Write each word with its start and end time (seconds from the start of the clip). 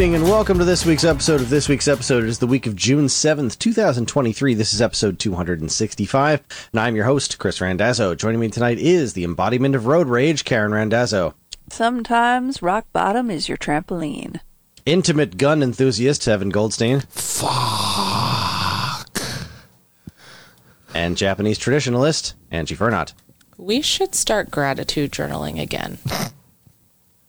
Evening 0.00 0.14
and 0.14 0.24
welcome 0.24 0.56
to 0.58 0.64
this 0.64 0.86
week's 0.86 1.04
episode 1.04 1.42
of 1.42 1.50
this 1.50 1.68
week's 1.68 1.86
episode. 1.86 2.24
It 2.24 2.30
is 2.30 2.38
the 2.38 2.46
week 2.46 2.66
of 2.66 2.74
June 2.74 3.04
7th, 3.04 3.58
2023. 3.58 4.54
This 4.54 4.72
is 4.72 4.80
episode 4.80 5.18
265, 5.18 6.68
and 6.72 6.80
I'm 6.80 6.96
your 6.96 7.04
host, 7.04 7.38
Kris 7.38 7.60
Randazzo. 7.60 8.14
Joining 8.14 8.40
me 8.40 8.48
tonight 8.48 8.78
is 8.78 9.12
the 9.12 9.24
embodiment 9.24 9.74
of 9.74 9.84
road 9.84 10.08
rage, 10.08 10.46
Karen 10.46 10.72
Randazzo. 10.72 11.34
Sometimes 11.68 12.62
rock 12.62 12.86
bottom 12.94 13.30
is 13.30 13.46
your 13.46 13.58
trampoline. 13.58 14.40
Intimate 14.86 15.36
gun 15.36 15.62
enthusiast, 15.62 16.26
Evan 16.26 16.48
Goldstein. 16.48 17.00
Fuck. 17.10 17.50
And 20.94 21.18
Japanese 21.18 21.58
traditionalist, 21.58 22.32
Angie 22.50 22.74
Fernot. 22.74 23.12
We 23.58 23.82
should 23.82 24.14
start 24.14 24.50
gratitude 24.50 25.12
journaling 25.12 25.60
again. 25.60 25.98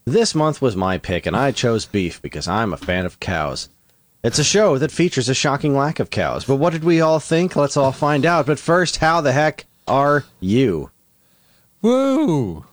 This 0.06 0.34
month 0.34 0.62
was 0.62 0.76
my 0.76 0.98
pick, 0.98 1.26
and 1.26 1.36
I 1.36 1.52
chose 1.52 1.86
beef 1.86 2.22
because 2.22 2.48
I'm 2.48 2.74
a 2.74 2.78
fan 2.78 3.06
of 3.06 3.20
cows. 3.20 3.70
It's 4.24 4.40
a 4.40 4.44
show 4.44 4.78
that 4.78 4.92
features 4.92 5.30
a 5.30 5.34
shocking 5.34 5.76
lack 5.76 6.00
of 6.00 6.10
cows, 6.10 6.46
but 6.46 6.56
what 6.58 6.74
did 6.74 6.84
we 6.84 7.02
all 7.02 7.20
think? 7.20 7.56
Let's 7.56 7.78
all 7.78 7.92
find 7.92 8.26
out. 8.26 8.46
But 8.46 8.60
first, 8.60 8.98
how 8.98 9.22
the 9.22 9.32
heck 9.32 9.66
are 9.88 10.26
you? 10.40 10.92
Woo! 11.82 12.66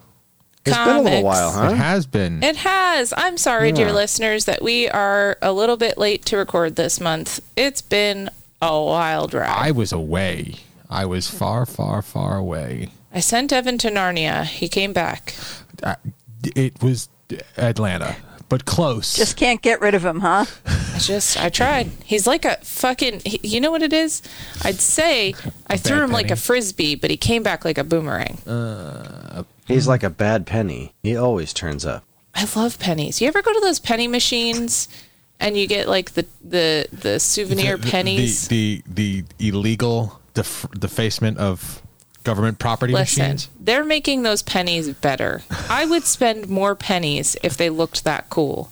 It's 0.67 0.77
been 0.77 0.97
a 0.97 1.01
little 1.01 1.23
while, 1.23 1.51
huh? 1.51 1.70
It 1.70 1.77
has 1.77 2.05
been. 2.07 2.43
It 2.43 2.57
has. 2.57 3.15
I'm 3.17 3.39
sorry, 3.39 3.69
Yeah. 3.69 3.75
dear 3.77 3.92
listeners, 3.92 4.45
that 4.45 4.61
we 4.63 4.89
are 4.89 5.39
a 5.41 5.53
little 5.53 5.79
bit 5.79 5.97
late 5.97 6.25
to 6.27 6.37
record 6.37 6.77
this 6.77 7.01
month. 7.01 7.41
It's 7.57 7.81
been 7.81 8.29
a 8.61 8.79
wild 8.83 9.33
ride. 9.33 9.48
I 9.48 9.70
was 9.70 9.92
away. 9.92 10.57
I 10.91 11.07
was 11.07 11.29
far, 11.29 11.65
far, 11.65 12.03
far 12.03 12.37
away. 12.37 12.91
I 13.15 13.20
sent 13.20 13.51
Evan 13.53 13.79
to 13.79 13.89
Narnia. 13.91 14.45
He 14.45 14.69
came 14.69 14.92
back. 14.92 15.35
Uh, 15.83 15.95
it 16.55 16.83
was 16.83 17.09
Atlanta, 17.57 18.17
but 18.48 18.65
close. 18.65 19.15
Just 19.15 19.37
can't 19.37 19.61
get 19.62 19.81
rid 19.81 19.95
of 19.95 20.05
him, 20.05 20.21
huh? 20.21 20.45
I 20.67 20.98
just, 20.98 21.39
I 21.41 21.48
tried. 21.48 21.91
He's 22.05 22.27
like 22.27 22.45
a 22.45 22.57
fucking, 22.62 23.20
he, 23.25 23.41
you 23.43 23.61
know 23.61 23.70
what 23.70 23.83
it 23.83 23.93
is? 23.93 24.23
I'd 24.62 24.77
say 24.81 25.35
I 25.67 25.77
threw 25.77 25.98
bad 25.98 26.05
him 26.05 26.12
like 26.12 26.31
a 26.31 26.37
frisbee, 26.37 26.95
but 26.95 27.11
he 27.11 27.17
came 27.17 27.43
back 27.43 27.65
like 27.65 27.79
a 27.79 27.85
boomerang. 27.85 28.39
Uh, 28.47 29.45
he's 29.67 29.87
like 29.87 30.03
a 30.03 30.11
bad 30.11 30.47
penny. 30.47 30.95
He 31.03 31.17
always 31.17 31.53
turns 31.53 31.85
up. 31.87 32.05
I 32.35 32.47
love 32.57 32.79
pennies. 32.79 33.20
You 33.20 33.29
ever 33.29 33.42
go 33.42 33.53
to 33.53 33.61
those 33.61 33.79
penny 33.81 34.07
machines 34.09 34.89
and 35.41 35.57
you 35.57 35.67
get 35.67 35.89
like 35.89 36.13
the 36.13 36.27
the 36.42 36.87
the 36.92 37.19
souvenir 37.20 37.77
The- 37.77 37.83
the- 37.85 37.91
pennies? 37.91 38.48
The, 38.48 38.83
the, 38.86 39.25
the 39.39 39.48
illegal 39.48 40.20
def- 40.35 40.67
defacement 40.79 41.39
of 41.39 41.83
government 42.28 42.58
property 42.58 42.92
Listen, 42.92 43.22
machines. 43.22 43.48
they're 43.58 43.84
making 43.84 44.22
those 44.22 44.42
pennies 44.42 44.92
better. 44.92 45.40
I 45.70 45.86
would 45.86 46.05
spend 46.05 46.46
more 46.48 46.74
pennies 46.74 47.36
if 47.42 47.56
they 47.56 47.70
looked 47.70 48.05
that 48.05 48.28
cool. 48.28 48.70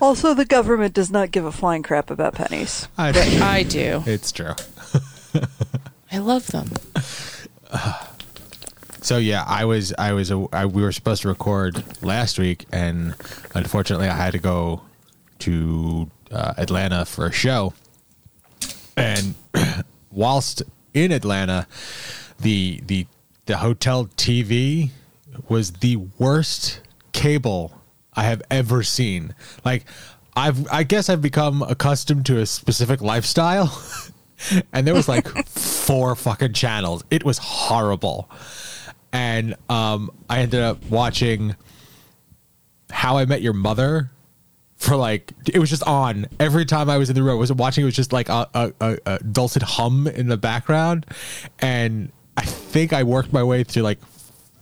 Also, 0.00 0.34
the 0.34 0.44
government 0.44 0.92
does 0.94 1.10
not 1.10 1.30
give 1.30 1.44
a 1.46 1.52
flying 1.52 1.82
crap 1.82 2.10
about 2.10 2.34
pennies. 2.34 2.86
I, 2.98 3.08
I 3.42 3.62
do. 3.62 4.02
it's 4.06 4.30
true. 4.30 4.52
I 6.12 6.18
love 6.18 6.48
them. 6.48 6.70
So 9.02 9.16
yeah, 9.16 9.44
I 9.46 9.64
was 9.64 9.94
I 9.98 10.12
was 10.12 10.30
a, 10.30 10.46
I, 10.52 10.66
we 10.66 10.82
were 10.82 10.92
supposed 10.92 11.22
to 11.22 11.28
record 11.28 11.82
last 12.02 12.38
week, 12.38 12.66
and 12.70 13.14
unfortunately, 13.54 14.08
I 14.08 14.14
had 14.14 14.32
to 14.32 14.38
go 14.38 14.82
to 15.38 16.10
uh, 16.30 16.52
Atlanta 16.58 17.06
for 17.06 17.24
a 17.26 17.32
show. 17.32 17.72
And 18.98 19.36
whilst 20.12 20.62
in 20.92 21.12
Atlanta, 21.12 21.66
the 22.40 22.82
the 22.86 23.06
the 23.46 23.58
hotel 23.58 24.06
TV 24.16 24.90
was 25.48 25.72
the 25.72 25.96
worst 25.96 26.80
cable 27.12 27.80
I 28.14 28.24
have 28.24 28.42
ever 28.50 28.82
seen. 28.82 29.34
Like 29.64 29.84
I've 30.36 30.66
I 30.70 30.82
guess 30.82 31.08
I've 31.08 31.22
become 31.22 31.62
accustomed 31.62 32.26
to 32.26 32.38
a 32.38 32.46
specific 32.46 33.00
lifestyle. 33.00 33.82
and 34.72 34.86
there 34.86 34.94
was 34.94 35.08
like 35.08 35.28
four 35.46 36.14
fucking 36.16 36.54
channels. 36.54 37.04
It 37.10 37.24
was 37.24 37.38
horrible 37.38 38.28
and 39.12 39.54
um, 39.68 40.10
I 40.28 40.40
ended 40.40 40.62
up 40.62 40.84
watching 40.86 41.56
How 42.90 43.18
I 43.18 43.24
Met 43.24 43.42
Your 43.42 43.52
Mother 43.52 44.10
for 44.76 44.96
like 44.96 45.32
it 45.52 45.58
was 45.58 45.68
just 45.68 45.82
on 45.82 46.26
every 46.38 46.64
time 46.64 46.88
I 46.88 46.96
was 46.96 47.10
in 47.10 47.16
the 47.16 47.22
room. 47.22 47.36
I 47.36 47.38
was 47.38 47.52
watching. 47.52 47.82
It 47.82 47.86
was 47.86 47.96
just 47.96 48.12
like 48.12 48.28
a, 48.28 48.48
a, 48.54 48.72
a, 48.80 48.98
a 49.06 49.18
dulcet 49.18 49.62
hum 49.62 50.06
in 50.06 50.28
the 50.28 50.36
background, 50.36 51.06
and 51.58 52.12
think 52.70 52.92
I 52.92 53.02
worked 53.02 53.32
my 53.32 53.42
way 53.42 53.64
through 53.64 53.82
like 53.82 53.98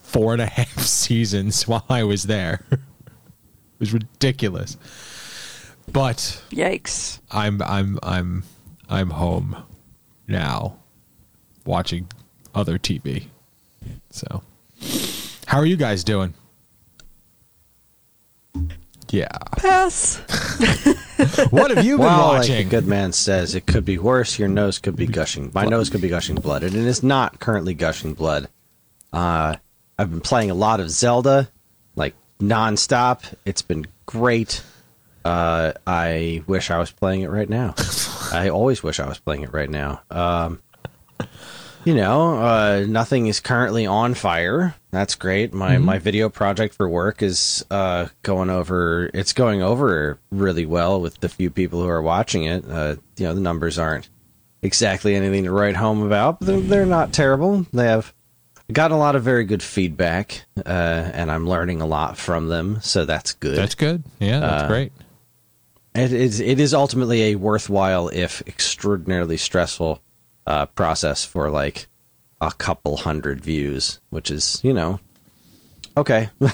four 0.01 0.33
and 0.33 0.41
a 0.43 0.47
half 0.59 0.79
seasons 0.81 1.69
while 1.69 1.85
I 1.89 2.05
was 2.05 2.25
there. 2.25 2.65
it 2.71 2.81
was 3.79 3.93
ridiculous, 3.93 4.77
but 5.93 6.43
Yikes. 6.51 7.21
I'm 7.31 7.61
I'm 7.63 7.99
I'm 8.03 8.45
I'm 8.89 9.11
home 9.11 9.63
now, 10.27 10.79
watching 11.67 12.09
other 12.55 12.79
TV. 12.79 13.27
So, 14.11 14.43
how 15.47 15.59
are 15.59 15.67
you 15.67 15.77
guys 15.77 16.03
doing? 16.03 16.35
Yeah. 19.11 19.29
Pass. 19.57 20.21
What 21.51 21.71
have 21.75 21.85
you 21.85 21.97
been 21.97 22.07
Well, 22.07 22.29
like 22.29 22.39
watching? 22.43 22.57
the 22.59 22.65
good 22.65 22.87
man 22.87 23.13
says, 23.13 23.57
it 23.57 23.67
could 23.67 23.85
be 23.85 23.99
worse. 23.99 24.39
Your 24.39 24.47
nose 24.49 24.79
could 24.79 24.95
be 24.95 25.07
gushing. 25.07 25.51
My 25.53 25.65
nose 25.65 25.91
could 25.91 26.01
be 26.01 26.09
gushing 26.09 26.37
blood, 26.37 26.63
and 26.63 26.75
it 26.77 26.85
is 26.85 27.03
not 27.03 27.41
currently 27.41 27.75
gushing 27.75 28.15
blood. 28.15 28.49
Uh, 29.13 29.57
I've 29.99 30.11
been 30.11 30.21
playing 30.21 30.53
a 30.53 30.55
lot 30.55 30.79
of 30.79 30.91
Zelda, 30.91 31.51
like 31.97 32.15
nonstop. 32.39 33.35
It's 33.45 33.63
been 33.63 33.87
great. 34.07 34.63
Uh, 35.25 35.73
I 35.89 36.45
wish 36.47 36.71
I 36.71 36.79
was 36.79 36.93
playing 36.93 37.23
it 37.23 37.31
right 37.31 37.49
now. 37.49 37.75
I 38.33 38.49
always 38.51 38.85
wish 38.85 39.01
I 39.01 39.09
was 39.09 39.19
playing 39.19 39.43
it 39.43 39.53
right 39.53 39.71
now. 39.71 40.03
Um, 40.13 40.63
you 41.89 41.95
know, 41.95 42.37
uh, 42.39 42.85
nothing 42.87 43.29
is 43.29 43.41
currently 43.41 43.87
on 43.87 44.13
fire. 44.13 44.75
That's 44.91 45.15
great. 45.15 45.55
My 45.55 45.79
my 45.79 45.99
video 45.99 46.29
project 46.29 46.75
for 46.75 46.87
work 46.87 47.23
is 47.23 47.65
uh, 47.71 48.09
going 48.23 48.51
over. 48.51 49.11
It's 49.15 49.33
going 49.33 49.63
over 49.63 50.19
really 50.31 50.67
well 50.67 51.01
with 51.01 51.19
the 51.21 51.31
few 51.31 51.49
people 51.49 51.81
who 51.81 51.89
are 51.89 52.03
watching 52.03 52.45
it. 52.45 52.63
Uh, 52.69 52.97
you 53.17 53.25
know, 53.27 53.35
the 53.35 53.41
numbers 53.41 53.79
aren't 53.79 54.11
exactly 54.61 55.15
anything 55.15 55.45
to 55.45 55.51
write 55.51 55.77
home 55.77 56.03
about. 56.03 56.41
But 56.41 56.47
they're, 56.47 56.61
they're 56.61 56.87
not 56.87 57.15
terrible. 57.15 57.65
They 57.73 57.87
have 57.87 58.13
gotten 58.71 58.95
a 58.95 59.01
lot 59.01 59.17
of 59.17 59.23
very 59.23 59.45
good 59.45 59.63
feedback, 59.63 60.45
uh, 60.59 60.69
and 61.15 61.31
I'm 61.31 61.49
learning 61.49 61.81
a 61.81 61.87
lot 61.87 62.19
from 62.19 62.49
them. 62.49 62.81
So 62.83 63.07
that's 63.07 63.33
good. 63.33 63.57
That's 63.57 63.75
good. 63.75 64.03
Yeah, 64.21 64.41
that's 64.41 64.63
Uh, 64.65 64.69
great. 64.69 64.93
It 65.95 66.13
is 66.13 66.41
it 66.41 66.61
is 66.61 66.75
ultimately 66.75 67.33
a 67.33 67.37
worthwhile, 67.37 68.09
if 68.11 68.43
extraordinarily 68.47 69.39
stressful, 69.39 70.03
uh, 70.49 70.67
process 70.67 71.25
for 71.25 71.51
like 71.51 71.87
a 72.41 72.51
couple 72.53 72.97
hundred 72.97 73.41
views, 73.41 74.01
which 74.11 74.31
is 74.31 74.61
you 74.65 74.73
know 74.73 74.99
okay. 75.97 76.31
it 76.41 76.53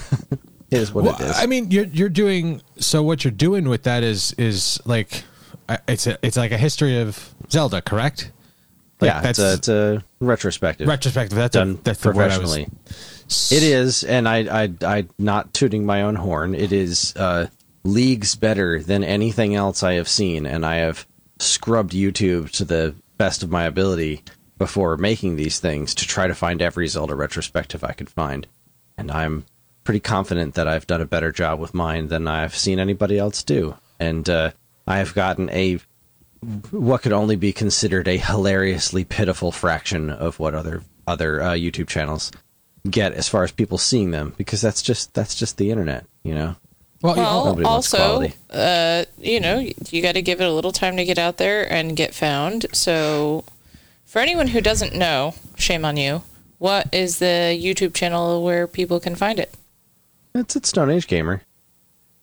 is 0.69 0.93
what 0.93 1.05
Well, 1.05 1.15
it 1.15 1.21
is. 1.21 1.39
I 1.39 1.45
mean, 1.45 1.71
you're 1.71 1.85
you're 1.85 2.09
doing 2.09 2.61
so. 2.77 3.01
What 3.01 3.23
you're 3.23 3.31
doing 3.31 3.69
with 3.69 3.83
that 3.83 4.03
is 4.03 4.33
is 4.33 4.79
like 4.85 5.23
it's 5.87 6.05
a, 6.07 6.19
it's 6.21 6.37
like 6.37 6.51
a 6.51 6.57
history 6.57 6.99
of 6.99 7.33
Zelda, 7.49 7.81
correct? 7.81 8.31
Like, 9.01 9.09
yeah, 9.09 9.29
it's 9.29 9.39
a, 9.39 9.53
it's 9.53 9.67
a 9.67 10.03
retrospective 10.19 10.87
retrospective. 10.87 11.37
That's 11.37 11.53
done 11.53 11.71
a, 11.71 11.83
that's 11.83 12.03
was- 12.03 12.15
professionally. 12.15 12.67
It 13.49 13.63
is, 13.63 14.03
and 14.03 14.29
I, 14.29 14.63
I, 14.63 14.73
I, 14.83 15.07
not 15.17 15.51
tooting 15.51 15.83
my 15.83 16.03
own 16.03 16.13
horn. 16.13 16.53
It 16.53 16.71
is 16.71 17.11
uh, 17.15 17.47
leagues 17.83 18.35
better 18.35 18.79
than 18.83 19.03
anything 19.03 19.55
else 19.55 19.81
I 19.81 19.93
have 19.93 20.07
seen, 20.07 20.45
and 20.45 20.63
I 20.63 20.75
have 20.75 21.07
scrubbed 21.39 21.93
YouTube 21.93 22.51
to 22.51 22.65
the 22.65 22.93
best 23.17 23.43
of 23.43 23.51
my 23.51 23.63
ability 23.63 24.23
before 24.57 24.97
making 24.97 25.35
these 25.35 25.59
things 25.59 25.93
to 25.95 26.07
try 26.07 26.27
to 26.27 26.35
find 26.35 26.61
every 26.61 26.87
Zelda 26.87 27.15
retrospective 27.15 27.83
I 27.83 27.93
could 27.93 28.09
find, 28.09 28.47
and 28.97 29.11
I'm 29.11 29.45
pretty 29.83 29.99
confident 29.99 30.55
that 30.55 30.67
I've 30.67 30.87
done 30.87 31.01
a 31.01 31.05
better 31.05 31.31
job 31.31 31.59
with 31.59 31.73
mine 31.73 32.07
than 32.07 32.27
I've 32.27 32.55
seen 32.55 32.79
anybody 32.79 33.17
else 33.17 33.43
do, 33.43 33.75
and 33.99 34.29
uh, 34.29 34.51
I 34.87 34.97
have 34.97 35.13
gotten 35.13 35.49
a 35.49 35.79
what 36.71 37.01
could 37.01 37.13
only 37.13 37.35
be 37.35 37.51
considered 37.51 38.07
a 38.07 38.17
hilariously 38.17 39.03
pitiful 39.03 39.51
fraction 39.51 40.09
of 40.09 40.39
what 40.39 40.53
other 40.53 40.83
other 41.07 41.41
uh, 41.41 41.51
YouTube 41.51 41.87
channels 41.87 42.31
get 42.89 43.13
as 43.13 43.27
far 43.27 43.43
as 43.43 43.51
people 43.51 43.77
seeing 43.77 44.11
them 44.11 44.33
because 44.37 44.61
that's 44.61 44.81
just 44.81 45.13
that's 45.13 45.35
just 45.35 45.57
the 45.57 45.71
internet, 45.71 46.05
you 46.23 46.33
know. 46.33 46.55
Well, 47.05 47.15
Well, 47.15 47.45
Nobody 47.45 47.65
also, 47.65 48.27
uh, 48.49 49.05
you 49.19 49.39
know, 49.39 49.59
you 49.89 50.01
got 50.01 50.13
to 50.13 50.21
give 50.21 50.41
it 50.41 50.47
a 50.47 50.51
little 50.51 50.71
time 50.71 50.97
to 50.97 51.05
get 51.05 51.19
out 51.19 51.37
there 51.37 51.71
and 51.71 51.95
get 51.95 52.13
found. 52.13 52.65
So, 52.73 53.43
for 54.05 54.19
anyone 54.19 54.47
who 54.47 54.61
doesn't 54.61 54.95
know, 54.95 55.35
shame 55.55 55.85
on 55.85 55.97
you. 55.97 56.23
What 56.57 56.93
is 56.93 57.19
the 57.19 57.59
YouTube 57.61 57.93
channel 57.93 58.43
where 58.43 58.65
people 58.65 58.99
can 58.99 59.15
find 59.15 59.39
it? 59.39 59.53
It's 60.33 60.55
at 60.55 60.65
Stone 60.65 60.89
Age 60.89 61.07
Gamer. 61.07 61.41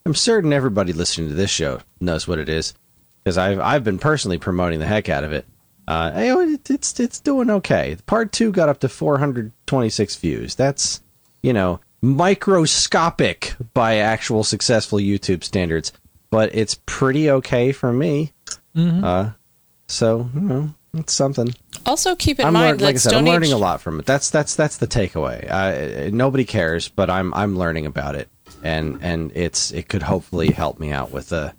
I'm 0.05 0.15
certain 0.15 0.53
everybody 0.53 0.93
listening 0.93 1.29
to 1.29 1.35
this 1.35 1.51
show 1.51 1.81
knows 2.01 2.27
what 2.27 2.39
it 2.39 2.49
is 2.49 2.75
because 3.23 3.39
I've 3.39 3.61
I've 3.61 3.85
been 3.85 3.99
personally 3.99 4.39
promoting 4.39 4.81
the 4.81 4.87
heck 4.87 5.09
out 5.09 5.23
of 5.23 5.33
it. 5.33 5.47
Uh, 5.87 6.11
it, 6.15 6.71
it's 6.71 6.99
it's 6.99 7.21
doing 7.21 7.51
okay. 7.51 7.97
Part 8.07 8.33
two 8.33 8.51
got 8.53 8.69
up 8.69 8.81
to 8.81 8.89
426 8.89 10.17
views. 10.17 10.55
That's 10.55 11.01
you 11.43 11.53
know 11.53 11.81
microscopic 12.03 13.55
by 13.73 13.97
actual 13.97 14.45
successful 14.45 14.99
YouTube 14.99 15.45
standards, 15.45 15.93
but 16.31 16.55
it's 16.55 16.79
pretty 16.85 17.31
okay 17.31 17.73
for 17.73 17.93
me. 17.93 18.33
Uh, 18.77 19.31
so 19.87 20.29
you 20.35 20.41
know, 20.41 20.75
it's 20.95 21.13
something. 21.13 21.55
Also, 21.87 22.15
keep 22.15 22.41
in 22.41 22.47
I'm 22.47 22.53
mind 22.53 22.81
lear- 22.81 22.89
like 22.89 22.97
I 22.97 22.99
said, 22.99 23.15
I'm 23.15 23.25
learning 23.25 23.51
Age. 23.51 23.55
a 23.55 23.59
lot 23.59 23.81
from 23.81 24.01
it. 24.01 24.07
That's 24.07 24.31
that's 24.31 24.55
that's 24.55 24.79
the 24.79 24.87
takeaway. 24.87 25.49
Uh, 25.51 26.11
nobody 26.13 26.45
cares, 26.45 26.89
but 26.89 27.09
I'm 27.09 27.33
I'm 27.35 27.57
learning 27.57 27.87
about 27.87 28.15
it, 28.15 28.29
and 28.63 28.99
and 29.03 29.33
it's 29.35 29.71
it 29.73 29.89
could 29.89 30.03
hopefully 30.03 30.51
help 30.51 30.79
me 30.81 30.91
out 30.91 31.11
with 31.11 31.33
uh, 31.33 31.53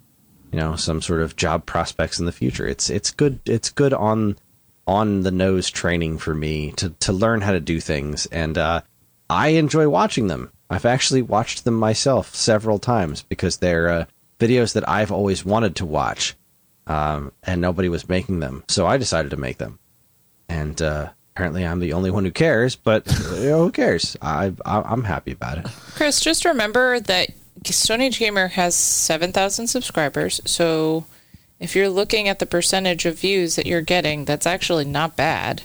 you 0.53 0.59
know, 0.59 0.75
some 0.75 1.01
sort 1.01 1.21
of 1.21 1.35
job 1.35 1.65
prospects 1.65 2.19
in 2.19 2.25
the 2.25 2.31
future. 2.31 2.67
It's 2.67 2.89
it's 2.89 3.09
good 3.09 3.39
it's 3.45 3.71
good 3.71 3.93
on 3.93 4.37
on 4.85 5.21
the 5.21 5.31
nose 5.31 5.69
training 5.69 6.19
for 6.19 6.35
me 6.35 6.71
to 6.73 6.89
to 6.89 7.11
learn 7.11 7.41
how 7.41 7.51
to 7.53 7.59
do 7.59 7.79
things, 7.79 8.27
and 8.27 8.57
uh, 8.57 8.81
I 9.33 9.49
enjoy 9.49 9.89
watching 9.89 10.27
them. 10.27 10.51
I've 10.69 10.85
actually 10.85 11.21
watched 11.21 11.65
them 11.65 11.75
myself 11.75 12.33
several 12.35 12.79
times 12.79 13.23
because 13.23 13.57
they're 13.57 13.89
uh, 13.89 14.05
videos 14.39 14.73
that 14.73 14.87
I've 14.87 15.11
always 15.11 15.43
wanted 15.45 15.75
to 15.77 15.85
watch, 15.85 16.35
um, 16.87 17.31
and 17.43 17.61
nobody 17.61 17.89
was 17.89 18.09
making 18.09 18.39
them, 18.39 18.63
so 18.67 18.87
I 18.87 18.97
decided 18.97 19.31
to 19.31 19.37
make 19.37 19.57
them 19.57 19.79
and 20.49 20.81
uh, 20.81 21.09
apparently 21.35 21.65
I'm 21.65 21.79
the 21.79 21.93
only 21.93 22.11
one 22.11 22.25
who 22.25 22.31
cares. 22.31 22.75
But 22.75 23.07
you 23.35 23.49
know, 23.49 23.63
who 23.63 23.71
cares? 23.71 24.15
I, 24.21 24.53
I 24.65 24.81
I'm 24.81 25.03
happy 25.03 25.31
about 25.31 25.59
it. 25.59 25.65
Kris, 25.95 26.19
just 26.21 26.45
remember 26.45 26.99
that 26.99 27.29
Stone 27.65 28.01
Age 28.01 28.19
Gamer 28.19 28.49
has 28.49 28.75
7,000 28.75 29.67
subscribers. 29.67 30.41
So 30.45 31.05
if 31.59 31.75
you're 31.75 31.89
looking 31.89 32.27
at 32.27 32.39
the 32.39 32.45
percentage 32.45 33.05
of 33.05 33.19
views 33.19 33.55
that 33.55 33.65
you're 33.65 33.81
getting, 33.81 34.25
that's 34.25 34.45
actually 34.45 34.85
not 34.85 35.15
bad. 35.15 35.63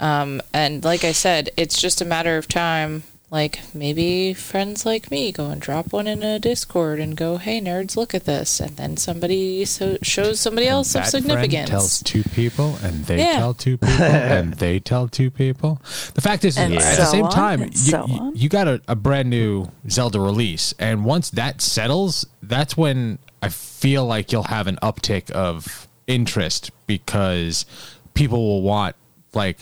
Um, 0.00 0.42
and 0.52 0.84
like 0.84 1.04
I 1.04 1.12
said, 1.12 1.50
it's 1.56 1.80
just 1.80 2.00
a 2.00 2.04
matter 2.04 2.36
of 2.36 2.48
time. 2.48 3.02
Like 3.28 3.58
maybe 3.74 4.34
friends 4.34 4.86
like 4.86 5.10
me 5.10 5.32
go 5.32 5.46
and 5.50 5.60
drop 5.60 5.92
one 5.92 6.06
in 6.06 6.22
a 6.22 6.38
Discord 6.38 7.00
and 7.00 7.16
go, 7.16 7.38
"Hey 7.38 7.60
nerds, 7.60 7.96
look 7.96 8.14
at 8.14 8.24
this," 8.24 8.60
and 8.60 8.76
then 8.76 8.96
somebody 8.96 9.64
so 9.64 9.98
shows 10.00 10.38
somebody 10.38 10.68
else 10.68 10.94
of 10.94 11.02
that 11.02 11.10
friend 11.10 11.24
significance. 11.24 11.68
tells 11.68 12.02
two 12.04 12.22
people, 12.22 12.76
and 12.84 13.04
they 13.06 13.18
Yeah. 13.18 13.38
tell 13.38 13.52
two 13.52 13.78
people, 13.78 14.04
and 14.04 14.54
they 14.54 14.78
tell 14.78 15.08
two 15.08 15.32
people. 15.32 15.80
The 16.14 16.20
fact 16.20 16.44
is, 16.44 16.56
And 16.56 16.74
at 16.74 16.96
the 16.98 17.04
so 17.04 17.10
same 17.10 17.24
on, 17.24 17.32
time, 17.32 17.62
and 17.62 17.72
you, 17.72 17.78
so 17.78 18.06
you- 18.06 18.14
on. 18.20 18.36
you 18.36 18.48
got 18.48 18.68
a, 18.68 18.80
a 18.86 18.94
brand 18.94 19.28
new 19.28 19.72
Zelda 19.90 20.20
release, 20.20 20.72
and 20.78 21.04
once 21.04 21.28
that 21.30 21.60
settles, 21.60 22.26
that's 22.44 22.76
when 22.76 23.18
I 23.42 23.48
feel 23.48 24.06
like 24.06 24.30
you'll 24.30 24.44
have 24.44 24.68
an 24.68 24.78
uptick 24.84 25.32
of 25.32 25.88
interest 26.06 26.70
because 26.86 27.66
people 28.14 28.46
will 28.46 28.62
want 28.62 28.94
like 29.34 29.58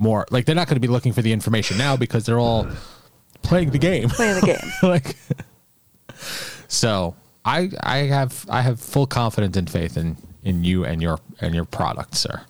more. 0.00 0.26
Like 0.30 0.46
they're 0.46 0.54
not 0.54 0.66
going 0.66 0.76
to 0.76 0.80
be 0.80 0.88
looking 0.88 1.12
for 1.12 1.22
the 1.22 1.32
information 1.32 1.76
now 1.78 1.96
because 1.96 2.24
they're 2.26 2.40
all 2.40 2.66
playing 3.42 3.70
the 3.70 3.78
game. 3.78 4.08
Playing 4.08 4.40
the 4.40 4.46
game. 4.60 4.70
like 4.90 5.16
so 6.68 7.14
i 7.44 7.70
i 7.82 7.98
have 7.98 8.44
i 8.50 8.60
have 8.60 8.78
full 8.78 9.06
confidence 9.06 9.56
and 9.56 9.70
faith 9.70 9.96
in 9.96 10.16
in 10.44 10.62
you 10.64 10.84
and 10.84 11.00
your 11.00 11.18
and 11.40 11.54
your 11.54 11.64
product 11.64 12.14
sir 12.14 12.42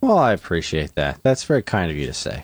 Well, 0.00 0.18
I 0.18 0.32
appreciate 0.32 0.94
that. 0.96 1.18
That's 1.22 1.44
very 1.44 1.62
kind 1.62 1.90
of 1.90 1.96
you 1.96 2.06
to 2.06 2.12
say. 2.12 2.42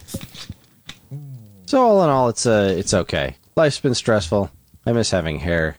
So 1.67 1.81
all 1.83 2.03
in 2.03 2.11
all, 2.11 2.29
it's 2.29 2.47
uh, 2.47 2.75
it's 2.77 2.95
okay. 2.95 3.37
Life's 3.57 3.79
been 3.81 3.95
stressful. 3.95 4.51
I 4.87 4.93
miss 4.93 5.11
having 5.11 5.39
hair. 5.39 5.77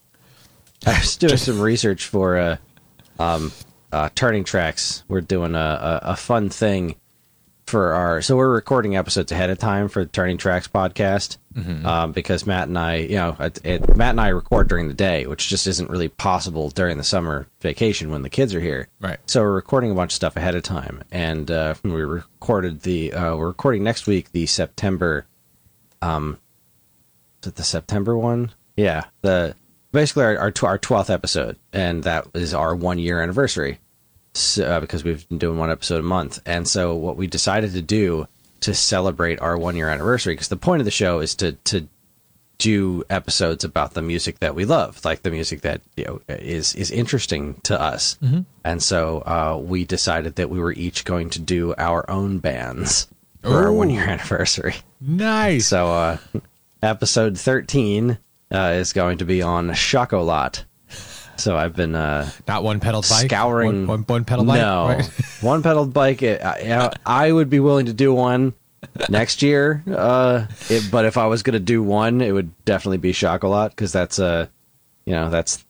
I 0.86 1.00
was 1.00 1.18
doing 1.24 1.38
some 1.38 1.60
research 1.60 2.06
for 2.06 2.38
uh, 2.38 2.58
um, 3.20 3.52
uh, 3.92 4.10
turning 4.16 4.44
tracks. 4.44 5.04
We're 5.08 5.22
doing 5.22 5.56
a, 5.56 6.00
a, 6.04 6.12
a 6.12 6.16
fun 6.16 6.50
thing 6.50 6.96
for 7.74 7.96
our. 7.96 8.22
So 8.22 8.38
we're 8.38 8.54
recording 8.54 8.96
episodes 8.96 9.32
ahead 9.32 9.50
of 9.50 9.58
time 9.58 9.88
for 9.88 10.04
the 10.04 10.10
Turning 10.12 10.38
Tracks 10.38 10.68
podcast 10.68 11.38
um, 11.84 12.12
because 12.12 12.46
Matt 12.46 12.68
and 12.68 12.78
I, 12.78 12.98
you 12.98 13.16
know, 13.16 13.36
it, 13.40 13.66
it, 13.66 13.98
Matt 13.98 14.12
and 14.12 14.22
I 14.22 14.28
record 14.28 14.68
during 14.68 14.90
the 14.90 14.94
day, 14.94 15.26
which 15.26 15.50
just 15.50 15.66
isn't 15.66 15.90
really 15.90 16.08
possible 16.08 16.70
during 16.70 16.98
the 16.98 17.04
summer 17.04 17.48
vacation 17.62 18.12
when 18.12 18.22
the 18.22 18.30
kids 18.30 18.54
are 18.54 18.60
here. 18.60 18.90
Right. 19.02 19.18
So 19.26 19.42
we're 19.42 19.56
recording 19.56 19.90
a 19.90 19.96
bunch 19.96 20.12
of 20.12 20.16
stuff 20.18 20.38
ahead 20.38 20.54
of 20.54 20.62
time, 20.62 21.04
and 21.12 21.50
uh, 21.50 21.74
we 21.84 22.04
recorded 22.04 22.82
the. 22.82 23.12
Uh, 23.12 23.36
we're 23.38 23.48
recording 23.48 23.84
next 23.84 24.06
week 24.06 24.32
the 24.34 24.46
September. 24.46 25.26
Um, 26.00 26.38
is 27.42 27.48
it 27.48 27.56
the 27.56 27.64
September 27.64 28.16
one? 28.16 28.52
Yeah, 28.78 29.06
the 29.24 29.56
basically 29.92 30.26
our 30.26 30.38
our, 30.38 30.52
tw- 30.52 30.66
our 30.66 30.78
12th 30.78 31.10
episode, 31.10 31.58
and 31.72 32.04
that 32.04 32.28
is 32.36 32.54
our 32.54 32.76
one 32.76 33.00
year 33.00 33.20
anniversary. 33.20 33.80
So, 34.36 34.66
uh, 34.66 34.80
because 34.80 35.04
we've 35.04 35.28
been 35.30 35.38
doing 35.38 35.60
one 35.60 35.70
episode 35.70 36.00
a 36.00 36.04
month, 36.04 36.40
and 36.46 36.68
so 36.68 36.96
what 36.96 37.18
we 37.18 37.28
decided 37.28 37.74
to 37.74 37.82
do 37.82 38.28
to 38.62 38.74
celebrate 38.74 39.40
our 39.42 39.58
one 39.58 39.76
year 39.76 39.90
anniversary, 39.90 40.34
because 40.34 40.48
the 40.48 40.56
point 40.58 40.82
of 40.82 40.86
the 40.86 40.92
show 40.92 41.20
is 41.20 41.36
to 41.36 41.52
to 41.52 41.88
do 42.60 43.04
episodes 43.10 43.64
about 43.64 43.94
the 43.94 44.02
music 44.02 44.40
that 44.40 44.56
we 44.56 44.64
love, 44.64 45.04
like 45.04 45.22
the 45.24 45.32
music 45.32 45.62
that 45.62 45.82
you 45.98 46.06
know 46.06 46.22
is 46.30 46.74
is 46.76 46.90
interesting 46.90 47.56
to 47.64 47.80
us. 47.80 48.18
And 48.64 48.82
so 48.82 49.20
uh, 49.26 49.60
we 49.62 49.86
decided 49.86 50.36
that 50.36 50.50
we 50.50 50.60
were 50.60 50.72
each 50.72 51.04
going 51.04 51.30
to 51.32 51.40
do 51.40 51.76
our 51.78 52.10
own 52.10 52.40
bands 52.40 53.08
for 53.42 53.66
our 53.66 53.74
one 53.74 53.90
year 53.90 54.04
anniversary. 54.04 54.76
nice 55.02 55.68
So 55.68 55.88
uh, 55.88 56.18
episode 56.82 57.38
thirteen 57.38 58.18
uh, 58.52 58.74
is 58.76 58.94
going 58.94 59.18
to 59.18 59.26
be 59.26 59.42
on 59.42 59.74
Chocolat. 59.74 60.64
So 61.38 61.58
I've 61.58 61.76
been 61.76 61.96
uh, 61.96 62.30
not 62.48 62.64
one 62.64 62.80
pedal 62.80 63.02
bike 63.02 63.26
scouring 63.28 63.88
one, 63.88 63.88
one, 63.88 64.04
one 64.04 64.26
pedal 64.26 64.46
bike 64.46 64.62
No, 64.62 64.88
right? 64.88 65.06
one 65.42 65.64
pedal 65.64 65.86
bike. 65.86 66.22
It, 66.22 66.42
I, 66.44 66.92
I 67.06 67.32
would 67.32 67.50
be 67.50 67.60
willing 67.60 67.88
to 67.88 67.94
do 67.94 68.14
one 68.14 68.54
next 69.10 69.42
year. 69.42 69.84
Uh, 69.88 70.48
it, 70.70 70.90
but 70.92 71.06
if 71.06 71.18
I 71.18 71.28
was 71.28 71.44
going 71.44 71.54
to 71.54 71.60
do 71.60 71.82
one, 71.82 72.22
it 72.22 72.32
would 72.32 72.52
definitely 72.66 72.98
be 72.98 73.14
Chocolat 73.14 73.72
because 73.72 73.92
that's 73.92 74.20
uh, 74.20 74.48
you 75.06 75.14
know, 75.14 75.30
that's 75.30 75.64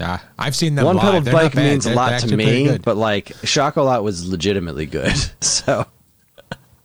Ah, 0.00 0.24
i've 0.38 0.54
seen 0.54 0.76
them 0.76 0.84
one 0.84 0.96
live. 0.96 1.04
pedal 1.04 1.20
They're 1.22 1.32
bike 1.32 1.56
means 1.56 1.84
a 1.86 1.94
lot 1.94 2.20
to 2.20 2.36
me. 2.36 2.78
But 2.78 2.96
like 2.96 3.32
Chocolat 3.44 4.02
was 4.02 4.28
legitimately 4.28 4.86
good. 4.86 5.12
So 5.40 5.86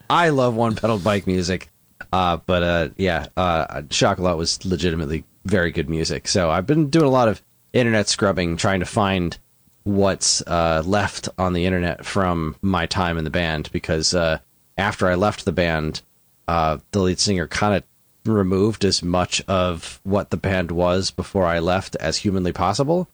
I 0.10 0.29
love 0.29 0.55
one 0.55 0.75
pedal 0.75 0.98
bike 1.00 1.27
music. 1.27 1.70
Uh, 2.12 2.38
but 2.38 2.63
uh, 2.63 2.89
yeah, 2.98 3.27
uh, 3.38 3.84
Chocolat 3.89 4.38
was 4.38 4.63
legitimately 4.65 5.25
very 5.46 5.72
good 5.72 5.89
music. 5.89 6.27
So 6.27 6.50
I've 6.50 6.65
been 6.65 6.89
doing 6.89 7.05
a 7.05 7.10
lot 7.10 7.27
of 7.27 7.41
internet 7.74 8.08
scrubbing, 8.08 8.58
trying 8.58 8.80
to 8.80 8.86
find 8.86 9.38
what's 9.84 10.42
uh, 10.48 10.82
left 10.86 11.27
on 11.38 11.53
the 11.53 11.65
internet 11.65 12.06
from 12.06 12.56
my 12.62 12.86
time 12.86 13.18
in 13.18 13.24
the 13.24 13.30
band. 13.30 13.70
Because 13.72 14.13
uh, 14.13 14.39
after 14.77 15.08
I 15.08 15.15
left 15.15 15.46
the 15.46 15.51
band, 15.51 16.01
uh, 16.48 16.77
the 16.92 17.01
lead 17.01 17.20
singer 17.20 17.48
kind 17.48 17.75
of 17.75 17.84
removed 18.32 18.86
as 18.86 19.03
much 19.03 19.42
of 19.48 20.00
what 20.03 20.30
the 20.30 20.38
band 20.38 20.72
was 20.72 21.12
before 21.12 21.46
I 21.46 21.60
left 21.60 21.96
as 21.98 22.18
humanly 22.18 22.53
possible 22.53 23.10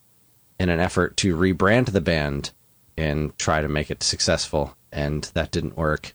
in 0.58 0.68
an 0.68 0.78
effort 0.78 1.16
to 1.16 1.36
rebrand 1.36 1.90
the 1.90 2.00
band 2.00 2.52
and 2.96 3.36
try 3.38 3.60
to 3.60 3.68
make 3.68 3.90
it 3.90 4.02
successful. 4.02 4.76
And 4.92 5.24
that 5.34 5.50
didn't 5.50 5.76
work. 5.76 6.14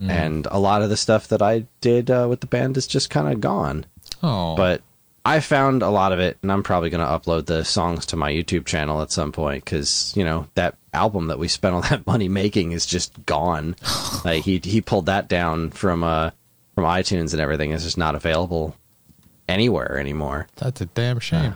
And 0.00 0.48
a 0.50 0.58
lot 0.58 0.82
of 0.82 0.88
the 0.88 0.96
stuff 0.96 1.28
that 1.28 1.42
I 1.42 1.66
did 1.80 2.10
uh, 2.10 2.26
with 2.28 2.40
the 2.40 2.46
band 2.46 2.76
is 2.76 2.86
just 2.86 3.10
kind 3.10 3.32
of 3.32 3.40
gone. 3.40 3.86
oh 4.22 4.56
But 4.56 4.82
I 5.24 5.38
found 5.40 5.82
a 5.82 5.90
lot 5.90 6.12
of 6.12 6.18
it, 6.18 6.36
and 6.42 6.50
I'm 6.50 6.62
probably 6.64 6.90
going 6.90 7.06
to 7.06 7.12
upload 7.12 7.46
the 7.46 7.64
songs 7.64 8.06
to 8.06 8.16
my 8.16 8.32
YouTube 8.32 8.66
channel 8.66 9.02
at 9.02 9.12
some 9.12 9.30
point 9.30 9.64
because 9.64 10.12
you 10.16 10.24
know 10.24 10.48
that 10.54 10.74
album 10.92 11.28
that 11.28 11.38
we 11.38 11.46
spent 11.48 11.74
all 11.74 11.80
that 11.90 12.06
money 12.06 12.28
making 12.28 12.72
is 12.72 12.86
just 12.86 13.24
gone. 13.26 13.76
like 14.24 14.42
he 14.44 14.60
he 14.62 14.80
pulled 14.80 15.06
that 15.06 15.28
down 15.28 15.70
from 15.70 16.02
uh 16.02 16.30
from 16.74 16.84
iTunes 16.84 17.32
and 17.32 17.40
everything. 17.40 17.70
It's 17.72 17.84
just 17.84 17.98
not 17.98 18.14
available 18.14 18.76
anywhere 19.48 19.98
anymore. 19.98 20.46
that's 20.56 20.80
a 20.80 20.86
damn 20.86 21.18
shame 21.18 21.54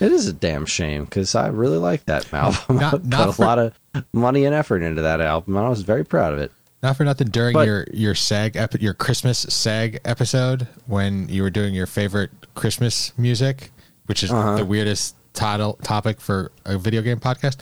It 0.00 0.10
is 0.12 0.26
a 0.26 0.32
damn 0.32 0.66
shame 0.66 1.04
because 1.04 1.34
I 1.34 1.48
really 1.48 1.76
like 1.78 2.04
that 2.06 2.30
album. 2.34 2.76
Not- 2.78 3.04
not 3.06 3.26
put 3.26 3.34
for- 3.36 3.42
a 3.42 3.46
lot 3.46 3.58
of 3.58 3.72
money 4.12 4.44
and 4.44 4.54
effort 4.54 4.82
into 4.82 5.02
that 5.02 5.20
album, 5.20 5.56
and 5.56 5.64
I 5.66 5.68
was 5.68 5.82
very 5.82 6.04
proud 6.04 6.32
of 6.34 6.38
it. 6.40 6.52
Not 6.86 6.96
for 6.96 7.02
nothing. 7.04 7.26
During 7.30 7.52
But- 7.54 7.66
your 7.66 7.84
your 7.92 8.14
SAG 8.14 8.54
epi- 8.56 8.78
your 8.80 8.94
Christmas 8.94 9.40
SAG 9.48 9.98
episode, 10.04 10.68
when 10.86 11.28
you 11.28 11.42
were 11.42 11.50
doing 11.50 11.74
your 11.74 11.88
favorite 11.88 12.30
Christmas 12.54 13.12
music, 13.18 13.72
which 14.06 14.22
is 14.22 14.30
Uh-huh. 14.30 14.54
the 14.58 14.64
weirdest 14.64 15.16
title 15.34 15.80
topic 15.82 16.20
for 16.20 16.52
a 16.64 16.78
video 16.78 17.02
game 17.02 17.18
podcast, 17.18 17.56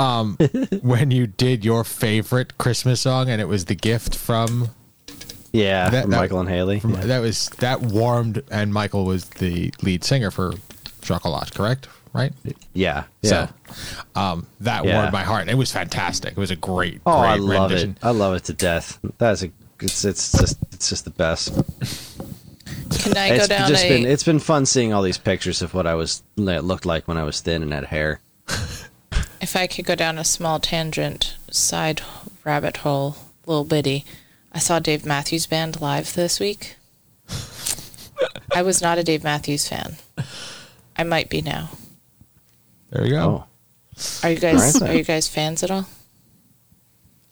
um, 0.00 0.36
when 0.82 1.10
you 1.10 1.26
did 1.26 1.64
your 1.64 1.82
favorite 1.82 2.56
Christmas 2.56 3.00
song, 3.00 3.28
and 3.28 3.40
it 3.40 3.48
was 3.48 3.64
the 3.64 3.74
gift 3.74 4.14
from, 4.14 4.68
Yeah, 5.52 5.90
That- 5.90 6.02
from 6.02 6.10
that- 6.12 6.16
Michael 6.18 6.38
and 6.40 6.48
Haley. 6.48 6.78
from 6.78 6.92
that 6.92 7.18
was 7.20 7.50
that 7.58 7.80
warmed, 7.80 8.42
and 8.48 8.72
Michael 8.72 9.04
was 9.04 9.24
the 9.40 9.72
lead 9.82 10.04
singer 10.04 10.30
for 10.30 10.52
Chocolat, 11.02 11.52
correct? 11.52 11.88
Right? 12.12 12.32
Yeah, 12.74 13.04
yeah. 13.22 13.48
So, 13.66 13.74
um, 14.20 14.46
that 14.60 14.84
Yeah. 14.84 14.96
warmed 14.98 15.12
my 15.12 15.22
heart. 15.24 15.48
It 15.48 15.56
was 15.56 15.70
fantastic. 15.72 16.32
It 16.32 16.36
was 16.38 16.50
a 16.50 16.56
great, 16.56 17.00
oh, 17.06 17.20
great 17.20 17.28
I 17.30 17.34
love 17.36 17.70
rendition. 17.70 17.90
it. 17.90 17.98
I 18.04 18.10
love 18.10 18.34
it 18.34 18.44
to 18.44 18.52
death. 18.52 18.98
That 19.18 19.32
is 19.32 19.44
a. 19.44 19.50
It's 19.80 20.04
it's 20.04 20.32
just 20.32 20.58
it's 20.72 20.88
just 20.88 21.04
the 21.04 21.10
best. 21.10 21.52
Can 23.00 23.16
I 23.16 23.36
go 23.36 23.46
down 23.46 23.68
just 23.68 23.84
a? 23.84 23.88
been 23.88 24.06
it's 24.06 24.24
been 24.24 24.38
fun 24.40 24.66
seeing 24.66 24.92
all 24.92 25.02
these 25.02 25.18
pictures 25.18 25.62
of 25.62 25.72
what 25.74 25.86
I 25.86 25.94
was 25.94 26.22
it 26.36 26.64
looked 26.64 26.84
like 26.86 27.06
when 27.06 27.16
I 27.16 27.22
was 27.22 27.40
thin 27.40 27.62
and 27.62 27.72
had 27.72 27.84
hair. 27.84 28.20
if 29.40 29.54
I 29.54 29.66
could 29.68 29.84
go 29.84 29.94
down 29.94 30.18
a 30.18 30.24
small 30.24 30.58
tangent, 30.58 31.36
side 31.50 32.02
rabbit 32.44 32.78
hole, 32.78 33.16
little 33.46 33.64
bitty. 33.64 34.04
I 34.52 34.58
saw 34.58 34.78
Dave 34.80 35.04
Matthews 35.06 35.46
Band 35.46 35.80
live 35.80 36.14
this 36.14 36.40
week. 36.40 36.76
I 38.54 38.62
was 38.62 38.80
not 38.82 38.98
a 38.98 39.04
Dave 39.04 39.22
Matthews 39.22 39.68
fan. 39.68 39.96
I 40.96 41.04
might 41.04 41.28
be 41.28 41.40
now. 41.42 41.70
There 42.90 43.04
you 43.04 43.10
go. 43.12 43.44
Oh, 43.96 44.04
Are 44.22 44.30
you 44.30 44.38
guys 44.38 44.76
Alright 44.76 44.90
are 44.94 44.96
you 44.98 45.04
guys 45.04 45.28
fans 45.28 45.62
at 45.62 45.70
all? 45.70 45.86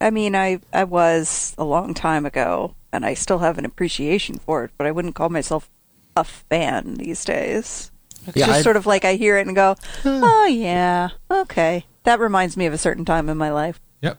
I 0.00 0.10
mean, 0.10 0.34
I 0.34 0.60
I 0.72 0.84
was 0.84 1.54
a 1.56 1.64
long 1.64 1.94
time 1.94 2.26
ago, 2.26 2.74
and 2.92 3.04
I 3.06 3.14
still 3.14 3.38
have 3.38 3.56
an 3.58 3.64
appreciation 3.64 4.38
for 4.38 4.64
it, 4.64 4.70
but 4.76 4.86
I 4.86 4.90
wouldn't 4.90 5.14
call 5.14 5.30
myself 5.30 5.70
a 6.16 6.24
fan 6.24 6.94
these 6.94 7.24
days. 7.24 7.90
It's 8.26 8.36
Yeah, 8.36 8.46
just 8.46 8.58
I- 8.58 8.62
sort 8.62 8.76
of 8.76 8.86
like 8.86 9.04
I 9.04 9.14
hear 9.14 9.38
it 9.38 9.46
and 9.46 9.56
go, 9.56 9.76
"Oh 10.04 10.46
yeah, 10.46 11.10
okay." 11.30 11.86
That 12.04 12.20
reminds 12.20 12.56
me 12.56 12.66
of 12.66 12.72
a 12.74 12.78
certain 12.78 13.04
time 13.04 13.28
in 13.28 13.36
my 13.38 13.50
life. 13.50 13.80
Yep. 14.02 14.18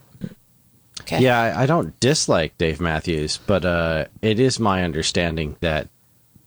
Okay. 1.01 1.19
Yeah, 1.21 1.39
I, 1.39 1.63
I 1.63 1.65
don't 1.67 1.97
dislike 2.01 2.57
Dave 2.57 2.81
Matthews, 2.81 3.37
but 3.45 3.63
uh, 3.63 4.05
it 4.21 4.39
is 4.39 4.59
my 4.59 4.83
understanding 4.83 5.55
that 5.61 5.87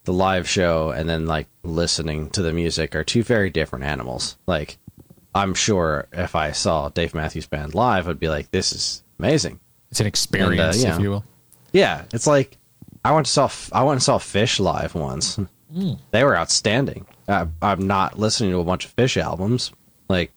the 0.04 0.12
live 0.12 0.48
show 0.48 0.90
and 0.90 1.08
then 1.08 1.24
like 1.26 1.46
listening 1.62 2.28
to 2.30 2.42
the 2.42 2.52
music 2.52 2.94
are 2.94 3.04
two 3.04 3.22
very 3.22 3.48
different 3.48 3.84
animals. 3.86 4.36
Like, 4.46 4.76
I'm 5.34 5.54
sure 5.54 6.08
if 6.12 6.34
I 6.34 6.52
saw 6.52 6.88
Dave 6.88 7.14
Matthews 7.14 7.46
Band 7.46 7.74
live, 7.74 8.08
I'd 8.08 8.18
be 8.18 8.28
like, 8.28 8.50
"This 8.50 8.72
is 8.72 9.02
amazing." 9.18 9.60
It's 9.90 10.00
an 10.00 10.06
experience, 10.06 10.82
yeah. 10.82 10.94
if 10.94 11.00
you 11.00 11.10
will. 11.10 11.24
Yeah, 11.72 12.04
it's 12.12 12.26
like 12.26 12.56
I 13.04 13.12
went 13.12 13.26
to 13.26 13.32
saw 13.32 13.50
I 13.72 13.82
went 13.82 13.96
and 13.96 14.02
saw 14.02 14.18
Phish 14.18 14.60
live 14.60 14.94
once. 14.94 15.38
Hmm. 15.72 15.92
They 16.10 16.24
were 16.24 16.36
outstanding. 16.36 17.06
I, 17.28 17.46
I'm 17.62 17.86
not 17.86 18.18
listening 18.18 18.50
to 18.52 18.58
a 18.58 18.64
bunch 18.64 18.84
of 18.84 18.94
Phish 18.96 19.16
albums. 19.16 19.72
Like, 20.08 20.32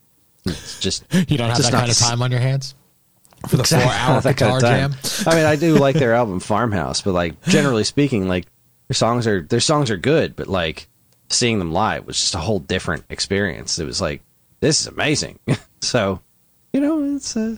it's 0.46 0.80
just 0.80 1.04
You 1.30 1.38
don't 1.38 1.50
have 1.50 1.58
that 1.62 1.72
kind 1.72 1.90
of 1.92 1.98
time 1.98 2.22
on 2.22 2.30
your 2.32 2.40
hands 2.40 2.76
for 3.48 3.58
the 3.58 3.64
Exactly, 3.64 3.90
four-hour 3.90 4.22
that 4.22 4.38
guitar 4.38 4.62
kind 4.62 4.62
jam. 4.62 4.92
of 4.92 5.02
time. 5.02 5.34
I 5.34 5.36
mean, 5.36 5.46
I 5.46 5.56
do 5.56 5.76
like 5.80 5.96
their 5.96 6.14
album 6.14 6.40
Farmhouse, 6.40 7.02
but 7.02 7.14
like 7.14 7.42
generally 7.46 7.84
speaking, 7.84 8.28
like 8.28 8.46
their 8.88 8.96
songs 8.96 9.26
are 9.26 9.42
their 9.42 9.60
songs 9.60 9.90
are 9.90 9.98
good, 9.98 10.36
but 10.36 10.48
like 10.48 10.88
seeing 11.30 11.58
them 11.58 11.72
live 11.74 12.06
was 12.06 12.20
just 12.20 12.36
a 12.36 12.40
whole 12.40 12.60
different 12.60 13.06
experience. 13.10 13.80
It 13.80 13.86
was 13.86 14.00
like 14.00 14.22
this 14.64 14.80
is 14.80 14.88
amazing. 14.88 15.40
so, 15.82 16.22
you 16.72 16.80
know, 16.80 17.04
it's 17.16 17.36
uh, 17.36 17.58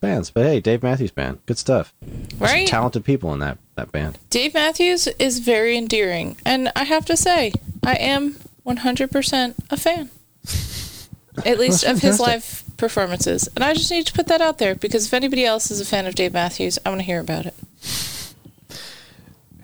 bands, 0.00 0.30
but 0.30 0.44
hey, 0.44 0.58
Dave 0.58 0.82
Matthews 0.82 1.12
Band, 1.12 1.38
good 1.46 1.56
stuff. 1.56 1.94
Some 2.02 2.38
Right? 2.40 2.66
talented 2.66 3.04
people 3.04 3.32
in 3.32 3.38
that 3.38 3.58
that 3.76 3.92
band. 3.92 4.18
Dave 4.28 4.54
Matthews 4.54 5.06
is 5.18 5.38
very 5.38 5.78
endearing, 5.78 6.36
and 6.44 6.72
I 6.74 6.82
have 6.84 7.04
to 7.06 7.16
say, 7.16 7.52
I 7.84 7.94
am 7.94 8.36
100% 8.66 9.54
a 9.70 9.76
fan. 9.76 10.10
At 11.44 11.58
least 11.58 11.84
of 11.84 12.00
his 12.00 12.20
live 12.20 12.62
performances. 12.76 13.48
And 13.54 13.64
I 13.64 13.74
just 13.74 13.90
need 13.90 14.06
to 14.06 14.12
put 14.12 14.26
that 14.28 14.40
out 14.40 14.58
there 14.58 14.74
because 14.74 15.06
if 15.06 15.14
anybody 15.14 15.44
else 15.44 15.70
is 15.70 15.80
a 15.80 15.84
fan 15.84 16.06
of 16.06 16.14
Dave 16.14 16.32
Matthews, 16.32 16.78
I 16.84 16.90
want 16.90 17.00
to 17.00 17.04
hear 17.06 17.18
about 17.20 17.46
it. 17.46 17.54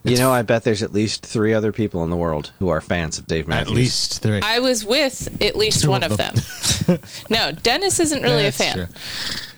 You 0.02 0.16
know, 0.16 0.33
I 0.33 0.42
bet 0.42 0.64
there's 0.64 0.83
at 0.83 0.92
least 0.92 1.26
three 1.26 1.52
other 1.52 1.73
people 1.73 2.02
in 2.04 2.11
the 2.11 2.16
world 2.16 2.52
who 2.59 2.69
are 2.69 2.80
fans 2.80 3.19
of 3.19 3.26
Dave 3.26 3.47
Matthews. 3.47 3.71
At 3.71 3.75
least 3.76 4.23
three. 4.23 4.40
I 4.42 4.59
was 4.61 4.85
with 4.85 5.42
at 5.42 5.57
least 5.57 5.83
Two 5.83 5.90
one 5.90 6.02
of 6.02 6.12
of 6.12 6.16
them. 6.19 6.99
no, 7.30 7.52
Dennis 7.52 8.00
isn't 8.00 8.23
really 8.23 8.45
That's 8.45 8.61
a 8.61 8.62
fan. 8.62 8.75
true. 8.75 8.87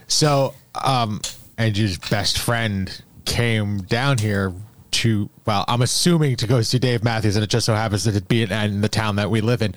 So, 0.08 0.54
um, 0.74 1.20
Andrew's 1.58 1.98
best 1.98 2.38
friend 2.38 3.02
came 3.24 3.82
down 3.82 4.18
here 4.18 4.52
to, 4.92 5.30
well, 5.46 5.64
I'm 5.68 5.80
assuming 5.82 6.36
to 6.36 6.46
go 6.46 6.60
see 6.62 6.78
Dave 6.78 7.04
Matthews, 7.04 7.36
and 7.36 7.44
it 7.44 7.48
just 7.48 7.66
so 7.66 7.74
happens 7.74 8.04
that 8.04 8.10
it'd 8.16 8.28
be 8.28 8.42
in, 8.42 8.52
in 8.52 8.80
the 8.80 8.88
town 8.88 9.16
that 9.16 9.30
we 9.30 9.40
live 9.40 9.62
in. 9.62 9.74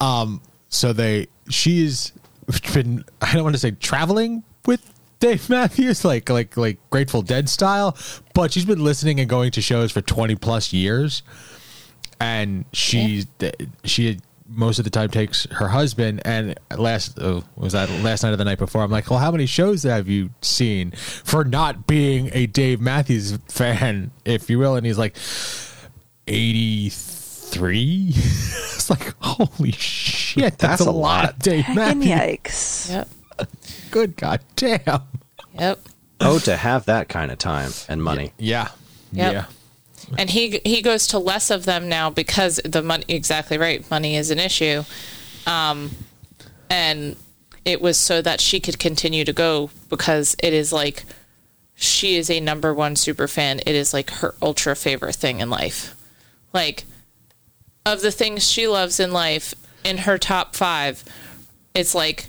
Um, 0.00 0.40
so 0.68 0.92
they, 0.92 1.28
she's 1.50 2.12
been, 2.72 3.04
I 3.20 3.34
don't 3.34 3.44
want 3.44 3.54
to 3.54 3.60
say 3.60 3.72
traveling 3.72 4.42
with 4.66 4.92
Dave 5.20 5.48
Matthews, 5.50 6.04
like 6.04 6.28
like 6.30 6.56
like 6.56 6.78
Grateful 6.90 7.22
Dead 7.22 7.48
style, 7.48 7.96
but 8.34 8.52
she's 8.52 8.64
been 8.64 8.82
listening 8.82 9.18
and 9.20 9.28
going 9.28 9.50
to 9.52 9.60
shows 9.60 9.90
for 9.92 10.00
20 10.00 10.36
plus 10.36 10.72
years 10.72 11.22
and 12.20 12.64
she 12.72 13.24
she 13.84 14.18
most 14.48 14.78
of 14.78 14.84
the 14.84 14.90
time 14.90 15.08
takes 15.10 15.44
her 15.52 15.68
husband 15.68 16.20
and 16.24 16.58
last 16.76 17.18
oh, 17.20 17.44
was 17.56 17.74
that 17.74 17.88
last 18.02 18.22
night 18.22 18.32
or 18.32 18.36
the 18.36 18.44
night 18.44 18.58
before 18.58 18.82
i'm 18.82 18.90
like 18.90 19.08
well 19.10 19.18
how 19.18 19.30
many 19.30 19.46
shows 19.46 19.82
have 19.82 20.08
you 20.08 20.30
seen 20.40 20.90
for 20.92 21.44
not 21.44 21.86
being 21.86 22.30
a 22.32 22.46
dave 22.46 22.80
matthews 22.80 23.38
fan 23.48 24.10
if 24.24 24.48
you 24.50 24.58
will 24.58 24.74
and 24.74 24.84
he's 24.86 24.98
like 24.98 25.14
83 26.26 28.08
it's 28.14 28.90
like 28.90 29.14
holy 29.20 29.72
shit 29.72 30.58
that's, 30.58 30.80
That's 30.80 30.80
a 30.80 30.84
a 30.84 30.92
lot, 30.92 30.94
lot. 31.24 31.30
of 31.34 31.38
dave 31.40 31.64
Heckin' 31.64 31.74
matthews 31.76 32.06
yikes! 32.06 32.90
Yep. 32.90 33.08
good 33.90 34.16
god 34.16 34.40
damn 34.56 35.02
Yep. 35.58 35.80
Oh, 36.20 36.38
to 36.40 36.56
have 36.56 36.86
that 36.86 37.08
kind 37.08 37.30
of 37.30 37.38
time 37.38 37.70
and 37.88 38.02
money. 38.02 38.32
yeah. 38.38 38.68
Yep. 39.12 39.32
yeah. 39.32 39.44
And 40.16 40.30
he 40.30 40.60
he 40.64 40.82
goes 40.82 41.06
to 41.08 41.18
less 41.18 41.50
of 41.50 41.64
them 41.64 41.88
now 41.88 42.10
because 42.10 42.60
the 42.64 42.82
money 42.82 43.04
exactly 43.08 43.58
right 43.58 43.88
money 43.90 44.16
is 44.16 44.30
an 44.30 44.38
issue. 44.38 44.84
Um 45.46 45.90
and 46.70 47.16
it 47.64 47.80
was 47.80 47.98
so 47.98 48.22
that 48.22 48.40
she 48.40 48.60
could 48.60 48.78
continue 48.78 49.24
to 49.24 49.32
go 49.32 49.70
because 49.88 50.36
it 50.42 50.52
is 50.52 50.72
like 50.72 51.04
she 51.74 52.16
is 52.16 52.30
a 52.30 52.40
number 52.40 52.72
one 52.74 52.96
super 52.96 53.28
fan. 53.28 53.60
It 53.60 53.74
is 53.74 53.92
like 53.92 54.10
her 54.10 54.34
ultra 54.42 54.74
favorite 54.74 55.16
thing 55.16 55.40
in 55.40 55.50
life. 55.50 55.94
Like 56.52 56.84
of 57.86 58.00
the 58.00 58.10
things 58.12 58.48
she 58.50 58.66
loves 58.66 58.98
in 59.00 59.12
life 59.12 59.54
in 59.84 59.98
her 59.98 60.18
top 60.18 60.54
five 60.56 61.04
it's 61.74 61.94
like 61.94 62.26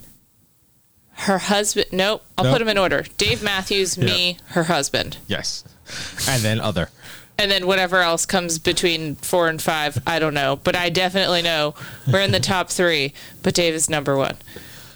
her 1.20 1.38
husband 1.38 1.86
nope 1.92 2.24
i'll 2.38 2.44
Nope. 2.46 2.54
put 2.54 2.60
them 2.60 2.68
in 2.70 2.78
order 2.78 3.04
dave 3.18 3.42
matthews 3.44 3.98
me 3.98 4.38
her 4.50 4.64
husband 4.64 5.18
yes 5.28 5.64
and 6.28 6.42
then 6.44 6.60
other 6.60 6.90
and 7.38 7.50
then 7.50 7.66
whatever 7.68 7.98
else 8.02 8.26
comes 8.26 8.60
between 8.60 9.16
four 9.16 9.48
and 9.48 9.62
five, 9.62 9.98
I 10.06 10.20
don't 10.20 10.34
know. 10.34 10.58
But 10.62 10.76
I 10.76 10.90
definitely 10.90 11.42
know 11.42 11.74
we're 12.12 12.20
in 12.20 12.34
the 12.34 12.42
top 12.42 12.70
three. 12.70 13.14
But 13.44 13.54
Dave 13.54 13.74
is 13.74 13.90
number 13.90 14.18
one. 14.18 14.36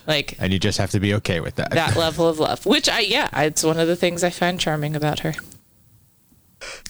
Like 0.07 0.35
and 0.39 0.51
you 0.51 0.59
just 0.59 0.77
have 0.77 0.91
to 0.91 0.99
be 0.99 1.13
okay 1.13 1.39
with 1.39 1.55
that 1.55 1.71
that 1.71 1.95
level 1.95 2.27
of 2.27 2.39
love, 2.39 2.65
which 2.65 2.89
I 2.89 2.99
yeah, 2.99 3.29
it's 3.43 3.63
one 3.63 3.79
of 3.79 3.87
the 3.87 3.95
things 3.95 4.25
I 4.25 4.29
find 4.29 4.59
charming 4.59 4.93
about 4.93 5.19
her. 5.19 5.35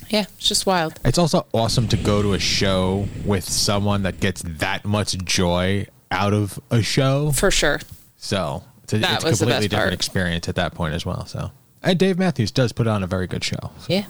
Yeah, 0.09 0.25
it's 0.37 0.47
just 0.49 0.65
wild. 0.65 0.99
It's 1.05 1.19
also 1.19 1.45
awesome 1.53 1.87
to 1.89 1.97
go 1.97 2.23
to 2.23 2.33
a 2.33 2.39
show 2.39 3.07
with 3.23 3.43
someone 3.43 4.01
that 4.03 4.19
gets 4.19 4.41
that 4.43 4.85
much 4.85 5.15
joy 5.23 5.85
out 6.09 6.33
of 6.33 6.59
a 6.71 6.81
show. 6.81 7.31
For 7.31 7.51
sure. 7.51 7.79
So 8.17 8.63
it's 8.93 9.05
a, 9.05 9.07
That 9.07 9.15
it's 9.15 9.23
a 9.23 9.27
was 9.27 9.39
the 9.39 9.45
completely 9.45 9.67
best 9.67 9.69
different 9.71 9.88
part. 9.89 9.93
experience 9.93 10.50
at 10.50 10.55
that 10.55 10.73
point 10.73 10.93
as 10.93 11.05
well. 11.05 11.25
So 11.25 11.51
and 11.81 12.00
Dave 12.00 12.17
Matthews 12.17 12.51
does 12.51 12.71
put 12.71 12.88
on 12.88 13.03
a 13.03 13.07
very 13.07 13.27
good 13.27 13.43
show. 13.43 13.71
Yeah. 13.88 14.05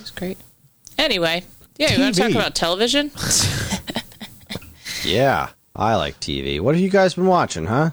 It's 0.00 0.10
great. 0.12 0.38
Anyway, 0.98 1.44
yeah, 1.78 1.92
you 1.94 2.00
want 2.02 2.14
to 2.14 2.20
talk 2.22 2.30
about 2.30 2.54
television? 2.54 3.10
Yeah, 5.04 5.50
I 5.74 5.94
like 5.96 6.18
TV. 6.18 6.60
What 6.60 6.74
have 6.74 6.82
you 6.82 6.90
guys 6.90 7.14
been 7.14 7.26
watching, 7.26 7.66
huh? 7.66 7.90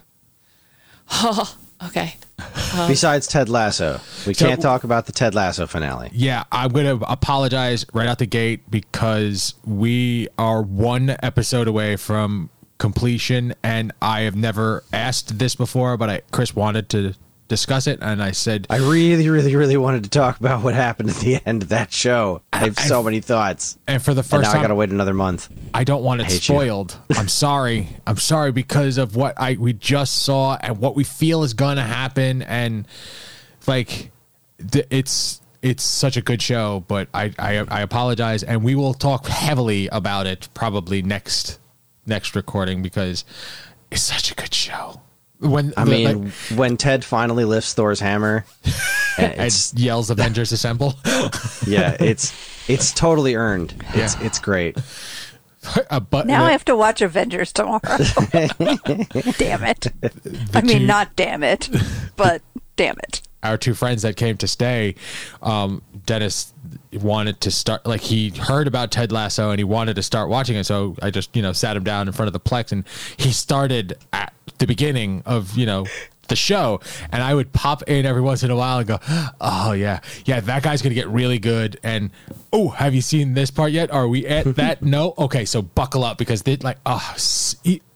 oh, 1.12 1.57
okay. 1.86 2.15
Um, 2.75 2.88
Besides 2.88 3.27
Ted 3.27 3.50
Lasso, 3.50 4.00
we 4.25 4.33
So- 4.33 4.48
can't 4.48 4.62
talk 4.62 4.83
about 4.83 5.05
the 5.05 5.12
Ted 5.12 5.36
Lasso 5.36 5.67
finale. 5.67 6.10
Yeah, 6.13 6.43
I'm 6.51 6.72
going 6.72 6.98
to 7.00 7.05
apologize 7.12 7.86
right 7.93 8.07
out 8.07 8.17
the 8.17 8.25
gate 8.25 8.62
because 8.72 9.53
we 9.63 10.27
are 10.39 10.62
one 10.63 11.15
episode 11.22 11.67
away 11.67 11.95
from 11.98 12.50
completion, 12.77 13.53
and 13.63 13.92
I 14.01 14.22
have 14.22 14.36
never 14.36 14.84
asked 14.92 15.39
this 15.39 15.56
before, 15.56 15.98
but 15.98 16.10
I, 16.10 16.22
Kris 16.32 16.56
wanted 16.56 16.89
to 16.89 17.15
discuss 17.48 17.88
it, 17.88 18.00
and 18.01 18.22
I 18.24 18.32
said, 18.32 18.65
I 18.70 18.77
really, 18.77 19.30
really, 19.30 19.56
really 19.56 19.77
wanted 19.77 20.03
to 20.06 20.10
talk 20.10 20.39
about 20.39 20.63
what 20.63 20.74
happened 20.74 21.10
at 21.10 21.18
the 21.18 21.39
end 21.46 21.62
of 21.63 21.70
that 21.70 21.92
show. 21.92 22.42
I 22.51 22.58
have 22.58 22.80
I- 22.80 22.84
so 22.84 23.03
many 23.03 23.20
thoughts. 23.20 23.77
and 23.88 24.01
for 24.01 24.13
the 24.13 24.24
first 24.24 24.51
now 24.51 24.60
I 24.60 24.62
gotta 24.62 24.75
wait 24.75 24.89
another 24.89 25.13
month. 25.13 25.50
I 25.74 25.84
don't 25.84 26.03
want 26.03 26.22
it 26.22 26.30
spoiled. 26.30 26.98
I'm 27.15 27.27
sorry. 27.46 27.89
I'm 28.08 28.18
sorry 28.18 28.51
because 28.51 28.98
of 28.98 29.15
what 29.15 29.39
I 29.39 29.53
we 29.53 29.74
just 29.74 30.24
saw 30.24 30.58
and 30.60 30.80
what 30.80 30.96
we 30.96 31.03
feel 31.03 31.44
is 31.44 31.53
to 31.53 31.82
happen 31.82 32.42
and 32.44 32.88
like 33.68 34.12
it's 34.74 35.42
it's 35.62 35.84
such 35.84 36.18
a 36.18 36.22
good 36.22 36.42
show, 36.42 36.84
but 36.88 37.08
I, 37.13 37.34
I 37.39 37.58
I 37.70 37.82
apologize, 37.82 38.44
and 38.44 38.63
we 38.63 38.75
will 38.75 38.94
talk 38.94 39.27
heavily 39.27 39.88
about 39.88 40.27
it 40.27 40.50
probably 40.53 41.01
next 41.01 41.60
next 42.05 42.36
recording 42.36 42.81
because 42.81 43.25
it's 43.91 44.01
such 44.01 44.31
a 44.31 44.36
good 44.36 44.53
show. 44.53 45.01
When 45.39 45.74
I 45.75 45.83
the- 45.83 45.91
mean, 45.91 46.24
like, 46.25 46.33
when 46.57 46.77
Ted 46.77 47.03
finally 47.03 47.43
lifts 47.43 47.74
Thor's 47.74 48.00
hammer, 48.00 48.45
and 49.17 49.33
and 49.33 49.74
yells 49.75 50.10
"Avengers 50.10 50.51
Assemble," 50.53 50.93
yeah, 51.67 51.98
it's 52.00 52.33
it's 52.69 52.93
totally 52.93 53.36
earned. 53.36 53.74
It's 53.93 54.15
Yeah. 54.15 54.25
it's 54.25 54.39
great. 54.39 54.77
but 55.89 56.27
Now 56.27 56.43
I 56.45 56.51
have 56.51 56.65
to 56.65 56.75
watch 56.75 57.01
Avengers 57.01 57.51
tomorrow. 57.53 57.79
damn 58.31 59.63
it. 59.63 59.88
I 60.53 60.62
mean, 60.62 60.79
two- 60.79 60.86
not 60.86 61.15
damn 61.15 61.43
it, 61.43 61.69
but 62.15 62.41
damn 62.75 62.95
it. 63.03 63.22
Our 63.43 63.57
two 63.57 63.73
friends 63.73 64.01
that 64.01 64.15
came 64.15 64.38
to 64.38 64.47
stay, 64.47 64.95
um, 65.41 65.81
Dennis 66.05 66.53
wanted 66.93 67.41
to 67.41 67.51
start 67.51 67.85
like 67.85 68.01
he 68.01 68.29
heard 68.29 68.67
about 68.67 68.91
Ted 68.91 69.12
Lasso 69.12 69.50
and 69.50 69.59
he 69.59 69.63
wanted 69.63 69.95
to 69.95 70.03
start 70.03 70.29
watching 70.29 70.55
it. 70.55 70.65
So 70.65 70.95
I 71.01 71.12
just 71.12 71.35
you 71.35 71.41
know 71.41 71.53
sat 71.53 71.75
him 71.77 71.83
down 71.83 72.07
in 72.07 72.13
front 72.13 72.27
of 72.27 72.33
the 72.33 72.39
Plex 72.39 72.71
and 72.71 72.85
he 73.17 73.31
started 73.31 73.97
at 74.12 74.33
the 74.57 74.67
beginning 74.67 75.23
of 75.25 75.57
you 75.57 75.65
know 75.65 75.85
the 76.29 76.35
show 76.35 76.79
and 77.12 77.21
I 77.21 77.33
would 77.33 77.51
pop 77.51 77.83
in 77.83 78.05
every 78.05 78.21
once 78.21 78.43
in 78.43 78.51
a 78.51 78.55
while 78.55 78.79
and 78.79 78.88
go, 78.88 79.00
oh 79.41 79.73
yeah, 79.73 80.00
yeah, 80.25 80.39
that 80.39 80.63
guy's 80.63 80.81
gonna 80.81 80.95
get 80.95 81.07
really 81.09 81.39
good. 81.39 81.79
And 81.83 82.12
oh, 82.51 82.69
have 82.69 82.95
you 82.95 83.01
seen 83.01 83.33
this 83.33 83.51
part 83.51 83.71
yet? 83.71 83.91
Are 83.91 84.07
we 84.07 84.25
at 84.25 84.55
that? 84.55 84.81
no, 84.81 85.13
okay, 85.17 85.45
so 85.45 85.62
buckle 85.62 86.03
up 86.03 86.17
because 86.17 86.43
they 86.43 86.57
like 86.57 86.77
oh. 86.85 87.13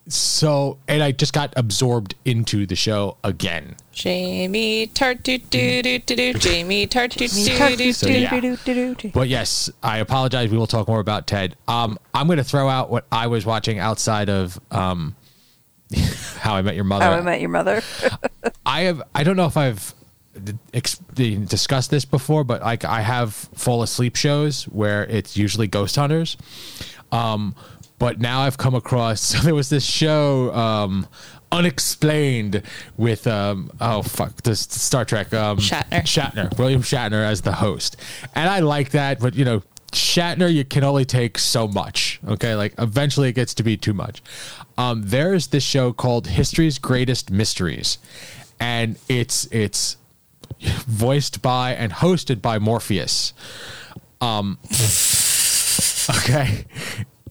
S- 0.07 0.15
So 0.15 0.77
and 0.87 1.03
I 1.03 1.11
just 1.11 1.33
got 1.33 1.53
absorbed 1.57 2.15
into 2.25 2.65
the 2.65 2.75
show 2.75 3.17
again. 3.23 3.75
Jamie 3.91 4.87
Tartt 4.87 5.23
do 5.23 5.37
do 5.37 5.81
do 5.81 5.99
do 5.99 6.15
do. 6.15 6.33
Jamie 6.33 6.87
Tartt 6.87 7.11
do 7.17 7.27
do 7.27 7.75
do 7.77 7.93
So, 7.93 8.07
do. 8.07 8.13
yeah. 8.13 9.11
But 9.13 9.27
yes, 9.27 9.69
I 9.83 9.97
apologize. 9.99 10.49
We 10.49 10.57
will 10.57 10.67
talk 10.67 10.87
more 10.87 10.99
about 10.99 11.27
Ted. 11.27 11.55
Um, 11.67 11.97
I'm 12.13 12.27
going 12.27 12.37
to 12.37 12.43
throw 12.43 12.69
out 12.69 12.89
what 12.89 13.05
I 13.11 13.27
was 13.27 13.45
watching 13.45 13.79
outside 13.79 14.29
of 14.29 14.59
um, 14.71 15.15
How 16.39 16.55
I 16.55 16.61
Met 16.61 16.75
Your 16.75 16.83
Mother. 16.83 17.05
How 17.05 17.11
I 17.13 17.21
Met 17.21 17.39
Your 17.41 17.49
Mother. 17.49 17.81
I 18.65 18.81
have. 18.81 19.01
I 19.15 19.23
don't 19.23 19.35
know 19.37 19.45
if 19.47 19.57
I've 19.57 19.93
ex- 20.73 20.99
discussed 21.15 21.89
this 21.89 22.05
before, 22.05 22.43
but 22.43 22.61
like 22.61 22.85
I 22.85 23.01
have 23.01 23.33
fall 23.33 23.81
asleep 23.83 24.15
shows 24.15 24.65
where 24.65 25.05
it's 25.05 25.35
usually 25.37 25.67
ghost 25.67 25.95
hunters. 25.95 26.37
Um, 27.11 27.55
but 27.99 28.19
now 28.19 28.41
I've 28.41 28.57
come 28.57 28.75
across. 28.75 29.21
So 29.21 29.39
there 29.43 29.55
was 29.55 29.69
this 29.69 29.85
show, 29.85 30.53
um, 30.53 31.07
Unexplained, 31.51 32.61
with 32.97 33.25
um, 33.25 33.71
oh 33.79 34.01
fuck, 34.01 34.41
this 34.43 34.61
Star 34.61 35.05
Trek 35.05 35.33
um, 35.33 35.57
Shatner. 35.57 36.03
Shatner, 36.03 36.57
William 36.57 36.81
Shatner 36.81 37.25
as 37.25 37.41
the 37.41 37.53
host, 37.53 37.95
and 38.35 38.49
I 38.49 38.59
like 38.59 38.89
that. 38.91 39.19
But 39.19 39.35
you 39.35 39.45
know, 39.45 39.63
Shatner, 39.93 40.53
you 40.53 40.65
can 40.65 40.83
only 40.83 41.05
take 41.05 41.37
so 41.37 41.67
much. 41.67 42.19
Okay, 42.27 42.53
like 42.55 42.73
eventually 42.77 43.29
it 43.29 43.33
gets 43.33 43.53
to 43.55 43.63
be 43.63 43.77
too 43.77 43.93
much. 43.93 44.21
Um, 44.77 45.03
there's 45.05 45.47
this 45.47 45.63
show 45.63 45.93
called 45.93 46.27
History's 46.27 46.79
Greatest 46.79 47.31
Mysteries, 47.31 47.97
and 48.59 48.97
it's 49.07 49.45
it's 49.45 49.95
voiced 50.59 51.41
by 51.41 51.73
and 51.73 51.93
hosted 51.93 52.41
by 52.41 52.59
Morpheus. 52.59 53.33
Um, 54.19 54.57
okay, 56.09 56.65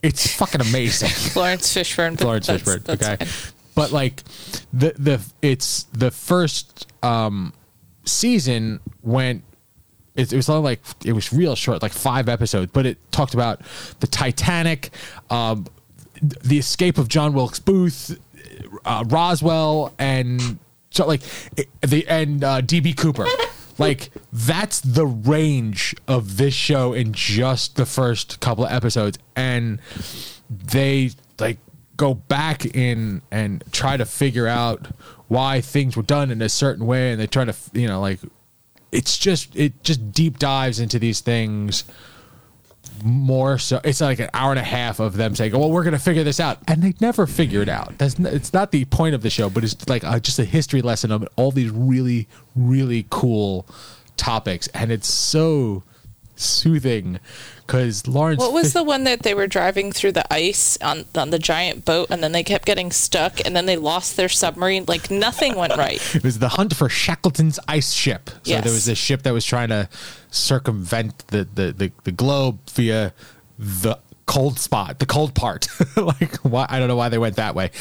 it's 0.07 0.35
fucking 0.35 0.61
amazing. 0.61 1.09
Florence 1.33 1.73
Fishburne. 1.73 2.17
Florence 2.21 2.47
that's- 2.47 2.63
Fishburne. 2.67 2.83
that's 2.83 3.03
Okay, 3.07 3.25
fine. 3.25 3.53
but 3.75 3.91
like 3.91 4.23
the 4.73 4.93
the 4.97 5.21
it's 5.41 5.83
the 5.93 6.11
first 6.11 6.91
um 7.03 7.53
season 8.05 8.79
went. 9.03 9.43
It, 10.15 10.33
it 10.33 10.35
was 10.35 10.49
only 10.49 10.63
like 10.63 10.79
it 11.05 11.13
was 11.13 11.31
real 11.31 11.55
short, 11.55 11.83
like 11.83 11.91
five 11.93 12.27
episodes, 12.27 12.71
but 12.73 12.87
it 12.87 12.97
talked 13.11 13.35
about 13.35 13.61
the 13.99 14.07
Titanic, 14.07 14.89
um, 15.29 15.67
the 16.21 16.57
escape 16.57 16.97
of 16.97 17.07
John 17.07 17.33
Wilkes 17.33 17.59
Booth, 17.59 18.19
uh, 18.83 19.03
Roswell, 19.07 19.93
and 19.99 20.57
so 20.89 21.05
like 21.05 21.21
it, 21.55 21.67
the 21.81 22.07
and 22.07 22.43
uh, 22.43 22.61
DB 22.61 22.97
Cooper. 22.97 23.27
Like 23.77 24.11
that's 24.31 24.79
the 24.79 25.05
range 25.05 25.95
of 26.07 26.37
this 26.37 26.53
show 26.53 26.93
in 26.93 27.13
just 27.13 27.75
the 27.75 27.85
first 27.85 28.39
couple 28.39 28.65
of 28.65 28.71
episodes, 28.71 29.19
and 29.35 29.79
they 30.49 31.11
like 31.39 31.59
go 31.95 32.13
back 32.13 32.65
in 32.65 33.21
and 33.31 33.63
try 33.71 33.97
to 33.97 34.05
figure 34.05 34.47
out 34.47 34.87
why 35.27 35.61
things 35.61 35.95
were 35.95 36.03
done 36.03 36.31
in 36.31 36.41
a 36.41 36.49
certain 36.49 36.85
way, 36.85 37.11
and 37.11 37.21
they 37.21 37.27
try 37.27 37.45
to 37.45 37.55
you 37.73 37.87
know 37.87 38.01
like 38.01 38.19
it's 38.91 39.17
just 39.17 39.55
it 39.55 39.83
just 39.83 40.11
deep 40.11 40.39
dives 40.39 40.79
into 40.79 40.97
these 40.97 41.19
things 41.19 41.83
more 43.03 43.57
so 43.57 43.79
it's 43.83 44.01
like 44.01 44.19
an 44.19 44.29
hour 44.33 44.51
and 44.51 44.59
a 44.59 44.63
half 44.63 44.99
of 44.99 45.15
them 45.17 45.35
saying 45.35 45.51
well 45.51 45.71
we're 45.71 45.83
going 45.83 45.93
to 45.93 45.99
figure 45.99 46.23
this 46.23 46.39
out 46.39 46.57
and 46.67 46.81
they 46.81 46.93
never 46.99 47.25
figure 47.27 47.61
it 47.61 47.69
out. 47.69 47.97
That's 47.97 48.19
it's 48.19 48.53
not 48.53 48.71
the 48.71 48.85
point 48.85 49.15
of 49.15 49.21
the 49.21 49.29
show 49.29 49.49
but 49.49 49.63
it's 49.63 49.87
like 49.87 50.03
uh 50.03 50.19
just 50.19 50.39
a 50.39 50.45
history 50.45 50.81
lesson 50.81 51.11
of 51.11 51.27
all 51.35 51.51
these 51.51 51.71
really 51.71 52.27
really 52.55 53.05
cool 53.09 53.65
topics 54.15 54.67
and 54.69 54.91
it's 54.91 55.07
so 55.07 55.83
soothing 56.39 57.19
because 57.65 58.07
Laurence 58.07 58.39
What 58.39 58.53
was 58.53 58.73
the 58.73 58.83
one 58.83 59.03
that 59.03 59.23
they 59.23 59.33
were 59.33 59.47
driving 59.47 59.91
through 59.91 60.13
the 60.13 60.31
ice 60.33 60.77
on 60.81 61.05
on 61.15 61.29
the 61.31 61.39
giant 61.39 61.83
boat, 61.85 62.07
and 62.09 62.23
then 62.23 62.31
they 62.31 62.43
kept 62.43 62.65
getting 62.65 62.91
stuck, 62.91 63.45
and 63.45 63.55
then 63.55 63.65
they 63.65 63.75
lost 63.77 64.15
their 64.17 64.29
submarine? 64.29 64.85
Like 64.87 65.11
nothing 65.11 65.55
went 65.55 65.75
right. 65.77 66.01
It 66.15 66.23
was 66.23 66.39
the 66.39 66.49
hunt 66.49 66.75
for 66.75 66.87
Shackleton's 66.89 67.59
ice 67.67 67.93
ship. 67.93 68.29
So 68.29 68.37
Yes. 68.45 68.63
there 68.63 68.73
was 68.73 68.85
this 68.85 68.97
ship 68.97 69.23
that 69.23 69.33
was 69.33 69.45
trying 69.45 69.69
to 69.69 69.89
circumvent 70.31 71.27
the, 71.27 71.47
the, 71.53 71.71
the, 71.73 71.91
the 72.03 72.11
globe 72.11 72.59
via 72.71 73.13
the 73.59 73.97
cold 74.25 74.59
spot, 74.59 74.99
the 74.99 75.05
cold 75.05 75.33
part. 75.35 75.67
like 75.97 76.35
why 76.37 76.65
I 76.69 76.79
don't 76.79 76.87
know 76.87 76.95
why 76.95 77.09
they 77.09 77.17
went 77.17 77.35
that 77.37 77.55
way, 77.55 77.71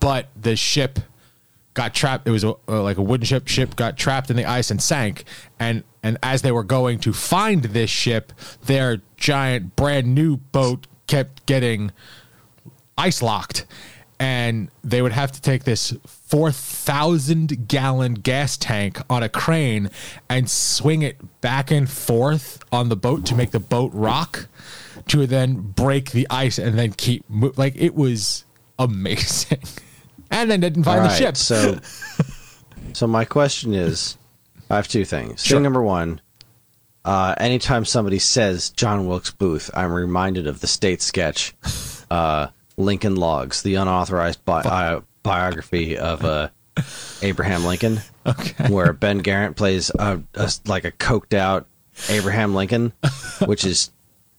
but 0.00 0.28
the 0.40 0.56
ship 0.56 0.98
got 1.78 1.94
trapped. 1.94 2.26
It 2.26 2.32
was 2.32 2.42
a, 2.42 2.56
uh, 2.68 2.82
like 2.82 2.98
a 2.98 3.02
wooden 3.02 3.24
ship. 3.24 3.46
Ship 3.46 3.76
got 3.76 3.96
trapped 3.96 4.30
in 4.30 4.36
the 4.36 4.44
ice 4.44 4.72
and 4.72 4.82
sank. 4.82 5.22
And 5.60 5.84
and 6.02 6.18
as 6.24 6.42
they 6.42 6.50
were 6.50 6.64
going 6.64 6.98
to 7.00 7.12
find 7.12 7.62
this 7.62 7.88
ship, 7.88 8.32
their 8.64 9.00
giant 9.16 9.76
brand 9.76 10.12
new 10.12 10.38
boat 10.38 10.88
kept 11.06 11.46
getting 11.46 11.92
ice 12.98 13.22
locked 13.22 13.64
and 14.18 14.68
they 14.82 15.00
would 15.00 15.12
have 15.12 15.30
to 15.30 15.40
take 15.40 15.62
this 15.62 15.94
4,000 16.04 17.68
gallon 17.68 18.14
gas 18.14 18.56
tank 18.56 19.00
on 19.08 19.22
a 19.22 19.28
crane 19.28 19.88
and 20.28 20.50
swing 20.50 21.02
it 21.02 21.40
back 21.40 21.70
and 21.70 21.88
forth 21.88 22.58
on 22.72 22.88
the 22.88 22.96
boat 22.96 23.24
to 23.26 23.36
make 23.36 23.52
the 23.52 23.60
boat 23.60 23.92
rock 23.94 24.48
to 25.06 25.24
then 25.28 25.60
break 25.60 26.10
the 26.10 26.26
ice 26.28 26.58
and 26.58 26.76
then 26.76 26.92
keep 26.92 27.24
mo- 27.28 27.52
like 27.56 27.76
it 27.76 27.94
was 27.94 28.44
amazing 28.80 29.62
and 30.30 30.50
then 30.50 30.60
didn't 30.60 30.84
find 30.84 30.98
All 31.00 31.04
the 31.04 31.08
right, 31.10 31.18
ship 31.18 31.36
So, 31.36 31.78
so 32.92 33.06
my 33.06 33.24
question 33.24 33.74
is, 33.74 34.16
I 34.70 34.76
have 34.76 34.88
two 34.88 35.04
things. 35.04 35.44
Sure. 35.44 35.56
Thing 35.56 35.62
number 35.62 35.82
one, 35.82 36.20
uh, 37.04 37.34
anytime 37.38 37.84
somebody 37.84 38.18
says 38.18 38.70
John 38.70 39.06
Wilkes 39.06 39.30
Booth, 39.30 39.70
I'm 39.74 39.92
reminded 39.92 40.46
of 40.46 40.60
the 40.60 40.66
state 40.66 41.00
sketch, 41.02 41.54
uh, 42.10 42.48
Lincoln 42.76 43.16
Logs, 43.16 43.62
the 43.62 43.76
unauthorized 43.76 44.44
bi- 44.44 44.60
uh, 44.62 45.00
biography 45.22 45.96
of 45.96 46.24
uh, 46.24 46.48
Abraham 47.22 47.64
Lincoln, 47.64 48.00
Okay. 48.26 48.68
where 48.68 48.92
Ben 48.92 49.22
Garant 49.22 49.56
plays 49.56 49.90
a, 49.98 50.20
a, 50.34 50.50
like 50.66 50.84
a 50.84 50.92
coked 50.92 51.32
out 51.34 51.66
Abraham 52.10 52.54
Lincoln, 52.54 52.92
which 53.46 53.64
is 53.64 53.90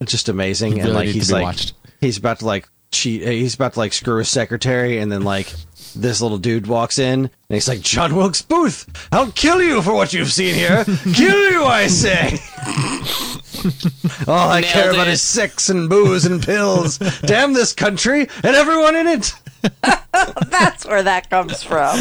just 0.06 0.30
amazing. 0.30 0.80
And 0.80 0.94
like 0.94 1.10
he's 1.10 1.32
like 1.32 1.44
watched. 1.44 1.74
he's 2.00 2.18
about 2.18 2.40
to 2.40 2.46
like 2.46 2.70
cheat. 2.92 3.24
Eh, 3.24 3.32
he's 3.32 3.56
about 3.56 3.74
to 3.74 3.80
like 3.80 3.94
screw 3.94 4.18
his 4.18 4.30
secretary, 4.30 5.00
and 5.00 5.12
then 5.12 5.22
like 5.24 5.54
this 5.96 6.22
little 6.22 6.38
dude 6.38 6.68
walks 6.68 7.00
in, 7.00 7.20
and 7.26 7.32
he's 7.50 7.68
like, 7.68 7.82
"John 7.82 8.16
Wilkes 8.16 8.42
Booth, 8.42 8.88
I'll 9.12 9.32
kill 9.32 9.62
you 9.62 9.82
for 9.82 9.94
what 9.94 10.14
you've 10.14 10.32
seen 10.32 10.56
here. 10.56 10.84
kill 11.14 11.52
you, 11.52 11.64
I 11.66 11.88
say." 11.88 12.38
All 14.28 14.50
I 14.50 14.62
Nailed 14.62 14.72
care 14.74 14.92
about 14.92 15.08
it. 15.08 15.12
is 15.12 15.22
sex 15.22 15.70
and 15.70 15.90
booze 15.90 16.26
and 16.26 16.42
pills. 16.42 16.98
Damn 17.26 17.54
this 17.54 17.74
country 17.74 18.22
and 18.44 18.56
everyone 18.56 18.96
in 18.96 19.08
it. 19.08 19.34
That's 20.50 20.86
where 20.86 21.04
that 21.04 21.30
comes 21.30 21.62
from. 21.64 22.00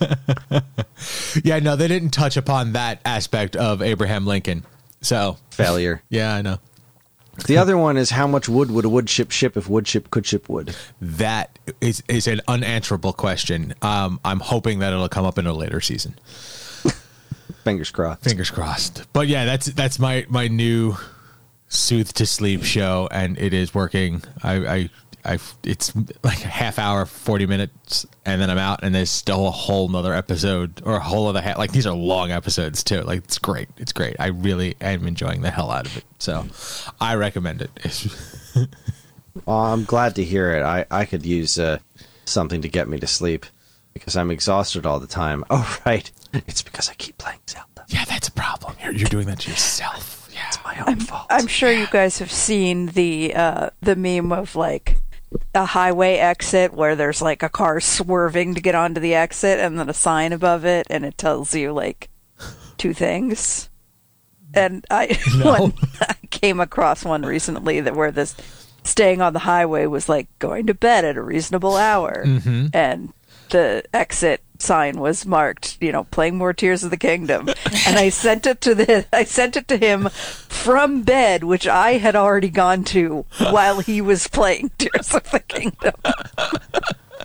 yeah 1.44 1.58
no 1.58 1.74
they 1.76 1.88
didn't 1.88 2.10
touch 2.10 2.36
upon 2.36 2.72
that 2.72 3.00
aspect 3.04 3.56
of 3.56 3.82
abraham 3.82 4.26
lincoln 4.26 4.64
so 5.00 5.36
Failure. 5.50 6.02
yeah 6.08 6.34
i 6.34 6.42
know 6.42 6.58
The 7.46 7.56
other 7.56 7.78
one 7.78 7.96
is 7.96 8.10
how 8.10 8.26
much 8.26 8.48
wood 8.48 8.70
would 8.70 8.84
a 8.84 8.88
wood 8.88 9.08
ship 9.08 9.30
ship 9.30 9.56
if 9.56 9.68
wood 9.68 9.86
ship 9.86 10.10
could 10.10 10.26
ship 10.26 10.48
wood? 10.48 10.74
that 11.00 11.58
is 11.80 12.02
is 12.08 12.26
an 12.26 12.40
unanswerable 12.48 13.12
question 13.12 13.74
um 13.82 14.18
i'm 14.24 14.40
hoping 14.40 14.78
that 14.80 14.92
it'll 14.92 15.08
come 15.08 15.24
up 15.24 15.38
in 15.38 15.46
a 15.46 15.52
later 15.52 15.80
season 15.80 16.14
Fingers 17.64 17.90
crossed. 17.90 18.22
fingers 18.22 18.50
crossed 18.50 19.06
but 19.12 19.28
yeah 19.28 19.44
that's 19.44 19.66
that's 19.66 19.98
my 19.98 20.24
my 20.28 20.48
new 20.48 20.96
soothe 21.68 22.08
to 22.14 22.24
sleep 22.26 22.64
show 22.64 23.08
and 23.10 23.38
it 23.38 23.52
is 23.52 23.74
working 23.74 24.22
i 24.42 24.54
i 24.54 24.90
I 25.28 25.38
it's 25.64 25.94
like 26.24 26.44
a 26.44 26.48
half 26.48 26.78
hour, 26.78 27.04
forty 27.06 27.46
minutes, 27.46 28.06
and 28.24 28.40
then 28.40 28.50
I'm 28.50 28.58
out, 28.58 28.80
and 28.82 28.94
there's 28.94 29.10
still 29.10 29.46
a 29.46 29.50
whole 29.50 29.88
nother 29.88 30.14
episode 30.14 30.80
or 30.84 30.96
a 30.96 31.00
whole 31.00 31.26
other 31.28 31.42
ha- 31.42 31.54
like 31.58 31.72
these 31.72 31.86
are 31.86 31.94
long 31.94 32.30
episodes 32.32 32.82
too. 32.82 33.02
Like 33.02 33.24
it's 33.24 33.38
great, 33.38 33.68
it's 33.76 33.92
great. 33.92 34.16
I 34.18 34.28
really 34.28 34.74
am 34.80 35.06
enjoying 35.06 35.42
the 35.42 35.50
hell 35.50 35.70
out 35.70 35.86
of 35.86 35.96
it. 35.96 36.04
So 36.18 36.46
I 37.00 37.14
recommend 37.14 37.62
it. 37.62 38.06
Well, 39.44 39.56
I'm 39.58 39.84
glad 39.84 40.16
to 40.16 40.24
hear 40.24 40.52
it. 40.54 40.62
I, 40.62 40.84
I 40.90 41.04
could 41.04 41.24
use 41.24 41.60
uh, 41.60 41.78
something 42.24 42.60
to 42.62 42.68
get 42.68 42.88
me 42.88 42.98
to 42.98 43.06
sleep 43.06 43.46
because 43.94 44.16
I'm 44.16 44.32
exhausted 44.32 44.84
all 44.84 44.98
the 44.98 45.06
time. 45.06 45.44
Oh, 45.50 45.78
right. 45.86 46.10
It's 46.32 46.60
because 46.62 46.88
I 46.90 46.94
keep 46.94 47.18
playing 47.18 47.38
Zelda. 47.48 47.84
yeah, 47.88 48.04
that's 48.04 48.26
a 48.26 48.32
problem. 48.32 48.74
You're, 48.82 48.92
you're 48.92 49.08
doing 49.08 49.26
that 49.28 49.38
to 49.40 49.50
yourself. 49.50 50.28
Yeah, 50.34 50.48
It's 50.48 50.58
my 50.64 50.82
own 50.88 50.96
fault. 51.00 51.26
I'm 51.30 51.46
sure 51.46 51.70
you 51.70 51.86
guys 51.90 52.18
have 52.18 52.32
seen 52.32 52.86
the 52.86 53.34
uh, 53.34 53.70
the 53.80 53.94
meme 53.96 54.32
of 54.32 54.56
like 54.56 54.96
a 55.54 55.66
highway 55.66 56.16
exit 56.16 56.72
where 56.72 56.96
there's 56.96 57.22
like 57.22 57.42
a 57.42 57.48
car 57.48 57.80
swerving 57.80 58.54
to 58.54 58.60
get 58.60 58.74
onto 58.74 59.00
the 59.00 59.14
exit 59.14 59.58
and 59.58 59.78
then 59.78 59.88
a 59.88 59.94
sign 59.94 60.32
above 60.32 60.64
it 60.64 60.86
and 60.90 61.04
it 61.04 61.18
tells 61.18 61.54
you 61.54 61.72
like 61.72 62.08
two 62.76 62.94
things. 62.94 63.68
And 64.54 64.84
I 64.90 65.18
No. 65.36 65.52
one, 65.52 65.72
I 66.00 66.14
came 66.30 66.60
across 66.60 67.04
one 67.04 67.22
recently 67.22 67.80
that 67.80 67.96
where 67.96 68.10
this 68.10 68.34
staying 68.84 69.20
on 69.20 69.32
the 69.32 69.40
highway 69.40 69.86
was 69.86 70.08
like 70.08 70.28
going 70.38 70.66
to 70.66 70.74
bed 70.74 71.04
at 71.04 71.16
a 71.16 71.22
reasonable 71.22 71.76
hour 71.76 72.22
mm-hmm. 72.24 72.68
and 72.72 73.12
the 73.50 73.82
exit 73.92 74.42
sign 74.58 74.98
was 75.00 75.24
marked, 75.24 75.78
you 75.80 75.92
know, 75.92 76.04
playing 76.04 76.36
more 76.36 76.52
Tears 76.52 76.84
of 76.84 76.90
the 76.90 76.96
Kingdom. 76.96 77.48
and 77.48 77.98
I 77.98 78.08
sent 78.08 78.46
it 78.46 78.60
to 78.62 78.74
the 78.74 79.06
I 79.12 79.24
sent 79.24 79.56
it 79.56 79.68
to 79.68 79.76
him 79.76 80.08
from 80.10 81.02
bed, 81.02 81.44
which 81.44 81.66
I 81.66 81.92
had 81.92 82.16
already 82.16 82.50
gone 82.50 82.84
to 82.84 83.24
while 83.50 83.80
he 83.80 84.00
was 84.00 84.26
playing 84.28 84.70
Tears 84.78 85.14
of 85.14 85.30
the 85.30 85.40
Kingdom. 85.40 85.94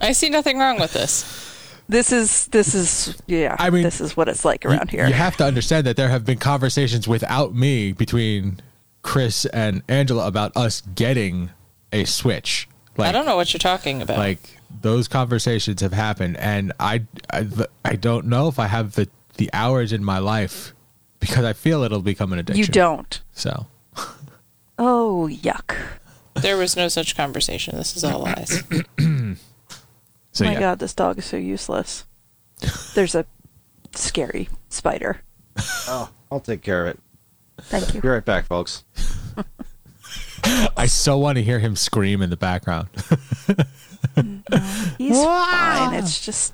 I 0.02 0.12
see 0.12 0.30
nothing 0.30 0.60
wrong 0.60 0.80
with 0.80 0.94
this. 0.94 1.50
This 1.90 2.12
is 2.12 2.48
this 2.48 2.74
is 2.74 3.22
yeah. 3.28 3.56
I 3.60 3.70
mean, 3.70 3.84
this 3.84 4.00
is 4.00 4.16
what 4.16 4.30
it's 4.30 4.46
like 4.46 4.66
around 4.66 4.90
here. 4.90 5.06
You 5.06 5.14
have 5.14 5.38
to 5.38 5.46
understand 5.46 5.86
that 5.86 5.98
there 5.98 6.10
have 6.10 6.26
been 6.26 6.38
conversations 6.38 7.08
without 7.08 7.54
me 7.54 7.92
between 7.92 8.62
Kris 9.02 9.46
and 9.46 9.84
Angela 9.90 10.28
about 10.28 10.56
us 10.56 10.82
getting 10.96 11.52
a 11.92 12.06
Switch. 12.06 12.70
Like, 12.98 13.10
I 13.10 13.12
don't 13.12 13.26
know 13.26 13.36
what 13.36 13.54
you're 13.54 13.60
talking 13.60 14.02
about. 14.02 14.18
like 14.18 14.40
those 14.82 15.08
conversations 15.08 15.82
have 15.82 15.94
happened 15.94 16.38
and 16.38 16.74
I, 16.80 17.04
I 17.32 17.48
I 17.86 17.96
don't 17.96 18.26
know 18.28 18.48
if 18.48 18.60
I 18.60 18.68
have 18.68 18.96
the 18.96 19.08
the 19.38 19.50
hours 19.54 19.94
in 19.94 20.04
my 20.04 20.20
life 20.20 20.74
because 21.20 21.46
I 21.46 21.54
feel 21.54 21.84
it'll 21.84 22.02
become 22.02 22.34
an 22.34 22.40
addiction. 22.40 22.60
you 22.62 22.68
don't. 22.68 23.22
So 23.34 23.68
Oh 24.78 25.30
yuck! 25.32 25.76
there 26.36 26.58
was 26.58 26.76
no 26.76 26.88
such 26.88 27.16
conversation. 27.16 27.78
This 27.78 27.96
is 27.96 28.04
all 28.04 28.20
lies. 28.22 28.64
so 30.32 30.44
My 30.46 30.54
yeah. 30.54 30.60
God, 30.60 30.80
this 30.80 30.94
dog 30.94 31.18
is 31.20 31.26
so 31.26 31.38
useless. 31.38 32.06
There's 32.96 33.14
a 33.16 33.26
scary 33.96 34.50
spider. 34.70 35.22
Oh, 35.88 36.10
I'll 36.32 36.40
take 36.40 36.62
care 36.64 36.88
of 36.88 36.88
it. 36.96 37.00
Thank 37.62 37.94
you. 37.94 38.02
Be 38.02 38.08
right 38.08 38.26
back, 38.26 38.46
folks. 38.48 38.84
I 40.76 40.88
so 40.88 41.18
want 41.18 41.38
to 41.38 41.44
hear 41.44 41.60
him 41.60 41.76
scream 41.76 42.22
in 42.22 42.30
the 42.30 42.38
background. 42.38 42.90
He's 44.98 45.24
fine. 45.24 45.94
It's 45.96 46.24
just 46.24 46.54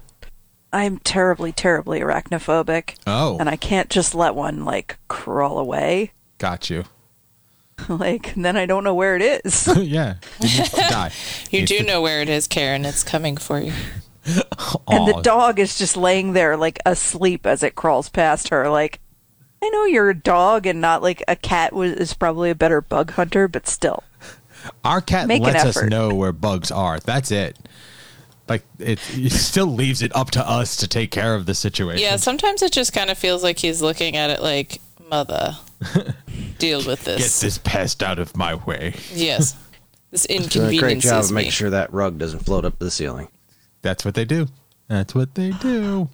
I'm 0.71 0.99
terribly, 0.99 1.51
terribly 1.51 1.99
arachnophobic, 2.01 2.95
oh, 3.07 3.38
and 3.39 3.49
I 3.49 3.55
can't 3.55 3.89
just 3.89 4.13
let 4.13 4.35
one 4.35 4.65
like 4.65 4.97
crawl 5.07 5.57
away. 5.57 6.12
got 6.38 6.69
you. 6.69 6.85
like, 7.89 8.35
and 8.35 8.43
then 8.43 8.57
I 8.57 8.65
don't 8.65 8.83
know 8.83 8.93
where 8.93 9.15
it 9.15 9.41
is. 9.45 9.67
yeah, 9.77 10.15
it 10.41 10.71
die. 10.89 11.12
You 11.51 11.59
Needs 11.59 11.71
do 11.71 11.77
to- 11.79 11.83
know 11.85 12.01
where 12.01 12.21
it 12.21 12.29
is, 12.29 12.45
Karen. 12.47 12.85
It's 12.85 13.03
coming 13.03 13.38
for 13.38 13.59
you. 13.59 13.73
and 14.88 15.07
the 15.07 15.21
dog 15.23 15.59
is 15.59 15.77
just 15.77 15.97
laying 15.97 16.33
there 16.33 16.55
like 16.57 16.79
asleep 16.85 17.47
as 17.47 17.63
it 17.63 17.75
crawls 17.75 18.09
past 18.09 18.49
her. 18.49 18.69
Like, 18.69 18.99
I 19.63 19.69
know 19.69 19.85
you're 19.85 20.09
a 20.09 20.15
dog 20.15 20.65
and 20.67 20.79
not 20.81 21.01
like 21.01 21.23
a 21.27 21.35
cat 21.35 21.73
was 21.73 21.93
is 21.93 22.13
probably 22.13 22.49
a 22.51 22.55
better 22.55 22.81
bug 22.81 23.12
hunter, 23.12 23.47
but 23.47 23.65
still. 23.67 24.03
Our 24.84 25.01
cat 25.01 25.27
Make 25.27 25.41
lets 25.41 25.63
us 25.65 25.84
know 25.84 26.13
where 26.13 26.32
bugs 26.32 26.71
are. 26.71 26.99
That's 26.99 27.32
it. 27.32 27.58
Like 28.47 28.63
it, 28.79 28.99
it 29.13 29.32
still 29.32 29.67
leaves 29.67 30.01
it 30.01 30.15
up 30.15 30.32
to 30.32 30.47
us 30.47 30.77
to 30.77 30.88
take 30.88 31.12
care 31.12 31.36
of 31.36 31.45
the 31.45 31.53
situation. 31.53 32.01
Yeah, 32.01 32.15
sometimes 32.15 32.62
it 32.63 32.71
just 32.71 32.93
kind 32.93 33.10
of 33.10 33.17
feels 33.17 33.43
like 33.43 33.60
he's 33.60 33.82
looking 33.82 34.15
at 34.15 34.32
it 34.32 34.41
like, 34.41 34.82
mother, 35.10 35.55
deal 36.58 36.79
with 36.79 37.03
this. 37.03 37.17
Get 37.17 37.23
this. 37.23 37.39
this 37.41 37.58
pest 37.60 38.01
out 38.01 38.17
of 38.19 38.36
my 38.36 38.55
way. 38.55 38.95
Yes. 39.13 39.55
This 40.12 40.23
Doing 40.25 40.75
a 40.75 40.79
great 40.79 41.01
job 41.01 41.25
of 41.25 41.29
me. 41.29 41.36
making 41.36 41.51
sure 41.51 41.69
that 41.69 41.93
rug 41.93 42.17
doesn't 42.17 42.39
float 42.39 42.65
up 42.65 42.79
to 42.79 42.86
the 42.86 42.89
ceiling. 42.89 43.27
That's 43.84 44.03
what 44.03 44.15
they 44.15 44.25
do. 44.25 44.47
That's 44.88 45.13
what 45.13 45.36
they 45.36 45.51
do. 45.51 46.10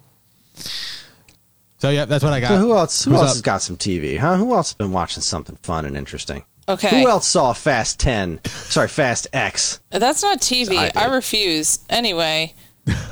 So 1.78 1.90
yeah, 1.90 2.04
that's 2.04 2.22
what 2.22 2.32
I 2.32 2.40
got. 2.40 2.48
So 2.48 2.58
who 2.58 2.74
else? 2.76 3.04
Who 3.04 3.12
Who's 3.12 3.20
else 3.20 3.30
up? 3.30 3.34
has 3.36 3.42
got 3.42 3.62
some 3.62 3.76
TV? 3.76 4.18
Huh? 4.18 4.36
Who 4.36 4.54
else 4.54 4.68
has 4.68 4.74
been 4.74 4.92
watching 4.92 5.22
something 5.22 5.56
fun 5.62 5.84
and 5.84 5.96
interesting? 5.96 6.44
Okay. 6.68 7.00
Who 7.02 7.08
else 7.08 7.28
saw 7.28 7.52
Fast 7.52 8.00
Ten? 8.00 8.40
Sorry, 8.44 8.88
Fast 8.88 9.28
X. 9.32 9.80
That's 9.90 10.22
not 10.22 10.40
TV. 10.40 10.76
I 10.76 10.90
I, 10.96 11.06
refuse. 11.14 11.78
Anyway, 11.88 12.54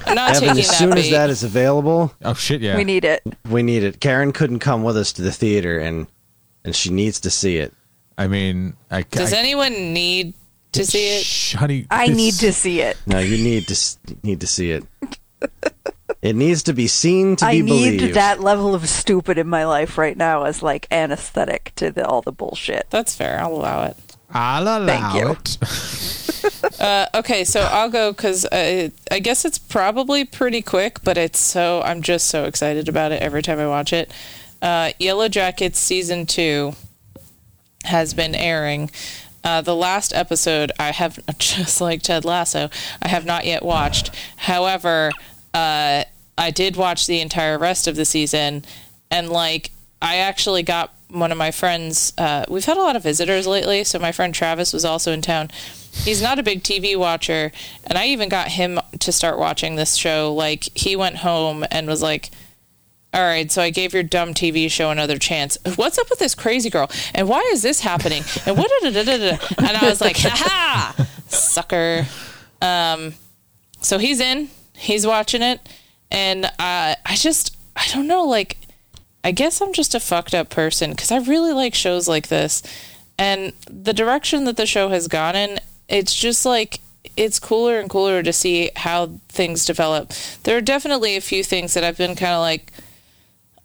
I'm 0.07 0.15
not 0.17 0.37
Evan, 0.37 0.49
taking 0.49 0.61
as 0.61 0.69
that 0.69 0.75
soon 0.77 0.99
as 0.99 1.11
that 1.11 1.31
is 1.31 1.45
available, 1.45 2.13
Oh 2.25 2.35
shit! 2.35 2.61
Yeah, 2.61 2.77
We 2.77 2.85
need 2.85 3.05
it. 3.05 3.23
we 3.49 3.63
need 3.63 3.85
it. 3.85 4.01
Karen 4.01 4.33
couldn't 4.33 4.59
come 4.59 4.83
with 4.83 4.97
us 4.97 5.13
to 5.15 5.23
the 5.23 5.33
theater, 5.33 5.79
and 5.79 6.07
and 6.65 6.75
she 6.75 6.91
needs 6.91 7.21
to 7.21 7.31
see 7.31 7.59
it. 7.59 7.73
I 8.19 8.27
mean, 8.27 8.77
I 8.91 9.03
Does 9.03 9.33
I, 9.33 9.39
anyone 9.39 9.93
need 9.93 10.35
to 10.73 10.85
see 10.85 11.17
it? 11.19 11.25
Shh, 11.25 11.55
honey. 11.55 11.87
I 11.91 12.09
need 12.09 12.35
to 12.35 12.53
see 12.53 12.81
it. 12.81 12.97
No, 13.07 13.19
you 13.19 13.43
need 13.43 13.67
to 13.69 13.97
need 14.23 14.41
to 14.41 14.47
see 14.47 14.71
it. 14.73 14.85
It 16.25 16.37
needs 16.37 16.63
to 16.65 16.73
be 16.73 16.87
seen 16.87 17.37
to 17.37 17.45
I 17.45 17.61
be 17.61 17.63
need 17.63 18.15
that 18.15 18.41
level 18.41 18.75
of 18.75 18.89
stupid 18.89 19.37
in 19.37 19.47
my 19.47 19.67
life 19.67 19.99
right 19.99 20.17
now 20.17 20.45
as 20.45 20.63
like 20.63 20.87
anesthetic 20.91 21.73
to 21.77 21.91
the, 21.91 22.07
all 22.07 22.23
the 22.23 22.33
bullshit. 22.33 22.87
That's 22.89 23.15
fair. 23.15 23.39
I'll 23.39 23.53
allow 23.53 23.85
it. 23.85 23.97
I'll 24.31 24.63
allow 24.63 24.87
Thank 24.87 25.15
you. 25.15 25.31
it. 25.33 25.59
Uh, 26.79 27.07
okay, 27.15 27.45
so 27.45 27.61
I'll 27.61 27.89
go 27.89 28.13
because 28.13 28.45
uh, 28.47 28.91
I 29.11 29.19
guess 29.21 29.45
it's 29.47 29.59
probably 29.59 30.25
pretty 30.25 30.61
quick, 30.61 31.03
but 31.03 31.17
it's 31.17 31.39
so 31.39 31.81
I'm 31.83 32.03
just 32.03 32.27
so 32.27 32.45
excited 32.45 32.89
about 32.89 33.13
it 33.13 33.23
every 33.23 33.41
time 33.41 33.59
I 33.59 33.67
watch 33.67 33.93
it. 33.93 34.11
Uh, 34.61 34.91
Yellowjackets 35.01 35.77
season 35.77 36.27
two 36.27 36.75
has 37.85 38.13
been 38.13 38.35
airing. 38.35 38.91
Uh, 39.43 39.61
the 39.61 39.77
last 39.77 40.13
episode 40.13 40.73
I 40.79 40.91
have 40.91 41.19
just 41.39 41.81
like 41.81 42.03
Ted 42.03 42.25
Lasso, 42.25 42.69
I 43.01 43.09
have 43.09 43.25
not 43.25 43.47
yet 43.47 43.63
watched. 43.63 44.11
However, 44.37 45.13
uh, 45.55 46.05
I 46.37 46.51
did 46.51 46.77
watch 46.77 47.07
the 47.07 47.21
entire 47.21 47.57
rest 47.59 47.87
of 47.87 47.97
the 47.97 48.05
season, 48.05 48.65
and 49.11 49.31
like 49.31 49.71
I 50.03 50.17
actually 50.17 50.63
got 50.65 50.93
one 51.09 51.31
of 51.33 51.39
my 51.39 51.53
friends. 51.53 52.13
Uh, 52.19 52.45
we've 52.49 52.65
had 52.65 52.77
a 52.77 52.81
lot 52.83 52.97
of 52.97 53.03
visitors 53.05 53.47
lately, 53.47 53.85
so 53.85 53.99
my 53.99 54.13
friend 54.13 54.35
Travis 54.35 54.73
was 54.73 54.85
also 54.85 55.13
in 55.13 55.23
town. 55.23 55.51
He's 55.93 56.21
not 56.21 56.41
a 56.41 56.43
big 56.43 56.65
TV 56.65 56.97
watcher, 56.97 57.53
and 57.87 57.97
I 57.97 58.07
even 58.07 58.29
got 58.29 58.49
him 58.49 58.81
to 58.99 59.13
start 59.13 59.39
watching 59.39 59.77
this 59.77 59.95
show. 59.95 60.35
Like 60.35 60.65
he 60.77 60.97
went 60.97 61.19
home 61.19 61.65
and 61.71 61.87
was 61.87 62.03
like. 62.03 62.31
All 63.13 63.23
right, 63.23 63.49
so 63.49 63.63
I 63.63 63.71
gave 63.71 63.95
your 63.95 64.03
dumb 64.03 64.35
TV 64.35 64.69
show 64.69 64.91
another 64.91 65.19
chance. 65.19 65.57
What's 65.77 65.99
up 65.99 66.11
with 66.11 66.19
this 66.19 66.35
crazy 66.35 66.69
girl? 66.69 66.91
And 67.15 67.29
why 67.29 67.49
is 67.53 67.63
this 67.63 67.79
happening? 67.79 68.25
And 68.45 68.59
what? 68.59 68.69
da- 68.83 68.91
da- 68.91 69.05
da- 69.05 69.19
da- 69.19 69.37
da? 69.37 69.47
And 69.57 69.77
I 69.77 69.89
was 69.89 70.01
like, 70.01 70.17
ha 70.19 70.95
ha, 70.97 71.07
sucker. 71.29 72.09
Um, 72.61 73.15
so 73.81 73.99
he's 73.99 74.19
in, 74.19 74.49
he's 74.77 75.07
watching 75.07 75.43
it, 75.43 75.61
and 76.11 76.47
uh, 76.47 76.95
I 77.05 77.15
just, 77.15 77.57
I 77.77 77.87
don't 77.93 78.07
know, 78.07 78.25
like, 78.25 78.59
I 79.23 79.31
guess 79.31 79.61
I'm 79.61 79.73
just 79.73 79.95
a 79.95 80.01
fucked 80.01 80.35
up 80.35 80.51
person 80.51 80.91
because 80.91 81.11
I 81.11 81.19
really 81.19 81.53
like 81.53 81.75
shows 81.75 82.09
like 82.09 82.29
this, 82.29 82.63
and 83.19 83.53
the 83.71 83.93
direction 83.93 84.45
that 84.45 84.57
the 84.57 84.67
show 84.67 84.89
has 84.89 85.09
gone 85.09 85.37
in, 85.37 85.61
it's 85.89 86.15
just 86.15 86.45
like 86.45 86.81
it's 87.17 87.39
cooler 87.39 87.79
and 87.79 87.89
cooler 87.89 88.23
to 88.23 88.33
see 88.33 88.71
how 88.77 89.19
things 89.29 89.65
develop. 89.65 90.13
There 90.43 90.57
are 90.57 90.63
definitely 90.63 91.17
a 91.17 91.21
few 91.21 91.45
things 91.45 91.75
that 91.75 91.85
I've 91.85 91.99
been 91.99 92.17
kind 92.17 92.33
of 92.33 92.41
like, 92.41 92.73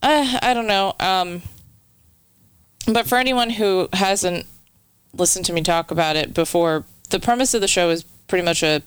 uh, 0.04 0.40
I 0.42 0.54
don't 0.54 0.68
know. 0.68 0.94
Um, 1.00 1.42
but 2.86 3.08
for 3.08 3.18
anyone 3.18 3.52
who 3.52 3.90
hasn't 3.94 4.46
listened 5.14 5.46
to 5.46 5.54
me 5.54 5.62
talk 5.62 5.92
about 5.92 6.16
it 6.16 6.34
before, 6.34 6.86
the 7.10 7.20
premise 7.20 7.54
of 7.54 7.62
the 7.62 7.68
show 7.68 7.90
is 7.90 8.06
pretty 8.30 8.46
much 8.46 8.64
a 8.64 8.82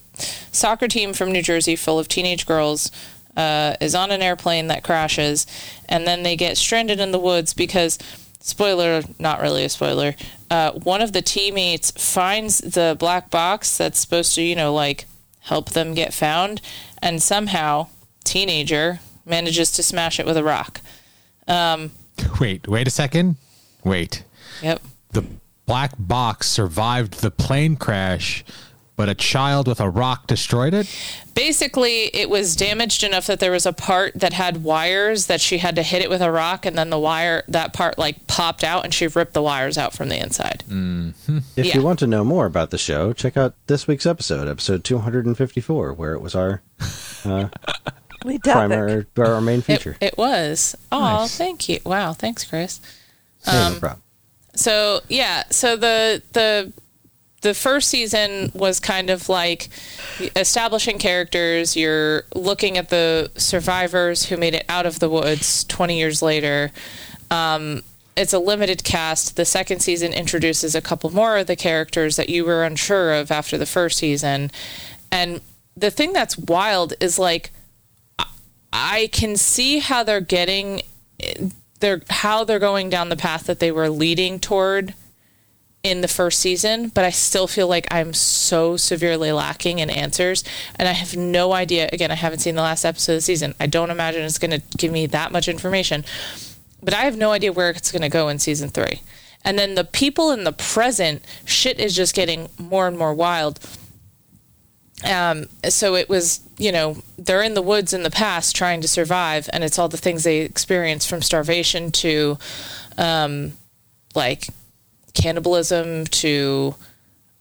soccer 0.52 0.88
team 0.88 1.12
from 1.12 1.30
New 1.32 1.42
Jersey 1.42 1.76
full 1.76 1.98
of 1.98 2.08
teenage 2.08 2.46
girls 2.46 2.90
uh, 3.36 3.74
is 3.80 3.94
on 3.94 4.10
an 4.10 4.22
airplane 4.22 4.68
that 4.68 4.82
crashes, 4.82 5.46
and 5.88 6.06
then 6.06 6.22
they 6.22 6.36
get 6.36 6.56
stranded 6.56 7.00
in 7.00 7.12
the 7.12 7.18
woods 7.18 7.52
because, 7.52 7.98
spoiler, 8.40 9.02
not 9.18 9.40
really 9.40 9.64
a 9.64 9.68
spoiler, 9.68 10.14
uh, 10.50 10.72
one 10.72 11.02
of 11.02 11.12
the 11.12 11.22
teammates 11.22 11.90
finds 11.90 12.58
the 12.58 12.96
black 12.98 13.30
box 13.30 13.76
that's 13.76 13.98
supposed 13.98 14.34
to, 14.34 14.42
you 14.42 14.54
know, 14.54 14.72
like 14.72 15.06
help 15.40 15.70
them 15.70 15.94
get 15.94 16.14
found, 16.14 16.60
and 17.02 17.22
somehow, 17.22 17.88
teenager 18.24 19.00
manages 19.24 19.72
to 19.72 19.82
smash 19.82 20.20
it 20.20 20.26
with 20.26 20.36
a 20.36 20.44
rock. 20.44 20.80
Wait, 22.40 22.68
wait 22.68 22.86
a 22.86 22.90
second. 22.90 23.36
Wait. 23.84 24.24
Yep. 24.62 24.82
The 25.10 25.24
black 25.66 25.92
box 25.98 26.48
survived 26.48 27.20
the 27.20 27.30
plane 27.30 27.76
crash, 27.76 28.44
but 29.02 29.06
but 29.06 29.12
a 29.12 29.14
child 29.16 29.66
with 29.66 29.80
a 29.80 29.90
rock 29.90 30.28
destroyed 30.28 30.72
it. 30.74 30.86
Basically, 31.34 32.04
it 32.14 32.30
was 32.30 32.54
damaged 32.54 33.02
enough 33.02 33.26
that 33.26 33.40
there 33.40 33.50
was 33.50 33.66
a 33.66 33.72
part 33.72 34.12
that 34.14 34.32
had 34.32 34.62
wires 34.62 35.26
that 35.26 35.40
she 35.40 35.58
had 35.58 35.74
to 35.74 35.82
hit 35.82 36.02
it 36.02 36.08
with 36.08 36.20
a 36.22 36.30
rock, 36.30 36.64
and 36.64 36.78
then 36.78 36.90
the 36.90 36.98
wire 37.00 37.42
that 37.48 37.72
part 37.72 37.98
like 37.98 38.28
popped 38.28 38.62
out, 38.62 38.84
and 38.84 38.94
she 38.94 39.08
ripped 39.08 39.34
the 39.34 39.42
wires 39.42 39.76
out 39.76 39.92
from 39.92 40.08
the 40.08 40.16
inside. 40.22 40.62
If 41.56 41.66
Yeah. 41.66 41.74
you 41.74 41.82
want 41.82 41.98
to 41.98 42.06
know 42.06 42.22
more 42.22 42.46
about 42.46 42.70
the 42.70 42.78
show, 42.78 43.12
check 43.12 43.36
out 43.36 43.54
this 43.66 43.88
week's 43.88 44.06
episode, 44.06 44.46
episode 44.46 44.84
254, 44.84 45.94
where 45.94 46.12
it 46.14 46.20
was 46.20 46.36
our 46.36 46.62
Lead 47.24 48.44
topic. 48.44 48.52
primary, 48.52 49.06
our 49.18 49.40
main 49.40 49.62
feature. 49.62 49.96
it 50.00 50.16
was. 50.16 50.76
Oh, 50.92 51.00
Nice. 51.00 51.36
thank 51.36 51.68
you. 51.68 51.80
Wow, 51.84 52.12
thanks, 52.12 52.44
Kris. 52.44 52.80
Hey, 53.44 53.50
um, 53.58 53.72
no 53.72 53.78
problem. 53.80 54.02
so 54.54 55.00
yeah 55.08 55.42
so 55.50 55.74
the 55.76 56.22
the 56.34 56.72
the 57.42 57.54
first 57.54 57.88
season 57.88 58.50
was 58.54 58.80
kind 58.80 59.10
of 59.10 59.28
like 59.28 59.68
establishing 60.36 60.98
characters. 60.98 61.76
You're 61.76 62.24
looking 62.34 62.78
at 62.78 62.88
the 62.88 63.30
survivors 63.36 64.26
who 64.26 64.36
made 64.36 64.54
it 64.54 64.64
out 64.68 64.86
of 64.86 65.00
the 65.00 65.10
woods 65.10 65.64
20 65.64 65.98
years 65.98 66.22
later. 66.22 66.70
Um, 67.30 67.82
it's 68.16 68.32
a 68.32 68.38
limited 68.38 68.84
cast. 68.84 69.36
The 69.36 69.44
second 69.44 69.80
season 69.80 70.12
introduces 70.12 70.74
a 70.74 70.80
couple 70.80 71.10
more 71.10 71.38
of 71.38 71.46
the 71.48 71.56
characters 71.56 72.16
that 72.16 72.28
you 72.28 72.44
were 72.44 72.62
unsure 72.62 73.12
of 73.14 73.30
after 73.30 73.58
the 73.58 73.66
first 73.66 73.98
season. 73.98 74.50
And 75.10 75.40
the 75.76 75.90
thing 75.90 76.12
that's 76.12 76.38
wild 76.38 76.94
is 77.00 77.18
like 77.18 77.50
I 78.72 79.08
can 79.12 79.36
see 79.36 79.80
how 79.80 80.02
they're 80.02 80.20
getting 80.20 80.82
they're 81.80 82.02
how 82.08 82.44
they're 82.44 82.58
going 82.58 82.88
down 82.88 83.08
the 83.08 83.16
path 83.16 83.44
that 83.46 83.58
they 83.58 83.72
were 83.72 83.88
leading 83.88 84.38
toward 84.38 84.94
in 85.82 86.00
the 86.00 86.08
first 86.08 86.38
season, 86.38 86.88
but 86.88 87.04
I 87.04 87.10
still 87.10 87.48
feel 87.48 87.66
like 87.66 87.86
I'm 87.90 88.12
so 88.14 88.76
severely 88.76 89.32
lacking 89.32 89.80
in 89.80 89.90
answers 89.90 90.44
and 90.76 90.88
I 90.88 90.92
have 90.92 91.16
no 91.16 91.52
idea 91.52 91.88
again, 91.92 92.10
I 92.10 92.14
haven't 92.14 92.38
seen 92.38 92.54
the 92.54 92.62
last 92.62 92.84
episode 92.84 93.14
of 93.14 93.18
the 93.18 93.22
season. 93.22 93.54
I 93.58 93.66
don't 93.66 93.90
imagine 93.90 94.22
it's 94.22 94.38
going 94.38 94.52
to 94.52 94.62
give 94.76 94.92
me 94.92 95.06
that 95.06 95.32
much 95.32 95.48
information. 95.48 96.04
But 96.82 96.94
I 96.94 97.02
have 97.02 97.16
no 97.16 97.32
idea 97.32 97.52
where 97.52 97.70
it's 97.70 97.92
going 97.92 98.02
to 98.02 98.08
go 98.08 98.28
in 98.28 98.38
season 98.38 98.68
3. 98.68 99.02
And 99.44 99.58
then 99.58 99.74
the 99.74 99.84
people 99.84 100.30
in 100.30 100.44
the 100.44 100.52
present 100.52 101.24
shit 101.44 101.80
is 101.80 101.96
just 101.96 102.14
getting 102.14 102.48
more 102.58 102.86
and 102.86 102.96
more 102.96 103.14
wild 103.14 103.58
um, 105.04 105.46
so 105.68 105.94
it 105.94 106.08
was, 106.08 106.40
you 106.58 106.70
know, 106.70 106.96
they're 107.18 107.42
in 107.42 107.54
the 107.54 107.62
woods 107.62 107.92
in 107.92 108.02
the 108.02 108.10
past 108.10 108.54
trying 108.54 108.80
to 108.82 108.88
survive, 108.88 109.48
and 109.52 109.64
it's 109.64 109.78
all 109.78 109.88
the 109.88 109.96
things 109.96 110.22
they 110.22 110.40
experience 110.40 111.06
from 111.06 111.22
starvation 111.22 111.90
to, 111.92 112.38
um, 112.98 113.52
like, 114.14 114.48
cannibalism 115.14 116.06
to, 116.06 116.74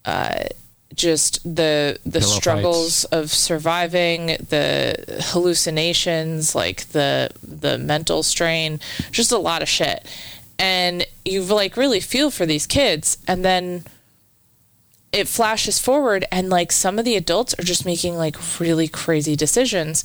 uh, 0.05 0.43
just 0.93 1.43
the 1.43 1.97
the 2.05 2.19
Pillow 2.19 2.31
struggles 2.33 3.05
of 3.05 3.31
surviving, 3.31 4.27
the 4.49 5.23
hallucinations, 5.31 6.53
like 6.53 6.89
the 6.89 7.29
the 7.41 7.77
mental 7.77 8.23
strain, 8.23 8.79
just 9.11 9.31
a 9.31 9.37
lot 9.37 9.61
of 9.61 9.69
shit, 9.69 10.05
and 10.59 11.05
you 11.23 11.43
like 11.43 11.77
really 11.77 11.99
feel 11.99 12.29
for 12.29 12.45
these 12.45 12.67
kids, 12.67 13.17
and 13.27 13.45
then 13.45 13.85
it 15.11 15.27
flashes 15.27 15.77
forward 15.77 16.25
and 16.31 16.49
like 16.49 16.71
some 16.71 16.97
of 16.97 17.05
the 17.05 17.17
adults 17.17 17.53
are 17.59 17.63
just 17.63 17.85
making 17.85 18.15
like 18.15 18.37
really 18.59 18.87
crazy 18.87 19.35
decisions. 19.35 20.03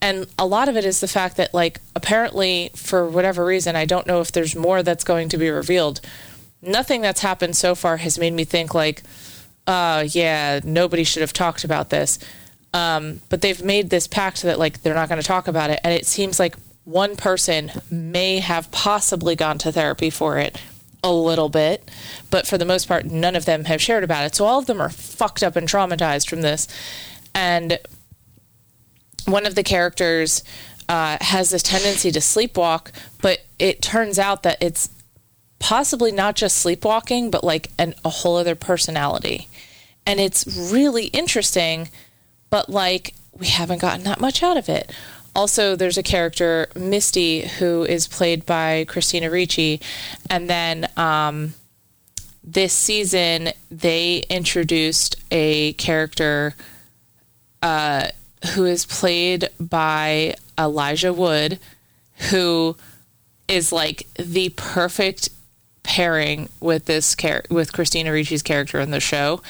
And 0.00 0.26
a 0.38 0.46
lot 0.46 0.68
of 0.68 0.76
it 0.76 0.84
is 0.84 1.00
the 1.00 1.08
fact 1.08 1.36
that 1.36 1.52
like 1.52 1.80
apparently 1.94 2.70
for 2.74 3.08
whatever 3.08 3.44
reason 3.44 3.74
i 3.74 3.84
don't 3.84 4.06
know 4.06 4.20
if 4.20 4.30
there's 4.30 4.54
more 4.54 4.82
that's 4.82 5.04
going 5.04 5.28
to 5.28 5.36
be 5.36 5.50
revealed 5.50 6.00
nothing 6.62 7.00
that's 7.00 7.20
happened 7.20 7.56
so 7.56 7.74
far 7.74 7.98
has 7.98 8.18
made 8.18 8.32
me 8.32 8.44
think 8.44 8.74
like 8.74 9.02
uh 9.66 10.04
yeah 10.08 10.60
nobody 10.64 11.04
should 11.04 11.20
have 11.20 11.32
talked 11.32 11.64
about 11.64 11.90
this 11.90 12.18
um 12.74 13.20
but 13.28 13.40
they've 13.40 13.62
made 13.62 13.90
this 13.90 14.06
pact 14.06 14.42
that 14.42 14.58
like 14.58 14.82
they're 14.82 14.94
not 14.94 15.08
going 15.08 15.20
to 15.20 15.26
talk 15.26 15.48
about 15.48 15.70
it 15.70 15.80
and 15.84 15.92
it 15.94 16.06
seems 16.06 16.38
like 16.38 16.56
one 16.84 17.16
person 17.16 17.70
may 17.90 18.38
have 18.38 18.70
possibly 18.70 19.36
gone 19.36 19.58
to 19.58 19.70
therapy 19.70 20.08
for 20.08 20.38
it 20.38 20.58
a 21.04 21.12
little 21.12 21.48
bit, 21.48 21.90
but 22.30 22.46
for 22.46 22.58
the 22.58 22.64
most 22.64 22.88
part, 22.88 23.04
none 23.04 23.36
of 23.36 23.44
them 23.44 23.64
have 23.64 23.80
shared 23.80 24.02
about 24.02 24.24
it. 24.24 24.34
So 24.34 24.46
all 24.46 24.58
of 24.58 24.66
them 24.66 24.80
are 24.80 24.88
fucked 24.88 25.42
up 25.42 25.54
and 25.54 25.68
traumatized 25.68 26.28
from 26.28 26.40
this. 26.40 26.66
And 27.34 27.78
one 29.26 29.46
of 29.46 29.54
the 29.54 29.62
characters 29.62 30.42
uh, 30.88 31.18
has 31.20 31.50
this 31.50 31.62
tendency 31.62 32.10
to 32.10 32.20
sleepwalk, 32.20 32.90
but 33.20 33.40
it 33.58 33.82
turns 33.82 34.18
out 34.18 34.42
that 34.42 34.58
it's 34.62 34.88
possibly 35.58 36.12
not 36.12 36.36
just 36.36 36.56
sleepwalking, 36.56 37.30
but 37.30 37.44
like 37.44 37.70
an, 37.78 37.94
a 38.04 38.10
whole 38.10 38.36
other 38.36 38.54
personality. 38.54 39.48
And 40.06 40.20
it's 40.20 40.46
really 40.72 41.06
interesting, 41.06 41.90
but 42.50 42.68
like 42.68 43.14
we 43.32 43.48
haven't 43.48 43.80
gotten 43.80 44.04
that 44.04 44.20
much 44.20 44.42
out 44.42 44.56
of 44.56 44.68
it. 44.68 44.90
Also, 45.34 45.76
there's 45.76 45.98
a 45.98 46.02
character, 46.02 46.68
Misty, 46.74 47.42
who 47.42 47.84
is 47.84 48.08
played 48.08 48.44
by 48.44 48.84
Christina 48.88 49.30
Ricci. 49.30 49.80
And 50.28 50.50
then 50.50 50.88
um, 50.96 51.54
this 52.42 52.72
season, 52.72 53.50
they 53.70 54.24
introduced 54.28 55.16
a 55.30 55.74
character 55.74 56.56
uh, 57.62 58.08
who 58.54 58.64
is 58.64 58.86
played 58.86 59.48
by 59.60 60.34
Elijah 60.58 61.12
Wood, 61.12 61.60
who 62.30 62.76
is 63.46 63.70
like 63.70 64.06
the 64.16 64.48
perfect 64.50 65.28
pairing 65.88 66.50
with 66.60 66.84
this 66.84 67.16
char- 67.16 67.44
with 67.48 67.72
Christina 67.72 68.12
Ricci's 68.12 68.42
character 68.42 68.78
in 68.78 68.90
the 68.90 69.00
show, 69.00 69.40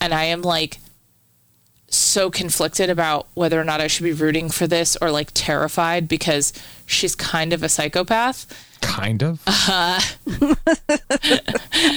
and 0.00 0.14
I 0.14 0.24
am 0.24 0.40
like 0.40 0.78
so 1.88 2.30
conflicted 2.30 2.88
about 2.88 3.26
whether 3.34 3.60
or 3.60 3.64
not 3.64 3.80
I 3.80 3.88
should 3.88 4.04
be 4.04 4.12
rooting 4.12 4.48
for 4.50 4.68
this 4.68 4.96
or 5.02 5.10
like 5.10 5.32
terrified 5.34 6.06
because 6.06 6.52
she's 6.86 7.16
kind 7.16 7.52
of 7.52 7.64
a 7.64 7.68
psychopath. 7.68 8.46
Kind 8.80 9.24
of. 9.24 9.42
I 9.46 10.00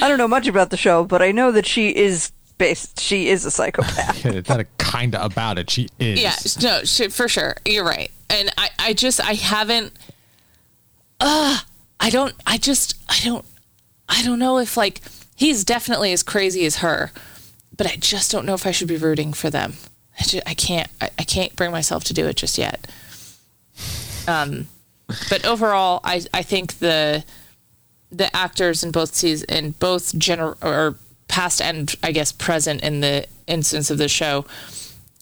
don't 0.02 0.18
know 0.18 0.28
much 0.28 0.48
about 0.48 0.72
the 0.72 0.78
show, 0.78 1.04
but 1.04 1.22
I 1.22 1.32
know 1.32 1.52
that 1.52 1.68
she 1.68 1.96
is 1.96 2.32
based. 2.58 3.00
She 3.00 3.30
is 3.30 3.46
a 3.46 3.52
psychopath. 3.52 4.26
it's 4.26 4.50
not 4.50 4.60
a 4.60 4.66
kind 4.80 5.14
of 5.14 5.32
about 5.32 5.60
it. 5.60 5.70
She 5.70 5.88
is. 6.00 6.20
Yeah, 6.20 6.36
no, 6.62 6.84
she, 6.84 7.10
for 7.10 7.28
sure. 7.28 7.56
You're 7.64 7.86
right. 7.86 8.10
And 8.32 8.52
I, 8.58 8.70
I 8.80 8.94
just, 8.94 9.22
I 9.22 9.34
haven't, 9.34 9.94
uh, 11.20 11.60
I 12.00 12.10
don't, 12.10 12.34
I 12.48 12.58
just, 12.58 12.96
I 13.08 13.20
don't, 13.24 13.46
I 14.14 14.22
don't 14.22 14.38
know 14.38 14.60
if 14.60 14.78
like, 14.78 15.02
he's 15.36 15.64
definitely 15.64 16.14
as 16.14 16.22
crazy 16.22 16.66
as 16.66 16.78
her, 16.78 17.12
but 17.76 17.88
I 17.88 17.96
just 17.96 18.32
don't 18.32 18.46
know 18.46 18.54
if 18.54 18.68
I 18.68 18.72
should 18.72 18.88
be 18.88 18.98
rooting 18.98 19.34
for 19.34 19.50
them. 19.50 19.74
I, 20.20 20.24
just, 20.24 20.48
I 20.48 20.54
can't, 20.54 20.88
I, 21.02 21.10
I 21.18 21.24
can't 21.24 21.56
bring 21.56 21.72
myself 21.72 22.04
to 22.06 22.14
do 22.14 22.28
it 22.28 22.36
just 22.36 22.60
yet. 22.60 22.88
Um, 24.28 24.68
but 25.30 25.44
overall, 25.46 26.00
I, 26.04 26.22
I 26.32 26.44
think 26.44 26.78
the, 26.78 27.26
the 28.12 28.34
actors 28.36 28.84
in 28.84 28.92
both 28.92 29.16
seasons, 29.16 29.50
in 29.50 29.72
both 29.72 30.14
gener 30.14 30.56
or 30.64 31.00
past 31.28 31.60
and 31.60 31.94
I 32.04 32.12
guess 32.12 32.32
present 32.32 32.84
in 32.84 33.00
the 33.02 33.26
instance 33.48 33.90
of 33.90 33.98
the 33.98 34.08
show, 34.08 34.46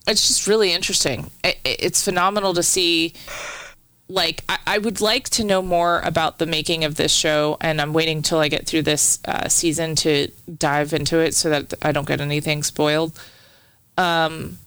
it's 0.05 0.27
just 0.27 0.47
really 0.47 0.73
interesting. 0.73 1.31
It, 1.45 1.59
it's 1.63 2.03
phenomenal 2.03 2.53
to 2.55 2.63
see. 2.63 3.13
Like, 4.11 4.43
I, 4.49 4.57
I 4.67 4.77
would 4.77 4.99
like 4.99 5.29
to 5.29 5.43
know 5.43 5.61
more 5.61 6.01
about 6.01 6.37
the 6.37 6.45
making 6.45 6.83
of 6.83 6.95
this 6.95 7.13
show, 7.13 7.57
and 7.61 7.79
I'm 7.79 7.93
waiting 7.93 8.21
till 8.21 8.39
I 8.39 8.49
get 8.49 8.67
through 8.67 8.81
this 8.81 9.19
uh, 9.23 9.47
season 9.47 9.95
to 9.97 10.27
dive 10.57 10.91
into 10.93 11.19
it 11.19 11.33
so 11.33 11.49
that 11.49 11.73
I 11.81 11.93
don't 11.93 12.07
get 12.07 12.19
anything 12.19 12.61
spoiled. 12.61 13.17
Um, 13.97 14.59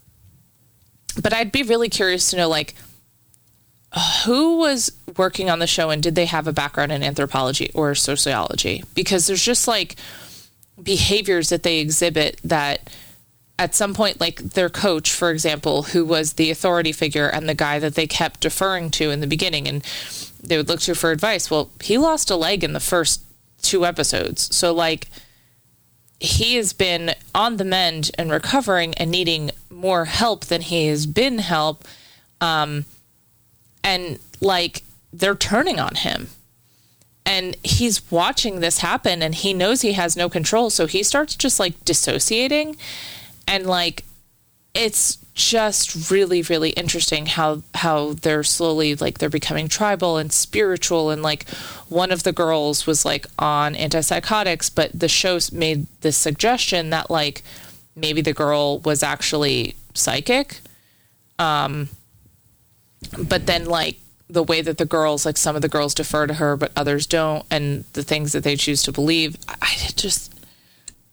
but 1.22 1.34
I'd 1.34 1.52
be 1.52 1.62
really 1.62 1.90
curious 1.90 2.30
to 2.30 2.36
know, 2.36 2.48
like, 2.48 2.74
who 4.24 4.56
was 4.58 4.90
working 5.16 5.50
on 5.50 5.58
the 5.58 5.66
show 5.66 5.90
and 5.90 6.02
did 6.02 6.14
they 6.14 6.26
have 6.26 6.48
a 6.48 6.52
background 6.52 6.90
in 6.90 7.02
anthropology 7.02 7.70
or 7.74 7.94
sociology? 7.94 8.82
Because 8.94 9.26
there's 9.26 9.44
just 9.44 9.68
like 9.68 9.96
behaviors 10.82 11.50
that 11.50 11.62
they 11.62 11.78
exhibit 11.78 12.40
that 12.42 12.90
at 13.58 13.74
some 13.74 13.94
point, 13.94 14.20
like 14.20 14.40
their 14.40 14.68
coach, 14.68 15.12
for 15.12 15.30
example, 15.30 15.84
who 15.84 16.04
was 16.04 16.34
the 16.34 16.50
authority 16.50 16.92
figure 16.92 17.28
and 17.28 17.48
the 17.48 17.54
guy 17.54 17.78
that 17.78 17.94
they 17.94 18.06
kept 18.06 18.40
deferring 18.40 18.90
to 18.92 19.10
in 19.10 19.20
the 19.20 19.26
beginning, 19.26 19.68
and 19.68 19.84
they 20.42 20.56
would 20.56 20.68
look 20.68 20.80
to 20.80 20.94
for 20.94 21.10
advice. 21.10 21.50
Well, 21.50 21.70
he 21.80 21.96
lost 21.96 22.30
a 22.30 22.36
leg 22.36 22.64
in 22.64 22.72
the 22.72 22.80
first 22.80 23.22
two 23.62 23.86
episodes. 23.86 24.54
So, 24.54 24.72
like, 24.72 25.08
he 26.18 26.56
has 26.56 26.72
been 26.72 27.14
on 27.34 27.56
the 27.56 27.64
mend 27.64 28.10
and 28.18 28.30
recovering 28.30 28.94
and 28.94 29.10
needing 29.10 29.50
more 29.70 30.06
help 30.06 30.46
than 30.46 30.62
he 30.62 30.86
has 30.88 31.06
been 31.06 31.38
help. 31.38 31.84
Um, 32.40 32.86
and 33.82 34.18
like, 34.40 34.82
they're 35.12 35.34
turning 35.34 35.78
on 35.78 35.94
him 35.94 36.28
and 37.26 37.56
he's 37.62 38.10
watching 38.10 38.60
this 38.60 38.78
happen 38.78 39.22
and 39.22 39.34
he 39.34 39.54
knows 39.54 39.80
he 39.80 39.92
has 39.92 40.16
no 40.16 40.28
control 40.28 40.70
so 40.70 40.86
he 40.86 41.02
starts 41.02 41.34
just 41.34 41.58
like 41.58 41.84
dissociating 41.84 42.76
and 43.46 43.66
like 43.66 44.04
it's 44.74 45.18
just 45.34 46.10
really 46.10 46.42
really 46.42 46.70
interesting 46.70 47.26
how 47.26 47.62
how 47.74 48.12
they're 48.12 48.44
slowly 48.44 48.94
like 48.94 49.18
they're 49.18 49.28
becoming 49.28 49.68
tribal 49.68 50.16
and 50.16 50.32
spiritual 50.32 51.10
and 51.10 51.22
like 51.22 51.48
one 51.88 52.12
of 52.12 52.22
the 52.22 52.32
girls 52.32 52.86
was 52.86 53.04
like 53.04 53.26
on 53.38 53.74
antipsychotics 53.74 54.72
but 54.72 54.90
the 54.98 55.08
show 55.08 55.38
made 55.52 55.86
this 56.02 56.16
suggestion 56.16 56.90
that 56.90 57.10
like 57.10 57.42
maybe 57.96 58.20
the 58.20 58.32
girl 58.32 58.80
was 58.80 59.02
actually 59.02 59.74
psychic. 59.94 60.60
Um, 61.38 61.88
but 63.18 63.46
then 63.46 63.66
like 63.66 63.96
the 64.28 64.42
way 64.42 64.62
that 64.62 64.78
the 64.78 64.84
girls, 64.84 65.26
like 65.26 65.36
some 65.36 65.56
of 65.56 65.62
the 65.62 65.68
girls 65.68 65.94
defer 65.94 66.26
to 66.26 66.34
her, 66.34 66.56
but 66.56 66.72
others 66.76 67.06
don't, 67.06 67.44
and 67.50 67.84
the 67.92 68.02
things 68.02 68.32
that 68.32 68.44
they 68.44 68.56
choose 68.56 68.82
to 68.84 68.92
believe, 68.92 69.36
I, 69.48 69.54
I 69.62 69.90
just, 69.94 70.34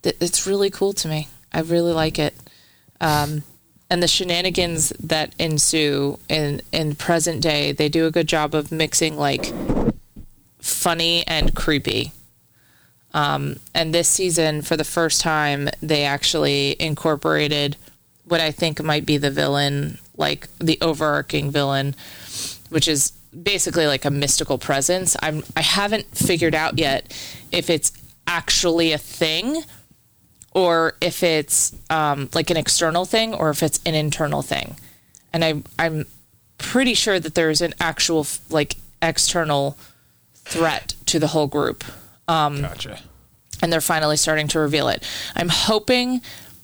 it's 0.03 0.47
really 0.47 0.69
cool 0.69 0.93
to 0.93 1.07
me. 1.07 1.27
I 1.51 1.61
really 1.61 1.93
like 1.93 2.19
it. 2.19 2.35
Um, 2.99 3.43
and 3.89 4.01
the 4.01 4.07
shenanigans 4.07 4.89
that 5.01 5.35
ensue 5.37 6.17
in 6.29 6.61
in 6.71 6.95
present 6.95 7.41
day, 7.41 7.73
they 7.73 7.89
do 7.89 8.05
a 8.05 8.11
good 8.11 8.27
job 8.27 8.55
of 8.55 8.71
mixing 8.71 9.17
like 9.17 9.51
funny 10.59 11.27
and 11.27 11.53
creepy. 11.53 12.13
Um, 13.13 13.57
and 13.75 13.93
this 13.93 14.07
season, 14.07 14.61
for 14.61 14.77
the 14.77 14.85
first 14.85 15.19
time, 15.19 15.67
they 15.81 16.05
actually 16.05 16.77
incorporated 16.81 17.75
what 18.23 18.39
I 18.39 18.51
think 18.51 18.81
might 18.81 19.05
be 19.05 19.17
the 19.17 19.29
villain, 19.29 19.99
like 20.15 20.47
the 20.59 20.77
overarching 20.81 21.51
villain, 21.51 21.93
which 22.69 22.87
is 22.87 23.11
basically 23.43 23.87
like 23.87 24.05
a 24.05 24.11
mystical 24.11 24.57
presence. 24.57 25.17
I'm 25.21 25.43
I 25.57 25.61
haven't 25.61 26.05
figured 26.15 26.55
out 26.55 26.79
yet 26.79 27.13
if 27.51 27.69
it's 27.69 27.91
actually 28.25 28.93
a 28.93 28.97
thing 28.97 29.63
or 30.51 30.95
if 31.01 31.23
it's 31.23 31.75
um, 31.89 32.29
like 32.33 32.49
an 32.49 32.57
external 32.57 33.05
thing 33.05 33.33
or 33.33 33.49
if 33.49 33.63
it's 33.63 33.79
an 33.85 33.95
internal 33.95 34.41
thing. 34.41 34.75
And 35.33 35.43
I 35.45 35.61
I'm 35.79 36.05
pretty 36.57 36.93
sure 36.93 37.19
that 37.19 37.35
there's 37.35 37.61
an 37.61 37.73
actual 37.79 38.27
like 38.49 38.75
external 39.01 39.77
threat 40.35 40.93
to 41.07 41.19
the 41.19 41.27
whole 41.27 41.47
group. 41.47 41.83
Um, 42.27 42.61
Gotcha. 42.61 42.99
and 43.61 43.71
they're 43.71 43.81
finally 43.81 44.17
starting 44.17 44.47
to 44.49 44.59
reveal 44.59 44.87
it. 44.89 45.07
I'm 45.35 45.49
hoping 45.49 46.21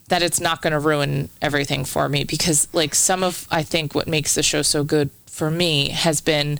that 0.09 0.21
it's 0.21 0.39
not 0.39 0.61
going 0.61 0.71
to 0.71 0.79
ruin 0.79 1.29
everything 1.41 1.83
for 1.83 2.07
me 2.07 2.23
because 2.23 2.67
like 2.73 2.95
some 2.95 3.23
of 3.23 3.47
I 3.51 3.63
think 3.63 3.93
what 3.93 4.07
makes 4.07 4.35
the 4.35 4.43
show 4.43 4.61
so 4.61 4.83
good 4.83 5.09
for 5.25 5.51
me 5.51 5.89
has 5.89 6.21
been 6.21 6.59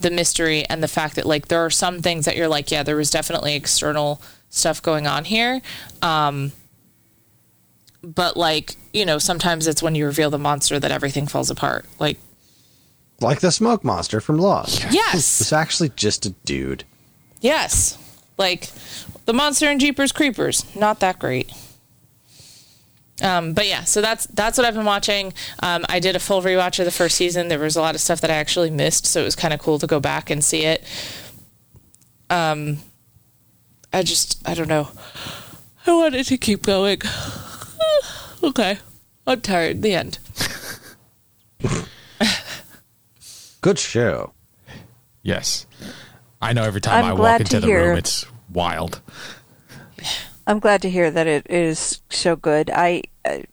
the 0.00 0.10
mystery 0.10 0.64
and 0.68 0.82
the 0.82 0.88
fact 0.88 1.16
that 1.16 1.26
like 1.26 1.48
there 1.48 1.64
are 1.64 1.70
some 1.70 2.02
things 2.02 2.24
that 2.24 2.36
you're 2.36 2.48
like 2.48 2.70
yeah 2.70 2.82
there 2.82 2.96
was 2.96 3.10
definitely 3.10 3.54
external 3.54 4.20
stuff 4.48 4.82
going 4.82 5.06
on 5.06 5.24
here 5.24 5.60
um 6.02 6.52
but 8.02 8.36
like 8.36 8.76
you 8.92 9.04
know 9.04 9.18
sometimes 9.18 9.66
it's 9.66 9.82
when 9.82 9.94
you 9.94 10.06
reveal 10.06 10.30
the 10.30 10.38
monster 10.38 10.78
that 10.78 10.90
everything 10.90 11.26
falls 11.26 11.50
apart 11.50 11.84
like 11.98 12.18
Like 13.20 13.40
the 13.40 13.52
smoke 13.52 13.84
monster 13.84 14.20
from 14.20 14.38
Lost. 14.38 14.86
yes 14.90 15.40
It's 15.40 15.52
actually 15.52 15.90
just 15.90 16.24
a 16.26 16.30
dude. 16.44 16.84
Yes. 17.42 17.96
Like 18.38 18.68
the 19.26 19.34
monster 19.34 19.70
in 19.70 19.78
Jeepers 19.78 20.12
Creepers, 20.12 20.64
not 20.74 21.00
that 21.00 21.18
great. 21.18 21.52
Um, 23.22 23.52
but 23.52 23.66
yeah, 23.68 23.84
so 23.84 24.00
that's 24.00 24.24
that's 24.28 24.56
what 24.56 24.66
I've 24.66 24.72
been 24.74 24.86
watching. 24.86 25.34
Um, 25.62 25.84
I 25.90 26.00
did 26.00 26.16
a 26.16 26.18
full 26.18 26.40
rewatch 26.40 26.78
of 26.78 26.86
the 26.86 26.90
first 26.90 27.16
season. 27.16 27.48
There 27.48 27.58
was 27.58 27.76
a 27.76 27.82
lot 27.82 27.94
of 27.94 28.00
stuff 28.00 28.22
that 28.22 28.30
I 28.30 28.34
actually 28.36 28.70
missed, 28.70 29.04
so 29.04 29.20
it 29.20 29.24
was 29.24 29.36
kind 29.36 29.52
of 29.52 29.60
cool 29.60 29.78
to 29.78 29.86
go 29.86 30.00
back 30.00 30.30
and 30.30 30.42
see 30.42 30.64
it. 30.64 30.82
Um, 32.30 32.78
I 33.92 34.02
just 34.04 34.40
I 34.48 34.54
don't 34.54 34.68
know. 34.68 34.88
I 35.86 35.92
wanted 35.92 36.24
to 36.26 36.38
keep 36.38 36.62
going. 36.62 37.00
okay, 38.42 38.78
I'm 39.26 39.40
tired. 39.40 39.82
The 39.82 39.94
end. 39.94 40.18
Good 43.60 43.78
show. 43.78 44.32
Yes. 45.22 45.66
I 46.40 46.52
know 46.52 46.64
every 46.64 46.80
time 46.80 47.04
I'm 47.04 47.10
I 47.10 47.14
walk 47.14 47.40
into 47.40 47.60
the 47.60 47.66
hear- 47.66 47.88
room, 47.88 47.98
it's 47.98 48.26
wild. 48.50 49.00
I'm 50.46 50.58
glad 50.58 50.82
to 50.82 50.90
hear 50.90 51.10
that 51.10 51.26
it 51.26 51.46
is 51.48 52.02
so 52.08 52.34
good. 52.34 52.70
I, 52.70 53.02
I, 53.24 53.44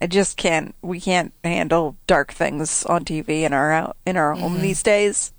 I 0.00 0.06
just 0.08 0.36
can't. 0.36 0.74
We 0.82 1.00
can't 1.00 1.32
handle 1.44 1.96
dark 2.06 2.32
things 2.32 2.84
on 2.86 3.04
TV 3.04 3.42
in 3.42 3.52
our 3.52 3.70
out 3.70 3.96
in 4.06 4.16
our 4.16 4.32
home 4.32 4.60
these 4.60 4.82
days. 4.82 5.32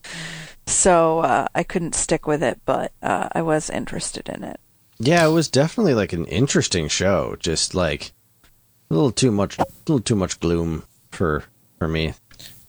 So 0.66 1.20
uh, 1.20 1.48
I 1.54 1.64
couldn't 1.64 1.96
stick 1.96 2.26
with 2.26 2.42
it, 2.42 2.62
but 2.66 2.94
uh, 3.02 3.28
I 3.34 3.42
was 3.42 3.70
interested 3.70 4.30
in 4.30 4.44
it. 4.44 4.60
Yeah, 5.00 5.28
it 5.28 5.32
was 5.32 5.50
definitely 5.50 5.96
like 5.96 6.14
an 6.14 6.26
interesting 6.26 6.88
show. 6.88 7.36
Just 7.40 7.76
like 7.76 8.14
a 8.94 8.96
little 8.96 9.12
too 9.12 9.32
much, 9.32 9.58
a 9.60 9.66
little 9.88 10.00
too 10.00 10.16
much 10.16 10.40
gloom 10.40 10.84
for 11.12 11.44
for 11.80 11.88
me. 11.88 12.14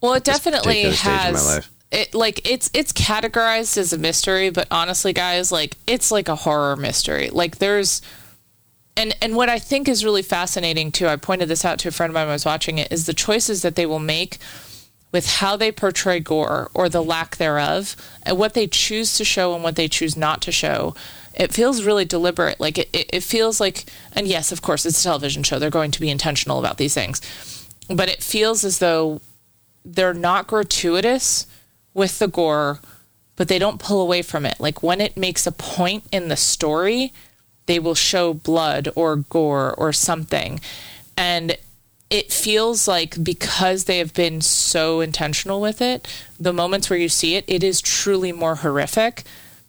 Well, 0.01 0.15
it 0.15 0.25
definitely 0.25 0.85
particular 0.85 0.95
stage 0.95 1.07
in 1.07 1.35
my 1.35 1.39
has. 1.55 1.71
It 1.93 2.15
like 2.15 2.51
it's 2.51 2.71
it's 2.75 2.93
categorized 2.93 3.79
as 3.79 3.93
a 3.93 3.99
mystery, 3.99 4.51
but 4.51 4.67
honestly, 4.71 5.13
guys, 5.13 5.53
like 5.53 5.77
it's 5.87 6.11
like 6.11 6.29
a 6.29 6.35
horror 6.35 6.77
mystery. 6.77 7.31
Like 7.31 7.59
there's, 7.59 8.03
and 8.97 9.15
and 9.23 9.37
what 9.37 9.49
I 9.49 9.59
think 9.59 9.87
is 9.87 10.05
really 10.05 10.23
fascinating 10.23 10.91
too. 10.91 11.07
I 11.07 11.17
pointed 11.17 11.49
this 11.49 11.65
out 11.65 11.79
to 11.81 11.89
a 11.89 11.93
friend 11.93 12.11
of 12.11 12.15
mine 12.15 12.25
when 12.25 12.31
I 12.31 12.35
was 12.35 12.45
watching 12.45 12.79
it. 12.79 12.91
Is 12.91 13.07
the 13.07 13.15
choices 13.15 13.63
that 13.63 13.77
they 13.77 13.87
will 13.87 14.01
make 14.01 14.39
with 15.15 15.29
how 15.29 15.57
they 15.57 15.71
portray 15.71 16.19
gore 16.19 16.73
or 16.75 16.89
the 16.89 17.01
lack 17.01 17.37
thereof, 17.37 17.95
and 18.25 18.37
what 18.37 18.55
they 18.55 18.67
choose 18.67 19.17
to 19.17 19.25
show 19.25 19.55
and 19.55 19.63
what 19.63 19.77
they 19.77 19.87
choose 19.87 20.17
not 20.17 20.43
to 20.43 20.51
show. 20.51 20.93
It 21.35 21.53
feels 21.53 21.85
really 21.85 22.05
deliberate. 22.05 22.59
Like 22.59 22.79
it, 22.79 22.89
it, 22.93 23.11
it 23.13 23.23
feels 23.23 23.61
like, 23.61 23.85
and 24.13 24.27
yes, 24.27 24.51
of 24.51 24.61
course, 24.61 24.85
it's 24.85 24.99
a 25.01 25.05
television 25.05 25.45
show. 25.45 25.61
They're 25.61 25.71
going 25.71 25.93
to 25.93 26.01
be 26.01 26.11
intentional 26.11 26.59
about 26.59 26.79
these 26.79 26.95
things, 26.95 27.21
but 27.89 28.09
it 28.09 28.25
feels 28.25 28.65
as 28.65 28.81
though 28.81 29.21
they're 29.85 30.15
not 30.15 30.49
gratuitous 30.49 31.47
with 31.95 32.19
the 32.19 32.27
gore, 32.27 32.81
but 33.37 33.47
they 33.47 33.61
don't 33.61 33.79
pull 33.79 34.03
away 34.03 34.21
from 34.21 34.45
it. 34.45 34.59
Like 34.59 34.83
when 34.83 35.01
it 35.01 35.17
makes 35.17 35.47
a 35.47 35.53
point 35.53 36.03
in 36.11 36.27
the 36.27 36.37
story, 36.37 37.13
they 37.67 37.79
will 37.79 37.95
show 37.95 38.35
blood 38.35 38.89
or 38.97 39.15
gore 39.15 39.77
or 39.79 39.93
something. 39.93 40.59
And 41.17 41.57
it 42.15 42.33
feels 42.33 42.87
like 42.87 43.25
because 43.25 43.85
they 43.85 43.99
have 43.99 44.15
been 44.15 44.41
so 44.41 45.01
intentional 45.01 45.61
with 45.61 45.83
it, 45.83 46.07
the 46.39 46.53
moments 46.53 46.89
where 46.89 46.97
you 46.97 47.09
see 47.09 47.35
it, 47.35 47.45
it 47.49 47.65
is 47.65 47.81
truly 47.81 48.31
more 48.31 48.55
horrific 48.55 49.25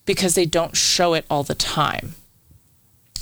because 0.05 0.35
they 0.35 0.45
don't 0.45 0.77
show 0.77 1.15
it 1.15 1.25
all 1.27 1.41
the 1.41 1.55
time. 1.55 2.13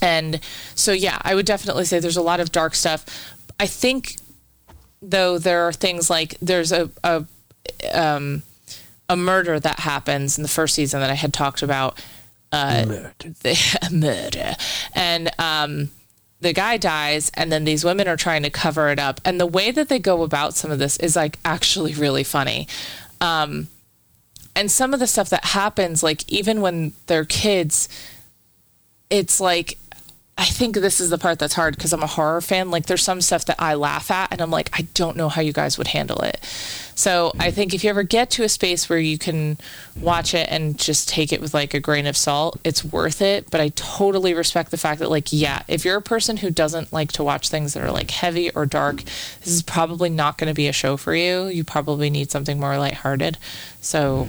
And 0.02 0.42
so, 0.76 0.92
yeah, 0.92 1.20
I 1.22 1.36
would 1.36 1.46
definitely 1.46 1.86
say 1.86 2.00
there's 2.00 2.18
a 2.18 2.22
lot 2.22 2.42
of 2.42 2.52
dark 2.52 2.76
stuff. 2.76 3.06
I 3.58 3.66
think, 3.66 4.18
though, 5.02 5.38
there 5.38 5.66
are 5.70 5.72
things 5.72 6.10
like 6.10 6.36
there's 6.42 6.74
a, 6.74 6.92
a 7.06 7.26
um, 7.94 8.44
a 9.08 9.16
murder 9.16 9.58
that 9.58 9.80
happens 9.80 10.38
in 10.38 10.42
the 10.42 10.50
first 10.50 10.76
season 10.76 11.00
that 11.00 11.10
I 11.10 11.14
had 11.14 11.32
talked 11.32 11.62
about. 11.62 12.04
Uh, 12.52 12.84
murder. 12.86 13.14
the, 13.42 13.90
murder, 13.90 14.56
and 14.94 15.32
um, 15.40 15.92
the 16.44 16.54
guy 16.54 16.78
dies, 16.78 17.32
and 17.34 17.52
then 17.52 17.64
these 17.64 17.84
women 17.84 18.08
are 18.08 18.18
trying 18.18 18.44
to 18.44 18.50
cover 18.50 18.90
it 18.90 19.00
up. 19.00 19.20
And 19.26 19.40
the 19.40 19.48
way 19.48 19.72
that 19.72 19.90
they 19.90 20.00
go 20.00 20.24
about 20.24 20.54
some 20.54 20.72
of 20.72 20.80
this 20.80 20.98
is 20.98 21.16
like 21.16 21.40
actually 21.44 21.94
really 21.94 22.24
funny. 22.24 22.68
Um, 23.20 23.68
and 24.56 24.70
some 24.70 24.94
of 24.94 25.00
the 25.00 25.08
stuff 25.08 25.30
that 25.30 25.46
happens, 25.46 26.04
like 26.04 26.30
even 26.32 26.62
when 26.62 26.94
they're 27.08 27.26
kids, 27.26 27.90
it's 29.10 29.40
like 29.40 29.78
I 30.38 30.46
think 30.46 30.76
this 30.76 31.00
is 31.00 31.10
the 31.10 31.18
part 31.18 31.40
that's 31.40 31.54
hard 31.54 31.76
because 31.76 31.94
I'm 31.94 32.04
a 32.04 32.08
horror 32.08 32.42
fan. 32.42 32.72
Like, 32.72 32.88
there's 32.88 33.04
some 33.04 33.22
stuff 33.22 33.46
that 33.46 33.58
I 33.60 33.76
laugh 33.76 34.10
at, 34.10 34.32
and 34.32 34.42
I'm 34.42 34.50
like, 34.50 34.70
I 34.74 34.88
don't 34.94 35.16
know 35.16 35.30
how 35.30 35.42
you 35.42 35.54
guys 35.54 35.78
would 35.78 35.88
handle 35.88 36.22
it. 36.22 36.40
So, 36.96 37.32
I 37.40 37.52
think 37.52 37.74
if 37.74 37.84
you 37.84 37.90
ever 37.90 38.04
get 38.04 38.30
to 38.32 38.44
a 38.44 38.50
space 38.50 38.90
where 38.90 39.00
you 39.00 39.18
can 39.18 39.58
watch 40.00 40.34
it 40.34 40.48
and 40.52 40.78
just 40.78 41.10
take 41.10 41.34
it 41.34 41.42
with 41.42 41.54
like 41.54 41.74
a 41.74 41.80
grain 41.80 42.06
of 42.06 42.16
salt, 42.16 42.60
it's 42.64 42.84
worth 42.84 43.22
it. 43.22 43.50
But 43.50 43.62
I 43.62 43.70
totally 43.76 44.34
respect 44.34 44.72
the 44.72 44.78
fact 44.78 45.00
that, 45.00 45.10
like, 45.10 45.28
yeah, 45.32 45.64
if 45.68 45.86
you're 45.86 45.98
a 45.98 46.02
person 46.02 46.38
who 46.38 46.50
doesn't 46.52 46.94
like 46.94 47.12
to 47.14 47.24
watch 47.24 47.50
things 47.50 47.74
that 47.74 47.84
are 47.84 47.92
like 47.92 48.12
heavy 48.12 48.52
or 48.52 48.66
dark, 48.66 49.04
this 49.04 49.48
is 49.54 49.64
probably 49.64 50.10
not 50.10 50.38
going 50.38 50.48
to 50.50 50.54
be 50.54 50.68
a 50.68 50.74
show 50.74 50.98
for 50.98 51.16
you. 51.16 51.48
You 51.48 51.64
probably 51.64 52.10
need 52.10 52.32
something 52.32 52.60
more 52.60 52.78
lighthearted. 52.78 53.38
So, 53.82 54.28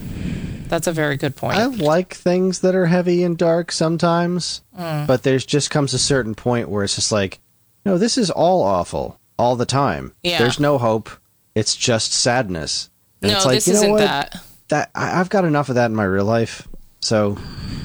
that's 0.69 0.87
a 0.87 0.93
very 0.93 1.17
good 1.17 1.37
point. 1.37 1.57
I 1.59 1.67
like 1.67 2.15
things 2.15 2.61
that 2.61 2.75
are 2.75 2.87
heavy 2.87 3.23
and 3.23 3.37
dark 3.37 3.71
sometimes, 3.73 4.63
Mm. 4.79 5.07
but 5.07 5.23
there's 5.23 5.45
just 5.47 5.71
comes 5.71 5.95
a 5.95 5.99
certain 5.99 6.35
point 6.35 6.69
where 6.69 6.83
it's 6.83 6.97
just 6.97 7.13
like, 7.13 7.39
no, 7.87 7.97
this 7.99 8.19
is 8.19 8.31
all 8.31 8.63
awful 8.63 9.21
all 9.39 9.55
the 9.57 9.67
time. 9.67 10.13
Yeah. 10.23 10.39
There's 10.39 10.59
no 10.59 10.79
hope. 10.79 11.11
It's 11.55 11.77
just 11.77 12.13
sadness. 12.13 12.91
And 13.23 13.31
no, 13.33 13.37
it's 13.37 13.47
like, 13.47 13.55
this 13.57 13.67
you 13.69 13.73
know 13.75 13.79
isn't 13.79 13.91
what? 13.93 13.99
that. 14.01 14.43
That 14.69 14.91
I, 14.95 15.21
I've 15.21 15.29
got 15.31 15.45
enough 15.45 15.69
of 15.69 15.75
that 15.77 15.87
in 15.87 15.95
my 15.95 16.05
real 16.05 16.25
life. 16.25 16.67
So 17.01 17.39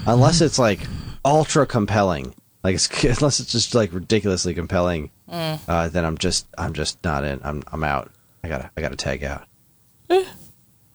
unless 0.08 0.42
it's 0.42 0.58
like 0.60 0.80
ultra 1.26 1.66
compelling, 1.66 2.34
like 2.64 2.76
it's, 2.76 3.04
unless 3.04 3.40
it's 3.40 3.52
just 3.52 3.76
like 3.76 3.94
ridiculously 3.94 4.54
compelling, 4.54 5.12
Mm. 5.30 5.60
uh, 5.68 5.90
then 5.90 6.06
I'm 6.06 6.18
just 6.18 6.48
I'm 6.58 6.74
just 6.74 7.04
not 7.04 7.24
in. 7.24 7.40
I'm 7.44 7.62
I'm 7.72 7.84
out. 7.84 8.10
I 8.44 8.48
gotta 8.48 8.72
I 8.76 8.82
gotta 8.82 8.96
tag 8.96 9.24
out. 9.24 9.46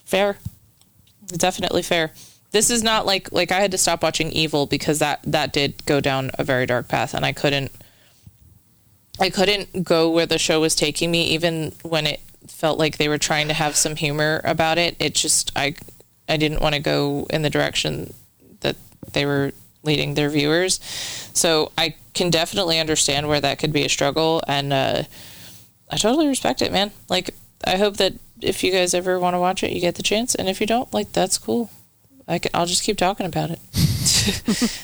Fair. 0.05 0.39
Definitely 1.29 1.83
fair. 1.83 2.13
This 2.51 2.69
is 2.71 2.83
not 2.83 3.07
like 3.07 3.31
like 3.33 3.53
I 3.53 3.61
had 3.61 3.71
to 3.71 3.79
stop 3.79 4.03
watching 4.03 4.33
Evil 4.33 4.67
because 4.67 4.99
that 4.99 5.21
that 5.25 5.53
did 5.53 5.87
go 5.87 6.01
down 6.01 6.33
a 6.35 6.43
very 6.43 6.67
dark 6.67 6.89
path 6.89 7.15
and 7.15 7.25
I 7.25 7.33
couldn't 7.33 7.71
I 9.21 9.31
couldn't 9.31 9.85
go 9.85 10.11
where 10.11 10.27
the 10.27 10.39
show 10.39 10.61
was 10.61 10.75
taking 10.75 11.11
me 11.13 11.25
even 11.29 11.73
when 11.83 12.07
it 12.07 12.21
felt 12.49 12.79
like 12.79 12.97
they 12.97 13.09
were 13.09 13.19
trying 13.19 13.49
to 13.49 13.55
have 13.55 13.77
some 13.77 13.97
humor 13.97 14.41
about 14.45 14.79
it. 14.79 14.97
It 14.99 15.15
just 15.15 15.53
I 15.57 15.75
I 16.29 16.37
didn't 16.37 16.61
want 16.61 16.75
to 16.75 16.81
go 16.81 17.27
in 17.31 17.43
the 17.43 17.51
direction 17.51 18.13
that 18.61 18.77
they 19.13 19.27
were 19.27 19.53
leading 19.83 20.15
their 20.15 20.31
viewers. 20.31 20.81
So 21.35 21.73
I 21.77 21.95
can 22.15 22.31
definitely 22.31 22.79
understand 22.79 23.29
where 23.29 23.41
that 23.41 23.59
could 23.59 23.73
be 23.73 23.85
a 23.85 23.89
struggle, 23.89 24.43
and 24.49 24.73
uh, 24.73 25.03
I 25.91 25.97
totally 25.97 26.29
respect 26.29 26.63
it, 26.63 26.73
man. 26.73 26.93
Like 27.09 27.35
I 27.65 27.77
hope 27.77 27.97
that 27.99 28.15
if 28.41 28.65
you 28.65 28.73
guys 28.73 28.95
ever 28.95 29.19
want 29.19 29.35
to 29.35 29.41
watch 29.41 29.63
it, 29.63 29.73
you 29.73 29.81
get 29.81 29.97
the 29.97 30.03
chance, 30.03 30.35
and 30.35 30.49
if 30.49 30.61
you 30.61 30.67
don't, 30.67 30.93
like 30.93 31.13
that's 31.13 31.39
cool. 31.39 31.71
I 32.27 32.39
can, 32.39 32.51
I'll 32.55 32.67
just 32.67 32.85
keep 32.85 32.97
talking 32.97 33.27
about 33.27 33.51
it. 33.51 33.59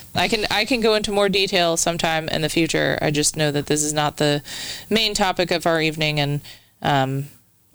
I 0.14 0.28
can 0.28 0.46
I 0.50 0.64
can 0.64 0.80
go 0.80 0.94
into 0.94 1.12
more 1.12 1.28
detail 1.28 1.76
sometime 1.76 2.28
in 2.28 2.42
the 2.42 2.48
future. 2.48 2.98
I 3.00 3.10
just 3.10 3.36
know 3.36 3.50
that 3.50 3.66
this 3.66 3.82
is 3.82 3.92
not 3.92 4.18
the 4.18 4.42
main 4.90 5.14
topic 5.14 5.50
of 5.50 5.66
our 5.66 5.80
evening, 5.80 6.20
and 6.20 6.40
um, 6.82 7.28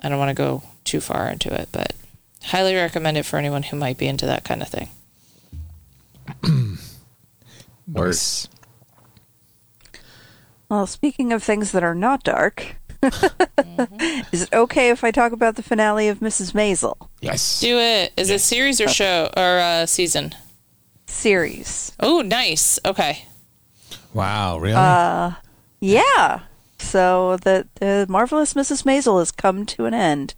I 0.06 0.10
don't 0.10 0.20
want 0.20 0.30
to 0.30 0.36
go 0.36 0.62
too 0.84 1.02
far 1.02 1.28
into 1.32 1.52
it, 1.52 1.70
but 1.72 1.94
highly 2.44 2.76
recommend 2.76 3.18
it 3.18 3.26
for 3.26 3.38
anyone 3.38 3.64
who 3.64 3.76
might 3.76 3.98
be 3.98 4.06
into 4.06 4.28
that 4.28 4.44
kind 4.44 4.62
of 4.62 4.68
thing. 4.70 4.90
Nice. 7.88 8.48
Well, 10.70 10.88
speaking 10.88 11.32
of 11.32 11.44
things 11.44 11.72
that 11.72 11.84
are 11.84 11.94
not 11.94 12.24
dark, 12.24 12.78
is 14.32 14.42
it 14.42 14.50
okay 14.52 14.90
if 14.90 15.04
I 15.04 15.12
talk 15.12 15.32
about 15.32 15.56
the 15.56 15.62
finale 15.62 16.08
of 16.08 16.20
Mrs. 16.20 16.54
Maisel 16.54 17.10
Yes. 17.22 17.60
Do 17.60 17.78
it. 17.78 18.12
Is 18.18 18.32
it 18.32 18.42
series 18.42 18.82
or 18.82 18.88
show 18.88 19.30
or 19.38 19.60
uh, 19.60 19.86
season? 19.86 20.34
series? 21.06 21.92
Oh, 22.00 22.22
nice. 22.22 22.80
Okay. 22.84 23.28
Wow, 24.16 24.58
really? 24.58 24.74
Yeah. 25.80 26.40
So 26.86 27.38
the, 27.38 27.68
the 27.76 28.06
marvelous 28.08 28.54
Mrs. 28.54 28.84
Maisel 28.84 29.20
has 29.20 29.32
come 29.32 29.66
to 29.66 29.86
an 29.86 29.94
end. 29.94 30.36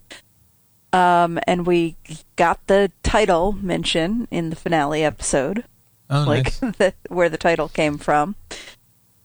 Um, 0.93 1.39
and 1.45 1.68
we 1.68 1.98
got 2.38 2.66
the 2.68 2.91
title 3.04 3.52
mention 3.52 4.28
in 4.32 4.50
the 4.50 4.56
finale 4.56 5.04
episode. 5.04 5.66
oh, 6.10 6.24
like 6.24 6.45
nice. 6.45 6.60
the, 6.78 6.93
where 7.10 7.30
the 7.30 7.38
title 7.38 7.68
came 7.68 7.98
from. 7.98 8.36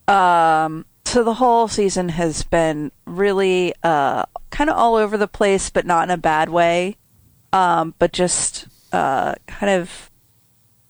Um, 0.08 0.84
so 1.04 1.22
the 1.22 1.34
whole 1.34 1.68
season 1.68 2.10
has 2.10 2.42
been 2.42 2.90
really 3.06 3.74
uh, 3.82 4.24
kind 4.50 4.68
of 4.68 4.76
all 4.76 4.96
over 4.96 5.16
the 5.16 5.28
place, 5.28 5.70
but 5.70 5.86
not 5.86 6.04
in 6.04 6.10
a 6.10 6.18
bad 6.18 6.48
way. 6.48 6.96
Um, 7.52 7.94
but 7.98 8.12
just 8.12 8.66
uh, 8.92 9.34
kind 9.46 9.80
of 9.80 10.10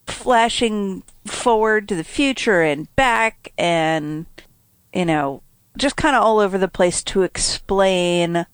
flashing 0.07 1.03
forward 1.25 1.87
to 1.89 1.95
the 1.95 2.03
future 2.03 2.61
and 2.61 2.93
back, 2.95 3.51
and 3.57 4.25
you 4.93 5.05
know, 5.05 5.43
just 5.77 5.95
kind 5.95 6.15
of 6.15 6.23
all 6.23 6.39
over 6.39 6.57
the 6.57 6.67
place 6.67 7.03
to 7.03 7.23
explain. 7.23 8.45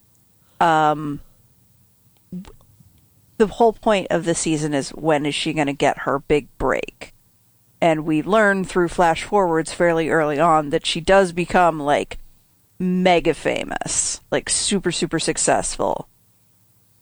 Um, 0.59 1.21
the 3.37 3.47
whole 3.47 3.73
point 3.73 4.07
of 4.09 4.25
the 4.25 4.35
season 4.35 4.73
is 4.73 4.89
when 4.89 5.25
is 5.25 5.35
she 5.35 5.53
going 5.53 5.67
to 5.67 5.73
get 5.73 5.99
her 5.99 6.19
big 6.19 6.47
break? 6.57 7.13
and 7.81 8.05
we 8.05 8.21
learn 8.21 8.65
through 8.65 8.89
flash 8.89 9.23
forwards 9.23 9.73
fairly 9.73 10.09
early 10.09 10.39
on 10.39 10.69
that 10.69 10.85
she 10.85 10.99
does 10.99 11.31
become 11.31 11.79
like 11.79 12.17
mega 12.77 13.33
famous, 13.33 14.21
like 14.31 14.49
super 14.49 14.91
super 14.91 15.19
successful. 15.19 16.07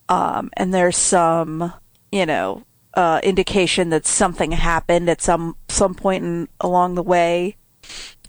Um, 0.09 0.49
and 0.53 0.73
there's 0.73 0.97
some, 0.97 1.73
you 2.11 2.25
know, 2.25 2.63
uh, 2.93 3.19
indication 3.23 3.89
that 3.89 4.05
something 4.05 4.51
happened 4.51 5.09
at 5.09 5.21
some 5.21 5.57
some 5.67 5.95
point 5.95 6.23
in, 6.23 6.47
along 6.61 6.95
the 6.95 7.03
way 7.03 7.57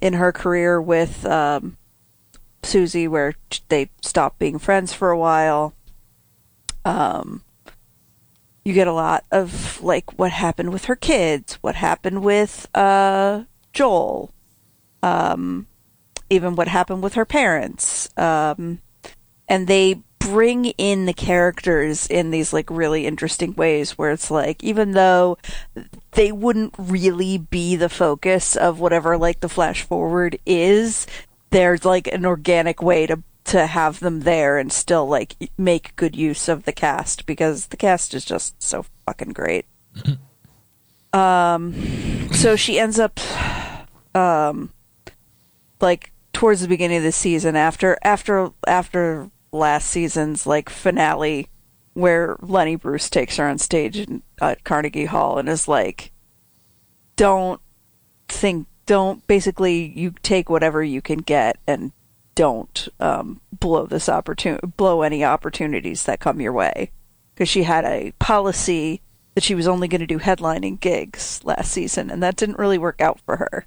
in 0.01 0.15
her 0.15 0.33
career 0.33 0.81
with 0.81 1.25
um, 1.27 1.77
Susie, 2.63 3.09
where 3.09 3.35
they 3.69 3.91
stop 4.03 4.39
being 4.39 4.59
friends 4.59 4.93
for 4.93 5.11
a 5.11 5.19
while. 5.19 5.75
Um, 6.85 7.43
you 8.65 8.75
get 8.75 8.87
a 8.87 8.93
lot 8.93 9.25
of 9.31 9.83
like 9.83 10.19
what 10.19 10.31
happened 10.31 10.73
with 10.73 10.85
her 10.87 10.97
kids, 10.97 11.55
what 11.63 11.75
happened 11.75 12.23
with 12.23 12.69
uh, 12.75 13.45
Joel, 13.73 14.31
um, 15.03 15.67
even 16.29 16.55
what 16.55 16.69
happened 16.69 17.03
with 17.03 17.15
her 17.15 17.25
parents, 17.25 18.11
um, 18.19 18.81
and 19.49 19.67
they 19.67 20.03
bring 20.19 20.67
in 20.67 21.07
the 21.07 21.15
characters 21.15 22.07
in 22.09 22.31
these 22.31 22.53
like 22.53 22.69
really 22.69 23.07
interesting 23.07 23.55
ways 23.55 23.93
where 23.93 24.11
it's 24.11 24.31
like 24.31 24.63
even 24.63 24.93
though 24.93 25.39
they 26.13 26.31
wouldn't 26.31 26.75
really 26.77 27.39
be 27.39 27.77
the 27.77 27.89
focus 27.89 28.55
of 28.55 28.79
whatever 28.79 29.17
like 29.17 29.41
the 29.41 29.49
flash 29.49 29.83
forward 29.83 30.39
is 30.45 31.07
there's 31.51 31.85
like 31.85 32.07
an 32.09 32.27
organic 32.27 32.83
way 32.83 33.07
to 33.07 33.23
to 33.45 33.67
have 33.67 34.01
them 34.01 34.21
there 34.21 34.59
and 34.59 34.71
still 34.71 35.07
like 35.07 35.35
make 35.57 35.97
good 35.97 36.15
use 36.15 36.49
of 36.49 36.65
the 36.65 36.73
cast 36.73 37.25
because 37.25 37.69
the 37.69 37.79
cast 37.79 38.13
is 38.13 38.25
just 38.25 38.63
so 38.63 38.85
fucking 39.07 39.33
great. 39.33 39.65
um, 41.15 41.73
so 42.33 42.57
she 42.57 42.79
ends 42.79 42.99
up, 42.99 43.19
um, 44.15 44.71
like 45.81 46.13
towards 46.35 46.61
the 46.61 46.69
beginning 46.69 46.99
of 46.99 47.03
the 47.03 47.13
season 47.13 47.57
after 47.57 47.97
after 48.05 48.51
after 48.67 49.31
last 49.51 49.89
season's 49.89 50.47
like 50.47 50.69
finale 50.69 51.49
where 51.95 52.37
Lenny 52.41 52.77
Bruce 52.77 53.11
takes 53.11 53.39
her 53.39 53.49
on 53.49 53.59
stage 53.59 53.97
in, 53.97 54.23
at 54.41 54.63
Carnegie 54.63 55.07
Hall 55.07 55.39
and 55.39 55.49
is 55.49 55.67
like, 55.67 56.13
"Don't 57.17 57.61
think, 58.29 58.69
don't 58.89 59.25
basically 59.27 59.93
you 59.95 60.15
take 60.23 60.49
whatever 60.49 60.83
you 60.83 61.03
can 61.03 61.19
get 61.19 61.59
and 61.67 61.93
don't 62.35 62.89
um, 62.99 63.41
blow 63.53 63.85
this 63.85 64.09
opportunity, 64.09 64.67
blow 64.67 65.03
any 65.03 65.23
opportunities 65.23 66.05
that 66.05 66.21
come 66.21 66.41
your 66.41 66.53
way." 66.53 66.91
Because 67.35 67.49
she 67.49 67.65
had 67.65 67.85
a 67.85 68.13
policy 68.19 69.03
that 69.35 69.45
she 69.45 69.55
was 69.55 69.69
only 69.69 69.87
going 69.87 70.01
to 70.01 70.07
do 70.07 70.19
headlining 70.19 70.81
gigs 70.81 71.41
last 71.45 71.71
season, 71.71 72.11
and 72.11 72.23
that 72.23 72.35
didn't 72.35 72.59
really 72.59 72.79
work 72.79 73.01
out 73.01 73.21
for 73.21 73.37
her. 73.37 73.67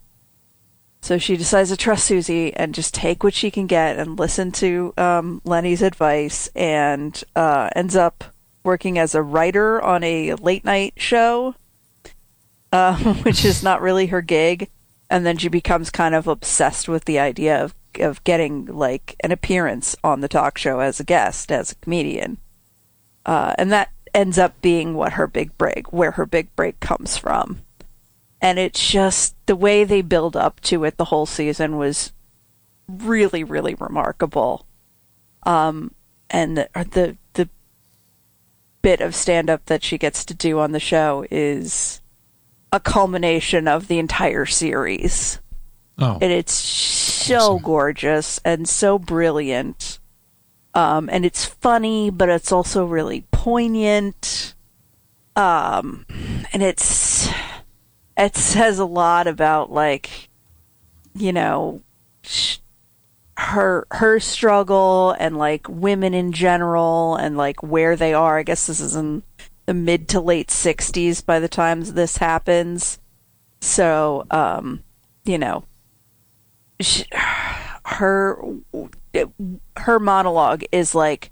So 1.01 1.17
she 1.17 1.37
decides 1.37 1.69
to 1.69 1.77
trust 1.77 2.05
Susie 2.05 2.53
and 2.55 2.75
just 2.75 2.93
take 2.93 3.23
what 3.23 3.33
she 3.33 3.49
can 3.49 3.67
get 3.67 3.97
and 3.97 4.19
listen 4.19 4.51
to 4.53 4.93
um, 4.97 5.41
Lenny's 5.45 5.81
advice, 5.81 6.49
and 6.55 7.23
uh, 7.35 7.69
ends 7.75 7.95
up 7.95 8.23
working 8.63 8.97
as 8.97 9.15
a 9.15 9.21
writer 9.21 9.81
on 9.81 10.03
a 10.03 10.33
late 10.33 10.65
night 10.65 10.93
show, 10.97 11.55
uh, 12.71 12.97
which 13.23 13.45
is 13.45 13.63
not 13.63 13.81
really 13.81 14.07
her 14.07 14.21
gig. 14.21 14.69
And 15.11 15.25
then 15.25 15.37
she 15.37 15.49
becomes 15.49 15.89
kind 15.89 16.15
of 16.15 16.25
obsessed 16.25 16.87
with 16.87 17.05
the 17.05 17.19
idea 17.19 17.63
of 17.63 17.75
of 17.99 18.23
getting 18.23 18.65
like 18.65 19.17
an 19.19 19.33
appearance 19.33 19.97
on 20.01 20.21
the 20.21 20.29
talk 20.29 20.57
show 20.57 20.79
as 20.79 21.01
a 21.01 21.03
guest, 21.03 21.51
as 21.51 21.73
a 21.73 21.75
comedian, 21.75 22.37
uh, 23.25 23.53
and 23.57 23.69
that 23.73 23.91
ends 24.13 24.37
up 24.37 24.61
being 24.61 24.93
what 24.93 25.13
her 25.13 25.27
big 25.27 25.57
break, 25.57 25.91
where 25.91 26.11
her 26.11 26.25
big 26.25 26.55
break 26.55 26.79
comes 26.79 27.17
from. 27.17 27.59
And 28.41 28.57
it's 28.57 28.89
just 28.89 29.35
the 29.45 29.55
way 29.57 29.83
they 29.83 30.01
build 30.01 30.37
up 30.37 30.61
to 30.61 30.85
it 30.85 30.95
the 30.95 31.05
whole 31.05 31.25
season 31.25 31.77
was 31.77 32.13
really 32.87 33.43
really 33.43 33.75
remarkable. 33.75 34.65
Um 35.43 35.93
and 36.29 36.57
the 36.57 36.69
the, 36.73 37.17
the 37.33 37.49
bit 38.81 39.01
of 39.01 39.13
stand 39.13 39.49
up 39.49 39.65
that 39.65 39.83
she 39.83 39.97
gets 39.97 40.25
to 40.25 40.33
do 40.33 40.59
on 40.59 40.71
the 40.71 40.79
show 40.79 41.25
is 41.29 42.00
a 42.71 42.79
culmination 42.79 43.67
of 43.67 43.87
the 43.87 43.99
entire 43.99 44.45
series. 44.45 45.39
Oh, 45.97 46.17
and 46.21 46.31
it's 46.31 46.53
so 46.53 47.59
gorgeous 47.59 48.39
and 48.43 48.67
so 48.67 48.97
brilliant. 48.97 49.99
Um 50.73 51.09
and 51.11 51.25
it's 51.25 51.45
funny 51.45 52.09
but 52.09 52.29
it's 52.29 52.51
also 52.51 52.85
really 52.85 53.25
poignant. 53.31 54.55
Um 55.35 56.05
and 56.53 56.63
it's 56.63 57.29
it 58.17 58.35
says 58.35 58.79
a 58.79 58.85
lot 58.85 59.27
about 59.27 59.71
like 59.71 60.29
you 61.13 61.33
know 61.33 61.81
sh- 62.23 62.57
her 63.37 63.87
her 63.91 64.19
struggle 64.19 65.15
and 65.19 65.37
like 65.37 65.67
women 65.67 66.13
in 66.13 66.31
general 66.31 67.15
and 67.15 67.37
like 67.37 67.61
where 67.63 67.95
they 67.95 68.13
are. 68.13 68.37
I 68.37 68.43
guess 68.43 68.67
this 68.67 68.79
is 68.79 68.95
in 68.95 69.23
the 69.65 69.73
mid 69.73 70.07
to 70.09 70.19
late 70.19 70.47
60s 70.49 71.25
by 71.25 71.39
the 71.39 71.47
time 71.47 71.81
this 71.81 72.17
happens 72.17 72.99
so 73.59 74.25
um 74.31 74.83
you 75.23 75.37
know 75.37 75.63
sh- 76.79 77.03
her 77.85 78.41
her 79.77 79.99
monologue 79.99 80.63
is 80.71 80.95
like 80.95 81.31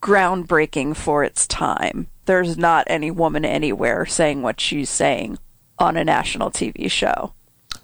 groundbreaking 0.00 0.96
for 0.96 1.24
its 1.24 1.46
time 1.46 2.08
there's 2.26 2.56
not 2.56 2.84
any 2.88 3.10
woman 3.10 3.44
anywhere 3.44 4.04
saying 4.06 4.42
what 4.42 4.60
she's 4.60 4.90
saying 4.90 5.38
on 5.78 5.96
a 5.96 6.04
national 6.04 6.50
TV 6.50 6.88
show. 6.90 7.32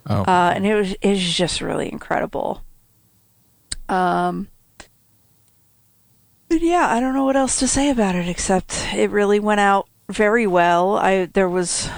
oh, 0.07 0.23
Uh, 0.23 0.53
and 0.55 0.65
it 0.67 0.75
was 0.75 0.93
it 1.01 1.11
was 1.11 1.33
just 1.35 1.61
really 1.61 1.91
incredible. 1.91 2.63
Um 3.89 4.49
yeah, 6.51 6.89
I 6.89 7.01
don't 7.01 7.15
know 7.15 7.25
what 7.25 7.37
else 7.37 7.59
to 7.59 7.69
say 7.69 7.91
about 7.91 8.15
it 8.15 8.29
except 8.29 8.95
it 8.95 9.11
really 9.11 9.41
went 9.41 9.61
out 9.61 9.89
very 10.09 10.47
well. 10.47 10.97
I 10.97 11.27
there 11.27 11.49
was 11.49 11.89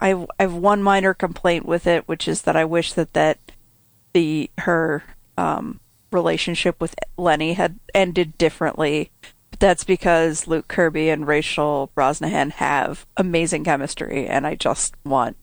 I 0.00 0.26
I've 0.38 0.54
one 0.54 0.82
minor 0.82 1.14
complaint 1.14 1.66
with 1.66 1.86
it, 1.86 2.08
which 2.08 2.28
is 2.28 2.42
that 2.42 2.56
I 2.56 2.64
wish 2.64 2.92
that 2.94 3.12
that 3.12 3.38
the 4.12 4.50
her 4.58 5.04
um 5.38 5.80
relationship 6.10 6.80
with 6.80 6.94
Lenny 7.16 7.54
had 7.54 7.78
ended 7.94 8.36
differently. 8.38 9.10
But 9.50 9.60
that's 9.60 9.84
because 9.84 10.48
Luke 10.48 10.68
Kirby 10.68 11.08
and 11.08 11.26
Rachel 11.26 11.90
Brosnahan 11.96 12.52
have 12.52 13.06
amazing 13.16 13.64
chemistry 13.64 14.26
and 14.26 14.46
I 14.46 14.56
just 14.56 14.94
want 15.04 15.36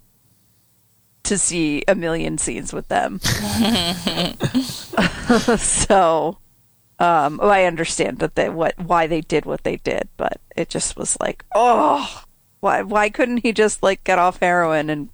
to 1.23 1.37
see 1.37 1.83
a 1.87 1.95
million 1.95 2.37
scenes 2.37 2.73
with 2.73 2.89
them. 2.89 3.19
so, 5.57 6.37
um, 7.03 7.37
well, 7.37 7.51
I 7.51 7.65
understand 7.65 8.19
that 8.19 8.35
they 8.35 8.47
what 8.47 8.79
why 8.79 9.07
they 9.07 9.19
did 9.19 9.45
what 9.45 9.63
they 9.63 9.75
did, 9.75 10.07
but 10.15 10.39
it 10.55 10.69
just 10.69 10.95
was 10.95 11.17
like, 11.19 11.43
oh, 11.53 12.23
why 12.61 12.81
why 12.81 13.09
couldn't 13.09 13.39
he 13.43 13.51
just 13.51 13.83
like 13.83 14.05
get 14.05 14.19
off 14.19 14.39
heroin 14.39 14.89
and 14.89 15.09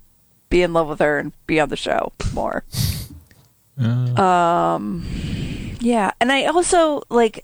be 0.50 0.62
in 0.62 0.72
love 0.72 0.88
with 0.88 1.00
her 1.00 1.18
and 1.18 1.34
be 1.48 1.60
on 1.60 1.70
the 1.70 1.76
show 1.76 2.12
more? 2.32 2.64
Um, 4.20 5.04
yeah, 5.80 6.12
and 6.22 6.32
I 6.32 6.46
also 6.46 7.02
like 7.10 7.44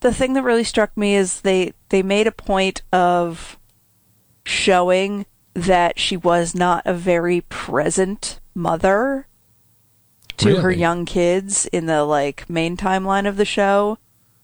the 0.00 0.12
thing 0.12 0.34
that 0.34 0.42
really 0.42 0.64
struck 0.64 0.94
me 0.94 1.14
is 1.14 1.40
they 1.40 1.72
they 1.88 2.02
made 2.02 2.26
a 2.26 2.32
point 2.32 2.82
of 2.92 3.56
showing 4.44 5.24
that 5.54 5.98
she 5.98 6.16
was 6.18 6.54
not 6.54 6.82
a 6.84 6.92
very 6.92 7.40
present 7.42 8.38
mother 8.54 9.28
to 10.38 10.60
her 10.60 10.70
young 10.70 11.04
kids 11.04 11.66
in 11.66 11.86
the 11.86 12.04
like 12.04 12.48
main 12.48 12.76
timeline 12.76 13.28
of 13.28 13.36
the 13.36 13.44
show 13.44 13.98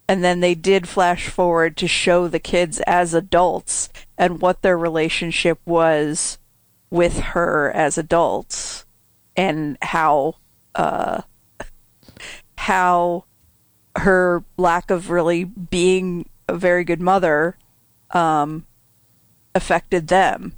and 0.08 0.24
then 0.24 0.40
they 0.40 0.54
did 0.54 0.88
flash 0.88 1.28
forward 1.28 1.76
to 1.76 1.86
show 1.86 2.28
the 2.28 2.38
kids 2.38 2.80
as 2.86 3.12
adults 3.12 3.88
and 4.16 4.40
what 4.40 4.62
their 4.62 4.78
relationship 4.78 5.58
was 5.66 6.38
with 6.90 7.18
her 7.18 7.70
as 7.72 7.98
adults 7.98 8.84
and 9.36 9.76
how 9.82 10.34
uh 10.74 11.22
how 12.56 13.24
her 13.96 14.44
lack 14.56 14.90
of 14.90 15.10
really 15.10 15.44
being 15.44 16.28
a 16.48 16.56
very 16.56 16.84
good 16.84 17.00
mother 17.00 17.56
um 18.12 18.64
affected 19.54 20.08
them 20.08 20.54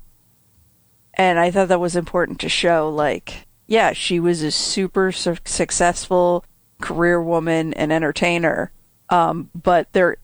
and 1.21 1.39
I 1.39 1.51
thought 1.51 1.69
that 1.69 1.81
was 1.81 1.97
important 1.97 2.41
to 2.41 2.49
show. 2.49 2.89
Like, 2.89 3.47
yeah, 3.71 3.93
she 3.93 4.19
was 4.19 4.43
a 4.43 4.51
super 4.51 5.13
su- 5.13 5.37
successful 5.45 6.45
career 6.83 7.23
woman 7.23 7.73
and 7.75 7.93
entertainer, 7.93 8.73
um, 9.11 9.49
but 9.55 9.93
there 9.93 10.17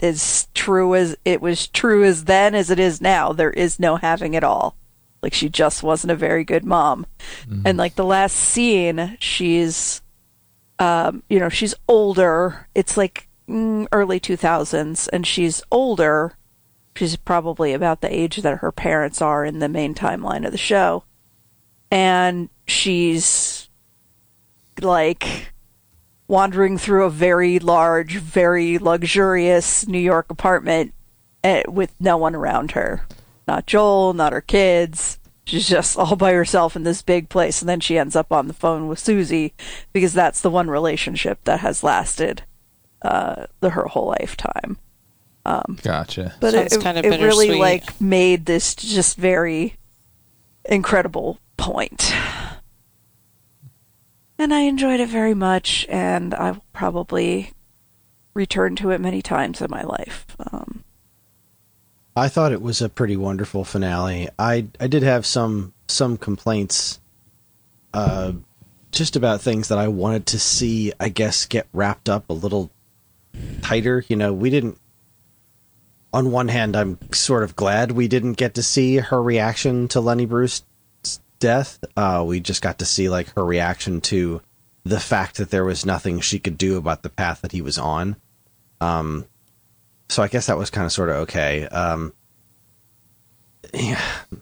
is 0.00 0.46
true 0.54 0.94
as 0.94 1.16
it 1.24 1.40
was 1.40 1.66
true 1.66 2.04
as 2.04 2.24
then 2.24 2.54
as 2.54 2.70
it 2.70 2.78
is 2.78 3.00
now. 3.00 3.32
There 3.32 3.50
is 3.50 3.80
no 3.80 3.96
having 3.96 4.34
it 4.34 4.44
all. 4.44 4.76
Like, 5.22 5.32
she 5.32 5.48
just 5.48 5.82
wasn't 5.82 6.10
a 6.10 6.16
very 6.16 6.44
good 6.44 6.64
mom. 6.64 7.06
And 7.64 7.78
like 7.78 7.94
the 7.94 8.04
last 8.04 8.36
scene, 8.36 9.16
she's, 9.18 10.02
um, 10.78 11.22
you 11.30 11.40
know, 11.40 11.48
she's 11.48 11.74
older. 11.88 12.68
It's 12.74 12.98
like 12.98 13.26
mm, 13.48 13.88
early 13.90 14.20
two 14.20 14.36
thousands, 14.36 15.08
and 15.08 15.26
she's 15.26 15.62
older 15.72 16.36
she's 16.98 17.16
probably 17.16 17.72
about 17.72 18.00
the 18.00 18.12
age 18.12 18.38
that 18.38 18.58
her 18.58 18.72
parents 18.72 19.22
are 19.22 19.44
in 19.44 19.60
the 19.60 19.68
main 19.68 19.94
timeline 19.94 20.44
of 20.44 20.52
the 20.52 20.58
show. 20.58 21.04
And 21.90 22.48
she's 22.66 23.68
like 24.80 25.52
wandering 26.26 26.78
through 26.78 27.04
a 27.04 27.10
very 27.10 27.58
large, 27.58 28.16
very 28.18 28.78
luxurious 28.78 29.86
New 29.86 29.98
York 29.98 30.26
apartment 30.30 30.94
eh, 31.42 31.62
with 31.66 31.94
no 31.98 32.16
one 32.16 32.34
around 32.34 32.72
her. 32.72 33.06
Not 33.46 33.66
Joel, 33.66 34.12
not 34.12 34.32
her 34.32 34.42
kids. 34.42 35.18
She's 35.46 35.66
just 35.66 35.96
all 35.96 36.16
by 36.16 36.32
herself 36.32 36.76
in 36.76 36.82
this 36.82 37.00
big 37.00 37.30
place. 37.30 37.62
And 37.62 37.68
then 37.68 37.80
she 37.80 37.98
ends 37.98 38.14
up 38.14 38.30
on 38.32 38.48
the 38.48 38.54
phone 38.54 38.88
with 38.88 38.98
Susie 38.98 39.54
because 39.92 40.12
that's 40.12 40.42
the 40.42 40.50
one 40.50 40.68
relationship 40.68 41.42
that 41.44 41.60
has 41.60 41.82
lasted 41.82 42.42
uh, 43.00 43.46
the, 43.60 43.70
her 43.70 43.84
whole 43.84 44.08
lifetime 44.08 44.76
Gotcha. 45.82 46.34
but 46.40 46.52
Sounds 46.52 46.76
it, 46.76 46.82
kinda 46.82 47.06
it 47.06 47.22
really 47.22 47.58
like 47.58 48.00
made 48.00 48.46
this 48.46 48.74
just 48.74 49.16
very 49.16 49.76
incredible 50.64 51.38
point 51.72 52.14
and 54.38 54.54
i 54.54 54.60
enjoyed 54.60 55.00
it 55.00 55.08
very 55.08 55.34
much 55.34 55.86
and 55.88 56.34
i 56.34 56.52
will 56.52 56.64
probably 56.72 57.52
return 58.34 58.74
to 58.76 58.90
it 58.90 59.00
many 59.00 59.20
times 59.20 59.60
in 59.60 59.70
my 59.70 59.82
life 59.82 60.24
um, 60.52 60.82
I 62.18 62.28
thought 62.28 62.52
it 62.52 62.62
was 62.62 62.82
a 62.82 62.88
pretty 62.88 63.16
wonderful 63.16 63.64
finale. 63.64 64.28
I 64.38 64.66
I 64.80 64.88
did 64.88 65.04
have 65.04 65.24
some 65.24 65.72
some 65.86 66.16
complaints, 66.16 66.98
uh, 67.94 68.32
just 68.90 69.14
about 69.14 69.40
things 69.40 69.68
that 69.68 69.78
I 69.78 69.86
wanted 69.86 70.26
to 70.26 70.38
see. 70.40 70.92
I 70.98 71.10
guess 71.10 71.46
get 71.46 71.68
wrapped 71.72 72.08
up 72.08 72.28
a 72.28 72.32
little 72.32 72.72
tighter. 73.62 74.04
You 74.08 74.16
know, 74.16 74.32
we 74.32 74.50
didn't. 74.50 74.78
On 76.12 76.32
one 76.32 76.48
hand, 76.48 76.74
I'm 76.74 76.98
sort 77.12 77.44
of 77.44 77.54
glad 77.54 77.92
we 77.92 78.08
didn't 78.08 78.32
get 78.32 78.54
to 78.54 78.62
see 78.62 78.96
her 78.96 79.22
reaction 79.22 79.86
to 79.88 80.00
Lenny 80.00 80.26
Bruce's 80.26 80.64
death. 81.38 81.78
Uh, 81.96 82.24
we 82.26 82.40
just 82.40 82.62
got 82.62 82.78
to 82.78 82.84
see 82.84 83.08
like 83.08 83.34
her 83.34 83.44
reaction 83.44 84.00
to 84.02 84.40
the 84.84 85.00
fact 85.00 85.36
that 85.36 85.50
there 85.50 85.64
was 85.64 85.84
nothing 85.84 86.20
she 86.20 86.38
could 86.38 86.58
do 86.58 86.76
about 86.76 87.02
the 87.02 87.08
path 87.08 87.42
that 87.42 87.52
he 87.52 87.62
was 87.62 87.78
on. 87.78 88.16
Um, 88.80 89.26
so 90.08 90.22
I 90.22 90.28
guess 90.28 90.46
that 90.46 90.58
was 90.58 90.70
kind 90.70 90.86
of 90.86 90.92
sort 90.92 91.10
of 91.10 91.16
okay. 91.16 91.66
Um, 91.66 92.12
yeah. 93.72 94.02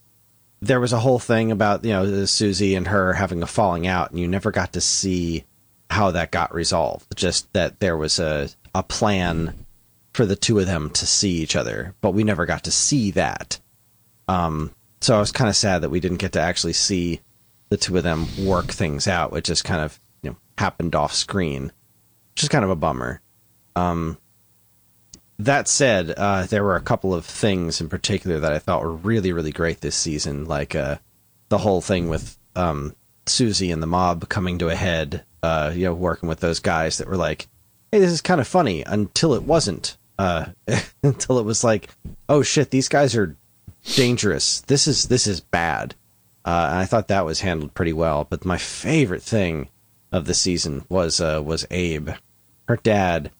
There 0.62 0.80
was 0.80 0.94
a 0.94 0.98
whole 0.98 1.18
thing 1.18 1.52
about 1.52 1.84
you 1.84 1.90
know 1.90 2.24
Susie 2.24 2.74
and 2.74 2.88
her 2.88 3.12
having 3.12 3.42
a 3.42 3.46
falling 3.46 3.86
out, 3.86 4.10
and 4.10 4.18
you 4.18 4.26
never 4.26 4.50
got 4.50 4.72
to 4.72 4.80
see 4.80 5.44
how 5.90 6.10
that 6.12 6.32
got 6.32 6.52
resolved. 6.54 7.14
Just 7.14 7.52
that 7.52 7.78
there 7.78 7.96
was 7.96 8.18
a 8.18 8.48
a 8.74 8.82
plan 8.82 9.66
for 10.14 10.24
the 10.24 10.34
two 10.34 10.58
of 10.58 10.66
them 10.66 10.88
to 10.90 11.06
see 11.06 11.42
each 11.42 11.56
other, 11.56 11.94
but 12.00 12.12
we 12.12 12.24
never 12.24 12.46
got 12.46 12.64
to 12.64 12.70
see 12.70 13.10
that. 13.12 13.60
Um, 14.28 14.74
so 15.00 15.16
I 15.16 15.20
was 15.20 15.32
kind 15.32 15.48
of 15.48 15.56
sad 15.56 15.82
that 15.82 15.90
we 15.90 16.00
didn't 16.00 16.18
get 16.18 16.32
to 16.32 16.40
actually 16.40 16.72
see 16.72 17.20
the 17.68 17.76
two 17.76 17.96
of 17.96 18.02
them 18.02 18.26
work 18.44 18.66
things 18.66 19.08
out, 19.08 19.32
which 19.32 19.46
just 19.46 19.64
kind 19.64 19.80
of 19.80 20.00
you 20.22 20.30
know 20.30 20.36
happened 20.58 20.94
off 20.94 21.12
screen, 21.12 21.72
which 22.34 22.42
is 22.42 22.48
kind 22.48 22.64
of 22.64 22.70
a 22.70 22.76
bummer. 22.76 23.20
Um, 23.74 24.18
that 25.38 25.68
said, 25.68 26.14
uh, 26.16 26.46
there 26.46 26.64
were 26.64 26.76
a 26.76 26.80
couple 26.80 27.14
of 27.14 27.26
things 27.26 27.80
in 27.80 27.88
particular 27.88 28.40
that 28.40 28.52
I 28.52 28.58
thought 28.58 28.82
were 28.82 28.92
really, 28.92 29.32
really 29.32 29.52
great 29.52 29.80
this 29.80 29.96
season, 29.96 30.46
like 30.46 30.74
uh, 30.74 30.96
the 31.50 31.58
whole 31.58 31.82
thing 31.82 32.08
with 32.08 32.38
um, 32.54 32.94
Susie 33.26 33.70
and 33.70 33.82
the 33.82 33.86
mob 33.86 34.28
coming 34.28 34.58
to 34.58 34.68
a 34.68 34.74
head. 34.74 35.24
Uh, 35.42 35.72
you 35.74 35.84
know, 35.84 35.94
working 35.94 36.28
with 36.28 36.40
those 36.40 36.58
guys 36.58 36.98
that 36.98 37.08
were 37.08 37.16
like, 37.16 37.48
"Hey, 37.92 38.00
this 38.00 38.10
is 38.10 38.22
kind 38.22 38.40
of 38.40 38.48
funny," 38.48 38.82
until 38.82 39.34
it 39.34 39.42
wasn't. 39.42 39.96
Uh, 40.18 40.46
until 41.02 41.38
it 41.38 41.44
was 41.44 41.62
like, 41.62 41.90
"Oh 42.28 42.42
shit, 42.42 42.70
these 42.70 42.88
guys 42.88 43.14
are 43.14 43.36
dangerous. 43.94 44.60
This 44.62 44.86
is 44.86 45.04
this 45.04 45.26
is 45.26 45.40
bad." 45.40 45.94
Uh, 46.44 46.68
and 46.70 46.78
I 46.78 46.84
thought 46.84 47.08
that 47.08 47.26
was 47.26 47.40
handled 47.40 47.74
pretty 47.74 47.92
well. 47.92 48.26
But 48.28 48.44
my 48.44 48.56
favorite 48.56 49.22
thing 49.22 49.68
of 50.12 50.26
the 50.26 50.34
season 50.34 50.84
was 50.88 51.20
uh, 51.20 51.42
was 51.44 51.66
Abe, 51.70 52.10
her 52.68 52.76
dad. 52.76 53.30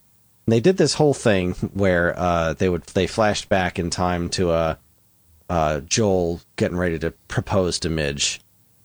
And 0.47 0.53
they 0.53 0.61
did 0.61 0.77
this 0.77 0.95
whole 0.95 1.15
thing 1.15 1.53
where 1.73 2.19
uh, 2.19 2.53
they 2.53 2.69
would 2.69 2.83
they 2.83 3.07
flashed 3.07 3.49
back 3.49 3.79
in 3.79 3.91
time 3.91 4.29
to 4.31 4.51
uh, 4.51 4.75
uh, 5.49 5.81
Joel 5.81 6.41
getting 6.57 6.77
ready 6.77 6.99
to 7.01 7.13
propose 7.29 7.79
to 7.81 7.89
Midge, 7.89 8.41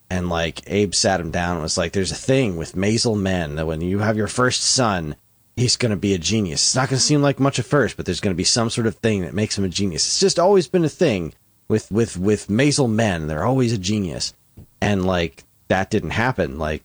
and 0.09 0.30
like 0.30 0.62
Abe 0.68 0.93
sat 0.93 1.20
him 1.20 1.32
down 1.32 1.53
and 1.53 1.64
was 1.64 1.78
like, 1.78 1.91
"There's 1.91 2.12
a 2.12 2.16
thing 2.16 2.57
with 2.57 2.76
Maisel 2.76 3.20
men 3.20 3.55
that 3.55 3.68
when 3.68 3.82
you 3.82 3.99
have 3.99 4.18
your 4.18 4.28
first 4.28 4.62
son, 4.64 5.16
he's 5.55 5.78
going 5.78 5.91
to 5.91 5.95
be 5.95 6.14
a 6.14 6.20
genius. 6.20 6.62
It's 6.62 6.76
not 6.76 6.89
going 6.89 6.97
to 6.97 7.03
seem 7.05 7.22
like 7.22 7.39
much 7.39 7.59
at 7.59 7.66
first, 7.66 7.97
but 7.97 8.05
there's 8.05 8.22
going 8.22 8.34
to 8.34 8.38
be 8.38 8.43
some 8.43 8.70
sort 8.70 8.88
of 8.88 8.95
thing 8.95 9.22
that 9.22 9.34
makes 9.34 9.57
him 9.57 9.64
a 9.64 9.70
genius. 9.70 10.05
It's 10.05 10.20
just 10.20 10.39
always 10.39 10.68
been 10.68 10.86
a 10.86 10.89
thing 10.89 11.34
with 11.72 11.89
with 11.89 12.17
with 12.17 12.47
Maisel 12.49 12.89
men. 12.89 13.26
They're 13.26 13.45
always 13.45 13.74
a 13.74 13.78
genius, 13.78 14.34
and 14.80 15.05
like 15.05 15.43
that 15.69 15.89
didn't 15.89 16.11
happen. 16.11 16.59
Like 16.59 16.84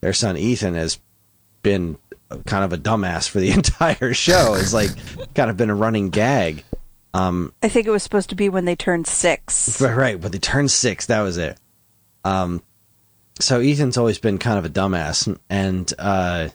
their 0.00 0.12
son 0.12 0.36
Ethan 0.36 0.74
has 0.74 1.00
been 1.62 1.98
kind 2.44 2.64
of 2.64 2.72
a 2.72 2.78
dumbass 2.78 3.28
for 3.28 3.40
the 3.40 3.50
entire 3.60 4.14
show. 4.14 4.54
It's 4.54 4.74
like 4.74 4.90
kind 5.34 5.50
of 5.50 5.56
been 5.56 5.70
a 5.70 5.74
running 5.74 6.10
gag. 6.10 6.62
Um, 7.14 7.54
i 7.62 7.68
think 7.70 7.86
it 7.86 7.90
was 7.90 8.02
supposed 8.02 8.28
to 8.28 8.34
be 8.34 8.50
when 8.50 8.66
they 8.66 8.76
turned 8.76 9.06
six 9.06 9.80
Right, 9.80 9.96
right. 9.96 10.20
But 10.20 10.32
they 10.32 10.38
turned 10.38 10.70
six. 10.70 11.06
That 11.06 11.22
was 11.22 11.38
it. 11.38 11.56
Um, 12.24 12.62
so 13.40 13.60
Ethan's 13.60 13.96
always 13.96 14.18
been 14.18 14.36
kind 14.36 14.58
of 14.58 14.66
a 14.66 14.68
dumbass, 14.68 15.34
and 15.48 15.90
uh, 15.98 16.48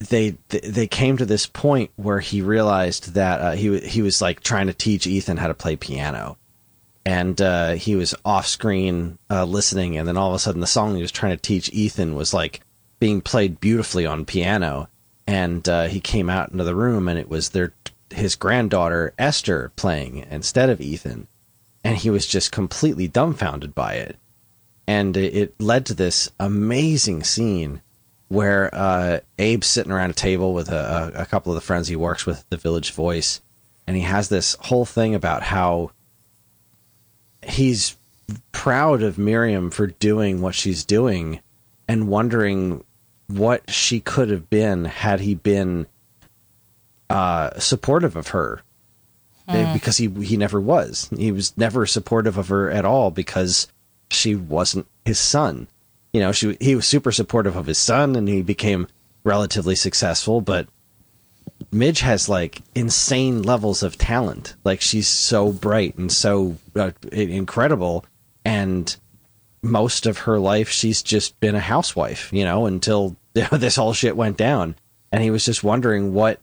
they 0.00 0.36
they 0.48 0.86
came 0.86 1.16
to 1.16 1.24
this 1.24 1.46
point 1.46 1.90
where 1.96 2.20
he 2.20 2.42
realized 2.42 3.14
that 3.14 3.40
uh, 3.40 3.52
he 3.52 3.78
he 3.80 4.02
was 4.02 4.20
like 4.20 4.40
trying 4.40 4.66
to 4.66 4.74
teach 4.74 5.06
Ethan 5.06 5.36
how 5.38 5.48
to 5.48 5.54
play 5.54 5.76
piano, 5.76 6.36
and 7.04 7.40
uh, 7.40 7.72
he 7.72 7.96
was 7.96 8.14
off 8.24 8.46
screen 8.46 9.18
uh, 9.30 9.44
listening, 9.44 9.96
and 9.96 10.06
then 10.06 10.16
all 10.16 10.28
of 10.30 10.34
a 10.34 10.38
sudden 10.38 10.60
the 10.60 10.66
song 10.66 10.94
he 10.94 11.02
was 11.02 11.12
trying 11.12 11.36
to 11.36 11.42
teach 11.42 11.72
Ethan 11.72 12.14
was 12.14 12.32
like 12.32 12.60
being 13.00 13.20
played 13.20 13.60
beautifully 13.60 14.06
on 14.06 14.24
piano, 14.24 14.88
and 15.26 15.68
uh, 15.68 15.88
he 15.88 16.00
came 16.00 16.30
out 16.30 16.50
into 16.50 16.64
the 16.64 16.74
room, 16.74 17.08
and 17.08 17.18
it 17.18 17.28
was 17.28 17.50
their 17.50 17.72
his 18.10 18.36
granddaughter 18.36 19.14
Esther 19.18 19.72
playing 19.74 20.26
instead 20.30 20.70
of 20.70 20.80
Ethan, 20.80 21.26
and 21.82 21.96
he 21.96 22.10
was 22.10 22.26
just 22.26 22.52
completely 22.52 23.08
dumbfounded 23.08 23.74
by 23.74 23.94
it, 23.94 24.16
and 24.86 25.16
it, 25.16 25.60
led 25.60 25.86
to 25.86 25.94
this 25.94 26.30
amazing 26.38 27.24
scene 27.24 27.80
where 28.28 28.70
uh, 28.72 29.20
Abe's 29.38 29.66
sitting 29.66 29.92
around 29.92 30.10
a 30.10 30.14
table 30.14 30.54
with 30.54 30.70
a, 30.70 31.12
a, 31.14 31.26
couple 31.26 31.52
of 31.52 31.54
the 31.54 31.60
friends 31.60 31.88
he 31.88 31.96
works 31.96 32.24
with, 32.24 32.48
the 32.48 32.56
Village 32.56 32.92
Voice, 32.92 33.42
and 33.86 33.96
he 33.96 34.02
has 34.02 34.28
this 34.28 34.56
whole 34.60 34.86
thing 34.86 35.14
about 35.14 35.42
how 35.42 35.90
he's 37.46 37.96
proud 38.52 39.02
of 39.02 39.18
Miriam 39.18 39.70
for 39.70 39.86
doing 39.88 40.40
what 40.40 40.54
she's 40.54 40.84
doing 40.84 41.40
and 41.88 42.08
wondering 42.08 42.84
what 43.26 43.70
she 43.70 44.00
could 44.00 44.30
have 44.30 44.48
been 44.50 44.84
had 44.84 45.20
he 45.20 45.34
been 45.34 45.86
uh, 47.10 47.58
supportive 47.58 48.16
of 48.16 48.28
her. 48.28 48.62
Uh, 49.48 49.72
Because 49.74 49.96
he 49.96 50.08
he 50.08 50.36
never 50.36 50.60
was. 50.60 51.08
He 51.16 51.32
was 51.32 51.56
never 51.56 51.84
supportive 51.84 52.38
of 52.38 52.48
her 52.48 52.70
at 52.70 52.84
all 52.84 53.10
because 53.10 53.66
she 54.10 54.34
wasn't 54.34 54.86
his 55.04 55.18
son. 55.18 55.66
You 56.12 56.20
know, 56.20 56.32
she 56.32 56.56
he 56.60 56.76
was 56.76 56.86
super 56.86 57.10
supportive 57.10 57.56
of 57.56 57.66
his 57.66 57.78
son 57.78 58.14
and 58.14 58.28
he 58.28 58.40
became 58.42 58.86
relatively 59.24 59.74
successful, 59.74 60.40
but 60.40 60.68
Midge 61.70 62.00
has 62.00 62.28
like 62.28 62.62
insane 62.74 63.42
levels 63.42 63.82
of 63.82 63.98
talent. 63.98 64.54
Like 64.64 64.80
she's 64.80 65.08
so 65.08 65.52
bright 65.52 65.96
and 65.96 66.10
so 66.10 66.56
uh, 66.74 66.92
incredible, 67.10 68.04
and 68.44 68.94
most 69.62 70.06
of 70.06 70.18
her 70.18 70.38
life 70.38 70.68
she's 70.68 71.02
just 71.02 71.38
been 71.40 71.54
a 71.54 71.60
housewife. 71.60 72.32
You 72.32 72.44
know, 72.44 72.66
until 72.66 73.16
this 73.32 73.76
whole 73.76 73.92
shit 73.92 74.16
went 74.16 74.36
down, 74.36 74.76
and 75.10 75.22
he 75.22 75.30
was 75.30 75.44
just 75.44 75.62
wondering 75.62 76.14
what 76.14 76.40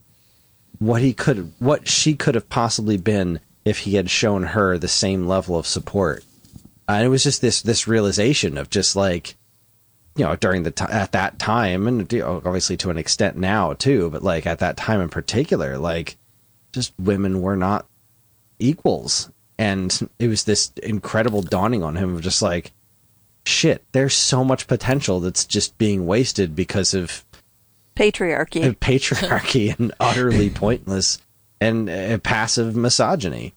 what 0.77 1.01
he 1.01 1.13
could 1.13 1.51
what 1.59 1.87
she 1.87 2.15
could 2.15 2.35
have 2.35 2.49
possibly 2.49 2.97
been 2.97 3.39
if 3.65 3.79
he 3.79 3.95
had 3.95 4.09
shown 4.09 4.43
her 4.43 4.77
the 4.77 4.87
same 4.87 5.27
level 5.27 5.57
of 5.57 5.67
support. 5.67 6.23
And 6.87 7.05
it 7.05 7.09
was 7.09 7.23
just 7.23 7.41
this 7.41 7.61
this 7.61 7.87
realization 7.87 8.57
of 8.57 8.69
just 8.69 8.95
like 8.95 9.35
you 10.19 10.25
know 10.25 10.35
during 10.35 10.63
the 10.63 10.71
t- 10.71 10.85
at 10.89 11.13
that 11.13 11.39
time 11.39 11.87
and 11.87 12.11
you 12.11 12.19
know, 12.19 12.41
obviously 12.45 12.77
to 12.77 12.89
an 12.89 12.97
extent 12.97 13.37
now 13.37 13.73
too 13.73 14.09
but 14.09 14.21
like 14.21 14.45
at 14.45 14.59
that 14.59 14.77
time 14.77 15.01
in 15.01 15.09
particular 15.09 15.77
like 15.77 16.17
just 16.73 16.93
women 16.99 17.41
were 17.41 17.55
not 17.55 17.87
equals 18.59 19.31
and 19.57 20.09
it 20.19 20.27
was 20.27 20.43
this 20.43 20.71
incredible 20.83 21.41
dawning 21.41 21.83
on 21.83 21.95
him 21.95 22.15
of 22.15 22.21
just 22.21 22.41
like 22.41 22.71
shit 23.45 23.83
there's 23.93 24.13
so 24.13 24.43
much 24.43 24.67
potential 24.67 25.19
that's 25.19 25.45
just 25.45 25.77
being 25.77 26.05
wasted 26.05 26.55
because 26.55 26.93
of 26.93 27.25
Patriarchy. 27.95 28.65
of 28.65 28.79
patriarchy 28.79 29.77
and 29.77 29.93
utterly 29.99 30.49
pointless 30.49 31.19
and 31.59 31.89
uh, 31.89 32.17
passive 32.19 32.75
misogyny. 32.75 33.53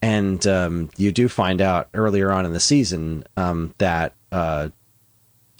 And 0.00 0.46
um, 0.46 0.90
you 0.96 1.10
do 1.10 1.28
find 1.28 1.60
out 1.60 1.88
earlier 1.94 2.30
on 2.30 2.46
in 2.46 2.52
the 2.52 2.60
season 2.60 3.24
um, 3.36 3.74
that 3.78 4.12
uh, 4.30 4.68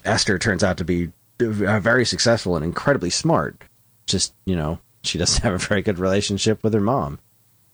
Esther 0.05 0.39
turns 0.39 0.63
out 0.63 0.77
to 0.79 0.85
be 0.85 1.13
uh, 1.41 1.81
very 1.81 2.05
successful 2.05 2.57
and 2.57 2.65
incredibly 2.65 3.11
smart. 3.11 3.63
Just 4.07 4.35
you 4.45 4.57
know, 4.57 4.79
she 5.03 5.19
doesn't 5.19 5.43
have 5.43 5.55
a 5.55 5.59
very 5.59 5.83
good 5.83 5.99
relationship 5.99 6.63
with 6.63 6.75
her 6.75 6.81
mom. 6.81 7.19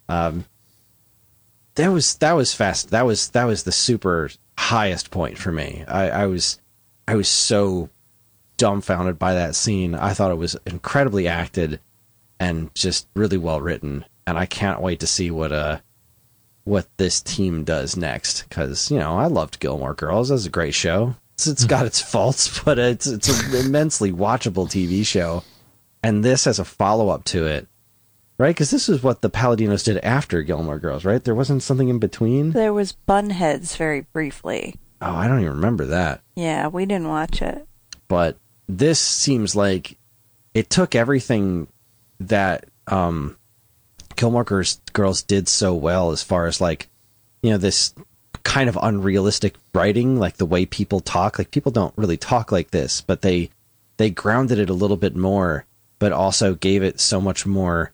Um, 0.08 0.44
that 1.74 1.88
was 1.88 2.16
that 2.16 2.32
was 2.32 2.54
fast. 2.54 2.90
That 2.90 3.06
was 3.06 3.30
that 3.30 3.44
was 3.44 3.64
the 3.64 3.72
super 3.72 4.30
highest 4.58 5.10
point 5.10 5.38
for 5.38 5.52
me. 5.52 5.84
I, 5.88 6.10
I 6.10 6.26
was 6.26 6.60
I 7.08 7.14
was 7.14 7.28
so 7.28 7.88
dumbfounded 8.56 9.18
by 9.18 9.34
that 9.34 9.54
scene. 9.54 9.94
I 9.94 10.12
thought 10.12 10.30
it 10.30 10.36
was 10.36 10.56
incredibly 10.66 11.26
acted 11.26 11.80
and 12.38 12.74
just 12.74 13.08
really 13.14 13.38
well 13.38 13.60
written, 13.60 14.04
and 14.26 14.38
I 14.38 14.46
can't 14.46 14.82
wait 14.82 15.00
to 15.00 15.06
see 15.06 15.30
what 15.30 15.52
uh 15.52 15.78
what 16.64 16.86
this 16.98 17.20
team 17.20 17.64
does 17.64 17.96
next. 17.96 18.48
Because 18.48 18.90
you 18.90 18.98
know, 18.98 19.18
I 19.18 19.26
loved 19.26 19.60
Gilmore 19.60 19.94
Girls. 19.94 20.28
That 20.28 20.34
was 20.34 20.46
a 20.46 20.50
great 20.50 20.74
show. 20.74 21.16
It's, 21.40 21.46
it's 21.46 21.64
got 21.64 21.86
its 21.86 22.02
faults, 22.02 22.60
but 22.64 22.78
it's 22.78 23.06
it's 23.06 23.28
an 23.28 23.54
immensely 23.66 24.12
watchable 24.12 24.66
TV 24.68 25.06
show, 25.06 25.42
and 26.02 26.22
this 26.22 26.44
has 26.44 26.58
a 26.58 26.64
follow 26.66 27.08
up 27.08 27.24
to 27.24 27.46
it. 27.46 27.66
Right, 28.36 28.48
because 28.54 28.70
this 28.70 28.88
is 28.88 29.02
what 29.02 29.20
the 29.22 29.28
Palladinos 29.30 29.84
did 29.84 29.98
after 29.98 30.42
Gilmore 30.42 30.78
Girls, 30.78 31.04
right? 31.04 31.22
There 31.22 31.34
wasn't 31.34 31.62
something 31.62 31.88
in 31.88 31.98
between. 31.98 32.52
There 32.52 32.72
was 32.72 32.96
Bunheads 33.06 33.76
very 33.76 34.02
briefly. 34.12 34.76
Oh, 35.02 35.14
I 35.14 35.28
don't 35.28 35.40
even 35.40 35.52
remember 35.56 35.84
that. 35.86 36.22
Yeah, 36.36 36.68
we 36.68 36.84
didn't 36.86 37.08
watch 37.08 37.40
it. 37.42 37.66
but 38.08 38.36
this 38.66 39.00
seems 39.00 39.56
like 39.56 39.96
it 40.54 40.68
took 40.70 40.94
everything 40.94 41.68
that 42.20 42.66
um 42.86 43.36
Gilmore 44.16 44.44
Girls, 44.44 44.80
Girls 44.92 45.22
did 45.22 45.48
so 45.48 45.74
well 45.74 46.10
as 46.10 46.22
far 46.22 46.46
as 46.46 46.60
like 46.60 46.88
you 47.42 47.50
know 47.50 47.56
this 47.58 47.94
kind 48.44 48.68
of 48.68 48.78
unrealistic 48.82 49.54
writing 49.74 50.18
like 50.18 50.36
the 50.36 50.46
way 50.46 50.66
people 50.66 51.00
talk 51.00 51.38
like 51.38 51.50
people 51.50 51.72
don't 51.72 51.96
really 51.96 52.16
talk 52.16 52.50
like 52.52 52.70
this 52.70 53.00
but 53.00 53.22
they 53.22 53.50
they 53.96 54.10
grounded 54.10 54.58
it 54.58 54.70
a 54.70 54.74
little 54.74 54.96
bit 54.96 55.14
more 55.14 55.64
but 55.98 56.12
also 56.12 56.54
gave 56.54 56.82
it 56.82 57.00
so 57.00 57.20
much 57.20 57.46
more 57.46 57.92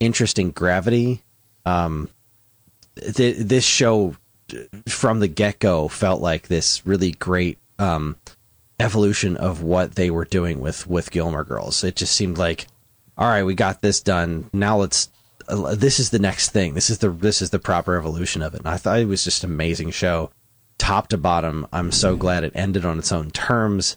interesting 0.00 0.50
gravity 0.50 1.22
um 1.64 2.08
th- 3.14 3.36
this 3.38 3.64
show 3.64 4.14
from 4.86 5.20
the 5.20 5.28
get-go 5.28 5.88
felt 5.88 6.20
like 6.20 6.48
this 6.48 6.86
really 6.86 7.12
great 7.12 7.58
um 7.78 8.16
evolution 8.80 9.36
of 9.36 9.62
what 9.62 9.94
they 9.94 10.10
were 10.10 10.24
doing 10.24 10.60
with 10.60 10.86
with 10.86 11.10
Gilmore 11.10 11.44
Girls. 11.44 11.82
It 11.84 11.96
just 11.96 12.14
seemed 12.14 12.38
like, 12.38 12.66
all 13.16 13.28
right, 13.28 13.42
we 13.42 13.54
got 13.54 13.80
this 13.80 14.00
done. 14.00 14.48
Now 14.52 14.78
let's. 14.78 15.08
This 15.48 15.98
is 15.98 16.10
the 16.10 16.18
next 16.18 16.50
thing. 16.50 16.74
This 16.74 16.90
is 16.90 16.98
the 16.98 17.10
this 17.10 17.40
is 17.42 17.50
the 17.50 17.58
proper 17.58 17.96
evolution 17.96 18.42
of 18.42 18.54
it. 18.54 18.60
And 18.60 18.68
I 18.68 18.76
thought 18.76 18.98
it 19.00 19.06
was 19.06 19.24
just 19.24 19.44
an 19.44 19.50
amazing 19.50 19.90
show, 19.90 20.30
top 20.76 21.08
to 21.08 21.18
bottom. 21.18 21.66
I'm 21.72 21.92
so 21.92 22.16
glad 22.16 22.44
it 22.44 22.52
ended 22.54 22.84
on 22.84 22.98
its 22.98 23.12
own 23.12 23.30
terms. 23.30 23.96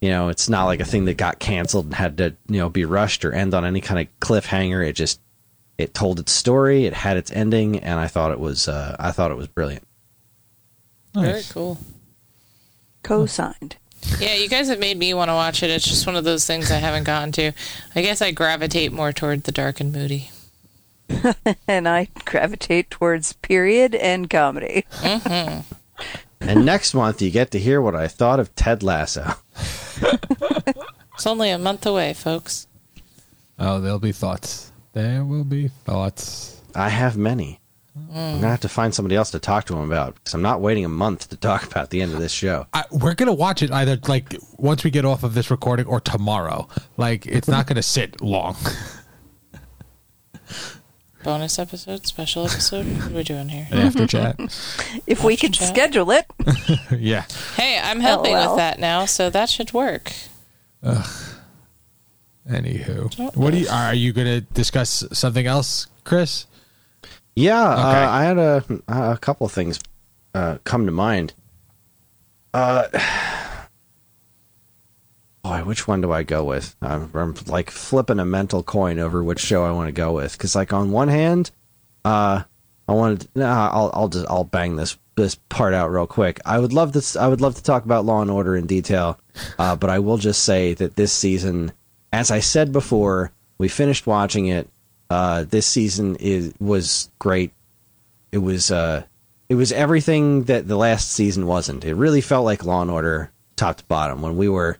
You 0.00 0.10
know, 0.10 0.28
it's 0.28 0.48
not 0.48 0.64
like 0.64 0.80
a 0.80 0.84
thing 0.84 1.04
that 1.06 1.16
got 1.16 1.38
canceled 1.38 1.86
and 1.86 1.94
had 1.94 2.18
to 2.18 2.36
you 2.48 2.58
know 2.58 2.68
be 2.68 2.84
rushed 2.84 3.24
or 3.24 3.32
end 3.32 3.54
on 3.54 3.64
any 3.64 3.80
kind 3.80 4.00
of 4.00 4.20
cliffhanger. 4.20 4.86
It 4.86 4.94
just 4.94 5.20
it 5.78 5.94
told 5.94 6.20
its 6.20 6.32
story. 6.32 6.86
It 6.86 6.94
had 6.94 7.16
its 7.16 7.30
ending, 7.32 7.78
and 7.78 7.98
I 7.98 8.06
thought 8.06 8.32
it 8.32 8.40
was 8.40 8.68
uh, 8.68 8.96
I 8.98 9.10
thought 9.10 9.30
it 9.30 9.36
was 9.36 9.48
brilliant. 9.48 9.86
Very 11.14 11.42
cool. 11.50 11.78
Co-signed. 13.02 13.76
Yeah, 14.18 14.34
you 14.34 14.48
guys 14.48 14.68
have 14.68 14.78
made 14.78 14.96
me 14.96 15.12
want 15.14 15.28
to 15.28 15.34
watch 15.34 15.62
it. 15.62 15.70
It's 15.70 15.86
just 15.86 16.06
one 16.06 16.16
of 16.16 16.24
those 16.24 16.46
things 16.46 16.70
I 16.70 16.76
haven't 16.76 17.04
gotten 17.04 17.32
to. 17.32 17.52
I 17.94 18.02
guess 18.02 18.22
I 18.22 18.30
gravitate 18.30 18.92
more 18.92 19.12
toward 19.12 19.44
the 19.44 19.52
dark 19.52 19.80
and 19.80 19.92
moody. 19.92 20.30
And 21.68 21.88
I 21.88 22.08
gravitate 22.24 22.90
towards 22.90 23.32
period 23.34 23.94
and 23.94 24.28
comedy. 24.28 24.84
Mm-hmm. 24.98 25.60
And 26.40 26.64
next 26.64 26.94
month 26.94 27.20
you 27.22 27.30
get 27.30 27.50
to 27.52 27.58
hear 27.58 27.80
what 27.80 27.94
I 27.94 28.08
thought 28.08 28.40
of 28.40 28.54
Ted 28.54 28.82
Lasso. 28.82 29.34
It's 31.20 31.26
only 31.26 31.50
a 31.50 31.58
month 31.58 31.84
away, 31.84 32.14
folks. 32.14 32.66
Oh, 33.58 33.78
there'll 33.78 33.98
be 33.98 34.10
thoughts. 34.10 34.72
There 34.94 35.22
will 35.22 35.44
be 35.44 35.68
thoughts. 35.68 36.62
I 36.74 36.88
have 36.88 37.18
many. 37.18 37.60
I'm 37.94 38.36
gonna 38.36 38.48
have 38.48 38.60
to 38.60 38.70
find 38.70 38.94
somebody 38.94 39.16
else 39.16 39.30
to 39.32 39.38
talk 39.38 39.66
to 39.66 39.76
him 39.76 39.82
about 39.82 40.14
because 40.14 40.32
I'm 40.32 40.40
not 40.40 40.62
waiting 40.62 40.86
a 40.86 40.88
month 40.88 41.28
to 41.28 41.36
talk 41.36 41.64
about 41.64 41.90
the 41.90 42.00
end 42.00 42.14
of 42.14 42.20
this 42.20 42.32
show. 42.32 42.66
I, 42.72 42.84
we're 42.90 43.12
gonna 43.12 43.34
watch 43.34 43.62
it 43.62 43.70
either 43.70 43.98
like 44.08 44.34
once 44.56 44.82
we 44.82 44.90
get 44.90 45.04
off 45.04 45.22
of 45.22 45.34
this 45.34 45.50
recording 45.50 45.84
or 45.84 46.00
tomorrow. 46.00 46.66
Like 46.96 47.26
it's 47.26 47.48
not 47.48 47.66
gonna 47.66 47.82
sit 47.82 48.22
long. 48.22 48.56
Bonus 51.22 51.58
episode, 51.58 52.06
special 52.06 52.44
episode. 52.46 52.86
What 52.86 53.12
are 53.12 53.14
we 53.14 53.22
doing 53.22 53.48
here? 53.50 53.68
After 53.70 54.06
chat, 54.06 54.36
If 55.06 55.22
we 55.22 55.36
can 55.36 55.52
chat. 55.52 55.68
schedule 55.68 56.10
it. 56.12 56.24
yeah. 56.98 57.24
Hey, 57.56 57.78
I'm 57.82 58.00
helping 58.00 58.32
LOL. 58.32 58.48
with 58.52 58.56
that 58.56 58.78
now, 58.78 59.04
so 59.04 59.28
that 59.28 59.50
should 59.50 59.72
work. 59.74 60.12
Anywho, 62.48 63.36
what 63.36 63.50
do 63.50 63.58
you 63.58 63.68
are 63.68 63.94
you 63.94 64.12
gonna 64.14 64.40
discuss 64.40 65.04
something 65.12 65.46
else, 65.46 65.88
Kris? 66.04 66.46
Yeah, 67.36 67.70
Okay. 67.72 67.82
uh, 68.04 68.10
I 68.10 68.24
had 68.24 68.38
a 68.38 68.64
a 68.88 69.18
couple 69.18 69.46
things 69.48 69.78
uh, 70.34 70.56
come 70.64 70.86
to 70.86 70.92
mind. 70.92 71.34
Uh, 72.54 72.88
boy, 75.42 75.64
which 75.64 75.88
one 75.88 76.00
do 76.00 76.12
I 76.12 76.22
go 76.22 76.44
with? 76.44 76.76
I'm, 76.82 77.10
I'm 77.14 77.34
like 77.46 77.70
flipping 77.70 78.18
a 78.18 78.24
mental 78.24 78.62
coin 78.62 78.98
over 78.98 79.22
which 79.22 79.40
show 79.40 79.64
I 79.64 79.72
want 79.72 79.88
to 79.88 79.92
go 79.92 80.12
with 80.12 80.32
because, 80.32 80.54
like, 80.54 80.72
on 80.72 80.90
one 80.90 81.08
hand, 81.08 81.50
uh, 82.04 82.42
I 82.88 82.92
wanted. 82.92 83.28
Nah, 83.34 83.70
I'll 83.72 83.90
I'll 83.94 84.08
just 84.08 84.26
I'll 84.28 84.44
bang 84.44 84.76
this 84.76 84.98
this 85.16 85.36
part 85.48 85.74
out 85.74 85.92
real 85.92 86.06
quick. 86.06 86.40
I 86.44 86.58
would 86.58 86.72
love 86.72 86.92
this. 86.92 87.14
I 87.14 87.28
would 87.28 87.40
love 87.40 87.54
to 87.54 87.62
talk 87.62 87.84
about 87.84 88.04
Law 88.04 88.20
and 88.20 88.30
Order 88.30 88.56
in 88.56 88.66
detail, 88.66 89.20
uh, 89.58 89.76
but 89.76 89.90
I 89.90 90.00
will 90.00 90.16
just 90.16 90.44
say 90.44 90.74
that 90.74 90.96
this 90.96 91.12
season, 91.12 91.72
as 92.12 92.30
I 92.30 92.40
said 92.40 92.72
before, 92.72 93.32
we 93.58 93.68
finished 93.68 94.06
watching 94.06 94.46
it. 94.46 94.68
Uh, 95.08 95.44
this 95.44 95.66
season 95.66 96.16
is 96.16 96.52
was 96.58 97.10
great. 97.18 97.52
It 98.32 98.38
was 98.38 98.72
uh, 98.72 99.04
it 99.48 99.54
was 99.54 99.70
everything 99.70 100.44
that 100.44 100.66
the 100.66 100.76
last 100.76 101.12
season 101.12 101.46
wasn't. 101.46 101.84
It 101.84 101.94
really 101.94 102.20
felt 102.20 102.44
like 102.44 102.64
Law 102.64 102.82
and 102.82 102.90
Order, 102.90 103.30
top 103.54 103.76
to 103.76 103.84
bottom. 103.84 104.22
When 104.22 104.36
we 104.36 104.48
were 104.48 104.78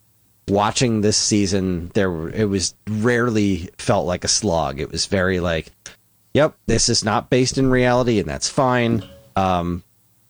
watching 0.51 1.01
this 1.01 1.17
season, 1.17 1.91
there 1.95 2.29
it 2.29 2.47
was 2.49 2.75
rarely 2.89 3.71
felt 3.79 4.07
like 4.07 4.25
a 4.25 4.29
slog. 4.29 4.81
It 4.81 4.91
was 4.91 5.07
very 5.07 5.41
like, 5.41 5.73
yep, 6.35 6.55
this 6.67 6.89
is 6.89 7.05
not 7.05 7.31
based 7.31 7.59
in 7.59 7.71
reality, 7.71 8.19
and 8.19 8.29
that's 8.29 8.49
fine. 8.49 9.05
Um, 9.37 9.83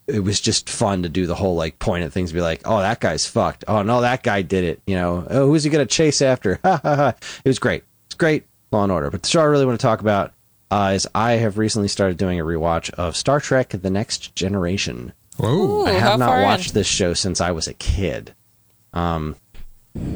it 0.06 0.20
was 0.20 0.40
just 0.40 0.68
fun 0.68 1.02
to 1.04 1.08
do 1.08 1.26
the 1.26 1.34
whole 1.34 1.54
like 1.54 1.78
point 1.78 2.04
at 2.04 2.12
things, 2.12 2.30
and 2.30 2.36
be 2.36 2.42
like, 2.42 2.62
oh, 2.64 2.80
that 2.80 3.00
guy's 3.00 3.26
fucked. 3.26 3.64
Oh 3.68 3.82
no, 3.82 4.00
that 4.02 4.22
guy 4.22 4.42
did 4.42 4.64
it. 4.64 4.80
You 4.86 4.96
know, 4.96 5.26
oh, 5.30 5.46
who's 5.46 5.64
he 5.64 5.70
gonna 5.70 5.86
chase 5.86 6.22
after? 6.22 6.60
Ha 6.64 6.80
ha 6.82 6.96
ha. 6.96 7.14
It 7.44 7.48
was 7.48 7.58
great. 7.58 7.84
It's 8.06 8.14
great, 8.14 8.44
Law 8.72 8.82
and 8.84 8.92
Order. 8.92 9.10
But 9.10 9.22
the 9.22 9.28
show 9.28 9.40
I 9.40 9.44
really 9.44 9.66
want 9.66 9.80
to 9.80 9.86
talk 9.86 10.00
about 10.00 10.32
uh, 10.70 10.92
is 10.94 11.08
I 11.14 11.32
have 11.32 11.58
recently 11.58 11.88
started 11.88 12.16
doing 12.16 12.38
a 12.40 12.44
rewatch 12.44 12.90
of 12.94 13.16
Star 13.16 13.40
Trek: 13.40 13.70
The 13.70 13.90
Next 13.90 14.34
Generation. 14.34 15.12
Whoa. 15.36 15.48
Ooh, 15.82 15.86
I 15.86 15.92
have 15.92 16.18
not 16.18 16.28
far 16.28 16.38
in? 16.40 16.44
watched 16.44 16.74
this 16.74 16.86
show 16.86 17.14
since 17.14 17.40
I 17.40 17.52
was 17.52 17.66
a 17.66 17.74
kid. 17.74 18.34
Um, 18.92 19.36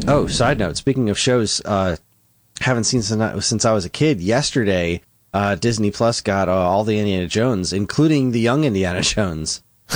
oh, 0.08 0.26
side 0.26 0.58
note. 0.58 0.76
Speaking 0.76 1.10
of 1.10 1.18
shows, 1.18 1.60
uh, 1.64 1.96
haven't 2.60 2.84
seen 2.84 3.02
since 3.02 3.20
I, 3.20 3.38
since 3.40 3.64
I 3.64 3.72
was 3.72 3.84
a 3.84 3.90
kid. 3.90 4.20
Yesterday, 4.20 5.02
uh, 5.32 5.54
Disney 5.56 5.90
Plus 5.90 6.20
got 6.20 6.48
uh, 6.48 6.52
all 6.52 6.84
the 6.84 6.98
Indiana 6.98 7.26
Jones, 7.26 7.72
including 7.72 8.30
the 8.30 8.40
young 8.40 8.64
Indiana 8.64 9.02
Jones. 9.02 9.62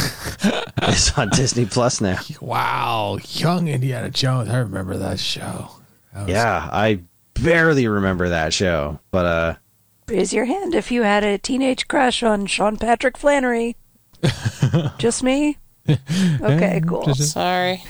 it's 0.83 1.17
on 1.19 1.31
Disney 1.31 1.65
Plus 1.67 2.01
now. 2.01 2.19
Wow. 2.41 3.19
Young 3.31 3.69
Indiana 3.69 4.11
Jones. 4.11 4.49
I 4.51 4.59
remember 4.59 4.97
that 4.99 5.19
show. 5.19 5.71
That 6.13 6.21
was- 6.23 6.29
Yeah, 6.31 6.69
I 6.73 7.01
barely 7.35 7.87
remember 7.87 8.29
that 8.31 8.53
show, 8.53 8.99
but 9.11 9.25
uh, 9.25 9.55
Raise 10.09 10.33
your 10.33 10.47
hand 10.47 10.75
if 10.75 10.91
you 10.91 11.03
had 11.03 11.23
a 11.23 11.37
teenage 11.39 11.87
crush 11.87 12.23
on 12.23 12.47
Sean 12.47 12.77
Patrick 12.79 13.17
Flanery. 13.19 13.77
Just 14.99 15.23
me? 15.23 15.59
Okay, 16.41 16.83
cool. 16.87 17.15
Sorry. 17.15 17.83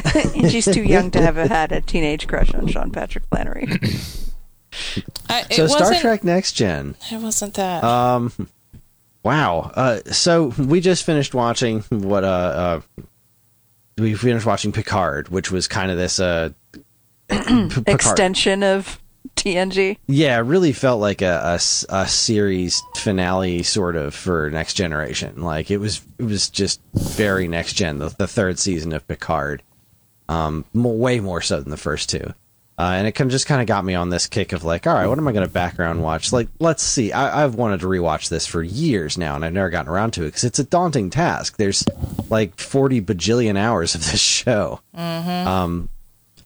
She's 0.48 0.64
too 0.64 0.82
young 0.82 1.10
to 1.12 1.20
have 1.20 1.36
had 1.48 1.72
a 1.72 1.80
teenage 1.80 2.26
crush 2.26 2.54
on 2.54 2.66
Sean 2.66 2.90
Patrick 2.90 3.24
Flanery. 3.26 3.68
I, 5.28 5.44
it 5.50 5.54
so 5.54 5.66
Star 5.66 5.80
wasn't, 5.80 6.00
Trek 6.00 6.24
Next 6.24 6.52
Gen. 6.52 6.94
It 7.10 7.20
wasn't 7.20 7.54
that. 7.54 7.82
Um, 7.82 8.32
wow. 9.22 9.70
Uh, 9.74 10.00
so 10.06 10.46
we 10.58 10.80
just 10.80 11.04
finished 11.04 11.34
watching 11.34 11.80
what 11.90 12.24
uh, 12.24 12.26
uh 12.96 13.02
we 13.96 14.14
finished 14.14 14.46
watching 14.46 14.72
Picard, 14.72 15.28
which 15.28 15.50
was 15.50 15.68
kind 15.68 15.90
of 15.90 15.96
this 15.96 16.20
uh 16.20 16.50
P- 17.28 17.82
Extension 17.86 18.62
of 18.62 19.00
TNG. 19.36 19.98
Yeah, 20.06 20.38
it 20.38 20.42
really 20.42 20.72
felt 20.72 21.00
like 21.00 21.22
a 21.22 21.58
a 21.88 22.06
series 22.06 22.82
finale 22.96 23.62
sort 23.62 23.96
of 23.96 24.14
for 24.14 24.50
Next 24.50 24.74
Generation. 24.74 25.42
Like 25.42 25.70
it 25.70 25.78
was 25.78 26.02
it 26.18 26.24
was 26.24 26.50
just 26.50 26.80
very 26.94 27.48
Next 27.48 27.74
Gen. 27.74 27.98
The, 27.98 28.08
the 28.10 28.28
third 28.28 28.58
season 28.58 28.92
of 28.92 29.06
Picard, 29.06 29.62
um, 30.28 30.64
way 30.72 31.20
more 31.20 31.40
so 31.40 31.60
than 31.60 31.70
the 31.70 31.76
first 31.76 32.10
two. 32.10 32.34
Uh, 32.78 32.92
and 32.94 33.08
it 33.08 33.12
kind 33.12 33.26
of 33.26 33.32
just 33.32 33.48
kind 33.48 33.60
of 33.60 33.66
got 33.66 33.84
me 33.84 33.96
on 33.96 34.08
this 34.08 34.28
kick 34.28 34.52
of 34.52 34.62
like, 34.62 34.86
all 34.86 34.94
right, 34.94 35.08
what 35.08 35.18
am 35.18 35.26
I 35.26 35.32
going 35.32 35.44
to 35.44 35.52
background 35.52 36.00
watch? 36.00 36.32
Like, 36.32 36.46
let's 36.60 36.82
see. 36.82 37.10
I, 37.10 37.42
I've 37.42 37.56
wanted 37.56 37.80
to 37.80 37.86
rewatch 37.86 38.28
this 38.28 38.46
for 38.46 38.62
years 38.62 39.18
now, 39.18 39.34
and 39.34 39.44
I've 39.44 39.52
never 39.52 39.68
gotten 39.68 39.90
around 39.90 40.12
to 40.12 40.22
it 40.22 40.26
because 40.26 40.44
it's 40.44 40.60
a 40.60 40.64
daunting 40.64 41.10
task. 41.10 41.56
There's 41.56 41.84
like 42.30 42.56
40 42.56 43.02
bajillion 43.02 43.58
hours 43.58 43.96
of 43.96 44.02
this 44.02 44.20
show. 44.20 44.80
Um, 45.48 45.88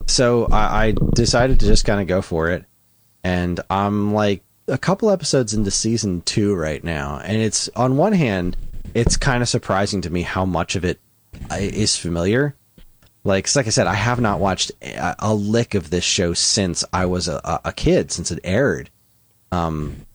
so 0.06 0.46
I, 0.46 0.86
I 0.86 0.94
decided 1.14 1.60
to 1.60 1.66
just 1.66 1.84
kind 1.84 2.00
of 2.00 2.06
go 2.06 2.22
for 2.22 2.48
it, 2.48 2.64
and 3.22 3.60
I'm 3.68 4.14
like 4.14 4.42
a 4.68 4.78
couple 4.78 5.10
episodes 5.10 5.52
into 5.52 5.70
season 5.70 6.22
two 6.22 6.54
right 6.54 6.82
now, 6.82 7.20
and 7.22 7.36
it's 7.36 7.68
on 7.76 7.98
one 7.98 8.14
hand, 8.14 8.56
it's 8.94 9.18
kind 9.18 9.42
of 9.42 9.50
surprising 9.50 10.00
to 10.00 10.10
me 10.10 10.22
how 10.22 10.46
much 10.46 10.76
of 10.76 10.84
it 10.84 10.98
is 11.50 11.94
familiar. 11.96 12.54
Like, 13.24 13.54
like 13.54 13.66
I 13.66 13.70
said, 13.70 13.86
I 13.86 13.94
have 13.94 14.20
not 14.20 14.40
watched 14.40 14.72
a, 14.82 15.14
a 15.20 15.34
lick 15.34 15.74
of 15.74 15.90
this 15.90 16.04
show 16.04 16.32
since 16.34 16.84
I 16.92 17.06
was 17.06 17.28
a, 17.28 17.60
a- 17.64 17.72
kid, 17.72 18.10
since 18.10 18.30
it 18.32 18.40
aired. 18.42 18.90
Um, 19.52 20.06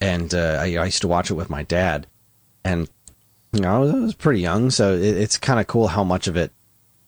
and 0.00 0.32
uh, 0.32 0.58
I, 0.60 0.76
I 0.76 0.84
used 0.84 1.02
to 1.02 1.08
watch 1.08 1.30
it 1.30 1.34
with 1.34 1.50
my 1.50 1.62
dad, 1.62 2.06
and 2.64 2.88
you 3.52 3.60
know, 3.60 3.74
I 3.74 3.78
was, 3.78 3.94
I 3.94 3.98
was 3.98 4.14
pretty 4.14 4.40
young, 4.40 4.70
so 4.70 4.94
it, 4.94 5.02
it's 5.16 5.36
kind 5.38 5.58
of 5.60 5.66
cool 5.66 5.88
how 5.88 6.04
much 6.04 6.26
of 6.28 6.36
it 6.36 6.52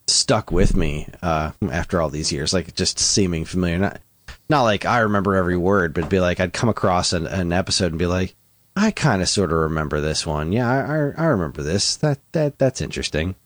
stuck 0.06 0.50
with 0.50 0.76
me 0.76 1.08
uh, 1.22 1.52
after 1.70 2.00
all 2.00 2.08
these 2.10 2.32
years, 2.32 2.52
like 2.52 2.74
just 2.74 2.98
seeming 2.98 3.44
familiar. 3.44 3.78
Not, 3.78 4.00
not 4.48 4.62
like 4.62 4.84
I 4.84 5.00
remember 5.00 5.36
every 5.36 5.56
word, 5.56 5.94
but 5.94 6.08
be 6.08 6.20
like 6.20 6.40
I'd 6.40 6.52
come 6.52 6.68
across 6.68 7.12
an, 7.12 7.26
an 7.26 7.52
episode 7.52 7.92
and 7.92 7.98
be 7.98 8.06
like, 8.06 8.34
I 8.76 8.90
kind 8.90 9.22
of 9.22 9.28
sort 9.28 9.52
of 9.52 9.58
remember 9.58 10.00
this 10.00 10.26
one. 10.26 10.52
Yeah, 10.52 10.68
I, 10.68 10.78
I, 10.78 11.24
I 11.24 11.26
remember 11.28 11.62
this. 11.62 11.96
That 11.96 12.18
that 12.32 12.58
that's 12.58 12.80
interesting. 12.80 13.36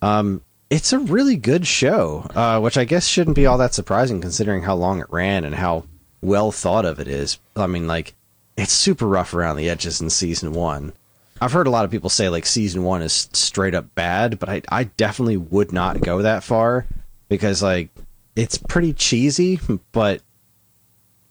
Um, 0.00 0.42
it's 0.70 0.92
a 0.92 0.98
really 0.98 1.36
good 1.36 1.66
show, 1.66 2.26
uh, 2.34 2.60
which 2.60 2.76
I 2.76 2.84
guess 2.84 3.06
shouldn't 3.06 3.36
be 3.36 3.46
all 3.46 3.58
that 3.58 3.74
surprising 3.74 4.20
considering 4.20 4.62
how 4.62 4.74
long 4.74 5.00
it 5.00 5.10
ran 5.10 5.44
and 5.44 5.54
how 5.54 5.84
well 6.20 6.50
thought 6.50 6.84
of 6.84 6.98
it 6.98 7.08
is. 7.08 7.38
I 7.54 7.66
mean, 7.66 7.86
like, 7.86 8.14
it's 8.56 8.72
super 8.72 9.06
rough 9.06 9.34
around 9.34 9.56
the 9.56 9.68
edges 9.68 10.00
in 10.00 10.10
season 10.10 10.52
one. 10.52 10.92
I've 11.40 11.52
heard 11.52 11.66
a 11.66 11.70
lot 11.70 11.84
of 11.84 11.90
people 11.90 12.08
say 12.08 12.28
like 12.28 12.46
season 12.46 12.82
one 12.82 13.02
is 13.02 13.28
straight 13.32 13.74
up 13.74 13.94
bad, 13.94 14.38
but 14.38 14.48
I 14.48 14.62
I 14.70 14.84
definitely 14.84 15.36
would 15.36 15.72
not 15.72 16.00
go 16.00 16.22
that 16.22 16.42
far 16.42 16.86
because 17.28 17.62
like 17.62 17.90
it's 18.34 18.56
pretty 18.56 18.94
cheesy, 18.94 19.60
but 19.92 20.22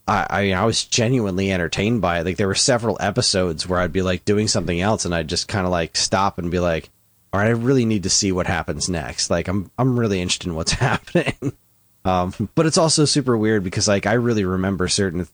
I 0.08 0.28
I, 0.30 0.52
I 0.52 0.66
was 0.66 0.84
genuinely 0.84 1.52
entertained 1.52 2.02
by 2.02 2.20
it. 2.20 2.26
Like 2.26 2.38
there 2.38 2.48
were 2.48 2.54
several 2.54 2.98
episodes 3.00 3.68
where 3.68 3.80
I'd 3.80 3.94
be 3.94 4.04
like 4.04 4.26
doing 4.26 4.48
something 4.48 4.80
else 4.80 5.06
and 5.06 5.16
I'd 5.16 5.28
just 5.28 5.48
kind 5.48 5.66
of 5.66 5.72
like 5.72 5.96
stop 5.96 6.38
and 6.38 6.52
be 6.52 6.60
like, 6.60 6.92
all 7.36 7.42
right, 7.42 7.48
I 7.48 7.52
really 7.52 7.84
need 7.84 8.04
to 8.04 8.10
see 8.10 8.32
what 8.32 8.48
happens 8.48 8.88
next. 8.88 9.30
Like 9.30 9.50
I'm 9.50 9.70
I'm 9.78 10.00
really 10.00 10.22
interested 10.22 10.48
in 10.48 10.56
what's 10.56 10.72
happening. 10.72 11.36
Um, 12.06 12.34
but 12.56 12.66
it's 12.66 12.78
also 12.78 13.04
super 13.04 13.36
weird 13.36 13.62
because 13.62 13.90
like 13.90 14.06
I 14.06 14.14
really 14.14 14.46
remember 14.46 14.88
certain 14.88 15.28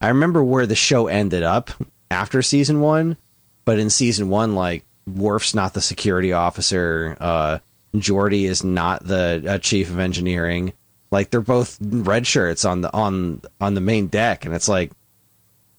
I 0.00 0.08
remember 0.08 0.42
where 0.42 0.64
the 0.64 0.74
show 0.74 1.06
ended 1.06 1.42
up 1.42 1.70
after 2.10 2.40
season 2.40 2.80
one, 2.80 3.18
but 3.66 3.78
in 3.78 3.90
season 3.90 4.30
one, 4.30 4.54
like 4.54 4.86
Worf's 5.06 5.54
not 5.54 5.74
the 5.74 5.82
security 5.82 6.32
officer, 6.32 7.14
uh, 7.20 7.58
Geordi 7.94 8.44
is 8.44 8.64
not 8.64 9.04
the 9.04 9.44
uh, 9.46 9.58
chief 9.58 9.90
of 9.90 9.98
engineering. 9.98 10.72
Like 11.10 11.28
they're 11.28 11.42
both 11.42 11.76
red 11.78 12.26
shirts 12.26 12.64
on 12.64 12.80
the 12.80 12.90
on 12.94 13.42
on 13.60 13.74
the 13.74 13.82
main 13.82 14.06
deck, 14.06 14.46
and 14.46 14.54
it's 14.54 14.68
like, 14.68 14.92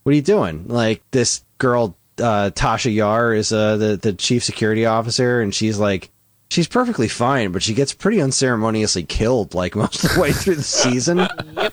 what 0.04 0.12
are 0.12 0.16
you 0.16 0.22
doing? 0.22 0.68
Like 0.68 1.02
this 1.10 1.44
girl, 1.58 1.98
uh, 2.20 2.52
Tasha 2.52 2.94
Yar, 2.94 3.34
is 3.34 3.52
uh, 3.52 3.78
the 3.78 3.98
the 3.98 4.14
chief 4.14 4.44
security 4.44 4.86
officer, 4.86 5.42
and 5.42 5.54
she's 5.54 5.80
like. 5.80 6.12
She's 6.48 6.68
perfectly 6.68 7.08
fine, 7.08 7.52
but 7.52 7.64
she 7.64 7.74
gets 7.74 7.92
pretty 7.92 8.22
unceremoniously 8.22 9.02
killed 9.02 9.56
like 9.56 9.76
most 9.76 10.04
of 10.06 10.14
the 10.14 10.22
way 10.22 10.32
through 10.32 10.56
the 10.56 10.64
season. 10.64 11.28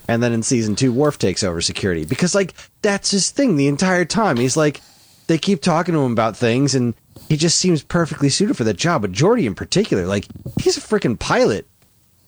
And 0.09 0.23
then 0.23 0.33
in 0.33 0.43
season 0.43 0.77
two, 0.77 0.95
Worf 0.95 1.19
takes 1.19 1.45
over 1.45 1.61
security 1.61 2.07
because 2.07 2.35
like 2.35 2.55
that's 2.81 3.11
his 3.11 3.31
thing 3.31 3.57
the 3.57 3.69
entire 3.69 4.07
time. 4.07 4.39
He's 4.39 4.57
like, 4.57 4.81
they 5.27 5.37
keep 5.37 5.61
talking 5.61 5.93
to 5.95 6.01
him 6.01 6.13
about 6.13 6.39
things, 6.39 6.75
and 6.75 6.95
he 7.29 7.37
just 7.37 7.59
seems 7.59 7.83
perfectly 7.83 8.31
suited 8.31 8.57
for 8.57 8.65
that 8.65 8.79
job. 8.79 9.03
But 9.03 9.13
Geordi 9.13 9.45
in 9.47 9.55
particular, 9.55 10.07
like 10.07 10.27
he's 10.59 10.79
a 10.79 10.81
freaking 10.81 11.19
pilot, 11.19 11.69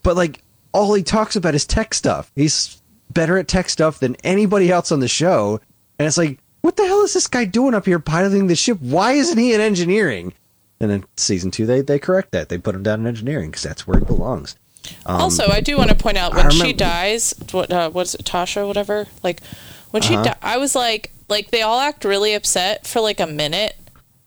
but 0.03 0.15
like 0.15 0.43
all 0.73 0.93
he 0.93 1.03
talks 1.03 1.37
about 1.37 1.55
is 1.55 1.65
tech 1.67 1.95
stuff. 1.95 2.31
He's 2.37 2.81
better 3.11 3.39
at 3.39 3.49
tech 3.49 3.71
stuff 3.71 4.01
than 4.01 4.17
anybody 4.17 4.71
else 4.71 4.93
on 4.93 5.01
the 5.01 5.09
show, 5.09 5.61
and 5.99 6.07
it's 6.07 6.19
like, 6.19 6.39
what 6.65 6.77
the 6.77 6.87
hell 6.87 7.03
is 7.03 7.13
this 7.13 7.27
guy 7.27 7.45
doing 7.45 7.75
up 7.75 7.85
here 7.85 7.99
piloting 7.99 8.47
the 8.47 8.57
ship? 8.57 8.79
Why 8.81 9.13
isn't 9.13 9.37
he 9.37 9.53
in 9.53 9.61
engineering? 9.61 10.33
And 10.81 10.91
then 10.91 11.05
season 11.19 11.51
two, 11.51 11.67
they 11.67 11.83
they 11.83 11.99
correct 11.99 12.31
that. 12.33 12.49
They 12.49 12.57
put 12.57 12.75
him 12.75 12.83
down 12.83 13.01
in 13.01 13.07
engineering 13.07 13.51
because 13.51 13.63
that's 13.63 13.87
where 13.87 13.99
he 13.99 14.05
belongs. 14.07 14.57
also, 15.05 15.47
I 15.49 15.61
do 15.61 15.77
want 15.77 15.91
to 15.91 15.95
point 15.95 16.17
out 16.17 16.33
Um, 16.33 16.39
when 16.39 16.51
she 16.51 16.73
dies, 16.73 17.35
what 17.53 17.71
uh, 17.71 17.91
what's 17.91 18.15
it, 18.15 18.25
Tasha, 18.25 18.67
whatever. 18.67 19.07
Like 19.23 19.43
when 19.91 20.03
she, 20.03 20.15
Uh-huh. 20.15 20.25
di- 20.25 20.37
I 20.43 20.57
was 20.57 20.75
like, 20.75 21.13
like 21.29 21.51
they 21.51 21.61
all 21.63 21.81
act 21.81 22.05
really 22.05 22.33
upset 22.35 22.87
for 22.87 23.01
like 23.03 23.21
a 23.21 23.27
minute, 23.27 23.77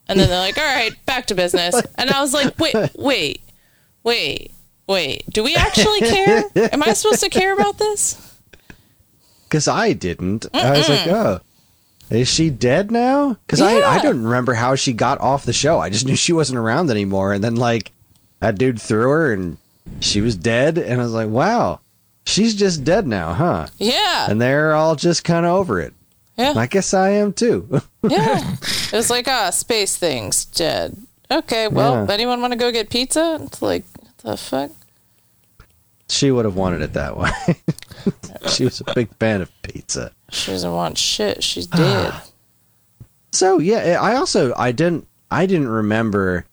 and 0.08 0.20
then 0.20 0.30
they're 0.30 0.40
like, 0.40 0.58
"All 0.60 0.64
right, 0.64 0.94
back 1.08 1.26
to 1.28 1.36
business." 1.36 1.74
And 1.96 2.10
I 2.12 2.22
was 2.22 2.34
like, 2.34 2.58
"Wait, 2.60 2.76
wait, 2.96 3.42
wait, 4.04 4.52
wait. 4.88 5.24
Do 5.32 5.44
we 5.44 5.56
actually 5.56 6.00
care? 6.02 6.44
Am 6.72 6.82
I 6.84 6.94
supposed 6.94 7.22
to 7.24 7.30
care 7.30 7.54
about 7.54 7.78
this?" 7.80 8.16
Because 9.50 9.68
I 9.68 9.94
didn't. 9.94 10.46
I 10.54 10.72
was 10.78 10.90
like, 10.90 11.08
oh, 11.08 11.40
is 12.10 12.28
she 12.28 12.50
dead 12.50 12.92
now? 12.92 13.34
Because 13.46 13.62
I, 13.62 13.76
I 13.82 14.00
don't 14.02 14.24
remember 14.24 14.54
how 14.54 14.76
she 14.76 14.94
got 14.94 15.20
off 15.20 15.46
the 15.46 15.54
show. 15.54 15.80
I 15.80 15.90
just 15.90 16.06
knew 16.06 16.16
she 16.16 16.34
wasn't 16.34 16.60
around 16.60 16.90
anymore. 16.90 17.34
And 17.34 17.44
then, 17.44 17.56
like, 17.56 17.92
that 18.40 18.58
dude 18.58 18.82
threw 18.82 19.10
her 19.10 19.34
and 19.34 19.58
she 20.00 20.22
was 20.22 20.36
dead. 20.36 20.78
And 20.78 21.02
I 21.02 21.04
was 21.04 21.14
like, 21.14 21.30
wow, 21.30 21.80
she's 22.26 22.56
just 22.56 22.84
dead 22.84 23.08
now, 23.08 23.34
huh? 23.34 23.68
Yeah, 23.78 24.28
And 24.30 24.42
they're 24.42 24.74
all 24.74 24.96
just 24.96 25.24
kind 25.24 25.46
of 25.46 25.52
over 25.54 25.80
it. 25.82 25.94
yeah. 26.38 26.54
I 26.56 26.68
guess 26.68 26.94
I 26.94 27.10
am 27.12 27.34
too. 27.34 27.82
Yeah. 28.08 28.54
It 28.62 28.94
was 28.94 29.10
like, 29.10 29.28
ah, 29.28 29.50
space 29.50 29.98
things 29.98 30.46
dead. 30.46 30.96
Okay, 31.30 31.68
well, 31.68 32.06
Yeah. 32.08 32.14
anyone 32.14 32.40
want 32.40 32.54
to 32.54 32.58
go 32.60 32.72
get 32.72 32.90
pizza? 32.90 33.38
It's 33.42 33.62
like, 33.62 33.84
what 34.00 34.18
the 34.20 34.38
fuck? 34.38 34.72
she 36.08 36.32
would 36.32 36.46
have 36.46 36.56
wanted 36.56 36.82
it 36.82 36.94
that 36.94 37.18
way. 37.18 37.30
she 38.50 38.64
was 38.64 38.80
a 38.80 38.94
big 38.94 39.14
fan 39.18 39.42
of 39.42 39.52
pizza. 39.62 40.14
She 40.32 40.52
doesn't 40.52 40.72
want 40.72 40.98
shit. 40.98 41.44
She's 41.44 41.68
dead. 41.68 42.14
So 43.32 43.60
yeah, 43.60 43.98
I 44.02 44.16
also 44.16 44.54
I 44.56 44.72
didn't 44.72 45.08
I 45.32 45.46
didn't 45.46 45.70
remember. 45.70 46.46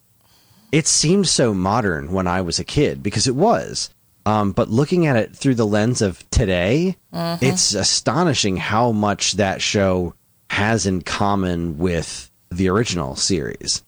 It 0.73 0.87
seemed 0.87 1.29
so 1.29 1.55
modern 1.55 2.13
when 2.13 2.27
I 2.27 2.41
was 2.41 2.59
a 2.59 2.65
kid 2.65 3.03
because 3.03 3.27
it 3.27 3.35
was. 3.35 3.91
Um, 4.27 4.53
but 4.53 4.71
looking 4.71 5.07
at 5.07 5.17
it 5.17 5.37
through 5.37 5.55
the 5.57 5.67
lens 5.67 6.03
of 6.03 6.29
today, 6.31 6.97
it's 7.13 7.75
astonishing 7.75 8.57
how 8.57 8.91
much 8.93 9.33
that 9.33 9.61
show 9.61 10.15
has 10.51 10.87
in 10.87 11.03
common 11.03 11.79
with 11.79 12.31
the 12.51 12.69
original 12.71 13.17
series. 13.17 13.83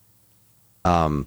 Um, 0.85 1.27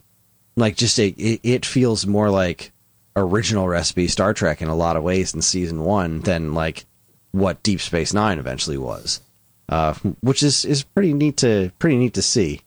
like 0.55 0.75
just 0.75 0.99
a, 0.99 1.07
it, 1.07 1.39
it 1.43 1.65
feels 1.65 2.05
more 2.05 2.29
like 2.29 2.71
original 3.15 3.67
recipe 3.67 4.07
Star 4.07 4.33
Trek 4.33 4.61
in 4.61 4.67
a 4.67 4.75
lot 4.75 4.95
of 4.95 5.03
ways 5.03 5.33
in 5.33 5.41
season 5.41 5.81
one 5.81 6.21
than 6.21 6.53
like 6.53 6.85
what 7.31 7.61
Deep 7.63 7.81
Space 7.81 8.13
Nine 8.13 8.39
eventually 8.39 8.77
was 8.77 9.21
uh, 9.69 9.93
which 10.21 10.43
is 10.43 10.65
is 10.65 10.83
pretty 10.83 11.13
neat 11.13 11.37
to 11.37 11.71
pretty 11.79 11.97
neat 11.97 12.15
to 12.15 12.21
see. 12.21 12.61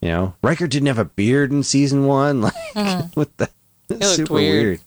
You 0.00 0.08
know, 0.10 0.34
Riker 0.42 0.66
didn't 0.66 0.86
have 0.88 0.98
a 0.98 1.04
beard 1.04 1.50
in 1.50 1.62
season 1.62 2.04
one. 2.06 2.50
Like, 2.74 3.16
what 3.16 3.36
the? 3.38 3.48
It's 3.88 4.16
super 4.16 4.34
weird. 4.34 4.64
weird. 4.64 4.80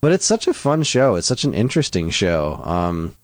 But 0.00 0.12
it's 0.12 0.26
such 0.26 0.46
a 0.46 0.54
fun 0.54 0.82
show. 0.84 1.16
It's 1.16 1.26
such 1.26 1.44
an 1.44 1.54
interesting 1.54 2.10
show. 2.10 2.60
Um, 2.62 3.16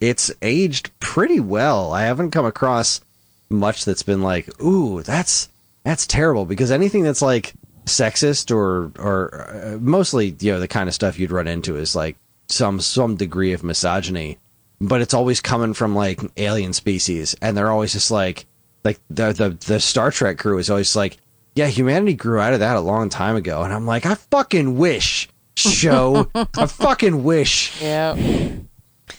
it's 0.00 0.32
aged 0.40 0.90
pretty 0.98 1.38
well. 1.38 1.92
I 1.92 2.02
haven't 2.02 2.32
come 2.32 2.46
across 2.46 3.00
much 3.50 3.84
that's 3.84 4.02
been 4.02 4.22
like, 4.22 4.48
ooh, 4.60 5.02
that's 5.02 5.48
that's 5.84 6.06
terrible. 6.06 6.44
Because 6.44 6.70
anything 6.70 7.02
that's 7.02 7.22
like 7.22 7.52
sexist 7.84 8.54
or 8.54 8.92
or 8.98 9.50
uh, 9.50 9.78
mostly 9.80 10.36
you 10.40 10.52
know 10.52 10.60
the 10.60 10.68
kind 10.68 10.88
of 10.88 10.94
stuff 10.94 11.18
you'd 11.18 11.32
run 11.32 11.48
into 11.48 11.76
is 11.76 11.94
like 11.96 12.16
some 12.52 12.80
some 12.80 13.16
degree 13.16 13.52
of 13.52 13.64
misogyny, 13.64 14.38
but 14.80 15.00
it's 15.00 15.14
always 15.14 15.40
coming 15.40 15.74
from 15.74 15.94
like 15.94 16.20
alien 16.36 16.72
species, 16.72 17.34
and 17.42 17.56
they're 17.56 17.70
always 17.70 17.92
just 17.92 18.10
like 18.10 18.46
like 18.84 18.98
the 19.10 19.32
the 19.32 19.50
the 19.66 19.80
Star 19.80 20.10
Trek 20.10 20.38
crew 20.38 20.58
is 20.58 20.70
always 20.70 20.94
like, 20.94 21.18
yeah, 21.54 21.66
humanity 21.66 22.14
grew 22.14 22.38
out 22.40 22.52
of 22.52 22.60
that 22.60 22.76
a 22.76 22.80
long 22.80 23.08
time 23.08 23.36
ago, 23.36 23.62
and 23.62 23.72
I'm 23.72 23.86
like, 23.86 24.06
I 24.06 24.14
fucking 24.16 24.76
wish. 24.76 25.28
Show, 25.54 26.30
I 26.34 26.64
fucking 26.66 27.24
wish 27.24 27.80
Yeah. 27.82 28.16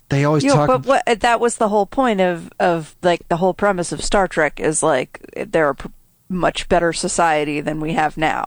they 0.10 0.26
always 0.26 0.44
You 0.44 0.50
know, 0.50 0.66
talk. 0.66 0.68
but 0.68 0.86
what 1.06 1.20
that 1.22 1.40
was 1.40 1.58
the 1.58 1.70
whole 1.70 1.86
point 1.86 2.22
of 2.22 2.52
of 2.60 2.96
like 3.04 3.28
the 3.30 3.38
whole 3.38 3.54
premise 3.54 3.92
of 3.92 4.04
Star 4.04 4.28
Trek 4.28 4.60
is 4.60 4.82
like 4.82 5.22
they're 5.36 5.70
a 5.70 5.76
pr- 5.76 5.90
much 6.30 6.68
better 6.70 6.92
society 6.92 7.62
than 7.62 7.80
we 7.80 7.94
have 7.94 8.18
now, 8.18 8.46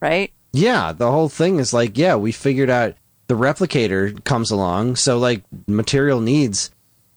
right? 0.00 0.32
Yeah, 0.54 0.92
the 0.92 1.10
whole 1.12 1.28
thing 1.28 1.58
is 1.58 1.74
like, 1.74 1.98
yeah, 1.98 2.16
we 2.16 2.32
figured 2.32 2.70
out 2.70 2.94
the 3.28 3.34
replicator 3.34 4.22
comes 4.24 4.50
along, 4.50 4.96
so 4.96 5.18
like 5.18 5.42
material 5.66 6.20
needs 6.20 6.70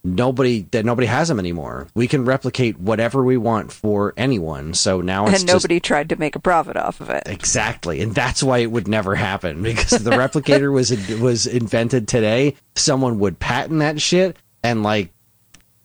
nobody 0.04 0.64
that 0.72 0.84
nobody 0.84 1.08
has 1.08 1.28
them 1.28 1.40
anymore. 1.40 1.88
We 1.94 2.08
can 2.08 2.26
replicate 2.26 2.80
whatever 2.80 3.24
we 3.24 3.38
want 3.38 3.72
for 3.72 4.14
anyone. 4.18 4.74
So 4.74 5.00
now 5.02 5.26
it's 5.28 5.42
and 5.42 5.48
just- 5.50 5.64
nobody 5.64 5.80
tried 5.80 6.10
to 6.10 6.16
make 6.16 6.36
a 6.36 6.40
profit 6.40 6.76
off 6.78 7.02
of 7.02 7.10
it. 7.10 7.24
Exactly, 7.28 8.02
and 8.02 8.14
that's 8.14 8.44
why 8.44 8.60
it 8.60 8.72
would 8.72 8.88
never 8.88 9.16
happen 9.16 9.62
because 9.64 10.04
the 10.04 10.12
replicator 10.12 10.72
was 10.72 10.92
was 11.20 11.48
invented 11.48 12.08
today. 12.08 12.56
Someone 12.76 13.20
would 13.20 13.40
patent 13.40 13.80
that 13.80 14.02
shit, 14.02 14.36
and 14.64 14.84
like, 14.84 15.12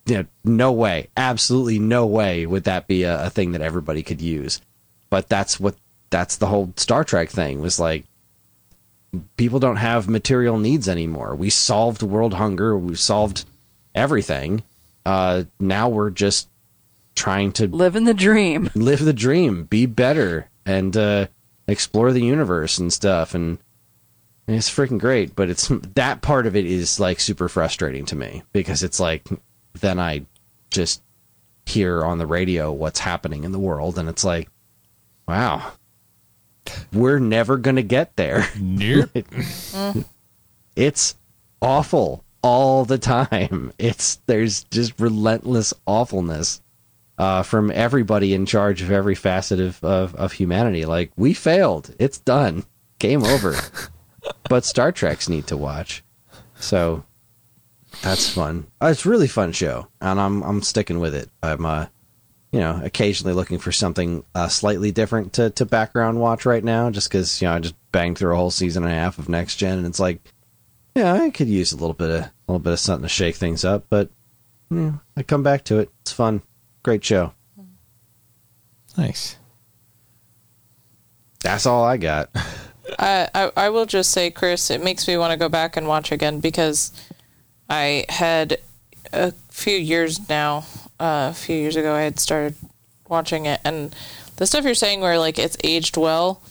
you 0.06 0.16
know, 0.18 0.26
no 0.44 0.72
way, 0.72 1.08
absolutely 1.16 1.78
no 1.78 2.06
way 2.06 2.46
would 2.46 2.64
that 2.64 2.86
be 2.86 3.02
a, 3.04 3.26
a 3.26 3.30
thing 3.30 3.52
that 3.52 3.60
everybody 3.60 4.02
could 4.02 4.20
use. 4.20 4.60
But 5.10 5.28
that's 5.28 5.60
what 5.60 5.76
that's 6.10 6.36
the 6.36 6.46
whole 6.46 6.72
Star 6.76 7.04
Trek 7.04 7.30
thing 7.30 7.60
was 7.60 7.78
like. 7.78 8.04
People 9.36 9.58
don't 9.58 9.76
have 9.76 10.08
material 10.08 10.58
needs 10.58 10.88
anymore. 10.88 11.34
We 11.34 11.50
solved 11.50 12.02
world 12.02 12.34
hunger. 12.34 12.76
We 12.76 12.94
solved 12.96 13.44
everything. 13.94 14.62
Uh, 15.04 15.44
now 15.58 15.88
we're 15.88 16.10
just 16.10 16.48
trying 17.14 17.52
to 17.52 17.66
live 17.68 17.96
in 17.96 18.04
the 18.04 18.14
dream. 18.14 18.70
live 18.74 19.04
the 19.04 19.12
dream, 19.12 19.64
be 19.64 19.86
better, 19.86 20.48
and 20.64 20.96
uh, 20.96 21.26
explore 21.66 22.12
the 22.12 22.22
universe 22.22 22.78
and 22.78 22.92
stuff. 22.92 23.34
And 23.34 23.58
it's 24.46 24.70
freaking 24.70 24.98
great. 25.00 25.34
But 25.34 25.50
it's 25.50 25.68
that 25.68 26.22
part 26.22 26.46
of 26.46 26.54
it 26.56 26.66
is 26.66 27.00
like 27.00 27.20
super 27.20 27.48
frustrating 27.48 28.04
to 28.06 28.16
me 28.16 28.42
because 28.52 28.82
it's 28.82 29.00
like 29.00 29.26
then 29.80 29.98
I 29.98 30.26
just 30.70 31.02
hear 31.64 32.04
on 32.04 32.18
the 32.18 32.26
radio 32.26 32.72
what's 32.72 33.00
happening 33.00 33.44
in 33.44 33.52
the 33.52 33.58
world, 33.58 33.98
and 33.98 34.08
it's 34.08 34.24
like, 34.24 34.48
wow, 35.26 35.72
we're 36.92 37.18
never 37.18 37.56
gonna 37.56 37.82
get 37.82 38.16
there. 38.16 38.48
Nope. 38.58 39.10
It's 40.76 41.16
awful 41.62 42.22
all 42.42 42.84
the 42.84 42.98
time. 42.98 43.72
It's 43.78 44.16
there's 44.26 44.64
just 44.64 45.00
relentless 45.00 45.72
awfulness 45.86 46.60
uh, 47.18 47.42
from 47.42 47.70
everybody 47.70 48.34
in 48.34 48.44
charge 48.44 48.82
of 48.82 48.90
every 48.90 49.14
facet 49.14 49.58
of, 49.58 49.82
of, 49.82 50.14
of 50.16 50.32
humanity. 50.32 50.84
Like 50.84 51.12
we 51.16 51.32
failed. 51.32 51.94
It's 51.98 52.18
done. 52.18 52.64
Game 52.98 53.24
over. 53.24 53.54
but 54.50 54.64
Star 54.64 54.92
Trek's 54.92 55.28
neat 55.28 55.46
to 55.46 55.56
watch. 55.56 56.04
So 56.56 57.04
that's 58.02 58.28
fun. 58.28 58.66
Uh, 58.82 58.88
it's 58.88 59.06
a 59.06 59.08
really 59.08 59.28
fun 59.28 59.52
show, 59.52 59.88
and 60.00 60.20
I'm 60.20 60.42
I'm 60.42 60.62
sticking 60.62 61.00
with 61.00 61.14
it. 61.14 61.30
I'm 61.42 61.64
uh, 61.64 61.86
you 62.56 62.62
know, 62.62 62.80
occasionally 62.82 63.34
looking 63.34 63.58
for 63.58 63.70
something 63.70 64.24
uh, 64.34 64.48
slightly 64.48 64.90
different 64.90 65.34
to, 65.34 65.50
to 65.50 65.66
background 65.66 66.18
watch 66.18 66.46
right 66.46 66.64
now, 66.64 66.88
just 66.88 67.10
because 67.10 67.42
you 67.42 67.46
know 67.46 67.52
I 67.52 67.58
just 67.58 67.74
banged 67.92 68.16
through 68.16 68.32
a 68.32 68.36
whole 68.36 68.50
season 68.50 68.84
and 68.84 68.92
a 68.92 68.96
half 68.96 69.18
of 69.18 69.28
Next 69.28 69.56
Gen, 69.56 69.76
and 69.76 69.86
it's 69.86 70.00
like, 70.00 70.22
yeah, 70.94 71.12
I 71.12 71.28
could 71.28 71.48
use 71.48 71.72
a 71.72 71.76
little 71.76 71.92
bit 71.92 72.08
of 72.08 72.20
a 72.20 72.32
little 72.48 72.58
bit 72.58 72.72
of 72.72 72.78
something 72.78 73.02
to 73.02 73.10
shake 73.10 73.36
things 73.36 73.62
up, 73.62 73.84
but 73.90 74.08
yeah, 74.70 74.92
I 75.18 75.22
come 75.22 75.42
back 75.42 75.64
to 75.64 75.80
it. 75.80 75.90
It's 76.00 76.12
fun, 76.12 76.40
great 76.82 77.04
show. 77.04 77.34
Nice. 78.96 79.36
That's 81.40 81.66
all 81.66 81.84
I 81.84 81.98
got. 81.98 82.30
I, 82.98 83.28
I 83.34 83.52
I 83.54 83.68
will 83.68 83.84
just 83.84 84.12
say, 84.12 84.30
Kris, 84.30 84.70
it 84.70 84.82
makes 84.82 85.06
me 85.06 85.18
want 85.18 85.32
to 85.32 85.36
go 85.36 85.50
back 85.50 85.76
and 85.76 85.86
watch 85.86 86.10
again 86.10 86.40
because 86.40 86.90
I 87.68 88.06
had 88.08 88.60
a 89.12 89.32
few 89.50 89.76
years 89.76 90.26
now. 90.26 90.64
Uh, 90.98 91.28
a 91.30 91.34
few 91.34 91.56
years 91.56 91.76
ago, 91.76 91.94
I 91.94 92.02
had 92.02 92.18
started 92.18 92.54
watching 93.08 93.46
it, 93.46 93.60
and 93.64 93.94
the 94.36 94.46
stuff 94.46 94.64
you're 94.64 94.74
saying, 94.74 95.00
where 95.00 95.18
like 95.18 95.38
it's 95.38 95.56
aged 95.62 95.96
well, 95.96 96.42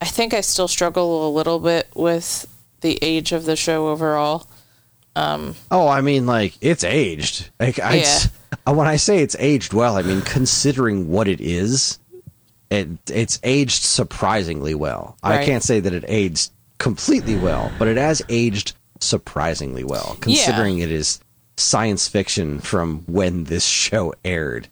I 0.00 0.04
think 0.06 0.34
I 0.34 0.42
still 0.42 0.68
struggle 0.68 1.28
a 1.28 1.30
little 1.30 1.58
bit 1.58 1.88
with 1.94 2.46
the 2.82 2.98
age 3.02 3.32
of 3.32 3.44
the 3.46 3.56
show 3.56 3.88
overall. 3.88 4.46
Oh, 5.70 5.88
I 5.88 6.02
mean, 6.02 6.26
like 6.26 6.54
it's 6.60 6.84
aged. 6.84 7.48
Like 7.58 7.78
I, 7.78 7.96
Yeah. 7.96 8.72
when 8.72 8.86
I 8.86 8.96
say 8.96 9.18
it's 9.22 9.36
aged 9.38 9.72
well, 9.72 9.96
I 9.96 10.02
mean 10.02 10.20
considering 10.22 11.08
what 11.08 11.26
it 11.26 11.40
is, 11.40 11.98
it 12.70 12.88
it's 13.10 13.40
aged 13.42 13.82
surprisingly 13.82 14.74
well. 14.74 15.16
I 15.22 15.44
can't 15.44 15.62
say 15.62 15.80
that 15.80 15.92
it 15.94 16.04
aged 16.06 16.50
completely 16.78 17.36
well, 17.36 17.72
but 17.78 17.88
it 17.88 17.96
has 17.96 18.20
aged 18.28 18.74
surprisingly 19.00 19.84
well, 19.84 20.18
considering 20.20 20.78
it 20.80 20.90
is 20.90 21.20
science 21.56 22.06
fiction 22.08 22.60
from 22.60 23.00
when 23.06 23.44
this 23.44 23.64
show 23.64 24.12
aired. 24.24 24.68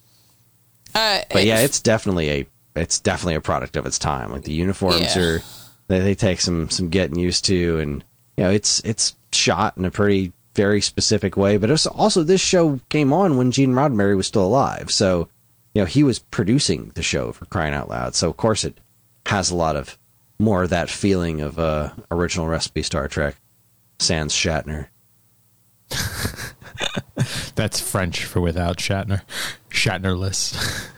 Uh, 0.95 1.23
But 1.33 1.45
yeah, 1.45 1.61
it's 1.61 1.81
definitely 1.81 2.31
a 2.31 2.47
it's 2.77 2.99
definitely 2.99 3.35
a 3.37 3.41
product 3.41 3.77
of 3.77 3.87
its 3.87 3.99
time. 3.99 4.33
Like 4.33 4.43
the 4.43 4.53
uniforms 4.53 5.15
Yeah. 5.17 5.23
are 5.23 5.43
they, 5.89 6.01
they 6.01 6.15
take 6.15 6.41
some 6.41 6.71
some 6.71 6.89
getting 6.89 7.19
used 7.19 7.45
to, 7.47 7.79
and 7.79 8.05
you 8.37 8.45
know 8.45 8.51
it's 8.51 8.81
it's 8.81 9.15
shot 9.33 9.77
in 9.77 9.85
a 9.85 9.91
pretty 9.91 10.33
very 10.55 10.81
specific 10.81 11.37
way. 11.37 11.57
But 11.57 11.71
it's 11.71 11.87
also 11.87 12.23
this 12.23 12.41
show 12.41 12.81
came 12.89 13.13
on 13.13 13.37
when 13.37 13.51
Gene 13.53 13.73
Roddenberry 13.75 14.17
was 14.17 14.27
still 14.27 14.45
alive, 14.47 14.91
so 14.91 15.29
you 15.75 15.83
know 15.83 15.87
he 15.87 16.03
was 16.03 16.19
producing 16.19 16.93
the 16.95 17.03
show 17.03 17.33
for 17.33 17.45
crying 17.47 17.75
out 17.75 17.89
loud. 17.89 18.15
So 18.15 18.29
of 18.29 18.37
course 18.37 18.65
it 18.65 18.79
has 19.27 19.51
a 19.51 19.57
lot 19.57 19.77
of 19.77 19.97
more 20.39 20.65
of 20.65 20.71
that 20.71 20.91
feeling 20.91 21.41
of 21.41 21.59
uh, 21.59 21.91
original 22.11 22.47
recipe 22.49 22.83
Star 22.83 23.09
Trek. 23.09 23.37
Sans 24.01 24.33
Shatner. 24.33 24.89
That's 27.55 27.81
French 27.81 28.25
for 28.25 28.41
without 28.41 28.79
Shatner. 28.79 29.23
Shatnerless. 29.71 30.89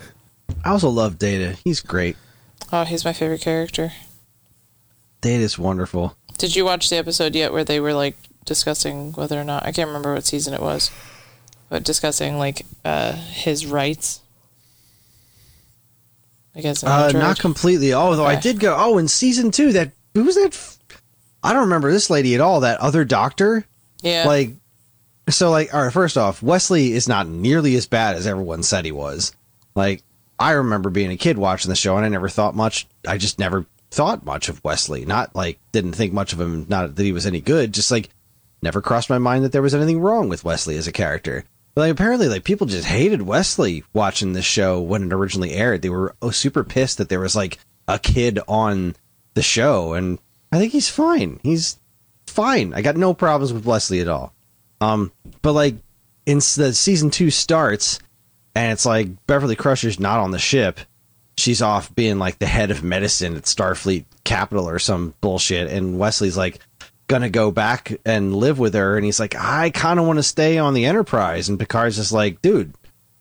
I 0.64 0.70
also 0.70 0.88
love 0.88 1.18
Data. 1.18 1.56
He's 1.64 1.80
great. 1.80 2.16
oh, 2.72 2.84
he's 2.84 3.04
my 3.04 3.12
favorite 3.12 3.40
character. 3.42 3.92
Data's 5.20 5.58
wonderful. 5.58 6.16
Did 6.38 6.54
you 6.56 6.64
watch 6.64 6.88
the 6.90 6.96
episode 6.96 7.34
yet 7.34 7.52
where 7.52 7.64
they 7.64 7.80
were 7.80 7.94
like 7.94 8.16
discussing 8.44 9.12
whether 9.12 9.40
or 9.40 9.44
not 9.44 9.64
I 9.66 9.72
can't 9.72 9.88
remember 9.88 10.14
what 10.14 10.24
season 10.24 10.54
it 10.54 10.60
was, 10.60 10.90
but 11.68 11.82
discussing 11.84 12.38
like 12.38 12.64
uh, 12.84 13.12
his 13.12 13.66
rights? 13.66 14.20
I 16.54 16.60
guess 16.60 16.82
Uh, 16.82 17.10
not 17.12 17.38
completely. 17.38 17.92
Although 17.92 18.24
I 18.24 18.36
did 18.36 18.60
go. 18.60 18.74
Oh, 18.78 18.98
in 18.98 19.08
season 19.08 19.50
two, 19.50 19.72
that 19.72 19.92
who 20.14 20.24
was 20.24 20.36
that? 20.36 20.54
f- 20.54 20.78
I 21.42 21.52
don't 21.52 21.62
remember 21.64 21.92
this 21.92 22.08
lady 22.08 22.34
at 22.34 22.40
all. 22.40 22.60
That 22.60 22.80
other 22.80 23.04
doctor, 23.04 23.66
yeah, 24.02 24.24
like, 24.26 24.50
so 25.28 25.50
like. 25.50 25.72
All 25.74 25.82
right, 25.82 25.92
first 25.92 26.16
off, 26.16 26.42
Wesley 26.42 26.92
is 26.92 27.08
not 27.08 27.28
nearly 27.28 27.76
as 27.76 27.86
bad 27.86 28.16
as 28.16 28.26
everyone 28.26 28.62
said 28.62 28.84
he 28.84 28.92
was. 28.92 29.34
Like, 29.74 30.02
I 30.38 30.52
remember 30.52 30.90
being 30.90 31.10
a 31.10 31.16
kid 31.16 31.38
watching 31.38 31.68
the 31.68 31.76
show, 31.76 31.96
and 31.96 32.04
I 32.04 32.08
never 32.08 32.28
thought 32.28 32.54
much. 32.54 32.86
I 33.06 33.18
just 33.18 33.38
never 33.38 33.66
thought 33.90 34.24
much 34.24 34.48
of 34.48 34.62
Wesley. 34.64 35.04
Not 35.04 35.34
like 35.34 35.58
didn't 35.72 35.92
think 35.94 36.12
much 36.12 36.32
of 36.32 36.40
him. 36.40 36.66
Not 36.68 36.94
that 36.94 37.02
he 37.02 37.12
was 37.12 37.26
any 37.26 37.40
good. 37.40 37.72
Just 37.72 37.90
like 37.90 38.10
never 38.62 38.82
crossed 38.82 39.10
my 39.10 39.18
mind 39.18 39.44
that 39.44 39.52
there 39.52 39.62
was 39.62 39.74
anything 39.74 40.00
wrong 40.00 40.28
with 40.28 40.44
Wesley 40.44 40.76
as 40.76 40.86
a 40.86 40.92
character. 40.92 41.44
But 41.74 41.82
like 41.82 41.92
apparently, 41.92 42.28
like 42.28 42.44
people 42.44 42.66
just 42.66 42.86
hated 42.86 43.22
Wesley 43.22 43.84
watching 43.92 44.32
this 44.32 44.44
show 44.44 44.80
when 44.80 45.04
it 45.04 45.12
originally 45.12 45.52
aired. 45.52 45.82
They 45.82 45.90
were 45.90 46.14
oh, 46.22 46.30
super 46.30 46.64
pissed 46.64 46.98
that 46.98 47.08
there 47.08 47.20
was 47.20 47.36
like 47.36 47.58
a 47.86 47.98
kid 47.98 48.38
on 48.48 48.96
the 49.34 49.42
show, 49.42 49.92
and 49.92 50.18
I 50.50 50.58
think 50.58 50.72
he's 50.72 50.88
fine. 50.88 51.40
He's 51.42 51.78
fine. 52.26 52.72
I 52.74 52.82
got 52.82 52.96
no 52.96 53.14
problems 53.14 53.52
with 53.52 53.66
Wesley 53.66 54.00
at 54.00 54.08
all. 54.08 54.32
Um, 54.80 55.12
but 55.42 55.52
like 55.52 55.76
in 56.26 56.38
the 56.38 56.72
season 56.74 57.10
two 57.10 57.30
starts, 57.30 57.98
and 58.54 58.72
it's 58.72 58.86
like 58.86 59.08
Beverly 59.26 59.56
Crusher's 59.56 60.00
not 60.00 60.20
on 60.20 60.30
the 60.30 60.38
ship. 60.38 60.80
She's 61.38 61.62
off 61.62 61.94
being 61.94 62.18
like 62.18 62.38
the 62.38 62.46
head 62.46 62.70
of 62.70 62.82
medicine 62.82 63.36
at 63.36 63.42
Starfleet 63.42 64.04
Capital 64.24 64.68
or 64.68 64.78
some 64.78 65.14
bullshit, 65.20 65.70
and 65.70 65.98
Wesley's 65.98 66.36
like 66.36 66.60
gonna 67.08 67.30
go 67.30 67.50
back 67.50 68.00
and 68.04 68.34
live 68.34 68.58
with 68.58 68.74
her, 68.74 68.96
and 68.96 69.04
he's 69.04 69.20
like, 69.20 69.34
I 69.36 69.70
kind 69.70 70.00
of 70.00 70.06
want 70.06 70.18
to 70.18 70.22
stay 70.22 70.58
on 70.58 70.74
the 70.74 70.86
Enterprise, 70.86 71.48
and 71.48 71.58
Picard's 71.58 71.96
just 71.96 72.12
like, 72.12 72.42
dude, 72.42 72.74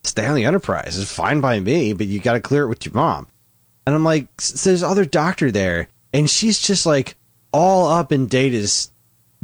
stay 0.04 0.26
on 0.26 0.36
the 0.36 0.46
Enterprise. 0.46 0.98
It's 0.98 1.12
fine 1.12 1.42
by 1.42 1.60
me, 1.60 1.94
but 1.94 2.08
you 2.08 2.20
got 2.20 2.34
to 2.34 2.40
clear 2.40 2.64
it 2.64 2.70
with 2.70 2.86
your 2.86 2.96
mom. 2.96 3.28
And 3.86 3.94
I'm 3.94 4.04
like, 4.04 4.28
so 4.40 4.70
there's 4.70 4.82
other 4.82 5.06
doctor 5.06 5.52
there, 5.52 5.88
and 6.14 6.30
she's 6.30 6.60
just 6.60 6.86
like 6.86 7.16
all 7.52 7.88
up 7.88 8.12
in 8.12 8.26
Data's 8.28 8.92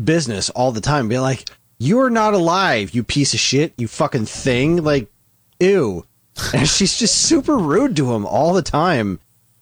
business 0.02 0.50
all 0.50 0.72
the 0.72 0.82
time, 0.82 1.08
being 1.08 1.22
like, 1.22 1.50
"You're 1.82 2.12
not 2.12 2.36
alive, 2.36 2.94
you 2.94 3.04
piece 3.04 3.34
of 3.34 3.40
shit, 3.40 3.74
you 3.78 3.88
fucking 3.88 4.28
thing." 4.28 4.84
Like, 4.84 5.12
ew. 5.60 6.06
And 6.54 6.68
she's 6.68 6.98
just 6.98 7.16
super 7.16 7.58
rude 7.58 7.96
to 7.98 8.14
him 8.14 8.26
all 8.26 8.54
the 8.54 8.62
time, 8.62 9.20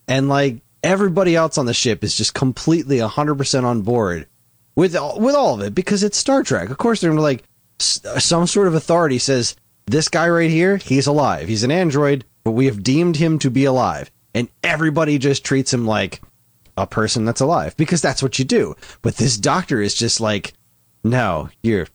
and 0.08 0.30
like 0.30 0.62
everybody 0.84 1.36
else 1.36 1.58
on 1.58 1.66
the 1.66 1.74
ship 1.74 2.04
is 2.04 2.16
just 2.16 2.34
completely 2.34 2.98
100% 2.98 3.64
on 3.64 3.82
board 3.82 4.28
with 4.76 4.96
with 5.18 5.36
all 5.36 5.56
of 5.56 5.62
it 5.62 5.74
because 5.74 6.04
it's 6.04 6.18
Star 6.18 6.44
Trek. 6.44 6.70
Of 6.70 6.78
course, 6.78 7.02
they're 7.02 7.14
like 7.14 7.44
some 7.80 8.48
sort 8.48 8.68
of 8.68 8.76
authority 8.76 9.18
says 9.18 9.56
this 9.88 10.10
guy 10.10 10.30
right 10.30 10.50
here, 10.50 10.78
he's 10.78 11.08
alive. 11.08 11.48
He's 11.48 11.64
an 11.64 11.72
android, 11.72 12.26
but 12.44 12.52
we 12.52 12.66
have 12.68 12.84
deemed 12.84 13.16
him 13.16 13.40
to 13.40 13.50
be 13.50 13.66
alive, 13.66 14.12
and 14.34 14.50
everybody 14.64 15.18
just 15.18 15.44
treats 15.44 15.74
him 15.74 15.86
like 15.86 16.22
a 16.78 16.86
person 16.86 17.26
that's 17.26 17.42
alive 17.42 17.76
because 17.78 18.02
that's 18.02 18.24
what 18.24 18.40
you 18.40 18.46
do. 18.46 18.76
But 19.02 19.18
this 19.18 19.38
doctor 19.38 19.82
is 19.82 19.96
just 19.96 20.22
like, 20.22 20.54
no, 21.04 21.50
you're 21.64 21.88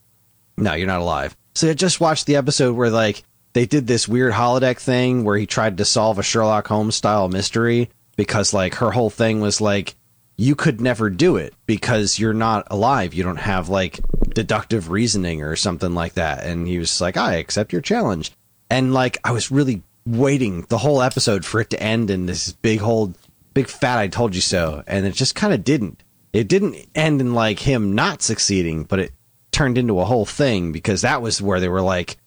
no, 0.57 0.75
you're 0.75 0.87
not 0.87 1.01
alive. 1.01 1.37
So 1.55 1.71
I 1.71 1.75
just 1.75 2.01
watched 2.01 2.27
the 2.27 2.37
episode 2.37 2.75
where 2.75 2.91
like 2.91 3.23
they 3.53 3.67
did 3.67 3.87
this 3.87 4.09
weird 4.09 4.33
holodeck 4.33 4.79
thing 4.79 5.25
where 5.25 5.37
he 5.37 5.47
tried 5.47 5.79
to 5.79 5.85
solve 5.85 6.19
a 6.19 6.23
Sherlock 6.23 6.67
Holmes 6.67 6.97
style 6.97 7.29
mystery 7.29 7.91
because 8.17 8.53
like 8.53 8.77
her 8.77 8.91
whole 8.91 9.11
thing 9.11 9.41
was 9.41 9.61
like 9.61 9.95
you 10.37 10.55
could 10.55 10.81
never 10.81 11.11
do 11.11 11.37
it 11.37 11.55
because 11.67 12.19
you're 12.19 12.35
not 12.35 12.67
alive. 12.71 13.15
You 13.15 13.23
don't 13.23 13.37
have 13.37 13.69
like 13.69 14.01
deductive 14.35 14.91
reasoning 14.91 15.43
or 15.43 15.57
something 15.57 15.95
like 15.95 16.15
that. 16.15 16.45
And 16.45 16.67
he 16.67 16.79
was 16.79 17.01
like, 17.01 17.17
I 17.17 17.35
accept 17.35 17.73
your 17.73 17.83
challenge. 17.83 18.33
And 18.69 18.93
like, 18.93 19.19
I 19.23 19.31
was 19.31 19.51
really 19.51 19.83
waiting 20.05 20.63
the 20.69 20.79
whole 20.79 21.01
episode 21.03 21.45
for 21.45 21.61
it 21.61 21.71
to 21.71 21.83
end 21.83 22.11
in 22.11 22.27
this 22.27 22.53
big 22.53 22.81
whole, 22.81 23.15
big 23.55 23.69
fat 23.69 23.99
I 23.99 24.09
told 24.09 24.35
you 24.35 24.41
so. 24.41 24.83
And 24.87 25.07
it 25.07 25.15
just 25.15 25.35
kind 25.35 25.55
of 25.55 25.63
didn't. 25.63 26.03
It 26.33 26.49
didn't 26.49 26.77
end 26.97 27.21
in 27.21 27.33
like 27.35 27.61
him 27.61 27.95
not 27.95 28.23
succeeding, 28.23 28.85
but 28.85 28.99
it 28.99 29.13
turned 29.55 29.79
into 29.79 30.01
a 30.01 30.05
whole 30.05 30.27
thing 30.27 30.73
because 30.73 31.03
that 31.03 31.23
was 31.23 31.41
where 31.41 31.61
they 31.61 31.69
were 31.69 31.81
like, 31.81 32.19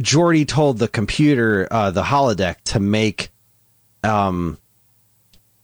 Geordi 0.00 0.48
told 0.48 0.78
the 0.78 0.88
computer, 0.88 1.68
uh, 1.70 1.90
the 1.90 2.02
holodeck 2.02 2.56
to 2.64 2.80
make, 2.80 3.28
um, 4.02 4.58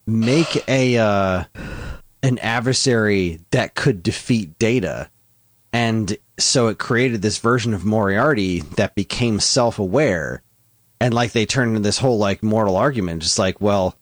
make 0.07 0.69
a 0.69 0.99
uh, 0.99 1.45
an 2.23 2.39
adversary 2.39 3.41
that 3.51 3.75
could 3.75 4.03
defeat 4.03 4.59
Data, 4.59 5.11
and 5.73 6.17
so 6.39 6.69
it 6.69 6.79
created 6.79 7.23
this 7.23 7.39
version 7.39 7.73
of 7.73 7.87
Moriarty 7.87 8.61
that 8.77 8.95
became 8.95 9.41
self 9.41 9.79
aware, 9.79 10.43
and 11.01 11.15
like 11.15 11.33
they 11.33 11.47
turned 11.47 11.71
into 11.71 11.81
this 11.81 11.99
whole 11.99 12.19
like 12.19 12.43
mortal 12.43 12.77
argument, 12.77 13.23
just 13.23 13.39
like 13.39 13.61
well. 13.61 13.97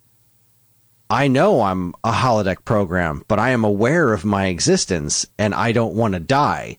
I 1.11 1.27
know 1.27 1.63
I'm 1.63 1.93
a 2.05 2.13
holodeck 2.13 2.65
program, 2.65 3.25
but 3.27 3.41
I 3.41 3.51
am 3.51 3.65
aware 3.65 4.13
of 4.13 4.25
my 4.25 4.47
existence 4.47 5.27
and 5.39 5.53
I 5.53 5.73
don't 5.73 5.97
want 5.97 6.15
to 6.15 6.21
die. 6.21 6.79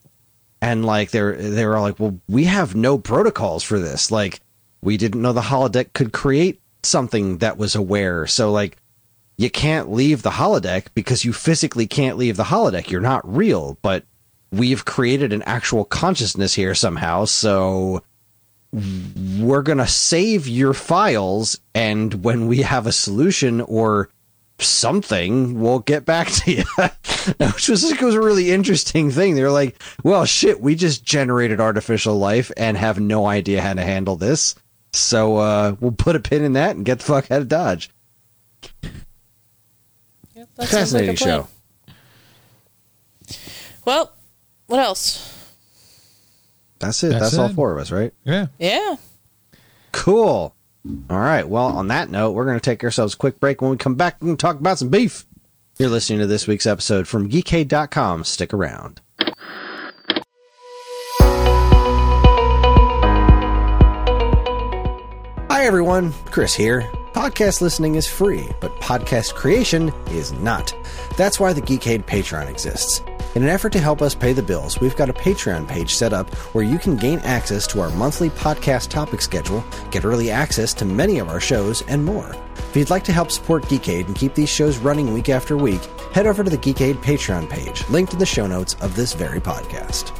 And 0.62 0.86
like 0.86 1.12
they're 1.12 1.36
they 1.36 1.66
were 1.66 1.82
like, 1.82 2.00
well, 2.00 2.18
we 2.30 2.46
have 2.46 2.74
no 2.74 2.98
protocols 2.98 3.62
for 3.62 3.78
this. 3.78 4.10
Like 4.10 4.40
we 4.82 4.96
didn't 4.96 5.22
know 5.22 5.34
the 5.34 5.42
holodeck 5.42 5.92
could 5.92 6.14
create 6.14 6.62
something 6.82 7.40
that 7.40 7.58
was 7.58 7.76
aware. 7.76 8.26
So 8.26 8.52
like 8.52 8.78
you 9.38 9.50
can't 9.50 9.92
leave 9.92 10.22
the 10.22 10.30
holodeck 10.30 10.88
because 10.94 11.26
you 11.26 11.34
physically 11.34 11.88
can't 11.88 12.18
leave 12.18 12.38
the 12.38 12.44
holodeck. 12.44 12.90
You're 12.90 13.02
not 13.02 13.36
real, 13.36 13.78
but 13.82 14.06
we've 14.52 14.86
created 14.86 15.34
an 15.34 15.42
actual 15.44 15.84
consciousness 15.84 16.54
here 16.54 16.76
somehow. 16.76 17.26
So 17.26 18.04
we're 18.72 19.64
going 19.64 19.80
to 19.80 19.88
save 19.88 20.48
your 20.48 20.74
files. 20.74 21.60
And 21.76 22.24
when 22.24 22.48
we 22.48 22.62
have 22.62 22.88
a 22.88 22.92
solution 22.92 23.62
or 23.62 24.10
something, 24.64 25.60
we'll 25.60 25.80
get 25.80 26.06
back 26.06 26.28
to 26.30 26.52
you. 26.52 26.64
Which 27.38 27.70
was, 27.70 27.90
like, 27.90 28.02
was 28.02 28.16
a 28.16 28.22
really 28.22 28.52
interesting 28.52 29.12
thing. 29.12 29.36
They 29.36 29.44
were 29.44 29.52
like, 29.52 29.82
well, 30.04 30.26
shit, 30.26 30.62
we 30.62 30.76
just 30.76 31.04
generated 31.04 31.60
artificial 31.60 32.18
life 32.18 32.52
and 32.58 32.78
have 32.78 33.00
no 33.00 33.26
idea 33.26 33.62
how 33.62 33.74
to 33.74 33.82
handle 33.82 34.16
this. 34.16 34.56
So 34.94 35.38
uh, 35.38 35.76
we'll 35.80 35.92
put 35.92 36.16
a 36.16 36.20
pin 36.20 36.44
in 36.44 36.54
that 36.54 36.76
and 36.76 36.86
get 36.86 37.00
the 37.00 37.06
fuck 37.06 37.32
out 37.32 37.42
of 37.42 37.48
Dodge. 37.48 37.90
That 40.56 40.68
sounds 40.68 40.94
like 40.94 41.06
Fascinating 41.06 41.16
show. 41.16 41.48
Well, 43.86 44.14
what 44.68 44.80
else? 44.80 45.28
That's 46.80 47.04
it. 47.04 47.10
That's 47.10 47.22
That's, 47.32 47.38
all 47.38 47.50
four 47.50 47.72
of 47.72 47.78
us, 47.78 47.92
right? 47.92 48.14
Yeah. 48.24 48.48
Yeah. 48.58 48.96
Cool. 49.92 50.56
All 51.10 51.20
right. 51.20 51.48
Well, 51.48 51.66
on 51.66 51.88
that 51.90 52.10
note, 52.10 52.32
we're 52.32 52.46
going 52.46 52.60
to 52.60 52.64
take 52.64 52.84
ourselves 52.84 53.14
a 53.14 53.18
quick 53.18 53.40
break. 53.40 53.62
When 53.62 53.72
we 53.72 53.78
come 53.78 53.96
back, 53.96 54.18
we're 54.20 54.28
going 54.28 54.38
to 54.38 54.42
talk 54.42 54.60
about 54.60 54.80
some 54.80 54.90
beef. 54.90 55.26
You're 55.78 55.90
listening 55.90 56.20
to 56.20 56.28
this 56.28 56.48
week's 56.48 56.66
episode 56.66 57.08
from 57.08 57.30
geekade.com. 57.30 58.24
Stick 58.24 58.54
around. 58.54 59.02
Hi, 65.50 65.66
everyone. 65.66 66.12
Kris 66.26 66.54
here. 66.56 66.82
Podcast 67.14 67.62
listening 67.62 67.96
is 67.96 68.08
free, 68.08 68.48
but 68.62 68.72
podcast 68.82 69.36
creation 69.36 69.94
is 70.08 70.32
not. 70.32 70.74
That's 71.18 71.40
why 71.40 71.54
the 71.54 71.62
Geekade 71.62 72.06
Patreon 72.06 72.50
exists. 72.50 73.02
In 73.34 73.44
an 73.44 73.50
effort 73.50 73.72
to 73.72 73.80
help 73.80 74.02
us 74.02 74.14
pay 74.14 74.34
the 74.34 74.44
bills, 74.44 74.82
we've 74.82 74.96
got 74.98 75.10
a 75.10 75.14
Patreon 75.14 75.66
page 75.66 75.96
set 75.96 76.12
up 76.12 76.30
where 76.54 76.66
you 76.66 76.78
can 76.78 76.98
gain 76.98 77.20
access 77.20 77.66
to 77.68 77.80
our 77.80 77.90
monthly 77.92 78.30
podcast 78.30 78.90
topic 78.90 79.22
schedule, 79.22 79.64
get 79.90 80.04
early 80.04 80.30
access 80.30 80.74
to 80.74 80.84
many 80.84 81.18
of 81.20 81.30
our 81.30 81.40
shows, 81.40 81.82
and 81.84 82.04
more. 82.04 82.36
If 82.58 82.76
you'd 82.76 82.90
like 82.90 83.06
to 83.06 83.14
help 83.14 83.32
support 83.32 83.64
Geekade 83.64 84.08
and 84.08 84.18
keep 84.18 84.36
these 84.36 84.50
shows 84.50 84.80
running 84.80 85.14
week 85.14 85.30
after 85.30 85.56
week, 85.56 85.82
head 86.12 86.28
over 86.28 86.44
to 86.44 86.50
the 86.50 86.58
Geekade 86.58 86.96
Patreon 86.96 87.50
page, 87.50 87.88
linked 87.88 88.12
in 88.12 88.20
the 88.20 88.26
show 88.26 88.48
notes 88.48 88.74
of 88.82 88.98
this 88.98 89.14
very 89.14 89.40
podcast. 89.40 90.12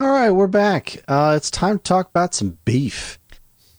All 0.00 0.10
right, 0.10 0.30
we're 0.30 0.48
back. 0.48 1.02
Uh, 1.08 1.32
it's 1.34 1.50
time 1.50 1.78
to 1.78 1.82
talk 1.82 2.10
about 2.10 2.34
some 2.34 2.58
beef. 2.66 3.18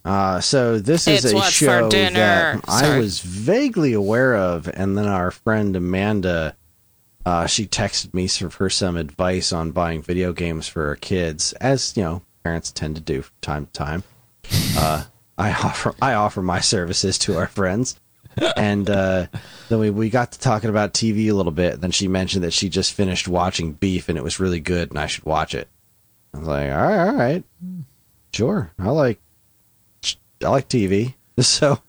Uh, 0.07 0.39
so 0.39 0.79
this 0.79 1.05
is 1.05 1.25
It's 1.25 1.33
a 1.33 1.51
show 1.51 1.89
that 1.89 2.61
I 2.65 2.97
was 2.97 3.19
vaguely 3.19 3.91
aware 3.91 4.37
of, 4.37 4.69
and 4.73 4.97
then 4.97 5.05
our 5.05 5.31
friend 5.31 5.75
Amanda, 5.75 6.55
uh, 7.25 7.45
she 7.45 7.67
texted 7.67 8.13
me 8.13 8.29
for 8.29 8.49
for 8.49 8.69
some 8.69 8.95
advice 8.95 9.51
on 9.51 9.71
buying 9.71 10.01
video 10.01 10.31
games 10.31 10.65
for 10.65 10.87
her 10.87 10.95
kids, 10.95 11.51
as 11.53 11.97
you 11.97 12.03
know, 12.03 12.21
parents 12.41 12.71
tend 12.71 12.95
to 12.95 13.01
do 13.01 13.21
from 13.21 13.35
time 13.41 13.65
to 13.65 13.71
time. 13.73 14.03
Uh, 14.77 15.03
I 15.37 15.51
offer 15.51 15.93
I 16.01 16.13
offer 16.13 16.41
my 16.41 16.61
services 16.61 17.17
to 17.19 17.37
our 17.37 17.47
friends, 17.47 17.99
and 18.55 18.89
uh, 18.89 19.27
then 19.67 19.79
we 19.79 19.89
we 19.89 20.09
got 20.09 20.31
to 20.31 20.39
talking 20.39 20.69
about 20.69 20.93
TV 20.93 21.29
a 21.29 21.33
little 21.33 21.51
bit. 21.51 21.81
Then 21.81 21.91
she 21.91 22.07
mentioned 22.07 22.45
that 22.45 22.53
she 22.53 22.69
just 22.69 22.93
finished 22.93 23.27
watching 23.27 23.73
Beef, 23.73 24.07
and 24.07 24.17
it 24.17 24.23
was 24.23 24.39
really 24.39 24.61
good, 24.61 24.89
and 24.89 24.99
I 24.99 25.07
should 25.07 25.25
watch 25.25 25.53
it. 25.53 25.67
I 26.33 26.37
was 26.37 26.47
like, 26.47 26.71
all 26.71 26.77
right, 26.77 27.07
all 27.09 27.13
right, 27.13 27.43
sure. 28.31 28.71
I 28.79 28.89
like 28.91 29.19
I 30.43 30.49
like 30.49 30.69
TV, 30.69 31.15
so 31.39 31.79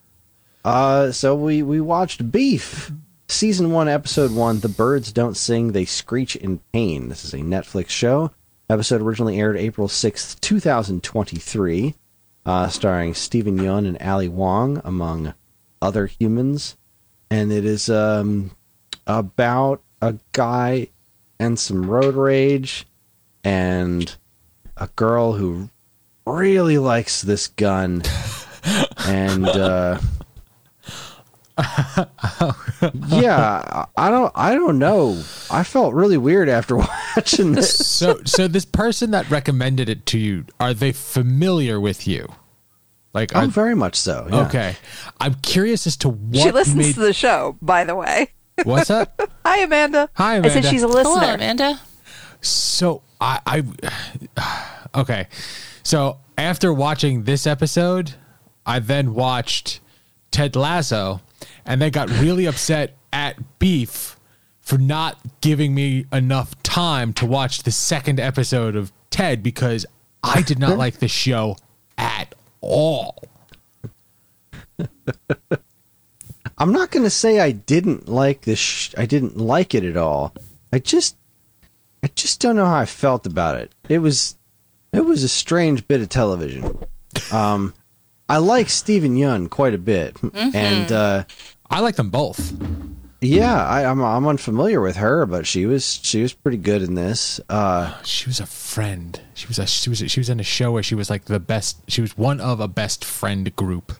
uh, 0.65 1.13
so 1.13 1.35
we 1.35 1.63
we 1.63 1.81
watched 1.81 2.31
Beef, 2.31 2.91
season 3.29 3.73
one, 3.73 3.89
episode 3.89 4.33
one. 4.33 4.61
The 4.61 4.69
birds 4.69 5.13
don't 5.13 5.37
sing; 5.37 5.73
they 5.73 5.85
screech 5.85 6.37
in 6.37 6.61
pain. 6.73 7.09
This 7.09 7.25
is 7.25 7.35
a 7.35 7.39
Netflix 7.39 7.91
show. 7.91 8.33
Episode 8.71 9.01
originally 9.01 9.39
aired 9.39 9.57
April 9.57 9.89
sixth, 9.89 10.41
two 10.41 10.61
thousand 10.61 11.03
twenty-three, 11.03 11.95
uh, 12.45 12.69
starring 12.69 13.15
Steven 13.15 13.59
Yeun 13.59 13.87
and 13.87 14.01
Ali 14.03 14.29
Wong, 14.29 14.81
among 14.85 15.35
other 15.81 16.07
humans, 16.07 16.77
and 17.31 17.53
it 17.53 17.65
is 17.65 17.89
um 17.89 18.51
about 19.07 19.83
a 20.03 20.17
guy 20.33 20.89
and 21.41 21.59
some 21.59 21.89
road 21.89 22.15
rage 22.15 22.87
and 23.45 24.17
a 24.77 24.89
girl 24.97 25.35
who 25.35 25.71
really 26.27 26.79
likes 26.79 27.23
this 27.23 27.49
gun 27.49 28.03
and 29.09 29.47
uh 29.47 29.99
yeah 33.09 33.87
i 33.97 34.09
don't 34.11 34.33
i 34.37 34.55
don't 34.55 34.79
know 34.79 35.21
i 35.51 35.65
felt 35.65 35.93
really 35.93 36.17
weird 36.17 36.49
after 36.49 36.77
watching 37.17 37.53
this 37.53 37.77
So, 37.77 38.21
so 38.25 38.47
this 38.47 38.65
person 38.65 39.11
that 39.11 39.29
recommended 39.31 39.89
it 39.89 40.07
to 40.07 40.19
you, 40.19 40.45
are 40.61 40.73
they 40.73 40.93
familiar 40.93 41.81
with 41.81 42.07
you? 42.07 42.29
Like, 43.13 43.35
oh 43.35 43.41
are, 43.41 43.47
very 43.49 43.75
much 43.75 43.97
so 43.97 44.29
yeah. 44.31 44.47
okay. 44.47 44.77
I'm 45.19 45.35
curious 45.35 45.87
as 45.87 45.97
to 45.99 46.09
what 46.11 46.43
she 46.43 46.51
listens 46.53 46.77
made. 46.77 46.95
to 46.95 47.01
the 47.01 47.13
show, 47.13 47.57
by 47.61 47.83
the 47.85 47.97
way. 47.97 48.33
what's 48.63 48.91
up? 48.91 49.21
Hi, 49.45 49.63
Amanda. 49.63 50.11
Hi, 50.15 50.37
I 50.37 50.43
said 50.43 50.51
Amanda. 50.51 50.69
she's 50.69 50.83
a 50.85 50.87
Hello, 50.89 51.03
listener. 51.03 51.35
Amanda. 51.35 51.81
So 52.41 53.03
I, 53.21 53.65
I 54.37 54.79
okay. 55.01 55.27
So 55.83 56.19
after 56.37 56.73
watching 56.73 57.25
this 57.25 57.47
episode, 57.49 58.15
I 58.69 58.81
then 58.81 59.15
watched 59.15 59.81
Ted 60.31 60.55
Lasso, 60.55 61.23
and 61.65 61.81
then 61.81 61.91
got 61.91 62.11
really 62.11 62.45
upset 62.45 62.97
at 63.13 63.59
Beef 63.59 64.17
for 64.61 64.77
not 64.77 65.19
giving 65.41 65.75
me 65.75 66.05
enough 66.13 66.63
time 66.63 67.15
to 67.15 67.25
watch 67.25 67.63
the 67.63 67.71
second 67.71 68.21
episode 68.21 68.77
of 68.77 68.93
Ted 69.09 69.43
because 69.43 69.87
I 70.23 70.43
did 70.43 70.59
not 70.59 70.77
like 70.85 70.99
the 70.99 71.09
show 71.09 71.57
at 71.97 72.35
all. 72.61 73.17
I'm 76.59 76.73
not 76.73 76.91
going 76.91 77.05
to 77.05 77.11
say 77.11 77.41
I 77.41 77.53
didn't 77.53 78.07
like 78.09 78.43
this. 78.43 78.59
Sh- 78.59 78.95
I 78.99 79.07
didn't 79.07 79.39
like 79.39 79.75
it 79.75 79.85
at 79.85 79.97
all. 79.97 80.35
I 80.73 80.79
just, 80.79 81.17
I 82.03 82.09
just 82.09 82.41
don't 82.41 82.57
know 82.57 82.67
how 82.67 82.77
I 82.77 82.87
felt 82.87 83.27
about 83.27 83.57
it. 83.57 83.73
It 83.89 84.01
was, 84.01 84.37
it 84.93 85.07
was 85.07 85.23
a 85.23 85.29
strange 85.29 85.89
bit 85.89 86.03
of 86.03 86.11
television. 86.11 86.79
Um, 87.33 87.73
I 88.29 88.37
like 88.39 88.69
Steven 88.69 89.17
Yeun 89.17 89.49
quite 89.49 89.75
a 89.75 89.79
bit, 89.79 90.17
and 90.35 90.93
uh, 90.93 91.25
I 91.71 91.81
like 91.81 91.97
them 91.97 92.11
both. 92.11 92.53
yeah, 93.21 93.65
I, 93.67 93.85
I'm 93.85 94.01
I'm 94.03 94.27
unfamiliar 94.27 94.81
with 94.81 94.97
her, 94.97 95.25
but 95.27 95.47
she 95.47 95.65
was 95.67 95.99
she 96.03 96.21
was 96.23 96.33
pretty 96.35 96.59
good 96.59 96.83
in 96.83 96.95
this. 96.95 97.41
Uh, 97.49 97.95
She 98.05 98.27
was 98.29 98.39
a 98.41 98.47
friend. 98.47 99.19
She 99.35 99.47
was 99.49 99.59
a 99.59 99.67
she 99.67 99.89
was 99.89 99.99
she 100.11 100.21
was 100.21 100.29
in 100.29 100.41
a 100.41 100.45
show 100.45 100.73
where 100.73 100.83
she 100.83 100.95
was 100.95 101.09
like 101.09 101.25
the 101.25 101.41
best. 101.41 101.79
She 101.89 102.01
was 102.03 102.17
one 102.19 102.41
of 102.41 102.61
a 102.61 102.69
best 102.69 103.05
friend 103.05 103.55
group. 103.57 103.93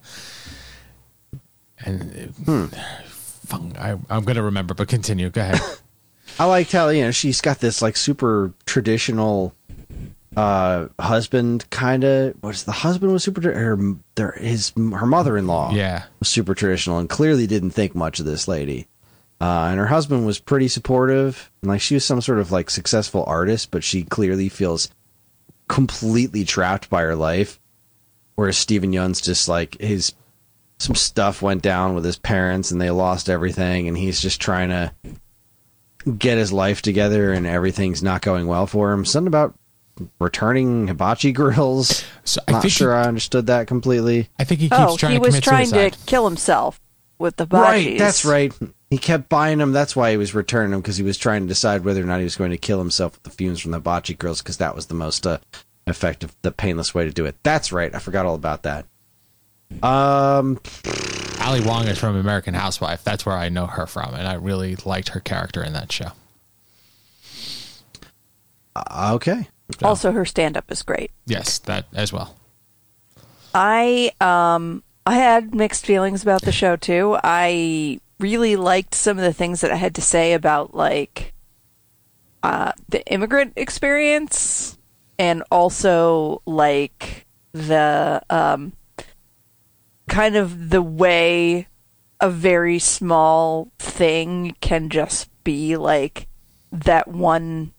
And 1.85 2.35
uh, 2.47 2.67
fung- 3.07 3.77
I, 3.79 3.97
I'm 4.11 4.25
gonna 4.25 4.43
remember, 4.43 4.75
but 4.75 4.89
continue. 4.89 5.31
Go 5.31 5.41
ahead. 5.43 5.61
I 6.39 6.45
liked 6.45 6.73
how 6.73 6.89
you 6.91 7.03
know 7.03 7.11
she's 7.11 7.41
got 7.41 7.61
this 7.61 7.81
like 7.81 7.97
super 7.97 8.53
traditional 8.67 9.55
uh 10.39 10.89
husband 11.01 11.69
kind 11.71 12.05
of 12.05 12.35
was 12.43 12.65
the 12.65 12.73
husband 12.73 13.13
was 13.13 13.25
super 13.25 13.41
her 13.43 13.77
their 14.15 14.33
his 14.33 14.73
her 14.77 15.07
mother-in-law 15.07 15.73
Yeah. 15.73 16.05
was 16.21 16.29
super 16.29 16.55
traditional 16.55 16.99
and 16.99 17.09
clearly 17.09 17.47
didn't 17.47 17.71
think 17.71 17.95
much 17.95 18.21
of 18.21 18.27
this 18.27 18.47
lady 18.47 18.87
uh 19.41 19.67
and 19.71 19.79
her 19.81 19.87
husband 19.87 20.25
was 20.27 20.39
pretty 20.39 20.69
supportive 20.69 21.51
and 21.63 21.71
like 21.71 21.81
she 21.81 21.95
was 21.95 22.05
some 22.05 22.21
sort 22.21 22.39
of 22.39 22.53
like 22.53 22.71
successful 22.71 23.25
artist 23.27 23.71
but 23.71 23.83
she 23.83 24.05
clearly 24.05 24.49
feels 24.49 24.91
completely 25.67 26.45
trapped 26.45 26.89
by 26.89 27.03
her 27.03 27.17
life 27.17 27.59
whereas 28.37 28.57
Steven 28.57 28.93
Yeun's 28.93 29.21
just 29.21 29.49
like 29.49 29.81
his 29.81 30.13
some 30.79 30.95
stuff 30.95 31.43
went 31.43 31.63
down 31.63 31.95
with 31.97 32.05
his 32.05 32.17
parents 32.19 32.71
and 32.71 32.81
they 32.81 32.91
lost 32.91 33.29
everything 33.29 33.89
and 33.89 33.99
he's 33.99 34.21
just 34.21 34.41
trying 34.41 34.69
to 34.69 34.93
get 36.19 36.39
his 36.39 36.53
life 36.53 36.81
together 36.81 37.33
and 37.33 37.45
everything's 37.47 38.03
not 38.03 38.23
going 38.23 38.47
well 38.47 38.67
for 38.69 38.93
him. 38.93 39.05
Something 39.05 39.27
about 39.27 39.55
returning 40.21 40.89
hibachi 40.89 41.33
grills. 41.33 42.05
So 42.25 42.41
I 42.47 42.53
not 42.53 42.63
think 42.63 42.73
sure 42.73 42.93
he, 42.93 42.99
I 42.99 43.09
understood 43.09 43.47
that 43.47 43.67
completely. 43.67 44.29
I 44.39 44.45
think 44.45 44.61
he 44.61 44.69
keeps 44.69 44.79
Oh, 44.81 44.97
trying 44.97 45.13
he 45.13 45.19
to 45.19 45.23
was 45.23 45.29
commit 45.31 45.45
trying 45.45 45.67
suicide. 45.67 45.93
to 45.95 45.99
kill 46.07 46.29
himself 46.29 46.81
with 47.19 47.37
the 47.37 47.47
bodies. 47.47 47.87
Right, 47.87 47.99
that's 47.99 48.25
right. 48.25 48.53
He 48.91 48.99
kept 48.99 49.29
buying 49.29 49.59
them. 49.59 49.73
That's 49.73 49.95
why 49.97 50.11
he 50.11 50.17
was 50.17 50.35
returning 50.35 50.71
them 50.71 50.81
because 50.81 50.97
he 50.97 51.03
was 51.03 51.19
trying 51.19 51.43
to 51.43 51.49
decide 51.49 51.85
whether 51.85 52.03
or 52.03 52.07
not 52.07 52.19
he 52.19 52.25
was 52.25 52.37
going 52.37 52.51
to 52.53 52.59
kill 52.59 52.79
himself 52.79 53.13
with 53.15 53.23
the 53.25 53.31
fumes 53.31 53.61
from 53.61 53.71
the 53.73 53.79
hibachi 53.79 54.15
grills 54.15 54.41
because 54.43 54.57
that 54.59 54.75
was 54.75 54.87
the 54.87 54.95
most 54.95 55.27
uh, 55.27 55.39
effective, 55.87 56.35
the 56.43 56.53
painless 56.53 56.95
way 56.95 57.05
to 57.05 57.11
do 57.13 57.25
it. 57.27 57.37
That's 57.43 57.73
right. 57.73 57.95
I 57.95 57.99
forgot 57.99 58.25
all 58.27 58.35
about 58.35 58.63
that. 58.63 58.87
Um, 59.83 60.59
Ali 61.43 61.61
Wong 61.61 61.87
is 61.89 61.99
from 61.99 62.17
American 62.17 62.55
Housewife. 62.55 63.05
That's 63.05 63.27
where 63.27 63.37
I 63.37 63.49
know 63.51 63.67
her 63.67 63.87
from, 63.87 64.15
and 64.15 64.27
I 64.27 64.35
really 64.35 64.77
liked 64.85 65.11
her 65.11 65.21
character 65.21 65.63
in 65.63 65.75
that 65.75 65.93
show. 65.93 66.13
uh, 68.77 69.13
okay. 69.17 69.49
Also, 69.83 70.13
her 70.13 70.25
stand-up 70.25 70.71
is 70.71 70.83
great. 70.83 71.11
Yes, 71.27 71.59
that 71.61 71.87
as 71.95 72.13
well. 72.13 72.37
I 73.55 74.13
um 74.21 74.83
I 75.07 75.15
had 75.15 75.55
mixed 75.55 75.87
feelings 75.87 76.23
about 76.23 76.43
the 76.43 76.53
show 76.53 76.77
too. 76.77 77.19
I 77.23 78.01
really 78.21 78.57
liked 78.57 78.95
some 78.95 79.19
of 79.19 79.25
the 79.25 79.33
things 79.33 79.61
that 79.61 79.71
I 79.71 79.77
had 79.77 79.95
to 79.97 80.03
say 80.03 80.33
about 80.33 80.75
like 80.75 81.35
uh 82.43 82.73
the 82.89 83.05
immigrant 83.07 83.55
experience 83.57 84.79
and 85.19 85.43
also 85.51 86.43
like 86.47 87.27
the 87.53 88.23
um 88.31 88.73
kind 90.09 90.37
of 90.37 90.71
the 90.71 90.83
way 90.83 91.67
a 92.21 92.31
very 92.31 92.79
small 92.79 93.71
thing 93.79 94.57
can 94.61 94.89
just 94.89 95.29
be 95.45 95.77
like 95.77 96.27
that 96.73 97.09
one 97.09 97.73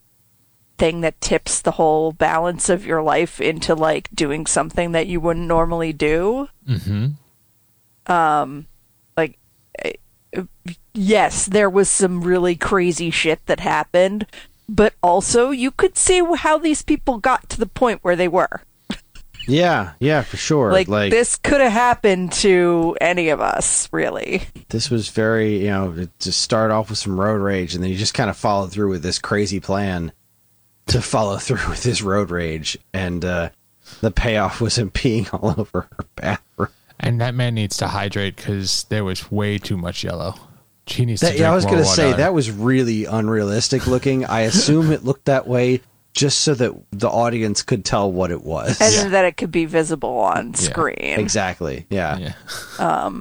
thing 0.80 1.01
that 1.01 1.19
tips 1.21 1.61
the 1.61 1.71
whole 1.71 2.13
balance 2.13 2.69
of 2.69 2.86
your 2.86 3.03
life 3.03 3.39
into 3.39 3.75
like 3.75 4.09
doing 4.13 4.45
something 4.45 4.93
that 4.93 5.07
you 5.07 5.19
wouldn't 5.19 5.45
normally 5.45 5.93
do. 5.93 6.47
Mm-hmm. 6.67 8.11
Um, 8.11 8.65
like, 9.15 9.38
yes, 10.93 11.45
there 11.45 11.69
was 11.69 11.89
some 11.89 12.21
really 12.21 12.55
crazy 12.55 13.11
shit 13.11 13.45
that 13.45 13.59
happened, 13.59 14.25
but 14.67 14.93
also 15.03 15.51
you 15.51 15.69
could 15.69 15.97
see 15.97 16.23
how 16.38 16.57
these 16.57 16.82
people 16.82 17.17
got 17.17 17.49
to 17.49 17.59
the 17.59 17.67
point 17.67 17.99
where 18.01 18.15
they 18.15 18.27
were. 18.27 18.61
Yeah, 19.47 19.93
yeah, 19.99 20.21
for 20.21 20.38
sure. 20.38 20.71
Like, 20.71 20.88
like 20.88 21.09
this 21.09 21.36
could 21.36 21.59
have 21.59 21.71
happened 21.71 22.34
to 22.34 22.95
any 23.01 23.30
of 23.30 23.41
us, 23.41 23.89
really. 23.91 24.43
this 24.69 24.91
was 24.91 25.09
very 25.09 25.61
you 25.63 25.69
know 25.69 26.07
to 26.19 26.32
start 26.32 26.69
off 26.69 26.89
with 26.91 26.99
some 26.99 27.19
road 27.19 27.41
rage 27.41 27.73
and 27.73 27.84
then 27.84 27.89
you 27.89 27.97
just 27.97 28.13
kind 28.13 28.30
of 28.30 28.38
followed 28.38 28.71
through 28.71 28.91
with 28.91 29.01
this 29.01 29.17
crazy 29.17 29.59
plan 29.59 30.11
to 30.89 31.01
follow 31.01 31.37
through 31.37 31.69
with 31.69 31.83
his 31.83 32.01
road 32.03 32.29
rage 32.31 32.77
and 32.93 33.23
uh 33.25 33.49
the 34.01 34.11
payoff 34.11 34.61
was 34.61 34.77
him 34.77 34.91
peeing 34.91 35.31
all 35.33 35.55
over 35.57 35.87
her 35.91 36.05
bathroom 36.15 36.69
And 36.99 37.21
that 37.21 37.33
man 37.33 37.55
needs 37.55 37.77
to 37.77 37.87
hydrate 37.87 38.35
because 38.35 38.83
there 38.89 39.03
was 39.03 39.31
way 39.31 39.57
too 39.57 39.77
much 39.77 40.03
yellow. 40.03 40.35
He 40.85 41.05
needs 41.05 41.21
to 41.21 41.27
that, 41.27 41.31
drink 41.31 41.41
yeah 41.41 41.51
i 41.51 41.55
was 41.55 41.65
gonna 41.65 41.85
say 41.85 42.13
that 42.13 42.33
was 42.33 42.49
really 42.51 43.05
unrealistic 43.05 43.85
looking 43.87 44.25
i 44.25 44.41
assume 44.41 44.91
it 44.91 45.03
looked 45.03 45.25
that 45.25 45.47
way 45.47 45.81
just 46.13 46.39
so 46.39 46.55
that 46.55 46.73
the 46.91 47.07
audience 47.07 47.61
could 47.61 47.85
tell 47.85 48.11
what 48.11 48.31
it 48.31 48.43
was 48.43 48.81
And 48.81 48.93
then 48.95 49.11
that 49.11 49.25
it 49.25 49.37
could 49.37 49.51
be 49.51 49.65
visible 49.65 50.17
on 50.17 50.55
screen. 50.55 50.95
exactly 51.19 51.85
yeah. 51.91 52.17
Yeah. 52.79 53.13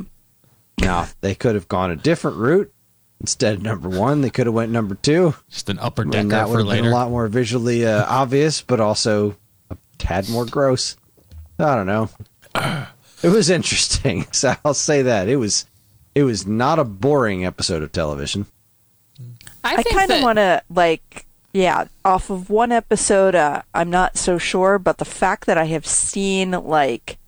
now 0.81 1.07
they 1.21 1.35
could 1.35 1.55
have 1.55 1.69
gone 1.69 1.91
a 1.91 1.97
different 1.97 2.39
route 2.39 2.73
instead 3.21 3.55
of 3.55 3.63
number 3.63 3.89
one 3.89 4.21
they 4.21 4.31
could 4.31 4.47
have 4.47 4.55
went 4.55 4.71
number 4.71 4.95
two 4.95 5.35
Just 5.51 5.69
an 5.69 5.79
upper 5.79 6.03
and 6.03 6.31
that 6.31 6.49
would 6.49 6.59
have 6.59 6.69
been 6.69 6.87
a 6.87 6.91
lot 6.91 7.11
more 7.11 7.27
visually 7.29 7.87
uh, 7.87 8.05
obvious, 8.07 8.63
but 8.63 8.81
also 8.81 9.37
a 9.71 9.77
tad 9.99 10.29
more 10.29 10.47
gross. 10.47 10.97
I 11.59 11.75
don't 11.75 11.87
know. 11.87 12.11
It 13.21 13.31
was 13.31 13.51
interesting, 13.51 14.27
so 14.33 14.55
I'll 14.65 14.75
say 14.75 15.03
that 15.03 15.29
it 15.29 15.37
was. 15.37 15.67
It 16.15 16.23
was 16.23 16.47
not 16.47 16.79
a 16.79 16.85
boring 16.85 17.45
episode 17.45 17.83
of 17.83 17.93
television. 17.93 18.47
I, 19.65 19.77
I 19.77 19.83
kind 19.83 20.03
of 20.03 20.19
that- 20.19 20.23
want 20.23 20.37
to 20.37 20.63
like, 20.71 21.27
yeah, 21.53 21.87
off 22.05 22.31
of 22.31 22.49
one 22.49 22.73
episode. 22.73 23.35
Uh, 23.35 23.63
I'm 23.75 23.91
not 23.91 24.17
so 24.17 24.39
sure, 24.39 24.79
but 24.79 24.99
the 24.99 25.05
fact 25.05 25.47
that 25.47 25.59
I 25.59 25.65
have 25.65 25.87
seen 25.87 26.53
like 26.53 27.19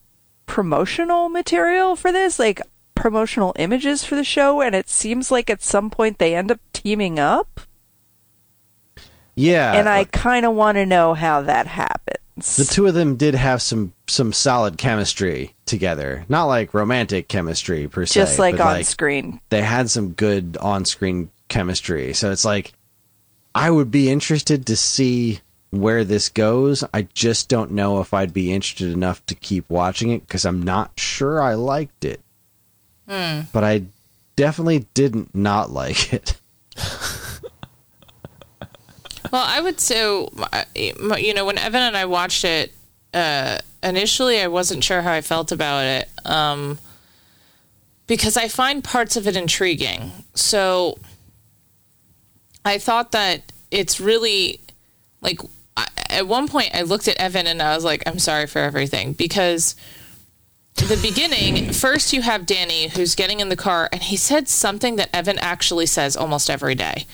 promotional 0.46 1.28
material 1.28 1.96
for 1.96 2.12
this, 2.12 2.38
like 2.38 2.60
promotional 3.00 3.54
images 3.58 4.04
for 4.04 4.14
the 4.14 4.24
show, 4.24 4.60
and 4.60 4.74
it 4.74 4.88
seems 4.88 5.30
like 5.30 5.48
at 5.50 5.62
some 5.62 5.90
point 5.90 6.18
they 6.18 6.34
end 6.34 6.50
up 6.50 6.60
teaming 6.72 7.18
up, 7.18 7.60
Yeah, 9.34 9.72
and 9.74 9.88
I 9.88 10.04
kind 10.04 10.44
of 10.44 10.54
want 10.54 10.76
to 10.76 10.86
know 10.86 11.14
how 11.14 11.40
that 11.42 11.66
happens. 11.66 12.56
the 12.56 12.64
two 12.64 12.86
of 12.86 12.94
them 12.94 13.16
did 13.16 13.34
have 13.34 13.62
some 13.62 13.92
some 14.06 14.32
solid 14.32 14.76
chemistry 14.78 15.54
together. 15.66 16.24
Not 16.28 16.44
like 16.44 16.74
romantic 16.74 17.28
chemistry 17.28 17.88
per 17.88 18.04
se, 18.06 18.20
just 18.20 18.38
like 18.38 18.60
on 18.60 18.82
screen. 18.84 19.40
they 19.50 19.62
had 19.62 19.88
some 19.90 20.10
good 20.12 20.56
on-screen 20.60 21.30
chemistry. 21.48 22.12
So 22.12 22.30
it's 22.30 22.44
like 22.44 22.72
I 23.54 23.70
would 23.70 23.90
be 23.90 24.10
interested 24.10 24.66
to 24.66 24.76
see 24.76 25.40
where 25.70 26.04
this 26.04 26.28
goes. 26.28 26.82
I 26.92 27.02
just 27.14 27.48
don't 27.48 27.70
know 27.72 28.00
if 28.00 28.12
I'd 28.12 28.32
be 28.34 28.52
interested 28.52 28.92
enough 28.92 29.24
to 29.26 29.34
keep 29.34 29.68
watching 29.70 30.10
it 30.10 30.26
because 30.26 30.44
I'm 30.44 30.62
not 30.62 30.92
sure 30.98 31.40
I 31.40 31.54
liked 31.54 32.04
it. 32.04 32.20
But 33.52 33.64
I 33.64 33.84
definitely 34.36 34.86
didn't 34.94 35.34
not 35.34 35.70
like 35.70 36.12
it. 36.12 36.36
Well, 39.30 39.44
I 39.46 39.60
would 39.60 39.80
say, 39.80 40.26
uh, 40.52 40.64
you 40.74 41.34
know, 41.34 41.44
when 41.44 41.58
Evan 41.58 41.82
and 41.82 41.96
I 41.96 42.04
watched 42.06 42.44
it, 42.44 42.72
uh, 43.14 43.58
initially 43.82 44.40
I 44.40 44.48
wasn't 44.48 44.82
sure 44.82 45.02
how 45.02 45.12
I 45.12 45.20
felt 45.20 45.52
about 45.52 45.84
it 45.84 46.08
um, 46.24 46.78
because 48.06 48.36
I 48.36 48.48
find 48.48 48.82
parts 48.82 49.16
of 49.16 49.28
it 49.28 49.36
intriguing. 49.36 50.10
So 50.34 50.98
I 52.64 52.78
thought 52.78 53.12
that 53.12 53.52
it's 53.70 54.00
really 54.00 54.60
like 55.20 55.40
I, 55.76 55.86
at 56.08 56.26
one 56.26 56.48
point 56.48 56.74
I 56.74 56.82
looked 56.82 57.06
at 57.06 57.16
Evan 57.16 57.46
and 57.46 57.62
I 57.62 57.74
was 57.74 57.84
like, 57.84 58.02
I'm 58.06 58.18
sorry 58.18 58.46
for 58.46 58.58
everything 58.58 59.12
because 59.12 59.76
the 60.86 60.98
beginning, 61.02 61.72
first 61.72 62.12
you 62.12 62.22
have 62.22 62.46
Danny 62.46 62.88
who's 62.88 63.14
getting 63.14 63.40
in 63.40 63.48
the 63.48 63.56
car 63.56 63.88
and 63.92 64.02
he 64.02 64.16
said 64.16 64.48
something 64.48 64.96
that 64.96 65.10
Evan 65.14 65.38
actually 65.38 65.86
says 65.86 66.16
almost 66.16 66.50
every 66.50 66.74
day. 66.74 67.06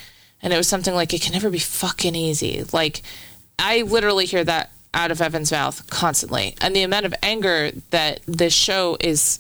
And 0.43 0.53
it 0.53 0.57
was 0.57 0.69
something 0.69 0.95
like, 0.95 1.13
it 1.15 1.23
can 1.23 1.33
never 1.33 1.51
be 1.51 1.59
fucking 1.59 2.15
easy. 2.15 2.65
Like, 2.73 3.03
I 3.59 3.83
literally 3.83 4.27
hear 4.27 4.45
that 4.45 4.71
out 4.95 5.11
of 5.11 5.21
Evan's 5.21 5.53
mouth 5.53 5.89
constantly. 5.91 6.55
And 6.61 6.75
the 6.75 6.83
amount 6.83 7.07
of 7.07 7.15
anger 7.23 7.71
that 7.91 8.21
this 8.27 8.55
show 8.55 8.97
is 9.01 9.39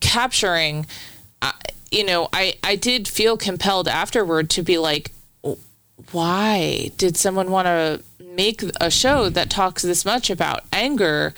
capturing, 0.00 0.86
uh, 1.42 1.52
you 1.90 2.04
know, 2.04 2.28
I, 2.32 2.54
I 2.62 2.76
did 2.76 3.08
feel 3.08 3.36
compelled 3.36 3.88
afterward 3.88 4.50
to 4.50 4.62
be 4.62 4.78
like, 4.78 5.12
why 6.12 6.90
did 6.96 7.16
someone 7.16 7.50
want 7.50 7.66
to 7.66 8.02
make 8.34 8.62
a 8.80 8.90
show 8.90 9.28
that 9.28 9.50
talks 9.50 9.82
this 9.82 10.04
much 10.04 10.30
about 10.30 10.64
anger 10.72 11.34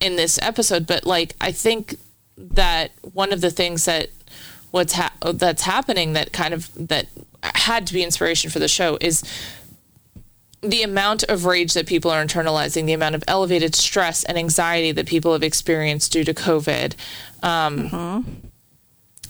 in 0.00 0.16
this 0.16 0.38
episode? 0.42 0.86
But 0.86 1.06
like, 1.06 1.34
I 1.40 1.52
think 1.52 1.96
that 2.36 2.92
one 3.12 3.32
of 3.32 3.40
the 3.40 3.50
things 3.50 3.84
that 3.84 4.08
what's 4.70 4.94
ha- 4.94 5.12
that's 5.32 5.62
happening 5.62 6.14
that 6.14 6.32
kind 6.32 6.54
of 6.54 6.70
that 6.88 7.06
had 7.42 7.86
to 7.86 7.92
be 7.92 8.02
inspiration 8.02 8.50
for 8.50 8.58
the 8.58 8.68
show 8.68 8.98
is 9.00 9.22
the 10.62 10.82
amount 10.82 11.22
of 11.24 11.46
rage 11.46 11.72
that 11.72 11.86
people 11.86 12.10
are 12.10 12.22
internalizing, 12.22 12.84
the 12.84 12.92
amount 12.92 13.14
of 13.14 13.24
elevated 13.26 13.74
stress 13.74 14.24
and 14.24 14.36
anxiety 14.36 14.92
that 14.92 15.06
people 15.06 15.32
have 15.32 15.42
experienced 15.42 16.12
due 16.12 16.24
to 16.24 16.34
COVID. 16.34 16.94
Um, 17.42 18.42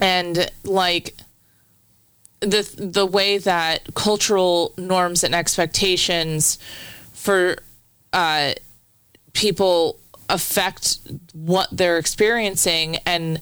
And 0.00 0.50
like 0.64 1.14
the 2.40 2.62
the 2.76 3.04
way 3.04 3.38
that 3.38 3.94
cultural 3.94 4.72
norms 4.78 5.22
and 5.22 5.34
expectations 5.34 6.58
for 7.12 7.58
uh, 8.12 8.54
people 9.34 9.99
affect 10.32 10.98
what 11.32 11.68
they're 11.72 11.98
experiencing 11.98 12.96
and 13.06 13.40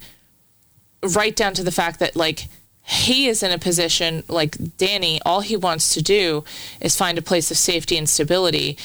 right 1.15 1.37
down 1.37 1.55
to 1.55 1.63
the 1.63 1.71
fact 1.71 2.01
that 2.01 2.17
like 2.17 2.49
he 2.83 3.29
is 3.29 3.43
in 3.43 3.51
a 3.51 3.59
position 3.59 4.23
like 4.29 4.57
Danny 4.79 5.21
all 5.25 5.41
he 5.41 5.57
wants 5.57 5.93
to 5.95 6.03
do 6.03 6.45
is 6.81 6.97
find 6.97 7.19
a 7.19 7.23
place 7.23 7.51
of 7.51 7.57
safety 7.57 7.97
and 7.97 8.09
stability. 8.09 8.79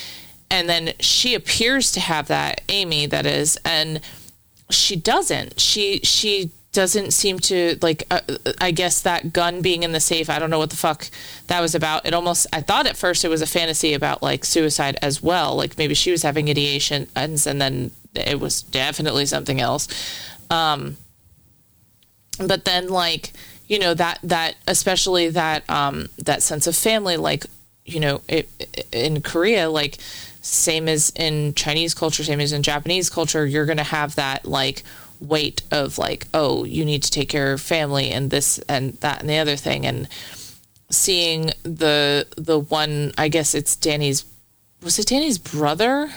And 0.51 0.69
then 0.69 0.93
she 0.99 1.33
appears 1.33 1.91
to 1.93 1.99
have 1.99 2.27
that 2.27 2.61
Amy 2.69 3.05
that 3.07 3.25
is 3.25 3.57
and 3.65 4.01
she 4.69 4.95
doesn't. 4.95 5.59
She 5.59 5.99
she 6.03 6.51
doesn't 6.73 7.11
seem 7.11 7.39
to 7.39 7.77
like 7.81 8.03
uh, 8.11 8.19
i 8.59 8.71
guess 8.71 9.01
that 9.01 9.31
gun 9.31 9.61
being 9.61 9.83
in 9.83 9.91
the 9.91 9.99
safe 9.99 10.29
i 10.29 10.39
don't 10.39 10.49
know 10.49 10.57
what 10.57 10.71
the 10.71 10.75
fuck 10.75 11.09
that 11.47 11.61
was 11.61 11.75
about. 11.75 12.05
It 12.05 12.13
almost 12.13 12.47
i 12.53 12.61
thought 12.61 12.87
at 12.87 12.97
first 12.97 13.23
it 13.23 13.29
was 13.29 13.41
a 13.41 13.47
fantasy 13.47 13.93
about 13.93 14.23
like 14.23 14.45
suicide 14.45 14.97
as 15.01 15.21
well. 15.21 15.55
Like 15.55 15.77
maybe 15.77 15.93
she 15.93 16.11
was 16.11 16.23
having 16.23 16.49
ideation 16.49 17.07
and, 17.15 17.37
then 17.37 17.91
it 18.15 18.39
was 18.39 18.61
definitely 18.61 19.25
something 19.25 19.59
else. 19.59 19.87
Um 20.49 20.97
but 22.39 22.65
then 22.65 22.89
like 22.89 23.31
you 23.67 23.79
know 23.79 23.93
that 23.93 24.19
that 24.23 24.55
especially 24.67 25.29
that 25.29 25.69
um 25.69 26.09
that 26.17 26.41
sense 26.41 26.67
of 26.67 26.75
family 26.75 27.17
like 27.17 27.45
you 27.85 27.99
know 27.99 28.21
it, 28.27 28.49
in 28.91 29.21
korea 29.21 29.69
like 29.69 29.97
same 30.41 30.89
as 30.89 31.11
in 31.11 31.53
chinese 31.53 31.93
culture 31.93 32.23
same 32.23 32.39
as 32.39 32.51
in 32.51 32.63
japanese 32.63 33.09
culture 33.09 33.45
you're 33.45 33.65
gonna 33.65 33.83
have 33.83 34.15
that 34.15 34.45
like 34.45 34.83
weight 35.27 35.61
of 35.71 35.97
like 35.97 36.27
oh 36.33 36.63
you 36.65 36.83
need 36.85 37.01
to 37.03 37.09
take 37.11 37.29
care 37.29 37.53
of 37.53 37.61
family 37.61 38.09
and 38.11 38.29
this 38.29 38.59
and 38.69 38.93
that 39.01 39.21
and 39.21 39.29
the 39.29 39.37
other 39.37 39.55
thing 39.55 39.85
and 39.85 40.07
seeing 40.89 41.51
the 41.63 42.27
the 42.37 42.59
one 42.59 43.11
i 43.17 43.27
guess 43.27 43.55
it's 43.55 43.75
danny's 43.75 44.25
was 44.81 44.99
it 44.99 45.07
danny's 45.07 45.37
brother 45.37 46.11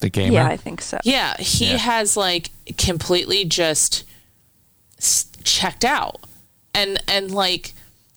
The 0.00 0.10
gamer. 0.10 0.34
Yeah, 0.34 0.46
I 0.48 0.56
think 0.56 0.80
so. 0.80 0.98
yeah 1.04 1.36
he 1.38 1.70
Yeah. 1.70 1.76
has 1.78 2.16
like 2.16 2.50
completely 2.76 3.44
just 3.44 4.04
checked 5.44 5.84
out 5.84 6.20
and 6.74 7.00
and 7.08 7.30
like 7.30 7.74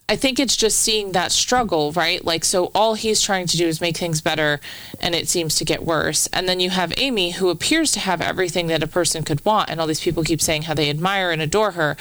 i 0.10 0.16
think 0.16 0.40
it's 0.40 0.58
just 0.58 0.80
seeing 0.80 1.14
that 1.14 1.32
struggle 1.32 1.90
right? 2.00 2.24
Like 2.24 2.46
so 2.46 2.72
all 2.74 2.94
he's 2.94 3.22
trying 3.22 3.48
to 3.48 3.58
do 3.58 3.68
is 3.68 3.82
make 3.82 3.98
things 3.98 4.22
better 4.22 4.60
and 5.00 5.16
it 5.16 5.28
seems 5.28 5.56
to 5.56 5.66
get 5.66 5.84
worse. 5.84 6.28
And 6.34 6.48
then 6.48 6.60
you 6.60 6.70
have 6.70 6.94
amy 6.98 7.32
who 7.32 7.50
appears 7.50 7.92
to 7.94 8.00
have 8.00 8.22
everything 8.22 8.68
that 8.68 8.84
a 8.84 8.88
person 8.88 9.24
could 9.24 9.44
want. 9.46 9.70
And 9.70 9.80
all 9.80 9.88
these 9.88 10.02
people 10.02 10.24
keep 10.24 10.42
saying 10.42 10.64
how 10.64 10.74
they 10.74 10.90
admire 10.90 11.32
and 11.32 11.42
adore 11.42 11.72
her. 11.72 11.98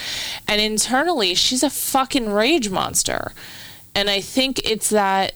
And 0.47 0.61
internally 0.61 1.35
she's 1.35 1.63
a 1.63 1.71
fucking 1.71 2.31
rage 2.31 2.71
monster. 2.71 3.33
And 3.95 4.09
i 4.11 4.21
think 4.21 4.61
it's 4.65 4.91
that 4.91 5.33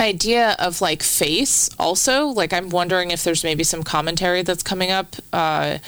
idea 0.00 0.54
of 0.58 0.80
like 0.80 1.02
face 1.02 1.70
also. 1.78 2.26
Like 2.26 2.52
i'm 2.52 2.68
wondering 2.70 3.10
if 3.10 3.24
there's 3.24 3.44
maybe 3.44 3.64
some 3.64 3.82
commentary 3.82 4.42
that's 4.42 4.62
coming 4.62 4.90
up 4.90 5.16
uh 5.32 5.78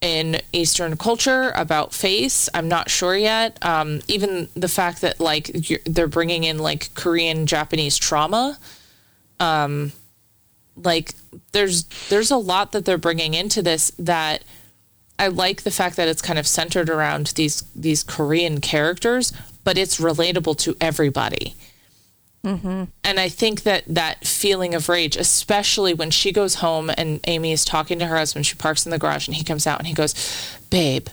in 0.00 0.40
eastern 0.52 0.96
culture 0.96 1.50
about 1.56 1.92
face 1.92 2.48
i'm 2.54 2.68
not 2.68 2.88
sure 2.88 3.16
yet 3.16 3.58
um 3.64 4.00
even 4.06 4.48
the 4.54 4.68
fact 4.68 5.00
that 5.00 5.18
like 5.18 5.50
they're 5.84 6.06
bringing 6.06 6.44
in 6.44 6.58
like 6.58 6.92
korean 6.94 7.46
japanese 7.46 7.96
trauma 7.96 8.56
um 9.40 9.92
like 10.76 11.14
there's 11.52 11.84
there's 12.10 12.30
a 12.30 12.36
lot 12.36 12.72
that 12.72 12.84
they're 12.84 12.98
bringing 12.98 13.34
into 13.34 13.62
this 13.62 13.90
that 13.98 14.42
I 15.18 15.28
like 15.28 15.62
the 15.62 15.70
fact 15.70 15.96
that 15.96 16.08
it's 16.08 16.22
kind 16.22 16.38
of 16.38 16.46
centered 16.46 16.88
around 16.88 17.28
these 17.36 17.62
these 17.74 18.04
Korean 18.04 18.60
characters, 18.60 19.32
but 19.64 19.76
it's 19.76 19.98
relatable 20.00 20.56
to 20.58 20.76
everybody. 20.80 21.56
And 22.44 22.88
I 23.04 23.28
think 23.28 23.62
that 23.64 23.84
that 23.88 24.26
feeling 24.26 24.74
of 24.74 24.88
rage, 24.88 25.16
especially 25.16 25.92
when 25.92 26.10
she 26.10 26.32
goes 26.32 26.56
home 26.56 26.90
and 26.96 27.20
Amy 27.26 27.52
is 27.52 27.64
talking 27.64 27.98
to 27.98 28.06
her 28.06 28.16
husband, 28.16 28.46
she 28.46 28.54
parks 28.56 28.86
in 28.86 28.90
the 28.90 28.98
garage 28.98 29.28
and 29.28 29.36
he 29.36 29.44
comes 29.44 29.66
out 29.66 29.78
and 29.78 29.86
he 29.86 29.92
goes, 29.94 30.14
"Babe." 30.70 31.08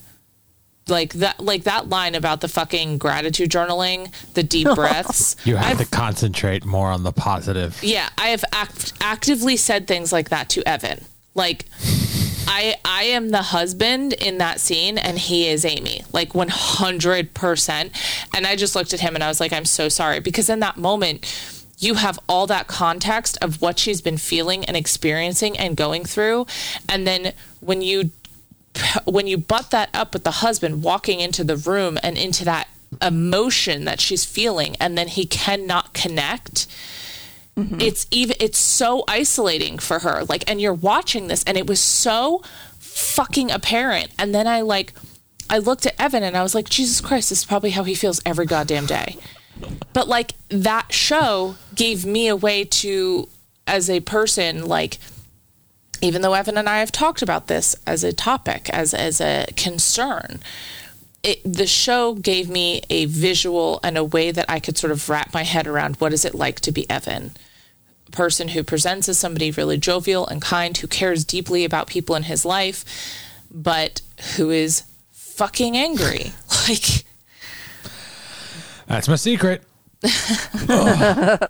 Like 0.87 1.13
that 1.13 1.39
like 1.39 1.63
that 1.63 1.89
line 1.89 2.13
about 2.13 2.41
the 2.41 2.47
fucking 2.47 2.99
gratitude 2.99 3.49
journaling, 3.49 4.11
the 4.35 4.43
deep 4.43 4.67
breaths. 4.75 5.35
You 5.43 5.55
have 5.55 5.77
I've- 5.79 5.83
to 5.83 5.89
concentrate 5.89 6.63
more 6.63 6.89
on 6.91 7.01
the 7.03 7.11
positive. 7.11 7.83
yeah, 7.83 8.09
I 8.19 8.27
have 8.27 8.45
act- 8.53 8.93
actively 9.01 9.57
said 9.57 9.87
things 9.87 10.13
like 10.13 10.29
that 10.29 10.47
to 10.49 10.67
Evan. 10.69 11.03
Like, 11.33 11.65
I 12.47 12.75
I 12.85 13.03
am 13.03 13.29
the 13.29 13.41
husband 13.41 14.13
in 14.13 14.37
that 14.39 14.59
scene, 14.59 14.97
and 14.97 15.17
he 15.17 15.47
is 15.47 15.65
Amy. 15.65 16.03
Like 16.11 16.33
one 16.33 16.49
hundred 16.49 17.33
percent. 17.33 17.91
And 18.33 18.45
I 18.45 18.55
just 18.55 18.75
looked 18.75 18.93
at 18.93 18.99
him 18.99 19.15
and 19.15 19.23
I 19.23 19.27
was 19.27 19.39
like, 19.39 19.53
I'm 19.53 19.65
so 19.65 19.89
sorry 19.89 20.19
because 20.19 20.49
in 20.49 20.59
that 20.61 20.77
moment. 20.77 21.51
You 21.77 21.95
have 21.95 22.17
all 22.29 22.47
that 22.47 22.67
context 22.67 23.37
of 23.41 23.61
what 23.61 23.77
she's 23.77 23.99
been 23.99 24.17
feeling 24.17 24.63
and 24.63 24.77
experiencing 24.77 25.57
and 25.57 25.75
going 25.75 26.05
through. 26.05 26.47
And 26.87 27.05
then 27.05 27.33
when 27.59 27.81
you 27.81 28.11
when 29.03 29.27
you 29.27 29.37
butt 29.37 29.71
that 29.71 29.89
up 29.93 30.13
with 30.13 30.23
the 30.23 30.31
husband 30.31 30.83
walking 30.83 31.19
into 31.19 31.43
the 31.43 31.57
room 31.57 31.97
and 32.01 32.17
into 32.17 32.45
that 32.45 32.69
emotion 33.01 33.83
that 33.85 33.99
she's 33.99 34.23
feeling 34.23 34.75
and 34.79 34.97
then 34.97 35.09
he 35.09 35.25
cannot 35.25 35.93
connect 35.93 36.67
Mm-hmm. 37.55 37.79
it's 37.79 38.05
even 38.11 38.35
it's 38.39 38.57
so 38.57 39.05
isolating 39.07 39.79
for 39.79 39.99
her. 39.99 40.25
Like 40.25 40.49
and 40.49 40.59
you're 40.59 40.73
watching 40.73 41.27
this 41.27 41.43
and 41.45 41.57
it 41.57 41.67
was 41.67 41.79
so 41.79 42.41
fucking 42.79 43.51
apparent. 43.51 44.11
And 44.19 44.35
then 44.35 44.47
i 44.47 44.61
like 44.61 44.93
i 45.49 45.57
looked 45.57 45.85
at 45.85 45.93
evan 45.99 46.23
and 46.23 46.35
i 46.35 46.41
was 46.41 46.55
like 46.55 46.67
jesus 46.67 46.99
christ 47.01 47.29
this 47.29 47.39
is 47.39 47.45
probably 47.45 47.69
how 47.69 47.83
he 47.83 47.95
feels 47.95 48.21
every 48.25 48.45
goddamn 48.45 48.85
day. 48.85 49.17
But 49.93 50.07
like 50.07 50.33
that 50.49 50.91
show 50.91 51.55
gave 51.73 52.05
me 52.05 52.27
a 52.27 52.35
way 52.35 52.65
to 52.65 53.29
as 53.67 53.89
a 53.89 54.01
person 54.01 54.65
like 54.67 54.97
even 56.01 56.21
though 56.21 56.33
Evan 56.33 56.57
and 56.57 56.69
I 56.69 56.79
have 56.79 56.91
talked 56.91 57.21
about 57.21 57.47
this 57.47 57.75
as 57.87 58.03
a 58.03 58.13
topic, 58.13 58.69
as 58.69 58.93
as 58.93 59.21
a 59.21 59.47
concern, 59.55 60.39
it, 61.23 61.41
the 61.43 61.67
show 61.67 62.13
gave 62.13 62.49
me 62.49 62.81
a 62.89 63.05
visual 63.05 63.79
and 63.83 63.97
a 63.97 64.03
way 64.03 64.31
that 64.31 64.45
I 64.47 64.59
could 64.59 64.77
sort 64.77 64.91
of 64.91 65.09
wrap 65.09 65.33
my 65.33 65.43
head 65.43 65.67
around 65.67 65.95
what 65.95 66.13
is 66.13 66.25
it 66.25 66.35
like 66.35 66.59
to 66.61 66.71
be 66.71 66.87
Evan, 66.89 67.31
person 68.15 68.49
who 68.49 68.63
presents 68.63 69.07
as 69.07 69.19
somebody 69.19 69.51
really 69.51 69.77
jovial 69.77 70.27
and 70.27 70.41
kind, 70.41 70.75
who 70.77 70.87
cares 70.87 71.23
deeply 71.23 71.65
about 71.65 71.87
people 71.87 72.15
in 72.15 72.23
his 72.23 72.45
life, 72.45 72.83
but 73.51 74.01
who 74.35 74.49
is 74.49 74.83
fucking 75.11 75.77
angry. 75.77 76.31
Like, 76.67 77.05
That's 78.87 79.07
my 79.07 79.17
secret. 79.17 79.61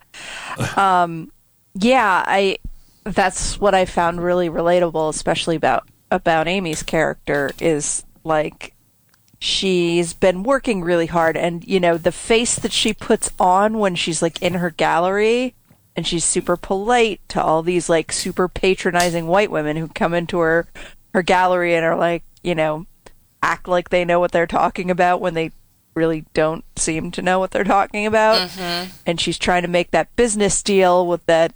um, 0.76 1.32
yeah 1.76 2.24
i 2.26 2.58
that's 3.04 3.60
what 3.60 3.76
i 3.76 3.86
found 3.86 4.24
really 4.24 4.50
relatable 4.50 5.10
especially 5.10 5.56
about 5.56 5.88
about 6.10 6.48
amy's 6.48 6.82
character 6.82 7.52
is 7.60 8.04
like 8.24 8.74
she's 9.40 10.14
been 10.14 10.42
working 10.42 10.82
really 10.82 11.06
hard 11.06 11.36
and 11.36 11.64
you 11.66 11.80
know 11.80 11.98
the 11.98 12.12
face 12.12 12.56
that 12.56 12.72
she 12.72 12.94
puts 12.94 13.30
on 13.40 13.78
when 13.78 13.94
she's 13.94 14.22
like 14.22 14.42
in 14.42 14.56
her 14.56 14.72
gallery 14.72 15.54
and 15.96 16.06
she's 16.06 16.26
super 16.26 16.58
polite 16.58 17.22
to 17.30 17.42
all 17.42 17.64
these 17.64 17.90
like 17.90 18.12
super 18.12 18.48
patronizing 18.48 19.28
white 19.28 19.52
women 19.52 19.78
who 19.78 19.88
come 19.88 20.14
into 20.14 20.40
her 20.40 20.68
her 21.14 21.22
gallery 21.22 21.76
and 21.76 21.86
are 21.86 21.98
like 21.98 22.24
you 22.44 22.56
know 22.56 22.86
act 23.42 23.68
like 23.68 23.90
they 23.90 24.04
know 24.04 24.20
what 24.20 24.32
they're 24.32 24.48
talking 24.48 24.90
about 24.90 25.22
when 25.22 25.34
they 25.34 25.52
really 25.96 26.26
don't 26.34 26.66
seem 26.78 27.10
to 27.12 27.22
know 27.22 27.40
what 27.40 27.52
they're 27.52 27.64
talking 27.64 28.06
about. 28.06 28.50
And 29.06 29.20
she's 29.20 29.38
trying 29.38 29.62
to 29.62 29.68
make 29.68 29.92
that 29.92 30.14
business 30.16 30.62
deal 30.62 31.08
with 31.08 31.26
that 31.28 31.54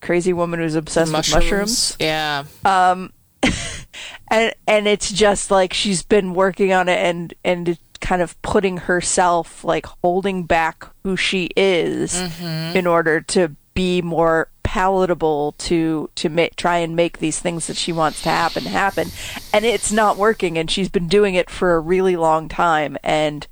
crazy 0.00 0.32
woman 0.32 0.60
who's 0.60 0.74
obsessed 0.74 1.12
with 1.12 1.34
mushrooms. 1.34 1.96
Yeah. 1.98 2.44
Um, 2.64 3.12
and 4.28 4.54
and 4.66 4.86
it's 4.86 5.10
just 5.10 5.50
like 5.50 5.72
she's 5.72 6.02
been 6.02 6.34
working 6.34 6.72
on 6.72 6.88
it 6.88 6.98
and 6.98 7.34
and 7.44 7.78
kind 8.06 8.22
of 8.22 8.40
putting 8.40 8.76
herself 8.76 9.64
like 9.64 9.84
holding 10.00 10.44
back 10.44 10.86
who 11.02 11.16
she 11.16 11.50
is 11.56 12.14
mm-hmm. 12.14 12.76
in 12.76 12.86
order 12.86 13.20
to 13.20 13.48
be 13.74 14.00
more 14.00 14.48
palatable 14.62 15.56
to 15.58 16.08
to 16.14 16.28
ma- 16.28 16.46
try 16.56 16.76
and 16.78 16.94
make 16.94 17.18
these 17.18 17.40
things 17.40 17.66
that 17.66 17.76
she 17.76 17.92
wants 17.92 18.22
to 18.22 18.28
happen 18.28 18.62
happen. 18.62 19.08
And 19.52 19.64
it's 19.64 19.90
not 19.90 20.16
working 20.16 20.56
and 20.56 20.70
she's 20.70 20.88
been 20.88 21.08
doing 21.08 21.34
it 21.34 21.50
for 21.50 21.74
a 21.74 21.80
really 21.80 22.14
long 22.14 22.48
time. 22.48 22.96
And 23.02 23.44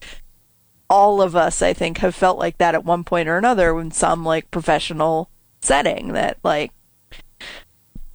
all 0.89 1.21
of 1.21 1.35
us, 1.35 1.61
I 1.61 1.73
think, 1.73 1.99
have 1.99 2.15
felt 2.15 2.39
like 2.39 2.59
that 2.59 2.77
at 2.77 2.85
one 2.85 3.03
point 3.03 3.29
or 3.29 3.37
another 3.37 3.77
in 3.81 3.91
some 3.91 4.25
like 4.25 4.53
professional 4.53 5.31
setting 5.63 6.13
that 6.13 6.39
like 6.45 6.71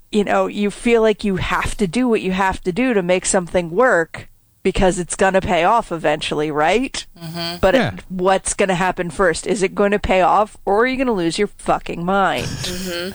you 0.10 0.24
know, 0.24 0.48
you 0.48 0.72
feel 0.72 1.02
like 1.02 1.26
you 1.26 1.36
have 1.36 1.76
to 1.76 1.86
do 1.86 2.08
what 2.08 2.22
you 2.22 2.32
have 2.32 2.62
to 2.62 2.72
do 2.72 2.94
to 2.94 3.04
make 3.04 3.26
something 3.26 3.72
work 3.72 4.30
because 4.62 5.00
it's 5.00 5.16
going 5.16 5.34
to 5.34 5.42
pay 5.42 5.64
off 5.64 5.92
eventually, 5.92 6.52
right? 6.52 7.06
Mm-hmm. 7.18 7.58
But 7.62 7.76
Yeah. 7.76 7.94
it, 7.94 8.04
what's 8.10 8.54
going 8.54 8.70
to 8.70 8.76
happen 8.76 9.10
first? 9.10 9.48
Is 9.48 9.64
it 9.64 9.74
going 9.74 9.92
to 9.92 10.00
pay 10.00 10.22
off 10.22 10.58
or 10.66 10.82
are 10.82 10.88
you 10.88 10.98
going 10.98 11.08
to 11.08 11.14
lose 11.14 11.38
your 11.40 11.48
fucking 11.48 12.04
mind? 12.04 12.48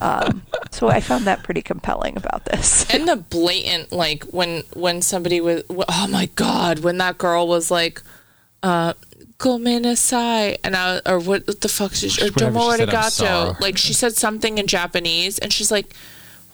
um, 0.00 0.42
so 0.70 0.88
I 0.88 1.00
found 1.00 1.24
that 1.26 1.42
pretty 1.42 1.62
compelling 1.62 2.16
about 2.16 2.44
this. 2.44 2.88
and 2.92 3.08
the 3.08 3.16
blatant 3.16 3.92
like 3.92 4.24
when 4.24 4.62
when 4.74 5.02
somebody 5.02 5.40
was 5.40 5.62
oh 5.70 6.08
my 6.10 6.26
god 6.34 6.80
when 6.80 6.98
that 6.98 7.18
girl 7.18 7.46
was 7.46 7.70
like 7.70 8.02
uh 8.62 8.94
Gomenasai 9.38 10.56
and 10.64 10.76
I 10.76 11.00
or 11.06 11.18
what 11.18 11.60
the 11.60 11.68
fuck 11.68 11.92
is 11.92 12.12
she, 12.12 12.22
or 12.22 12.30
Whatever 12.30 12.52
domo 12.52 12.70
she 12.72 12.76
said, 12.78 12.88
I'm 12.88 12.94
arigato 13.54 13.60
like 13.60 13.76
she 13.78 13.92
said 13.92 14.14
something 14.14 14.58
in 14.58 14.66
Japanese 14.66 15.38
and 15.38 15.52
she's 15.52 15.70
like 15.70 15.94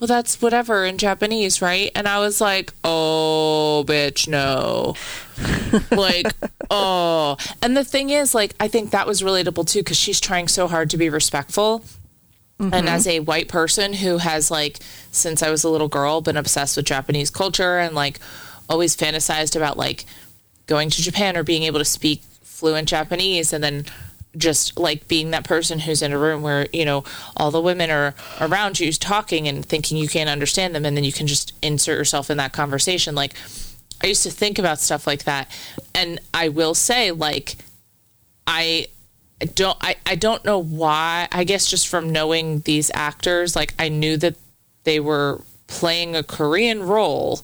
well 0.00 0.08
that's 0.08 0.40
whatever 0.42 0.84
in 0.84 0.98
Japanese 0.98 1.62
right? 1.62 1.90
And 1.94 2.08
I 2.08 2.18
was 2.18 2.40
like 2.40 2.72
oh 2.82 3.84
bitch 3.86 4.26
no. 4.26 4.94
Like 5.90 6.26
oh. 6.70 7.36
And 7.62 7.76
the 7.76 7.84
thing 7.84 8.10
is 8.10 8.34
like 8.34 8.54
I 8.58 8.68
think 8.68 8.90
that 8.90 9.06
was 9.06 9.22
relatable 9.22 9.66
too 9.66 9.80
because 9.80 9.96
she's 9.96 10.20
trying 10.20 10.48
so 10.48 10.66
hard 10.66 10.90
to 10.90 10.96
be 10.96 11.08
respectful. 11.08 11.84
And 12.58 12.72
mm-hmm. 12.72 12.88
as 12.88 13.06
a 13.06 13.20
white 13.20 13.48
person 13.48 13.94
who 13.94 14.18
has 14.18 14.50
like 14.50 14.80
since 15.10 15.42
I 15.42 15.50
was 15.50 15.64
a 15.64 15.70
little 15.70 15.88
girl 15.88 16.20
been 16.20 16.36
obsessed 16.36 16.76
with 16.76 16.84
Japanese 16.84 17.30
culture 17.30 17.78
and 17.78 17.94
like 17.94 18.18
always 18.68 18.94
fantasized 18.94 19.56
about 19.56 19.78
like 19.78 20.04
going 20.66 20.90
to 20.90 21.02
Japan 21.02 21.36
or 21.36 21.42
being 21.42 21.62
able 21.62 21.78
to 21.78 21.84
speak 21.86 22.22
fluent 22.42 22.86
Japanese 22.88 23.52
and 23.54 23.64
then 23.64 23.86
just 24.36 24.78
like 24.78 25.08
being 25.08 25.30
that 25.30 25.44
person 25.44 25.80
who's 25.80 26.02
in 26.02 26.12
a 26.12 26.18
room 26.18 26.42
where 26.42 26.68
you 26.72 26.84
know 26.84 27.04
all 27.36 27.50
the 27.50 27.60
women 27.60 27.90
are 27.90 28.14
around 28.40 28.78
you 28.78 28.92
talking 28.92 29.48
and 29.48 29.64
thinking 29.64 29.96
you 29.96 30.08
can't 30.08 30.30
understand 30.30 30.74
them 30.74 30.84
and 30.84 30.96
then 30.96 31.04
you 31.04 31.12
can 31.12 31.26
just 31.26 31.52
insert 31.62 31.98
yourself 31.98 32.30
in 32.30 32.36
that 32.36 32.52
conversation. 32.52 33.14
Like 33.14 33.34
I 34.02 34.06
used 34.06 34.22
to 34.22 34.30
think 34.30 34.58
about 34.58 34.78
stuff 34.78 35.06
like 35.06 35.24
that. 35.24 35.50
And 35.94 36.20
I 36.32 36.48
will 36.48 36.74
say 36.74 37.10
like 37.10 37.56
I 38.46 38.86
don't 39.54 39.78
I, 39.80 39.96
I 40.06 40.14
don't 40.14 40.44
know 40.44 40.58
why. 40.58 41.28
I 41.32 41.44
guess 41.44 41.68
just 41.68 41.88
from 41.88 42.10
knowing 42.10 42.60
these 42.60 42.90
actors 42.94 43.56
like 43.56 43.74
I 43.78 43.88
knew 43.88 44.16
that 44.18 44.36
they 44.84 45.00
were 45.00 45.42
playing 45.66 46.14
a 46.14 46.22
Korean 46.22 46.82
role. 46.82 47.40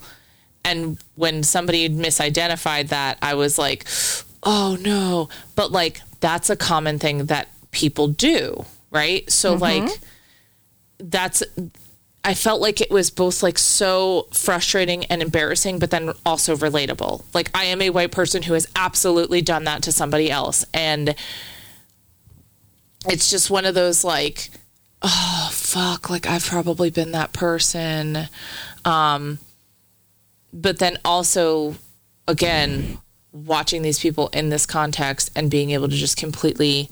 And 0.64 0.98
when 1.14 1.42
somebody 1.42 1.88
misidentified 1.88 2.88
that 2.88 3.18
I 3.22 3.34
was 3.34 3.58
like 3.58 3.86
oh 4.44 4.78
no. 4.80 5.28
But 5.56 5.72
like 5.72 6.00
that's 6.20 6.51
a 6.51 6.56
common 6.56 6.98
thing 6.98 7.26
that 7.26 7.48
people 7.70 8.09
do 8.09 8.64
right 8.90 9.30
so 9.30 9.55
like 9.55 9.88
that's 10.98 11.43
I 12.26 12.34
felt 12.34 12.60
like 12.60 12.80
it 12.80 12.90
was 12.90 13.10
both 13.10 13.44
like 13.44 13.56
so 13.56 14.26
frustrating 14.32 15.05
and 15.05 15.22
embarrassing, 15.22 15.78
but 15.78 15.93
then 15.93 16.12
also 16.26 16.56
relatable. 16.56 17.22
Like 17.32 17.52
I 17.55 17.66
am 17.66 17.80
a 17.80 17.90
white 17.90 18.10
person 18.10 18.43
who 18.43 18.55
has 18.55 18.66
absolutely 18.74 19.43
done 19.43 19.62
that 19.64 19.84
to 19.84 19.93
somebody 19.93 20.28
else. 20.28 20.64
And 20.74 21.14
it's 23.09 23.30
just 23.30 23.48
one 23.48 23.64
of 23.64 23.76
those 23.76 24.02
like, 24.02 24.51
oh 25.02 25.51
fuck, 25.52 26.10
like 26.10 26.26
I've 26.26 26.44
probably 26.44 26.90
been 26.90 27.12
that 27.12 27.32
person. 27.32 28.28
Um 28.84 29.38
but 30.52 30.80
then 30.80 30.98
also 31.05 31.76
again, 32.26 32.98
watching 33.44 33.82
these 33.82 33.98
people 33.98 34.28
in 34.28 34.48
this 34.48 34.66
context 34.66 35.30
and 35.36 35.50
being 35.50 35.70
able 35.70 35.88
to 35.88 35.94
just 35.94 36.16
completely 36.16 36.90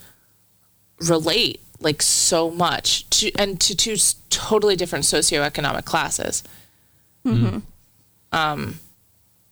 relate 1.01 1.61
like 1.81 2.03
so 2.03 2.51
much 2.51 3.09
to 3.11 3.33
and 3.39 3.61
to 3.61 3.77
two 3.77 3.97
totally 4.31 4.77
different 4.77 5.05
socioeconomic 5.05 5.85
classes. 5.85 6.43
Um, 8.33 8.81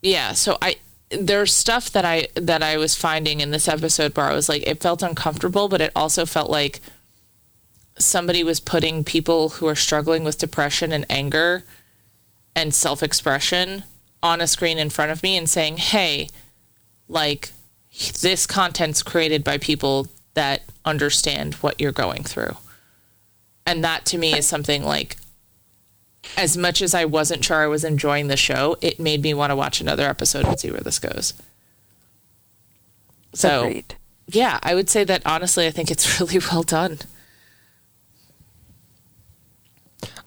yeah. 0.02 0.32
So 0.32 0.58
I 0.60 0.76
there's 1.10 1.52
stuff 1.52 1.90
that 1.92 2.04
I 2.04 2.28
that 2.34 2.62
I 2.62 2.76
was 2.76 2.94
finding 2.94 3.40
in 3.40 3.50
this 3.50 3.68
episode 3.68 4.16
where 4.16 4.26
I 4.26 4.34
was 4.34 4.48
like, 4.48 4.66
it 4.66 4.80
felt 4.80 5.02
uncomfortable, 5.02 5.68
but 5.68 5.80
it 5.80 5.92
also 5.94 6.26
felt 6.26 6.50
like 6.50 6.80
somebody 7.98 8.42
was 8.42 8.60
putting 8.60 9.04
people 9.04 9.50
who 9.50 9.68
are 9.68 9.74
struggling 9.74 10.24
with 10.24 10.38
depression 10.38 10.92
and 10.92 11.06
anger 11.10 11.64
and 12.56 12.74
self 12.74 13.02
expression 13.02 13.84
on 14.22 14.40
a 14.40 14.46
screen 14.46 14.78
in 14.78 14.90
front 14.90 15.10
of 15.10 15.22
me 15.22 15.36
and 15.36 15.48
saying, 15.48 15.76
hey, 15.76 16.28
like 17.12 17.50
this 18.20 18.46
content's 18.46 19.02
created 19.02 19.44
by 19.44 19.58
people 19.58 20.08
that 20.34 20.62
understand 20.84 21.54
what 21.56 21.80
you're 21.80 21.92
going 21.92 22.22
through. 22.22 22.56
And 23.66 23.84
that 23.84 24.04
to 24.06 24.18
me 24.18 24.34
is 24.36 24.46
something 24.46 24.82
like 24.84 25.16
as 26.36 26.56
much 26.56 26.80
as 26.80 26.94
I 26.94 27.04
wasn't 27.04 27.44
sure 27.44 27.62
I 27.62 27.66
was 27.66 27.84
enjoying 27.84 28.28
the 28.28 28.36
show, 28.36 28.76
it 28.80 29.00
made 29.00 29.22
me 29.22 29.34
want 29.34 29.50
to 29.50 29.56
watch 29.56 29.80
another 29.80 30.08
episode 30.08 30.46
and 30.46 30.58
see 30.58 30.70
where 30.70 30.80
this 30.80 30.98
goes. 30.98 31.34
So, 33.34 33.66
Agreed. 33.66 33.94
yeah, 34.26 34.58
I 34.62 34.74
would 34.74 34.88
say 34.88 35.04
that 35.04 35.22
honestly, 35.24 35.66
I 35.66 35.70
think 35.70 35.90
it's 35.90 36.20
really 36.20 36.38
well 36.38 36.62
done. 36.62 36.98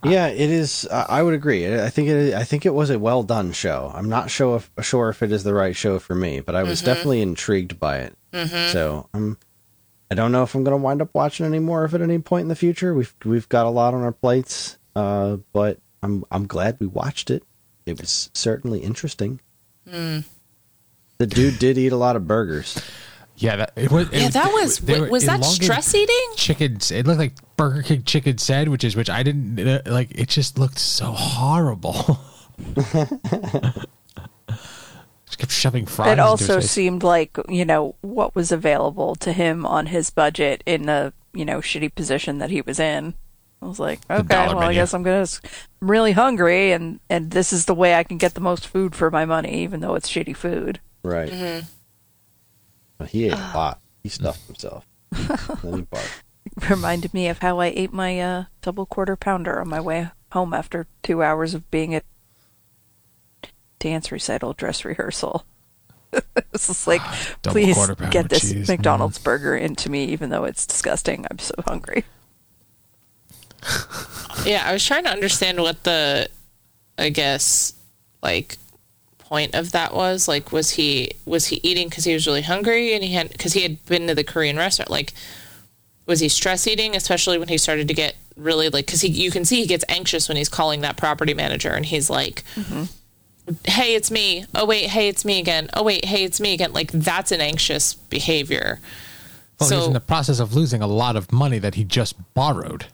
Yeah, 0.10 0.28
it 0.28 0.50
is. 0.50 0.88
I 0.92 1.22
would 1.22 1.34
agree. 1.34 1.80
I 1.80 1.90
think 1.90 2.10
it. 2.10 2.34
I 2.34 2.44
think 2.44 2.66
it 2.66 2.74
was 2.74 2.90
a 2.90 3.00
well 3.00 3.24
done 3.24 3.52
show. 3.52 3.92
I'm 3.94 4.10
not 4.10 4.30
sure 4.30 4.58
if, 4.58 4.72
sure 4.86 5.10
if 5.10 5.24
it 5.24 5.32
is 5.32 5.44
the 5.44 5.54
right 5.54 5.76
show 5.76 6.00
for 6.00 6.16
me, 6.16 6.40
but 6.40 6.56
I 6.56 6.64
was 6.64 6.80
mm-hmm. 6.80 6.88
definitely 6.88 7.22
intrigued 7.22 7.80
by 7.80 8.00
it. 8.00 8.18
Mm-hmm. 8.32 8.72
So 8.72 9.10
I'm. 9.14 9.38
I 10.12 10.16
don't 10.16 10.32
know 10.32 10.44
if 10.44 10.54
I'm 10.54 10.64
going 10.64 10.78
to 10.78 10.84
wind 10.84 11.02
up 11.02 11.10
watching 11.14 11.46
any 11.46 11.60
more 11.60 11.84
of 11.84 11.96
it 11.96 12.02
at 12.02 12.04
any 12.04 12.20
point 12.20 12.44
in 12.44 12.48
the 12.48 12.56
future. 12.56 12.94
We've 12.94 13.14
we've 13.26 13.50
got 13.50 13.66
a 13.66 13.70
lot 13.70 13.94
on 13.94 14.04
our 14.04 14.12
plates, 14.12 14.78
uh, 14.96 15.38
but 15.52 15.80
I'm 16.04 16.24
I'm 16.32 16.46
glad 16.48 16.78
we 16.80 16.88
watched 16.88 17.32
it. 17.32 17.44
It 17.86 18.00
was 18.00 18.30
certainly 18.34 18.80
interesting. 18.80 19.42
Mm. 19.88 20.26
The 21.18 21.28
dude 21.28 21.60
did 21.60 21.78
eat 21.78 21.92
a 21.92 21.98
lot 21.98 22.16
of 22.16 22.28
burgers. 22.28 22.82
Yeah, 23.38 23.58
that 23.58 23.74
it 23.76 23.92
was. 23.92 24.10
Yeah, 24.12 24.28
it, 24.28 24.34
that 24.34 24.54
was 24.54 24.80
they 24.80 25.00
were 25.00 25.10
was 25.10 25.26
that 25.26 25.44
stress 25.44 25.94
eating? 25.94 26.30
Chickens. 26.36 26.92
It 26.92 27.06
looked 27.06 27.20
like 27.20 27.34
Burger 27.58 27.84
King 27.84 28.04
chicken 28.04 28.38
sandwiches, 28.38 28.96
which 28.96 29.10
I 29.10 29.24
didn't 29.24 29.60
uh, 29.60 29.82
like. 29.86 30.12
It 30.12 30.30
just 30.30 30.58
looked 30.58 30.80
so 30.80 31.12
horrible. 31.12 32.20
just 35.26 35.38
kept 35.38 35.52
shoving 35.52 35.86
fries. 35.86 36.08
It 36.08 36.12
into 36.14 36.24
also 36.24 36.56
his 36.56 36.66
face. 36.66 36.72
seemed 36.72 37.04
like, 37.04 37.38
you 37.50 37.66
know, 37.66 37.96
what 38.02 38.36
was 38.36 38.52
available 38.52 39.16
to 39.16 39.34
him 39.34 39.66
on 39.66 39.88
his 39.88 40.10
budget 40.10 40.64
in 40.66 40.86
the, 40.86 41.14
you 41.34 41.44
know, 41.44 41.60
shitty 41.60 41.94
position 41.94 42.38
that 42.38 42.52
he 42.52 42.62
was 42.62 42.80
in. 42.80 43.16
I 43.62 43.66
was 43.66 43.80
like, 43.80 44.00
okay, 44.10 44.28
dollar 44.28 44.56
well, 44.56 44.70
I 44.70 44.74
guess 44.74 44.94
I'm 44.94 45.04
gonna. 45.04 45.26
I'm 45.82 45.88
really 45.88 46.12
hungry, 46.12 46.72
and 46.72 47.00
and 47.10 47.32
this 47.32 47.52
is 47.52 47.66
the 47.66 47.74
way 47.74 47.96
I 47.96 48.04
can 48.04 48.18
get 48.18 48.34
the 48.34 48.42
most 48.42 48.68
food 48.68 48.96
for 48.96 49.10
my 49.10 49.26
money, 49.26 49.64
even 49.64 49.80
though 49.80 49.96
it's 49.96 50.10
shitty 50.10 50.36
food. 50.36 50.80
Right. 51.04 51.32
Well, 51.32 51.64
he 53.04 53.26
ate 53.26 53.34
a 53.34 53.36
lot. 53.36 53.80
He 54.04 54.10
stuffed 54.10 54.46
himself. 54.48 54.86
then 55.12 55.76
he 55.76 55.82
barked. 55.82 56.24
Reminded 56.70 57.14
me 57.14 57.28
of 57.28 57.40
how 57.40 57.60
I 57.60 57.68
ate 57.68 57.92
my 57.92 58.20
uh, 58.20 58.44
double 58.62 58.86
quarter 58.86 59.16
pounder 59.16 59.60
on 59.60 59.68
my 59.68 59.82
way 59.82 60.10
home 60.32 60.54
after 60.54 60.88
two 61.04 61.24
hours 61.24 61.54
of 61.54 61.70
being 61.72 61.96
at 61.96 62.06
dance 63.80 64.12
recital 64.12 64.54
dress 64.54 64.86
rehearsal. 64.86 65.46
it's 66.54 66.68
just 66.68 66.88
like, 66.88 67.02
Double 67.42 67.54
please 67.54 67.76
quarter 67.76 67.96
pounder 67.96 68.12
get 68.12 68.30
this 68.30 68.52
cheese, 68.52 68.68
McDonald's 68.68 69.18
burger 69.18 69.56
into 69.56 69.90
me, 69.90 70.06
even 70.06 70.30
though 70.30 70.44
it's 70.44 70.66
disgusting. 70.66 71.26
I'm 71.30 71.40
so 71.40 71.56
hungry. 71.66 72.06
Yeah, 74.46 74.64
I 74.64 74.74
was 74.74 74.86
trying 74.86 75.06
to 75.06 75.10
understand 75.10 75.60
what 75.60 75.86
the, 75.86 76.30
I 77.00 77.10
guess, 77.10 77.74
like, 78.22 78.58
point 79.36 79.54
of 79.54 79.74
that 79.74 79.94
was. 79.94 80.28
Like, 80.28 80.52
was 80.52 80.72
he 80.72 81.12
was 81.26 81.48
he 81.48 81.60
eating 81.62 81.90
because 81.90 82.06
he 82.06 82.14
was 82.14 82.26
really 82.26 82.42
hungry 82.42 82.94
and 82.94 83.04
he 83.04 83.14
had 83.14 83.30
because 83.30 83.54
he 83.54 83.64
had 83.64 83.86
been 83.86 84.08
to 84.08 84.16
the 84.16 84.24
Korean 84.24 84.56
restaurant? 84.56 84.90
Like, 84.90 85.14
was 86.06 86.22
he 86.22 86.30
stress 86.30 86.66
eating, 86.68 86.96
especially 86.96 87.38
when 87.38 87.50
he 87.50 87.58
started 87.58 87.88
to 87.90 87.94
get 87.94 88.16
really 88.38 88.70
like 88.70 88.86
because 88.86 89.02
he 89.02 89.10
you 89.10 89.32
can 89.32 89.44
see 89.44 89.62
he 89.62 89.68
gets 89.68 89.84
anxious 89.90 90.28
when 90.30 90.38
he's 90.38 90.50
calling 90.50 90.82
that 90.82 90.96
property 90.98 91.34
manager 91.34 91.72
and 91.72 91.86
he's 91.86 92.10
like. 92.10 92.44
Hey, 93.64 93.94
it's 93.94 94.10
me. 94.10 94.44
Oh 94.56 94.66
wait, 94.66 94.90
hey, 94.90 95.08
it's 95.08 95.24
me 95.24 95.38
again. 95.38 95.70
Oh 95.76 95.84
wait, 95.84 96.04
hey, 96.04 96.24
it's 96.24 96.42
me 96.42 96.56
again. 96.56 96.74
Like 96.74 96.92
that's 96.92 97.32
an 97.32 97.42
anxious 97.42 97.94
behavior. 97.94 98.80
Well, 99.60 99.70
he's 99.70 99.86
in 99.86 99.94
the 99.94 100.00
process 100.00 100.40
of 100.40 100.56
losing 100.56 100.82
a 100.82 100.88
lot 100.88 101.16
of 101.16 101.32
money 101.32 101.60
that 101.60 101.76
he 101.76 101.84
just 101.84 102.16
borrowed. 102.34 102.88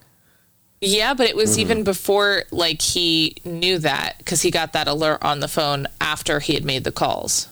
Yeah, 0.81 1.13
but 1.13 1.27
it 1.27 1.35
was 1.35 1.51
mm-hmm. 1.51 1.59
even 1.61 1.83
before 1.83 2.43
like 2.49 2.81
he 2.81 3.35
knew 3.45 3.77
that 3.79 4.17
because 4.17 4.41
he 4.41 4.49
got 4.49 4.73
that 4.73 4.87
alert 4.87 5.19
on 5.21 5.39
the 5.39 5.47
phone 5.47 5.87
after 6.01 6.39
he 6.39 6.55
had 6.55 6.65
made 6.65 6.83
the 6.83 6.91
calls. 6.91 7.47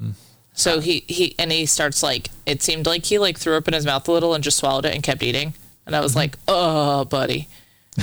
Mm. 0.00 0.14
So 0.52 0.78
he 0.78 1.04
he 1.08 1.34
and 1.36 1.50
he 1.50 1.66
starts 1.66 2.00
like 2.02 2.30
it 2.46 2.62
seemed 2.62 2.86
like 2.86 3.06
he 3.06 3.18
like 3.18 3.38
threw 3.38 3.56
up 3.56 3.66
in 3.66 3.74
his 3.74 3.84
mouth 3.84 4.06
a 4.06 4.12
little 4.12 4.34
and 4.34 4.44
just 4.44 4.58
swallowed 4.58 4.84
it 4.84 4.94
and 4.94 5.02
kept 5.02 5.20
eating. 5.22 5.54
And 5.84 5.96
I 5.96 6.00
was 6.00 6.12
mm-hmm. 6.12 6.18
like, 6.18 6.38
"Oh, 6.46 7.06
buddy." 7.06 7.48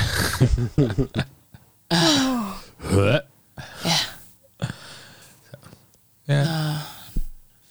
yeah. 1.89 3.22
Yeah. 3.85 3.99
Yeah. 6.27 6.81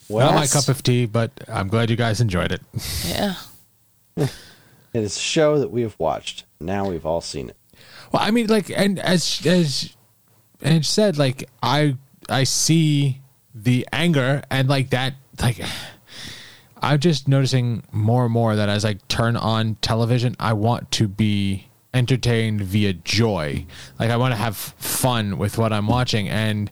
Well, 0.08 0.30
Not 0.30 0.36
my 0.36 0.46
cup 0.46 0.68
of 0.68 0.82
tea, 0.82 1.04
but 1.04 1.30
I'm 1.46 1.68
glad 1.68 1.90
you 1.90 1.96
guys 1.96 2.22
enjoyed 2.22 2.52
it. 2.52 2.62
Yeah. 3.06 3.34
it 4.96 5.04
is 5.04 5.16
a 5.16 5.20
show 5.20 5.58
that 5.58 5.70
we 5.70 5.82
have 5.82 5.96
watched. 5.98 6.44
Now 6.60 6.88
we've 6.88 7.06
all 7.06 7.20
seen 7.20 7.50
it. 7.50 7.56
Well, 8.12 8.22
I 8.22 8.30
mean, 8.30 8.46
like, 8.46 8.70
and 8.70 8.98
as 8.98 9.44
as 9.46 9.96
and 10.60 10.84
said, 10.84 11.18
like, 11.18 11.48
I 11.62 11.96
I 12.28 12.44
see 12.44 13.20
the 13.54 13.86
anger 13.92 14.42
and 14.50 14.68
like 14.68 14.90
that, 14.90 15.14
like, 15.40 15.60
I'm 16.82 17.00
just 17.00 17.26
noticing 17.26 17.82
more 17.90 18.24
and 18.24 18.32
more 18.32 18.54
that 18.54 18.68
as 18.68 18.84
I 18.84 18.94
turn 19.08 19.36
on 19.36 19.76
television, 19.76 20.36
I 20.38 20.52
want 20.52 20.90
to 20.92 21.08
be 21.08 21.68
entertained 21.94 22.60
via 22.60 22.92
joy. 22.92 23.66
Like, 23.98 24.10
I 24.10 24.16
want 24.16 24.32
to 24.32 24.36
have 24.36 24.56
fun 24.56 25.38
with 25.38 25.58
what 25.58 25.72
I'm 25.72 25.86
watching, 25.86 26.28
and 26.28 26.70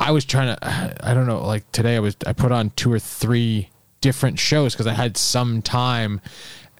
I 0.00 0.10
was 0.10 0.24
trying 0.24 0.56
to, 0.56 0.98
I 1.06 1.14
don't 1.14 1.26
know, 1.26 1.44
like 1.46 1.70
today 1.72 1.96
I 1.96 2.00
was 2.00 2.16
I 2.26 2.32
put 2.32 2.52
on 2.52 2.70
two 2.70 2.92
or 2.92 2.98
three 2.98 3.70
different 4.00 4.38
shows 4.38 4.74
because 4.74 4.86
I 4.86 4.94
had 4.94 5.16
some 5.16 5.62
time, 5.62 6.20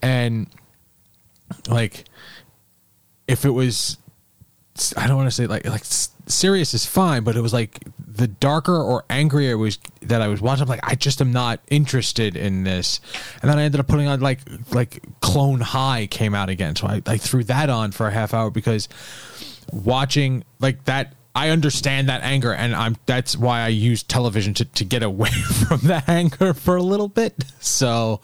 and 0.02 0.48
like 1.68 2.04
if 3.28 3.44
it 3.44 3.50
was 3.50 3.98
I 4.96 5.06
don't 5.06 5.16
want 5.16 5.26
to 5.26 5.34
say 5.34 5.46
like 5.46 5.66
like 5.66 5.84
serious 6.26 6.72
is 6.72 6.86
fine, 6.86 7.24
but 7.24 7.36
it 7.36 7.40
was 7.40 7.52
like 7.52 7.80
the 7.98 8.26
darker 8.26 8.76
or 8.76 9.04
angrier 9.10 9.58
was 9.58 9.78
that 10.00 10.22
I 10.22 10.28
was 10.28 10.40
watching. 10.40 10.62
I'm 10.62 10.68
like, 10.68 10.80
I 10.82 10.94
just 10.94 11.20
am 11.20 11.32
not 11.32 11.60
interested 11.68 12.36
in 12.36 12.64
this. 12.64 13.00
And 13.42 13.50
then 13.50 13.58
I 13.58 13.64
ended 13.64 13.80
up 13.80 13.86
putting 13.86 14.08
on 14.08 14.20
like 14.20 14.40
like 14.72 15.02
Clone 15.20 15.60
High 15.60 16.06
came 16.06 16.34
out 16.34 16.48
again, 16.48 16.74
so 16.74 16.86
I, 16.86 17.02
I 17.06 17.18
threw 17.18 17.44
that 17.44 17.68
on 17.68 17.92
for 17.92 18.06
a 18.06 18.10
half 18.10 18.32
hour 18.32 18.50
because 18.50 18.88
watching 19.72 20.44
like 20.60 20.84
that. 20.84 21.14
I 21.34 21.48
understand 21.48 22.10
that 22.10 22.20
anger, 22.22 22.52
and 22.52 22.74
I'm. 22.74 22.96
That's 23.06 23.38
why 23.38 23.62
I 23.62 23.68
use 23.68 24.02
television 24.02 24.52
to, 24.52 24.66
to 24.66 24.84
get 24.84 25.02
away 25.02 25.30
from 25.66 25.80
that 25.84 26.06
anger 26.06 26.52
for 26.52 26.76
a 26.76 26.82
little 26.82 27.08
bit. 27.08 27.42
So, 27.58 28.20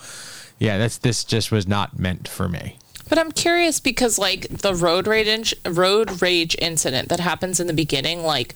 yeah, 0.58 0.76
that's 0.76 0.98
this 0.98 1.24
just 1.24 1.50
was 1.50 1.66
not 1.66 1.98
meant 1.98 2.28
for 2.28 2.50
me. 2.50 2.76
But 3.08 3.18
I'm 3.18 3.32
curious 3.32 3.80
because 3.80 4.18
like 4.18 4.48
the 4.48 4.74
road 4.74 5.06
rage 5.06 5.54
road 5.66 6.20
rage 6.22 6.56
incident 6.58 7.08
that 7.08 7.20
happens 7.20 7.60
in 7.60 7.66
the 7.66 7.72
beginning, 7.72 8.22
like 8.22 8.54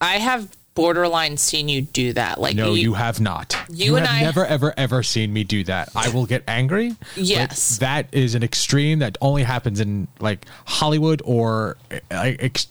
I 0.00 0.14
have 0.18 0.48
borderline 0.74 1.36
seen 1.36 1.68
you 1.68 1.82
do 1.82 2.12
that. 2.14 2.40
Like 2.40 2.56
No, 2.56 2.74
you, 2.74 2.94
have 2.94 3.20
not. 3.20 3.56
you 3.70 3.94
and 3.96 4.06
have 4.06 4.16
I- 4.16 4.22
never, 4.22 4.44
ever, 4.44 4.74
ever 4.76 5.02
seen 5.04 5.32
me 5.32 5.44
do 5.44 5.62
that. 5.64 5.88
I 5.94 6.08
will 6.10 6.26
get 6.26 6.42
angry. 6.48 6.96
Yes. 7.16 7.78
that 7.78 8.08
is 8.12 8.34
an 8.34 8.42
extreme 8.42 8.98
that 8.98 9.16
only 9.20 9.44
happens 9.44 9.78
in 9.80 10.08
like 10.18 10.46
Hollywood 10.66 11.22
or 11.24 11.76
uh, 11.92 11.98
like 12.10 12.42
ex- 12.42 12.66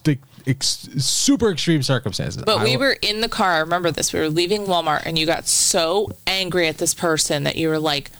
ex- 0.46 0.88
super 0.98 1.50
extreme 1.50 1.82
circumstances. 1.82 2.42
But 2.44 2.58
I 2.58 2.64
we 2.64 2.76
will- 2.76 2.88
were 2.88 2.96
in 3.00 3.22
the 3.22 3.28
car. 3.28 3.52
I 3.54 3.58
remember 3.60 3.90
this. 3.90 4.12
We 4.12 4.20
were 4.20 4.28
leaving 4.28 4.66
Walmart, 4.66 5.04
and 5.06 5.18
you 5.18 5.24
got 5.24 5.48
so 5.48 6.10
angry 6.26 6.68
at 6.68 6.76
this 6.76 6.92
person 6.92 7.44
that 7.44 7.56
you 7.56 7.68
were 7.70 7.78
like, 7.78 8.10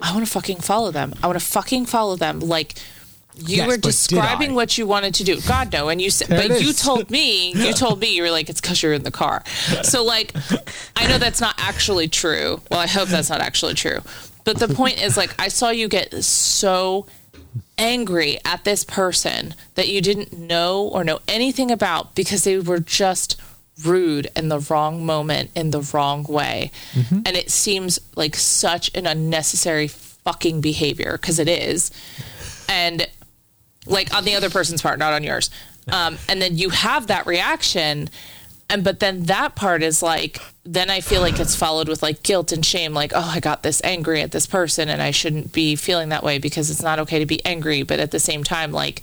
"I 0.00 0.12
want 0.12 0.24
to 0.26 0.30
fucking 0.30 0.58
follow 0.58 0.90
them. 0.90 1.14
I 1.22 1.26
want 1.26 1.38
to 1.38 1.44
fucking 1.44 1.86
follow 1.86 2.16
them." 2.16 2.40
Like 2.40 2.74
you 3.36 3.58
Yes, 3.58 3.68
were 3.68 3.76
describing 3.76 4.54
what 4.54 4.76
you 4.76 4.86
wanted 4.86 5.14
to 5.14 5.24
do. 5.24 5.40
God 5.42 5.72
no. 5.72 5.88
And 5.88 6.02
you 6.02 6.10
said, 6.10 6.28
There 6.28 6.48
but 6.48 6.60
you 6.60 6.72
told 6.72 7.08
me, 7.08 7.52
you 7.54 7.72
told 7.72 8.00
me, 8.00 8.14
you 8.14 8.22
were 8.22 8.30
like, 8.30 8.48
"It's 8.50 8.60
because 8.60 8.82
you're 8.82 8.92
in 8.92 9.04
the 9.04 9.10
car." 9.10 9.44
So 9.82 10.04
like, 10.04 10.34
I 10.96 11.06
know 11.06 11.18
that's 11.18 11.40
not 11.40 11.54
actually 11.58 12.08
true. 12.08 12.60
Well, 12.70 12.80
I 12.80 12.86
hope 12.86 13.08
that's 13.08 13.30
not 13.30 13.40
actually 13.40 13.74
true. 13.74 14.00
But 14.44 14.58
the 14.58 14.68
point 14.68 15.02
is, 15.02 15.16
like, 15.16 15.34
I 15.38 15.48
saw 15.48 15.70
you 15.70 15.88
get 15.88 16.24
so 16.24 17.06
angry 17.76 18.38
at 18.44 18.64
this 18.64 18.82
person 18.84 19.54
that 19.74 19.88
you 19.88 20.00
didn't 20.00 20.32
know 20.32 20.88
or 20.88 21.04
know 21.04 21.20
anything 21.28 21.70
about 21.70 22.14
because 22.14 22.44
they 22.44 22.58
were 22.58 22.80
just 22.80 23.40
rude 23.84 24.28
in 24.34 24.48
the 24.48 24.58
wrong 24.58 25.04
moment 25.04 25.50
in 25.54 25.70
the 25.70 25.80
wrong 25.92 26.24
way. 26.24 26.70
And 27.26 27.36
it 27.36 27.50
seems 27.50 27.98
like 28.16 28.34
such 28.36 28.90
an 28.94 29.06
unnecessary 29.06 29.88
fucking 29.88 30.60
behavior 30.60 31.18
because 31.20 31.38
it 31.38 31.48
is. 31.48 31.90
And 32.68 33.06
like 33.86 34.14
on 34.14 34.24
the 34.24 34.34
other 34.34 34.50
person's 34.50 34.82
part, 34.82 34.98
not 34.98 35.12
on 35.12 35.22
yours. 35.22 35.50
Um, 35.90 36.18
and 36.28 36.42
then 36.42 36.58
you 36.58 36.70
have 36.70 37.06
that 37.06 37.26
reaction. 37.26 38.10
And 38.68 38.84
but 38.84 39.00
then 39.00 39.24
that 39.24 39.54
part 39.54 39.82
is 39.82 40.02
like, 40.02 40.40
then 40.64 40.90
I 40.90 41.00
feel 41.00 41.22
like 41.22 41.40
it's 41.40 41.54
followed 41.54 41.88
with 41.88 42.02
like 42.02 42.22
guilt 42.22 42.52
and 42.52 42.64
shame, 42.64 42.92
like, 42.92 43.12
oh, 43.14 43.32
I 43.34 43.40
got 43.40 43.62
this 43.62 43.80
angry 43.82 44.20
at 44.20 44.32
this 44.32 44.46
person 44.46 44.90
and 44.90 45.00
I 45.00 45.10
shouldn't 45.10 45.52
be 45.52 45.76
feeling 45.76 46.10
that 46.10 46.22
way 46.22 46.38
because 46.38 46.68
it's 46.68 46.82
not 46.82 46.98
okay 46.98 47.18
to 47.20 47.26
be 47.26 47.42
angry. 47.46 47.82
But 47.82 48.00
at 48.00 48.10
the 48.10 48.20
same 48.20 48.44
time, 48.44 48.72
like, 48.72 49.02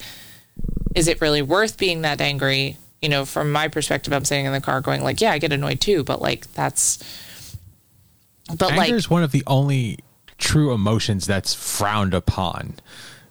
is 0.94 1.08
it 1.08 1.20
really 1.22 1.42
worth 1.42 1.78
being 1.78 2.02
that 2.02 2.22
angry? 2.22 2.78
You 3.06 3.10
know, 3.10 3.24
from 3.24 3.52
my 3.52 3.68
perspective, 3.68 4.12
I'm 4.14 4.26
sitting 4.26 4.48
in 4.48 4.52
the 4.52 4.60
car 4.60 4.82
going 4.82 5.04
like, 5.04 5.22
yeah, 5.22 5.30
I 5.32 5.38
get 5.38 5.54
annoyed 5.54 5.80
too, 5.80 6.04
but 6.04 6.24
like 6.24 6.52
that's 6.54 6.98
but 8.58 8.72
anger 8.72 8.78
like 8.78 8.92
is 8.94 9.12
one 9.12 9.22
of 9.22 9.32
the 9.32 9.44
only 9.46 10.00
true 10.40 10.74
emotions 10.74 11.28
that's 11.28 11.54
frowned 11.54 12.16
upon. 12.16 12.74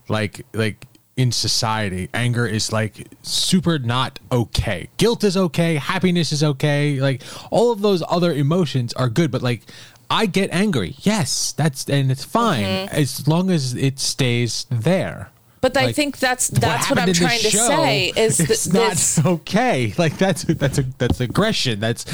Like 0.09 0.47
like 0.55 0.87
in 1.17 1.33
society, 1.33 2.09
anger 2.15 2.47
is 2.47 2.71
like 2.71 3.09
super 3.23 3.81
not 3.81 4.21
okay. 4.31 4.91
Guilt 4.97 5.25
is 5.25 5.37
okay, 5.37 5.75
happiness 5.75 6.31
is 6.31 6.45
okay. 6.45 7.01
Like 7.01 7.23
all 7.51 7.73
of 7.73 7.81
those 7.81 8.01
other 8.09 8.33
emotions 8.33 8.93
are 8.93 9.09
good, 9.09 9.33
but 9.33 9.43
like 9.43 9.63
I 10.09 10.27
get 10.27 10.51
angry. 10.53 10.95
Yes, 11.01 11.51
that's 11.51 11.91
and 11.91 12.13
it's 12.13 12.25
fine 12.25 12.63
Mm-hmm. 12.63 12.95
as 12.95 13.27
long 13.27 13.51
as 13.51 13.75
it 13.75 13.99
stays 13.99 14.67
there. 14.71 15.31
But 15.65 15.79
I 15.79 15.93
think 15.93 16.19
that's 16.19 16.49
that's 16.49 16.91
what, 16.91 16.99
happened 16.99 17.17
I'm 17.17 17.27
trying 17.27 17.41
to 17.41 17.49
show 17.49 17.67
say 17.67 18.13
is 18.15 18.37
that 18.37 18.51
it's 18.51 18.71
not 18.71 18.91
this 18.91 19.25
okay. 19.25 19.95
Like 19.97 20.19
that's 20.19 20.43
that's 20.45 20.77
a 20.77 20.83
that's 20.99 21.23
aggression. 21.23 21.81
That's, 21.81 22.05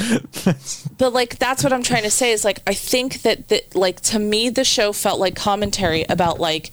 that's 0.45 0.87
but 0.87 1.11
like 1.11 1.37
that's 1.37 1.61
what 1.61 1.73
I'm 1.73 1.83
trying 1.83 2.03
to 2.03 2.11
say 2.11 2.31
is 2.31 2.45
like 2.45 2.61
I 2.65 2.73
think 2.73 3.23
that 3.23 3.49
that 3.49 3.75
like 3.75 3.99
to 4.01 4.19
me 4.19 4.47
the 4.47 4.63
show 4.63 4.93
felt 4.93 5.19
like 5.19 5.35
commentary 5.35 6.05
about 6.07 6.39
like 6.39 6.71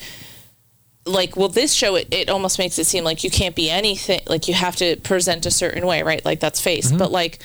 like 1.05 1.37
well 1.37 1.49
this 1.49 1.73
show 1.73 1.97
it, 1.97 2.07
it 2.13 2.31
almost 2.31 2.61
makes 2.61 2.79
it 2.79 2.85
seem 2.85 3.03
like 3.03 3.25
you 3.25 3.31
can't 3.31 3.57
be 3.57 3.69
anything 3.69 4.21
like 4.29 4.47
you 4.47 4.55
have 4.55 4.77
to 4.77 4.95
present 4.99 5.47
a 5.47 5.51
certain 5.51 5.85
way 5.85 6.05
right 6.05 6.25
like 6.25 6.39
that's 6.39 6.61
face 6.61 6.89
mm-hmm. 6.89 6.99
but 6.99 7.11
like 7.11 7.41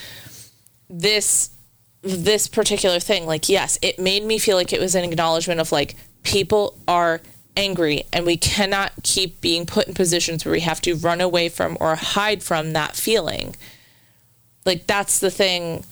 this 0.92 1.50
this 2.04 2.48
particular 2.48 3.00
thing 3.00 3.26
like 3.26 3.50
yes 3.50 3.80
it 3.82 3.98
made 3.98 4.24
me 4.24 4.38
feel 4.38 4.58
like 4.58 4.74
it 4.74 4.80
was 4.80 4.94
an 4.94 5.04
acknowledgement 5.04 5.60
of 5.60 5.72
like 5.72 5.96
people 6.22 6.78
are 6.88 7.22
angry 7.56 8.04
and 8.12 8.26
we 8.26 8.38
cannot 8.38 8.92
keep 9.04 9.42
being 9.42 9.66
put 9.66 9.88
in 9.88 9.94
positions 9.94 10.44
where 10.44 10.52
we 10.52 10.62
have 10.62 10.82
to 10.82 10.96
run 10.96 11.22
away 11.22 11.50
from 11.50 11.78
or 11.80 11.96
hide 11.96 12.44
from 12.44 12.74
that 12.74 12.96
feeling. 12.96 13.56
Like 14.66 14.88
that's 14.88 15.20
the 15.20 15.32
thing 15.32 15.84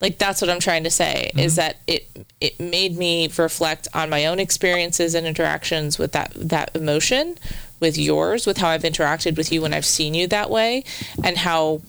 like 0.00 0.16
that's 0.16 0.40
what 0.40 0.48
i'm 0.48 0.60
trying 0.60 0.84
to 0.84 0.90
say 0.90 1.30
is 1.36 1.52
mm-hmm. 1.52 1.56
that 1.56 1.76
it 1.86 2.26
it 2.40 2.58
made 2.58 2.96
me 2.96 3.28
reflect 3.36 3.86
on 3.92 4.08
my 4.08 4.24
own 4.24 4.40
experiences 4.40 5.14
and 5.14 5.26
interactions 5.26 5.98
with 5.98 6.12
that 6.12 6.32
that 6.34 6.74
emotion 6.74 7.36
with 7.80 7.98
yours 7.98 8.46
with 8.46 8.56
how 8.56 8.68
i've 8.68 8.82
interacted 8.82 9.36
with 9.36 9.52
you 9.52 9.60
when 9.60 9.74
i've 9.74 9.84
seen 9.84 10.14
you 10.14 10.26
that 10.26 10.48
way 10.48 10.82
and 11.22 11.36
how 11.36 11.82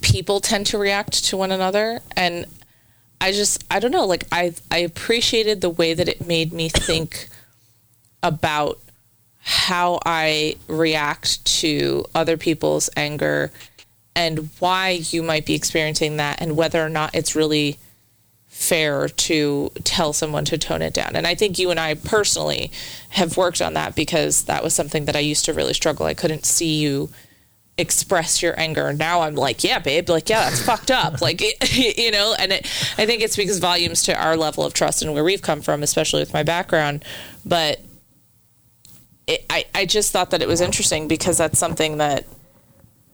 people 0.00 0.40
tend 0.40 0.66
to 0.66 0.78
react 0.78 1.24
to 1.24 1.36
one 1.36 1.52
another. 1.52 2.00
And 2.16 2.46
i 3.20 3.32
just 3.32 3.64
i 3.70 3.80
don't 3.80 3.90
know 3.90 4.06
like 4.06 4.24
i 4.30 4.54
i 4.70 4.78
appreciated 4.78 5.60
the 5.60 5.70
way 5.70 5.92
that 5.92 6.08
it 6.08 6.24
made 6.26 6.52
me 6.52 6.68
think 6.68 7.28
about 8.22 8.78
how 9.38 9.98
i 10.04 10.56
react 10.68 11.44
to 11.44 12.04
other 12.14 12.36
people's 12.36 12.90
anger 12.96 13.50
and 14.18 14.50
why 14.58 15.00
you 15.10 15.22
might 15.22 15.46
be 15.46 15.54
experiencing 15.54 16.16
that 16.16 16.40
and 16.40 16.56
whether 16.56 16.84
or 16.84 16.88
not 16.88 17.14
it's 17.14 17.36
really 17.36 17.78
fair 18.58 19.08
to 19.08 19.70
tell 19.84 20.12
someone 20.12 20.44
to 20.44 20.58
tone 20.58 20.82
it 20.82 20.92
down. 20.92 21.14
And 21.14 21.28
I 21.28 21.36
think 21.36 21.60
you 21.60 21.70
and 21.70 21.78
I 21.78 21.94
personally 21.94 22.72
have 23.10 23.36
worked 23.36 23.62
on 23.62 23.74
that 23.74 23.94
because 23.94 24.44
that 24.46 24.64
was 24.64 24.74
something 24.74 25.04
that 25.04 25.14
I 25.14 25.20
used 25.20 25.44
to 25.44 25.52
really 25.52 25.72
struggle. 25.72 26.06
I 26.06 26.14
couldn't 26.14 26.44
see 26.44 26.80
you 26.80 27.10
express 27.78 28.42
your 28.42 28.58
anger. 28.58 28.92
Now 28.92 29.20
I'm 29.20 29.36
like, 29.36 29.62
yeah, 29.62 29.78
babe, 29.78 30.08
like 30.08 30.28
yeah, 30.28 30.50
that's 30.50 30.60
fucked 30.60 30.90
up. 30.90 31.20
Like 31.20 31.40
you 31.72 32.10
know, 32.10 32.34
and 32.36 32.52
it, 32.52 32.66
I 32.98 33.06
think 33.06 33.22
it 33.22 33.32
speaks 33.32 33.56
volumes 33.58 34.02
to 34.04 34.20
our 34.20 34.36
level 34.36 34.64
of 34.64 34.74
trust 34.74 35.02
and 35.02 35.14
where 35.14 35.22
we've 35.22 35.42
come 35.42 35.60
from, 35.62 35.84
especially 35.84 36.20
with 36.20 36.34
my 36.34 36.42
background. 36.42 37.04
But 37.46 37.80
it, 39.28 39.44
I 39.48 39.66
I 39.74 39.84
just 39.84 40.10
thought 40.10 40.30
that 40.30 40.42
it 40.42 40.48
was 40.48 40.60
interesting 40.60 41.06
because 41.06 41.38
that's 41.38 41.58
something 41.58 41.98
that 41.98 42.26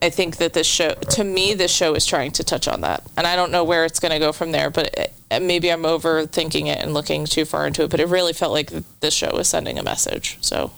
I 0.00 0.10
think 0.10 0.36
that 0.36 0.52
this 0.52 0.66
show, 0.66 0.92
to 0.94 1.24
me, 1.24 1.54
this 1.54 1.70
show 1.72 1.94
is 1.94 2.06
trying 2.06 2.30
to 2.32 2.44
touch 2.44 2.68
on 2.68 2.82
that, 2.82 3.02
and 3.16 3.26
I 3.26 3.36
don't 3.36 3.50
know 3.50 3.64
where 3.64 3.84
it's 3.84 4.00
going 4.00 4.12
to 4.12 4.18
go 4.18 4.32
from 4.32 4.52
there. 4.52 4.70
But 4.70 4.94
it, 5.30 5.42
maybe 5.42 5.70
I'm 5.70 5.82
overthinking 5.82 6.66
it 6.66 6.78
and 6.78 6.94
looking 6.94 7.24
too 7.24 7.44
far 7.44 7.66
into 7.66 7.82
it. 7.82 7.90
But 7.90 8.00
it 8.00 8.08
really 8.08 8.32
felt 8.32 8.52
like 8.52 8.70
this 9.00 9.12
show 9.14 9.34
was 9.34 9.48
sending 9.48 9.78
a 9.78 9.82
message. 9.82 10.38
So 10.40 10.70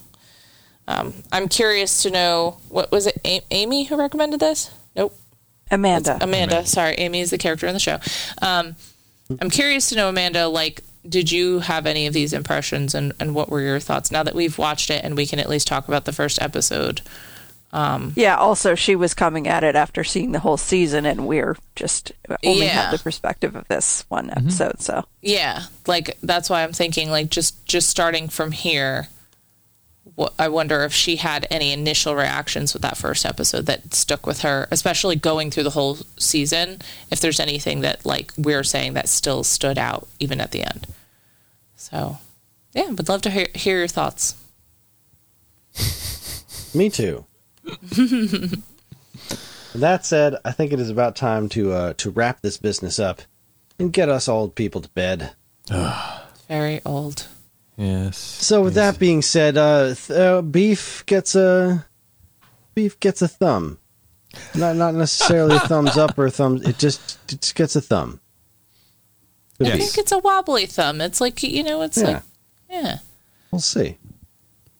um, 0.88 1.12
I'm 1.30 1.48
curious 1.48 2.02
to 2.04 2.10
know 2.10 2.58
what 2.68 2.90
was 2.90 3.06
it? 3.06 3.18
A- 3.24 3.44
Amy 3.50 3.84
who 3.84 3.96
recommended 3.96 4.40
this? 4.40 4.70
Nope, 4.94 5.14
Amanda. 5.70 6.18
Amanda. 6.20 6.64
Sorry, 6.64 6.94
Amy 6.94 7.20
is 7.20 7.30
the 7.30 7.38
character 7.38 7.66
in 7.66 7.74
the 7.74 7.80
show. 7.80 7.98
Um, 8.40 8.76
I'm 9.40 9.50
curious 9.50 9.90
to 9.90 9.96
know, 9.96 10.08
Amanda, 10.08 10.48
like. 10.48 10.82
Did 11.08 11.30
you 11.32 11.60
have 11.60 11.86
any 11.86 12.06
of 12.06 12.14
these 12.14 12.32
impressions, 12.32 12.94
and, 12.94 13.12
and 13.20 13.34
what 13.34 13.48
were 13.48 13.60
your 13.60 13.80
thoughts 13.80 14.10
now 14.10 14.22
that 14.22 14.34
we've 14.34 14.58
watched 14.58 14.90
it 14.90 15.04
and 15.04 15.16
we 15.16 15.26
can 15.26 15.38
at 15.38 15.48
least 15.48 15.66
talk 15.66 15.88
about 15.88 16.04
the 16.04 16.12
first 16.12 16.40
episode? 16.40 17.00
Um, 17.72 18.12
yeah, 18.16 18.36
also 18.36 18.74
she 18.74 18.96
was 18.96 19.12
coming 19.12 19.48
at 19.48 19.64
it 19.64 19.74
after 19.74 20.04
seeing 20.04 20.32
the 20.32 20.38
whole 20.38 20.56
season 20.56 21.04
and 21.04 21.26
we're 21.26 21.56
just 21.74 22.12
only 22.44 22.66
Yeah. 22.66 22.82
have 22.82 22.92
the 22.92 23.02
perspective 23.02 23.54
of 23.56 23.66
this 23.68 24.04
one 24.08 24.28
mm-hmm. 24.28 24.38
episode, 24.46 24.80
so 24.80 25.04
Yeah, 25.20 25.64
like 25.86 26.16
that's 26.22 26.48
why 26.48 26.62
I'm 26.62 26.72
thinking 26.72 27.10
like 27.10 27.28
just 27.28 27.66
just 27.66 27.88
starting 27.90 28.28
from 28.28 28.52
here. 28.52 29.08
I 30.38 30.48
wonder 30.48 30.82
if 30.84 30.92
she 30.92 31.16
had 31.16 31.46
any 31.50 31.72
initial 31.72 32.14
reactions 32.14 32.72
with 32.72 32.82
that 32.82 32.96
first 32.96 33.26
episode 33.26 33.66
that 33.66 33.92
stuck 33.92 34.26
with 34.26 34.40
her, 34.40 34.66
especially 34.70 35.16
going 35.16 35.50
through 35.50 35.64
the 35.64 35.70
whole 35.70 35.98
season. 36.18 36.78
If 37.10 37.20
there's 37.20 37.40
anything 37.40 37.80
that 37.80 38.06
like 38.06 38.32
we're 38.38 38.64
saying 38.64 38.94
that 38.94 39.08
still 39.08 39.44
stood 39.44 39.78
out 39.78 40.08
even 40.18 40.40
at 40.40 40.52
the 40.52 40.62
end. 40.62 40.86
So, 41.76 42.18
yeah, 42.72 42.90
would 42.90 43.08
love 43.08 43.22
to 43.22 43.30
hear, 43.30 43.48
hear 43.54 43.78
your 43.78 43.88
thoughts. 43.88 44.36
Me 46.74 46.88
too. 46.88 47.26
that 49.74 50.06
said, 50.06 50.36
I 50.44 50.52
think 50.52 50.72
it 50.72 50.80
is 50.80 50.90
about 50.90 51.16
time 51.16 51.48
to 51.50 51.72
uh, 51.72 51.92
to 51.94 52.10
wrap 52.10 52.40
this 52.40 52.56
business 52.56 52.98
up 52.98 53.22
and 53.78 53.92
get 53.92 54.08
us 54.08 54.28
old 54.28 54.54
people 54.54 54.80
to 54.80 54.88
bed. 54.90 55.32
Very 56.48 56.80
old. 56.84 57.26
Yes. 57.76 58.16
So 58.16 58.62
with 58.62 58.74
that 58.74 58.98
being 58.98 59.20
said, 59.22 59.56
uh, 59.56 59.94
th- 59.94 60.10
uh, 60.10 60.42
beef 60.42 61.04
gets 61.06 61.34
a 61.34 61.86
beef 62.74 62.98
gets 63.00 63.20
a 63.22 63.28
thumb. 63.28 63.78
Not 64.54 64.76
not 64.76 64.94
necessarily 64.94 65.56
a 65.56 65.60
thumbs 65.60 65.96
up 65.96 66.18
or 66.18 66.26
a 66.26 66.30
thumb. 66.30 66.60
It 66.64 66.78
just 66.78 67.18
it 67.32 67.40
just 67.42 67.54
gets 67.54 67.76
a 67.76 67.80
thumb. 67.80 68.20
Good 69.58 69.68
I 69.68 69.78
think 69.78 69.96
it's 69.98 70.12
a 70.12 70.18
wobbly 70.18 70.66
thumb. 70.66 71.00
It's 71.00 71.20
like 71.20 71.42
you 71.42 71.62
know, 71.62 71.82
it's 71.82 71.98
Yeah. 71.98 72.04
like 72.06 72.22
yeah. 72.70 72.98
We'll 73.50 73.60
see. 73.60 73.98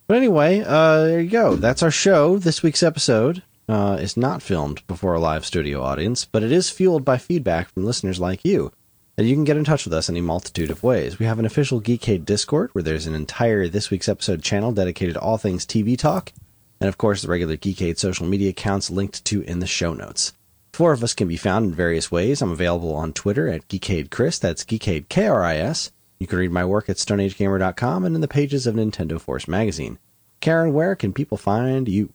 But 0.07 0.19
anyway, 0.19 0.61
uh, 0.67 1.03
there 1.05 1.21
you 1.21 1.31
go. 1.31 1.57
That's 1.57 1.83
our 1.83 1.91
show. 1.91 2.39
This 2.39 2.63
week's 2.63 2.83
episode 2.83 3.43
uh, 3.69 3.99
is 4.01 4.17
not 4.17 4.43
filmed 4.43 4.87
before 4.87 5.15
a 5.15 5.21
live 5.21 5.45
studio 5.45 5.83
audience, 5.83 6.25
but 6.25 6.43
it 6.43 6.53
is 6.53 6.71
fueled 6.71 7.05
by 7.05 7.19
feedback 7.19 7.73
from 7.73 7.85
listeners 7.85 8.21
like 8.21 8.45
you. 8.45 8.73
And 9.19 9.29
you 9.29 9.35
can 9.35 9.45
get 9.45 9.57
in 9.57 9.65
touch 9.65 9.85
with 9.85 9.95
us 9.95 10.09
in 10.09 10.17
a 10.17 10.23
multitude 10.23 10.71
of 10.71 10.83
ways. 10.83 11.19
We 11.19 11.27
have 11.27 11.39
an 11.39 11.47
official 11.47 11.81
Geekade 11.81 12.25
Discord 12.25 12.71
where 12.73 12.83
there's 12.83 13.07
an 13.07 13.15
entire 13.15 13.67
This 13.67 13.91
Week's 13.91 14.09
Episode 14.09 14.43
channel 14.43 14.73
dedicated 14.73 15.15
to 15.15 15.21
all 15.21 15.39
things 15.39 15.65
TV 15.65 15.97
talk. 15.99 16.33
And 16.81 16.89
of 16.89 16.99
course, 16.99 17.23
the 17.23 17.29
regular 17.29 17.57
Geekade 17.57 17.99
social 17.99 18.27
media 18.27 18.51
accounts 18.51 18.91
linked 18.91 19.25
to 19.25 19.41
in 19.43 19.61
the 19.61 19.67
show 19.67 19.95
notes. 19.95 20.35
Four 20.75 20.93
of 20.93 21.03
us 21.03 21.15
can 21.15 21.29
be 21.29 21.39
found 21.39 21.65
in 21.65 21.75
various 21.75 22.11
ways. 22.11 22.43
I'm 22.43 22.53
available 22.53 22.95
on 22.95 23.15
Twitter 23.15 23.49
at 23.49 23.67
Geekade 23.69 24.11
Kris. 24.11 24.39
That's 24.39 24.65
Geekade 24.65 25.09
K 25.09 25.27
R 25.27 25.43
I 25.43 25.57
S. 25.57 25.91
You 26.19 26.27
can 26.27 26.39
read 26.39 26.53
my 26.53 26.65
work 26.67 26.91
at 26.91 26.97
StoneAgeGamer.com 26.97 28.05
and 28.05 28.15
in 28.15 28.21
the 28.21 28.29
pages 28.29 28.67
of 28.67 28.75
Nintendo 28.75 29.19
Force 29.19 29.49
magazine. 29.49 29.99
Karen, 30.41 30.75
where 30.75 30.95
can 30.95 31.13
people 31.15 31.39
find 31.39 31.89
you? 31.89 32.13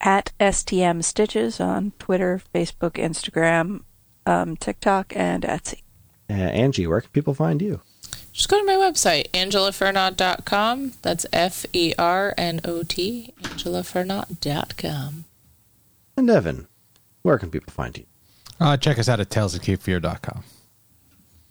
at 0.00 0.32
STM 0.38 1.02
Stitches 1.02 1.60
on 1.60 1.92
Twitter, 1.98 2.40
Facebook, 2.54 2.92
Instagram, 2.92 3.82
um, 4.24 4.56
TikTok, 4.56 5.12
and 5.16 5.42
Etsy. 5.42 5.82
Uh, 6.28 6.32
Angie, 6.34 6.86
where 6.86 7.00
can 7.00 7.10
people 7.10 7.34
find 7.34 7.62
you? 7.62 7.80
Just 8.32 8.48
go 8.48 8.58
to 8.58 8.64
my 8.64 8.74
website, 8.74 9.30
angelafernot.com. 9.30 10.92
That's 11.02 11.24
F 11.32 11.64
E 11.72 11.94
R 11.98 12.34
N 12.36 12.60
O 12.64 12.82
T, 12.82 13.32
angelafernot.com. 13.42 15.24
And 16.18 16.30
Evan, 16.30 16.68
where 17.22 17.38
can 17.38 17.50
people 17.50 17.72
find 17.72 17.96
you? 17.96 18.04
Uh, 18.60 18.76
check 18.76 18.98
us 18.98 19.08
out 19.08 19.20
at 19.20 19.30
talesofcapefear.com. 19.30 20.44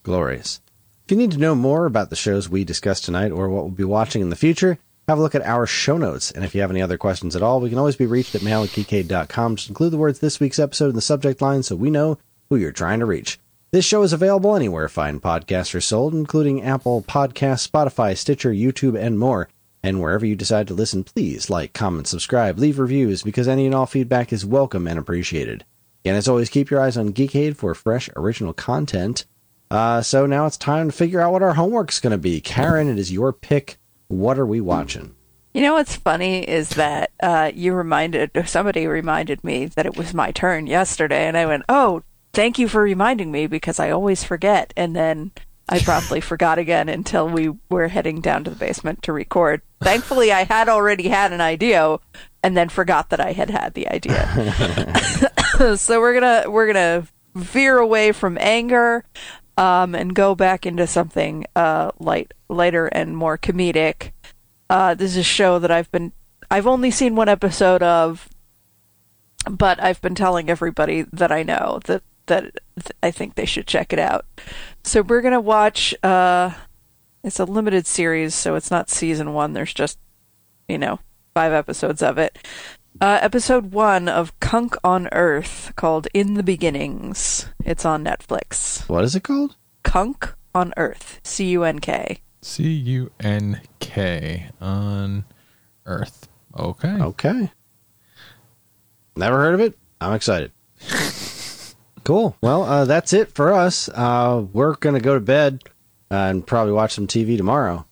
Glorious. 0.03 0.61
If 1.05 1.11
you 1.11 1.17
need 1.17 1.31
to 1.31 1.37
know 1.39 1.55
more 1.55 1.85
about 1.85 2.09
the 2.09 2.15
shows 2.15 2.49
we 2.49 2.63
discussed 2.63 3.05
tonight 3.05 3.31
or 3.31 3.49
what 3.49 3.63
we'll 3.63 3.71
be 3.71 3.83
watching 3.83 4.21
in 4.21 4.29
the 4.29 4.35
future, 4.35 4.79
have 5.07 5.19
a 5.19 5.21
look 5.21 5.35
at 5.35 5.43
our 5.43 5.67
show 5.67 5.97
notes. 5.97 6.31
And 6.31 6.43
if 6.43 6.55
you 6.55 6.61
have 6.61 6.71
any 6.71 6.81
other 6.81 6.97
questions 6.97 7.35
at 7.35 7.43
all, 7.43 7.59
we 7.61 7.69
can 7.69 7.77
always 7.77 7.95
be 7.95 8.07
reached 8.07 8.33
at 8.33 8.41
mail 8.41 8.63
at 8.63 8.69
geekade.com. 8.69 9.55
Just 9.55 9.69
include 9.69 9.91
the 9.91 9.97
words 9.97 10.19
this 10.19 10.39
week's 10.39 10.59
episode 10.59 10.89
in 10.89 10.95
the 10.95 11.01
subject 11.01 11.41
line 11.41 11.61
so 11.61 11.75
we 11.75 11.91
know 11.91 12.17
who 12.49 12.55
you're 12.55 12.71
trying 12.71 12.99
to 12.99 13.05
reach. 13.05 13.39
This 13.75 13.83
show 13.83 14.03
is 14.03 14.13
available 14.13 14.55
anywhere 14.55 14.87
fine 14.87 15.19
podcasts 15.19 15.75
are 15.75 15.81
sold, 15.81 16.13
including 16.13 16.63
Apple 16.63 17.01
Podcasts, 17.01 17.69
Spotify, 17.69 18.15
Stitcher, 18.15 18.53
YouTube, 18.53 18.97
and 18.97 19.19
more. 19.19 19.49
And 19.83 19.99
wherever 19.99 20.25
you 20.25 20.33
decide 20.33 20.69
to 20.69 20.73
listen, 20.73 21.03
please 21.03 21.49
like, 21.49 21.73
comment, 21.73 22.07
subscribe, 22.07 22.57
leave 22.57 22.79
reviews, 22.79 23.21
because 23.21 23.49
any 23.49 23.65
and 23.65 23.75
all 23.75 23.85
feedback 23.85 24.31
is 24.31 24.45
welcome 24.45 24.87
and 24.87 24.97
appreciated. 24.97 25.65
And 26.05 26.15
as 26.15 26.29
always, 26.29 26.49
keep 26.49 26.71
your 26.71 26.79
eyes 26.79 26.95
on 26.95 27.11
Geekade 27.11 27.57
for 27.57 27.75
fresh 27.75 28.09
original 28.15 28.53
content. 28.53 29.25
Uh, 29.69 30.01
so 30.01 30.25
now 30.25 30.45
it's 30.45 30.55
time 30.55 30.89
to 30.89 30.95
figure 30.95 31.19
out 31.19 31.33
what 31.33 31.43
our 31.43 31.55
homework's 31.55 31.99
going 31.99 32.11
to 32.11 32.17
be. 32.17 32.39
Karen, 32.39 32.87
it 32.87 32.97
is 32.97 33.11
your 33.11 33.33
pick. 33.33 33.77
What 34.07 34.39
are 34.39 34.45
we 34.45 34.61
watching? 34.61 35.15
You 35.53 35.61
know 35.63 35.73
what's 35.73 35.97
funny 35.97 36.47
is 36.47 36.69
that 36.69 37.11
uh, 37.21 37.51
you 37.53 37.73
reminded 37.73 38.31
somebody 38.45 38.87
reminded 38.87 39.43
me 39.43 39.65
that 39.65 39.85
it 39.85 39.97
was 39.97 40.13
my 40.13 40.31
turn 40.31 40.65
yesterday, 40.65 41.27
and 41.27 41.35
I 41.35 41.45
went, 41.45 41.63
"Oh, 41.67 42.03
thank 42.35 42.59
you 42.59 42.67
for 42.67 42.81
reminding 42.81 43.31
me 43.31 43.47
because 43.47 43.79
I 43.79 43.89
always 43.89 44.23
forget." 44.23 44.73
And 44.77 44.95
then 44.95 45.31
I 45.67 45.79
promptly 45.79 46.21
forgot 46.21 46.59
again 46.59 46.89
until 46.89 47.27
we 47.27 47.51
were 47.69 47.87
heading 47.87 48.21
down 48.21 48.43
to 48.43 48.49
the 48.49 48.55
basement 48.55 49.01
to 49.03 49.13
record. 49.13 49.61
Thankfully, 49.81 50.31
I 50.31 50.43
had 50.43 50.69
already 50.69 51.07
had 51.07 51.33
an 51.33 51.41
idea, 51.41 51.97
and 52.43 52.55
then 52.55 52.69
forgot 52.69 53.09
that 53.09 53.19
I 53.19 53.31
had 53.31 53.49
had 53.49 53.73
the 53.73 53.89
idea. 53.89 55.77
so 55.77 55.99
we're 55.99 56.13
gonna 56.13 56.49
we're 56.49 56.67
gonna 56.67 57.07
veer 57.33 57.77
away 57.77 58.11
from 58.11 58.37
anger 58.39 59.03
um, 59.57 59.95
and 59.95 60.15
go 60.15 60.35
back 60.35 60.65
into 60.65 60.87
something 60.87 61.45
uh, 61.55 61.91
light, 61.99 62.33
lighter 62.49 62.87
and 62.87 63.15
more 63.15 63.37
comedic. 63.37 64.11
Uh, 64.69 64.93
this 64.95 65.11
is 65.11 65.17
a 65.17 65.23
show 65.23 65.59
that 65.59 65.71
I've 65.71 65.91
been 65.91 66.11
I've 66.49 66.67
only 66.67 66.91
seen 66.91 67.15
one 67.15 67.29
episode 67.29 67.81
of, 67.81 68.29
but 69.49 69.81
I've 69.81 70.01
been 70.01 70.15
telling 70.15 70.49
everybody 70.49 71.05
that 71.13 71.31
I 71.31 71.43
know 71.43 71.79
that 71.85 72.03
that 72.27 72.53
I 73.01 73.11
think 73.11 73.35
they 73.35 73.45
should 73.45 73.67
check 73.67 73.93
it 73.93 73.99
out. 73.99 74.25
So 74.83 75.01
we're 75.01 75.21
gonna 75.21 75.41
watch. 75.41 75.93
Uh, 76.03 76.51
it's 77.23 77.39
a 77.39 77.45
limited 77.45 77.87
series, 77.87 78.35
so 78.35 78.55
it's 78.55 78.71
not 78.71 78.89
season 78.89 79.33
one. 79.33 79.53
There's 79.53 79.73
just 79.73 79.99
you 80.67 80.77
know 80.77 80.99
five 81.33 81.53
episodes 81.53 82.01
of 82.01 82.17
it. 82.17 82.37
Uh, 83.01 83.19
episode 83.21 83.73
one 83.73 84.07
of 84.07 84.39
Cunk 84.39 84.75
on 84.83 85.09
Earth 85.11 85.73
called 85.75 86.07
In 86.13 86.35
the 86.35 86.43
Beginnings. 86.43 87.47
It's 87.65 87.83
on 87.83 88.05
Netflix. 88.05 88.87
What 88.87 89.03
is 89.03 89.15
it 89.15 89.23
called? 89.23 89.55
Cunk 89.83 90.33
on 90.53 90.73
Earth. 90.77 91.19
C 91.23 91.45
U 91.49 91.63
N 91.63 91.79
K. 91.79 92.21
C 92.41 92.63
U 92.63 93.11
N 93.19 93.61
K 93.79 94.49
on 94.61 95.25
Earth. 95.85 96.29
Okay. 96.57 96.87
Okay. 97.01 97.51
Never 99.17 99.37
heard 99.37 99.55
of 99.55 99.59
it. 99.59 99.77
I'm 99.99 100.13
excited. 100.13 100.51
cool. 102.05 102.37
Well, 102.39 102.63
uh, 102.63 102.85
that's 102.85 103.11
it 103.11 103.33
for 103.33 103.51
us. 103.51 103.89
Uh, 103.89 104.45
we're 104.53 104.75
going 104.75 104.95
to 104.95 105.01
go 105.01 105.15
to 105.15 105.19
bed 105.19 105.63
uh, 106.09 106.15
and 106.15 106.47
probably 106.47 106.71
watch 106.71 106.93
some 106.93 107.07
TV 107.07 107.35
tomorrow. 107.35 107.85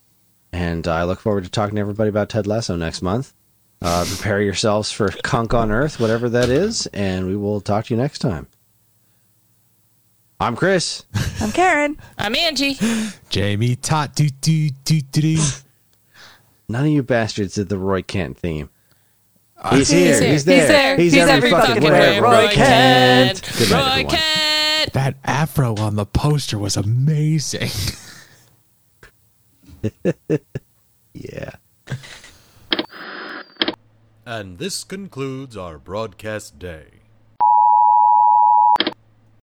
And 0.53 0.87
I 0.87 1.03
look 1.03 1.19
forward 1.19 1.43
to 1.43 1.49
talking 1.49 1.75
to 1.75 1.81
everybody 1.81 2.09
about 2.09 2.29
Ted 2.29 2.47
Lasso 2.47 2.75
next 2.77 3.01
month. 3.01 3.33
Uh, 3.81 4.05
prepare 4.07 4.39
yourselves 4.39 4.91
for 4.91 5.09
Cunk 5.09 5.53
on 5.53 5.69
Earth, 5.69 5.99
whatever 5.99 6.29
that 6.29 6.47
is, 6.47 6.87
and 6.93 7.27
we 7.27 7.35
will 7.35 7.59
talk 7.59 7.87
to 7.87 7.93
you 7.93 7.99
next 7.99 8.19
time. 8.19 8.47
I'm 10.39 10.55
Kris. 10.55 11.03
I'm 11.41 11.51
Karen. 11.51 11.97
I'm 12.17 12.35
Angie. 12.35 12.77
Jamie 13.29 13.75
Tartt 13.75 14.15
do 14.15 14.29
do 14.29 14.69
do 14.85 15.01
do 15.01 15.21
do. 15.21 15.43
None 16.69 16.85
of 16.85 16.91
you 16.91 17.03
bastards 17.03 17.55
did 17.55 17.69
the 17.69 17.77
Roy 17.77 18.01
Kent 18.01 18.37
theme. 18.37 18.69
He's 19.71 19.89
here. 19.89 20.19
here. 20.19 20.31
He's 20.31 20.45
there. 20.45 20.59
He's 20.59 20.67
there. 20.67 20.97
He's, 20.97 21.13
He's 21.13 21.21
every, 21.23 21.33
every 21.33 21.51
fucking 21.51 21.75
fucking 21.75 21.91
way. 21.91 21.91
way. 21.91 22.19
Roy, 22.19 22.31
Roy 22.31 22.47
Kent. 22.49 23.41
Kent. 23.41 23.57
Good 23.57 23.71
night, 23.71 23.85
Roy 23.85 23.91
everyone. 23.91 24.15
Kent. 24.15 24.93
That 24.93 25.15
afro 25.23 25.75
on 25.75 25.95
the 25.95 26.05
poster 26.05 26.59
was 26.59 26.77
amazing. 26.77 27.69
Yeah. 31.13 31.51
And 34.25 34.57
this 34.57 34.83
concludes 34.83 35.57
our 35.57 35.77
broadcast 35.77 36.57
day. 36.57 36.92